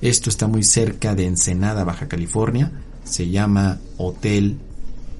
esto 0.00 0.30
está 0.30 0.46
muy 0.46 0.62
cerca 0.62 1.14
de 1.14 1.26
Ensenada, 1.26 1.84
Baja 1.84 2.08
California. 2.08 2.72
Se 3.04 3.28
llama 3.28 3.78
Hotel 3.98 4.58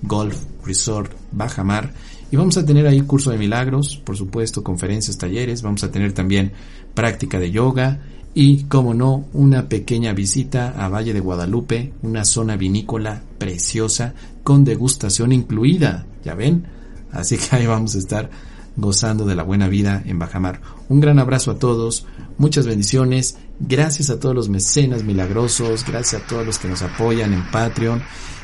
Golf 0.02 0.44
Resort 0.64 1.12
Baja 1.32 1.64
Mar. 1.64 1.92
Y 2.30 2.36
vamos 2.36 2.56
a 2.56 2.64
tener 2.64 2.86
ahí 2.86 3.00
curso 3.02 3.30
de 3.30 3.38
milagros, 3.38 4.00
por 4.04 4.16
supuesto, 4.16 4.62
conferencias, 4.62 5.18
talleres. 5.18 5.62
Vamos 5.62 5.82
a 5.82 5.90
tener 5.90 6.12
también 6.12 6.52
práctica 6.94 7.38
de 7.38 7.50
yoga 7.50 8.00
y, 8.34 8.64
como 8.64 8.94
no, 8.94 9.26
una 9.32 9.68
pequeña 9.68 10.12
visita 10.12 10.74
a 10.76 10.88
Valle 10.88 11.12
de 11.12 11.20
Guadalupe, 11.20 11.92
una 12.02 12.24
zona 12.24 12.56
vinícola 12.56 13.22
preciosa 13.38 14.14
con 14.44 14.64
degustación 14.64 15.32
incluida. 15.32 16.06
¿Ya 16.24 16.34
ven? 16.34 16.66
Así 17.10 17.36
que 17.36 17.56
ahí 17.56 17.66
vamos 17.66 17.96
a 17.96 17.98
estar 17.98 18.30
gozando 18.76 19.26
de 19.26 19.34
la 19.34 19.42
buena 19.42 19.68
vida 19.68 20.02
en 20.06 20.18
Bajamar. 20.18 20.60
Un 20.88 21.00
gran 21.00 21.18
abrazo 21.18 21.50
a 21.50 21.58
todos, 21.58 22.06
muchas 22.38 22.66
bendiciones, 22.66 23.36
gracias 23.58 24.10
a 24.10 24.20
todos 24.20 24.34
los 24.34 24.48
mecenas 24.48 25.02
milagrosos, 25.02 25.84
gracias 25.84 26.22
a 26.22 26.26
todos 26.26 26.46
los 26.46 26.58
que 26.58 26.68
nos 26.68 26.82
apoyan 26.82 27.32
en 27.32 27.50
Patreon. 27.50 28.02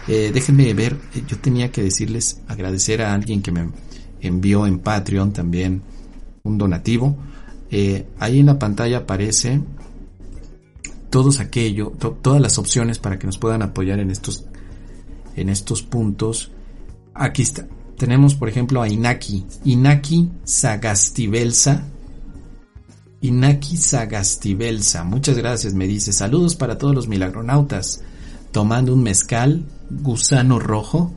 Eh, 0.08 0.30
déjenme 0.32 0.72
ver, 0.74 0.96
eh, 1.14 1.22
yo 1.26 1.38
tenía 1.38 1.72
que 1.72 1.82
decirles, 1.82 2.40
agradecer 2.46 3.02
a 3.02 3.12
alguien 3.12 3.42
que 3.42 3.50
me 3.50 3.68
envió 4.20 4.66
en 4.66 4.78
Patreon 4.78 5.32
también 5.32 5.82
un 6.44 6.58
donativo. 6.58 7.16
Eh, 7.70 8.06
ahí 8.18 8.40
en 8.40 8.46
la 8.46 8.58
pantalla 8.58 8.98
aparece 8.98 9.60
todos 11.10 11.40
aquello, 11.40 11.92
todas 12.22 12.40
las 12.40 12.58
opciones 12.58 12.98
para 12.98 13.18
que 13.18 13.26
nos 13.26 13.38
puedan 13.38 13.62
apoyar 13.62 13.98
en 13.98 14.10
estos, 14.10 14.44
en 15.34 15.48
estos 15.48 15.82
puntos. 15.82 16.52
Aquí 17.14 17.42
está. 17.42 17.66
Tenemos, 17.96 18.34
por 18.34 18.48
ejemplo, 18.48 18.82
a 18.82 18.88
Inaki. 18.88 19.44
Inaki 19.64 20.30
Sagastibelsa. 20.44 21.84
Inaki 23.22 23.76
Sagastibelsa. 23.76 25.02
Muchas 25.04 25.36
gracias, 25.38 25.74
me 25.74 25.86
dice. 25.86 26.12
Saludos 26.12 26.54
para 26.54 26.76
todos 26.78 26.94
los 26.94 27.08
milagronautas. 27.08 28.02
Tomando 28.56 28.94
un 28.94 29.02
mezcal, 29.02 29.66
gusano 29.90 30.58
rojo. 30.58 31.12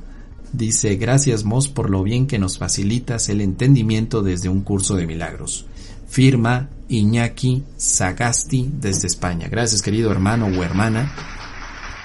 Dice, 0.52 0.98
gracias 0.98 1.46
Mos 1.46 1.70
por 1.70 1.90
lo 1.90 2.04
bien 2.04 2.28
que 2.28 2.38
nos 2.38 2.58
facilitas 2.58 3.30
el 3.30 3.40
entendimiento 3.40 4.22
desde 4.22 4.50
un 4.50 4.60
curso 4.60 4.98
de 4.98 5.08
milagros. 5.08 5.66
Firma 6.10 6.68
Iñaki 6.90 7.64
Sagasti 7.78 8.70
desde 8.74 9.08
España. 9.08 9.48
Gracias 9.48 9.82
querido 9.82 10.12
hermano 10.12 10.48
o 10.48 10.64
hermana. 10.66 11.14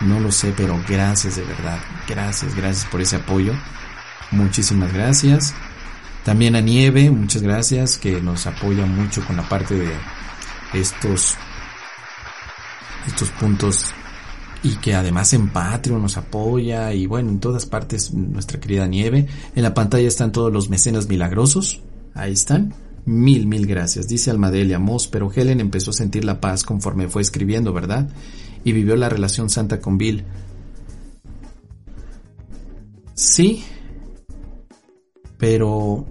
No 0.03 0.21
lo 0.21 0.31
sé, 0.31 0.55
pero 0.57 0.81
gracias 0.89 1.35
de 1.35 1.43
verdad. 1.43 1.81
Gracias, 2.07 2.55
gracias 2.55 2.89
por 2.89 3.01
ese 3.01 3.17
apoyo. 3.17 3.55
Muchísimas 4.31 4.93
gracias. 4.93 5.53
También 6.23 6.55
a 6.55 6.61
Nieve, 6.61 7.11
muchas 7.11 7.43
gracias, 7.43 7.99
que 7.99 8.21
nos 8.21 8.47
apoya 8.47 8.87
mucho 8.87 9.27
con 9.27 9.35
la 9.37 9.49
parte 9.49 9.75
de 9.75 9.91
estos, 10.75 11.35
estos 13.09 13.31
puntos 13.31 13.93
y 14.65 14.77
que 14.77 14.95
además 14.95 15.31
en 15.35 15.51
Patreon 15.51 16.01
nos 16.01 16.17
apoya 16.17 16.95
y 16.95 17.07
bueno, 17.07 17.29
en 17.29 17.39
todas 17.39 17.67
partes 17.67 18.15
nuestra 18.15 18.59
querida 18.59 18.87
Nieve. 18.87 19.27
En 19.55 19.63
la 19.63 19.75
pantalla 19.75 20.09
están 20.09 20.33
todos 20.33 20.51
los 20.51 20.71
mecenas 20.71 21.07
milagrosos. 21.07 21.83
Ahí 22.15 22.33
están. 22.33 22.73
Mil, 23.05 23.47
mil 23.47 23.67
gracias. 23.67 24.09
Dice 24.09 24.31
Almadelia 24.31 24.79
Moss, 24.79 25.07
pero 25.07 25.31
Helen 25.31 25.61
empezó 25.61 25.91
a 25.91 25.95
sentir 25.95 26.25
la 26.25 26.41
paz 26.41 26.65
conforme 26.65 27.09
fue 27.09 27.21
escribiendo, 27.21 27.75
¿verdad? 27.75 28.09
Y 28.65 28.73
vivió 28.73 28.97
la 28.97 29.11
relación 29.11 29.51
santa 29.51 29.81
con 29.81 29.99
Bill. 29.99 30.25
Sí, 33.13 33.63
pero 35.37 36.07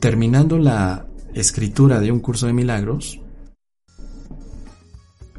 terminando 0.00 0.58
la 0.58 1.06
escritura 1.32 2.00
de 2.00 2.10
un 2.10 2.18
curso 2.18 2.48
de 2.48 2.52
milagros, 2.54 3.20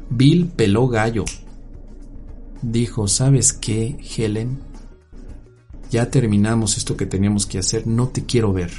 Bill 0.08 0.46
peló 0.56 0.88
gallo. 0.88 1.26
Dijo, 2.62 3.08
¿sabes 3.08 3.52
qué, 3.52 3.98
Helen? 4.16 4.60
Ya 5.90 6.10
terminamos 6.10 6.78
esto 6.78 6.96
que 6.96 7.06
teníamos 7.06 7.46
que 7.46 7.58
hacer, 7.58 7.86
no 7.86 8.08
te 8.08 8.24
quiero 8.24 8.52
ver. 8.52 8.70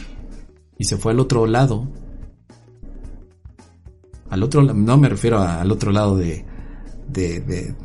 Y 0.79 0.85
se 0.85 0.97
fue 0.97 1.11
al 1.11 1.19
otro 1.19 1.45
lado. 1.45 1.87
Al 4.29 4.41
otro 4.41 4.63
no 4.63 4.97
me 4.97 5.09
refiero 5.09 5.39
al 5.39 5.71
otro 5.71 5.91
lado 5.91 6.17
de, 6.17 6.43
de, 7.07 7.39
de 7.41 7.75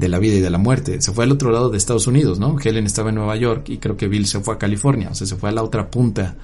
de 0.00 0.08
la 0.08 0.18
vida 0.18 0.36
y 0.36 0.40
de 0.40 0.50
la 0.50 0.58
muerte. 0.58 1.00
Se 1.02 1.12
fue 1.12 1.24
al 1.24 1.32
otro 1.32 1.50
lado 1.50 1.68
de 1.68 1.76
Estados 1.76 2.06
Unidos, 2.06 2.38
¿no? 2.38 2.56
Helen 2.58 2.86
estaba 2.86 3.10
en 3.10 3.16
Nueva 3.16 3.36
York 3.36 3.68
y 3.68 3.78
creo 3.78 3.98
que 3.98 4.08
Bill 4.08 4.26
se 4.26 4.40
fue 4.40 4.54
a 4.54 4.58
California, 4.58 5.10
o 5.10 5.14
sea, 5.14 5.26
se 5.26 5.36
fue 5.36 5.50
a 5.50 5.52
la 5.52 5.62
otra 5.62 5.90
punta 5.90 6.36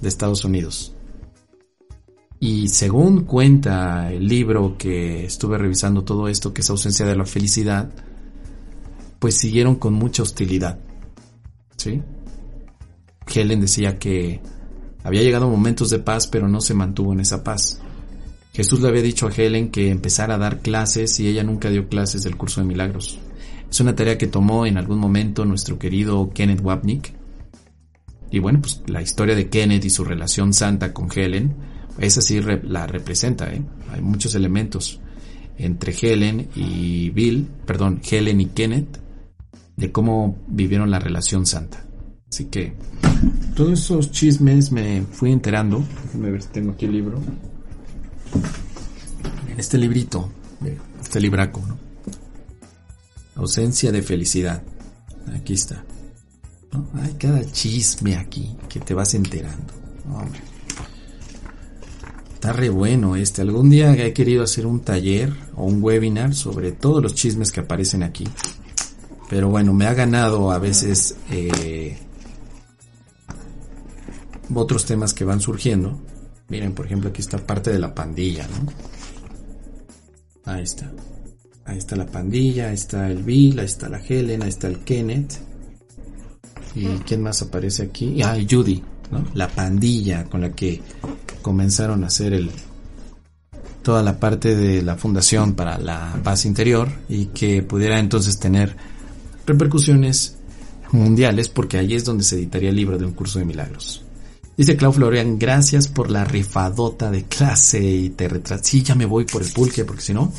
de 0.00 0.08
Estados 0.08 0.44
Unidos. 0.44 0.94
Y 2.44 2.66
según 2.66 3.22
cuenta 3.22 4.12
el 4.12 4.26
libro 4.26 4.76
que 4.76 5.26
estuve 5.26 5.58
revisando 5.58 6.02
todo 6.02 6.26
esto, 6.26 6.52
que 6.52 6.62
es 6.62 6.70
ausencia 6.70 7.06
de 7.06 7.14
la 7.14 7.24
felicidad, 7.24 7.92
pues 9.20 9.38
siguieron 9.38 9.76
con 9.76 9.94
mucha 9.94 10.24
hostilidad. 10.24 10.80
¿Sí? 11.76 12.02
Helen 13.32 13.60
decía 13.60 13.96
que 13.96 14.40
había 15.04 15.22
llegado 15.22 15.48
momentos 15.48 15.88
de 15.88 16.00
paz, 16.00 16.26
pero 16.26 16.48
no 16.48 16.60
se 16.60 16.74
mantuvo 16.74 17.12
en 17.12 17.20
esa 17.20 17.44
paz. 17.44 17.80
Jesús 18.52 18.80
le 18.80 18.88
había 18.88 19.02
dicho 19.02 19.28
a 19.28 19.32
Helen 19.32 19.70
que 19.70 19.90
empezara 19.90 20.34
a 20.34 20.38
dar 20.38 20.62
clases 20.62 21.20
y 21.20 21.28
ella 21.28 21.44
nunca 21.44 21.70
dio 21.70 21.88
clases 21.88 22.24
del 22.24 22.36
curso 22.36 22.60
de 22.60 22.66
milagros. 22.66 23.20
Es 23.70 23.78
una 23.78 23.94
tarea 23.94 24.18
que 24.18 24.26
tomó 24.26 24.66
en 24.66 24.78
algún 24.78 24.98
momento 24.98 25.44
nuestro 25.44 25.78
querido 25.78 26.32
Kenneth 26.34 26.60
Wapnick. 26.60 27.14
Y 28.32 28.40
bueno, 28.40 28.60
pues 28.62 28.82
la 28.88 29.00
historia 29.00 29.36
de 29.36 29.48
Kenneth 29.48 29.84
y 29.84 29.90
su 29.90 30.02
relación 30.02 30.52
santa 30.52 30.92
con 30.92 31.08
Helen, 31.14 31.70
esa 31.98 32.20
sí 32.20 32.40
la 32.64 32.86
representa, 32.86 33.52
¿eh? 33.52 33.62
Hay 33.90 34.00
muchos 34.00 34.34
elementos 34.34 35.00
entre 35.58 35.94
Helen 35.94 36.48
y 36.54 37.10
Bill, 37.10 37.48
perdón, 37.66 38.00
Helen 38.08 38.40
y 38.40 38.46
Kenneth, 38.46 38.98
de 39.76 39.92
cómo 39.92 40.38
vivieron 40.48 40.90
la 40.90 40.98
relación 40.98 41.46
santa. 41.46 41.86
Así 42.28 42.46
que 42.46 42.74
todos 43.54 43.78
esos 43.78 44.10
chismes 44.10 44.72
me 44.72 45.02
fui 45.02 45.32
enterando. 45.32 45.84
Déjame 46.06 46.30
ver 46.30 46.42
si 46.42 46.48
tengo 46.48 46.72
aquí 46.72 46.86
el 46.86 46.92
libro 46.92 47.20
en 49.50 49.60
este 49.60 49.76
librito, 49.76 50.30
este 51.02 51.20
libraco, 51.20 51.62
¿no? 51.66 51.78
Ausencia 53.34 53.92
de 53.92 54.02
felicidad. 54.02 54.62
Aquí 55.34 55.54
está. 55.54 55.84
Hay 56.94 57.12
cada 57.14 57.44
chisme 57.52 58.16
aquí 58.16 58.56
que 58.68 58.80
te 58.80 58.94
vas 58.94 59.14
enterando. 59.14 59.72
Hombre. 60.10 60.51
Está 62.42 62.54
re 62.54 62.70
bueno 62.70 63.14
este. 63.14 63.40
Algún 63.40 63.70
día 63.70 63.94
he 63.94 64.12
querido 64.12 64.42
hacer 64.42 64.66
un 64.66 64.80
taller 64.80 65.32
o 65.54 65.64
un 65.64 65.80
webinar 65.80 66.34
sobre 66.34 66.72
todos 66.72 67.00
los 67.00 67.14
chismes 67.14 67.52
que 67.52 67.60
aparecen 67.60 68.02
aquí. 68.02 68.26
Pero 69.30 69.48
bueno, 69.48 69.72
me 69.72 69.86
ha 69.86 69.94
ganado 69.94 70.50
a 70.50 70.58
veces 70.58 71.14
eh, 71.30 71.96
otros 74.52 74.84
temas 74.86 75.14
que 75.14 75.24
van 75.24 75.38
surgiendo 75.38 76.00
Miren, 76.48 76.74
por 76.74 76.86
ejemplo, 76.86 77.10
aquí 77.10 77.20
está 77.20 77.38
parte 77.38 77.70
de 77.70 77.78
la 77.78 77.94
pandilla, 77.94 78.48
¿no? 78.48 78.72
Ahí 80.52 80.64
está. 80.64 80.90
Ahí 81.64 81.78
está 81.78 81.94
la 81.94 82.06
pandilla, 82.06 82.70
ahí 82.70 82.74
está 82.74 83.08
el 83.08 83.22
Bill, 83.22 83.60
ahí 83.60 83.66
está 83.66 83.88
la 83.88 84.00
Helen, 84.00 84.42
ahí 84.42 84.48
está 84.48 84.66
el 84.66 84.80
Kenneth. 84.80 85.34
¿Y 86.74 86.88
quién 87.06 87.22
más 87.22 87.40
aparece 87.40 87.84
aquí? 87.84 88.20
Ah, 88.20 88.36
Judy, 88.50 88.82
La 89.34 89.48
pandilla 89.48 90.24
con 90.24 90.40
la 90.40 90.52
que 90.52 90.80
comenzaron 91.42 92.04
a 92.04 92.06
hacer 92.06 92.32
el 92.32 92.50
toda 93.82 94.02
la 94.02 94.18
parte 94.18 94.54
de 94.54 94.82
la 94.82 94.96
fundación 94.96 95.54
para 95.54 95.78
la 95.78 96.18
paz 96.22 96.46
interior 96.46 96.88
y 97.08 97.26
que 97.26 97.62
pudiera 97.62 97.98
entonces 97.98 98.38
tener 98.38 98.76
repercusiones 99.44 100.36
mundiales 100.92 101.48
porque 101.48 101.78
ahí 101.78 101.94
es 101.94 102.04
donde 102.04 102.24
se 102.24 102.36
editaría 102.36 102.70
el 102.70 102.76
libro 102.76 102.96
de 102.96 103.06
un 103.06 103.12
curso 103.12 103.38
de 103.38 103.44
milagros. 103.44 104.04
Dice 104.56 104.76
Clau 104.76 104.92
Florian, 104.92 105.38
gracias 105.38 105.88
por 105.88 106.10
la 106.10 106.24
rifadota 106.24 107.10
de 107.10 107.24
clase 107.24 107.82
y 107.82 108.10
te 108.10 108.28
retraso. 108.28 108.62
Sí, 108.64 108.82
ya 108.82 108.94
me 108.94 109.06
voy 109.06 109.24
por 109.24 109.42
el 109.42 109.50
pulque 109.50 109.84
porque 109.84 110.02
si 110.02 110.12
no, 110.14 110.32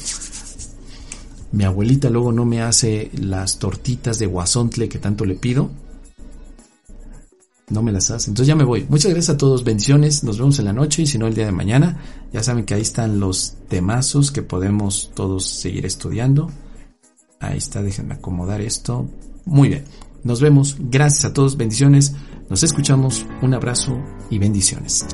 mi 1.51 1.63
abuelita 1.63 2.09
luego 2.09 2.31
no 2.31 2.45
me 2.45 2.61
hace 2.61 3.11
las 3.13 3.59
tortitas 3.59 4.19
de 4.19 4.27
guasontle 4.27 4.87
que 4.87 4.99
tanto 4.99 5.25
le 5.25 5.35
pido. 5.35 5.71
No 7.69 7.81
me 7.81 7.91
las 7.91 8.11
hace. 8.11 8.30
Entonces 8.30 8.48
ya 8.48 8.56
me 8.56 8.64
voy. 8.64 8.85
Muchas 8.90 9.11
gracias 9.11 9.35
a 9.35 9.38
todos. 9.38 9.64
Bendiciones. 9.64 10.23
Nos 10.23 10.38
vemos 10.38 10.60
en 10.60 10.65
la 10.65 10.73
noche 10.73 11.03
y 11.03 11.07
si 11.07 11.18
no 11.18 11.27
el 11.27 11.34
día 11.34 11.45
de 11.45 11.52
mañana. 11.52 12.02
Ya 12.31 12.44
saben 12.44 12.65
que 12.65 12.73
ahí 12.73 12.81
están 12.81 13.19
los 13.19 13.56
temazos 13.69 14.31
que 14.31 14.41
podemos 14.41 15.11
todos 15.14 15.48
seguir 15.48 15.85
estudiando. 15.85 16.52
Ahí 17.40 17.57
está. 17.57 17.81
Déjenme 17.81 18.15
acomodar 18.15 18.61
esto. 18.61 19.07
Muy 19.45 19.69
bien. 19.69 19.85
Nos 20.23 20.41
vemos. 20.41 20.77
Gracias 20.80 21.26
a 21.26 21.34
todos. 21.34 21.57
Bendiciones. 21.57 22.14
Nos 22.49 22.64
escuchamos. 22.64 23.26
Un 23.41 23.53
abrazo 23.53 23.98
y 24.30 24.40
bendiciones. 24.40 25.06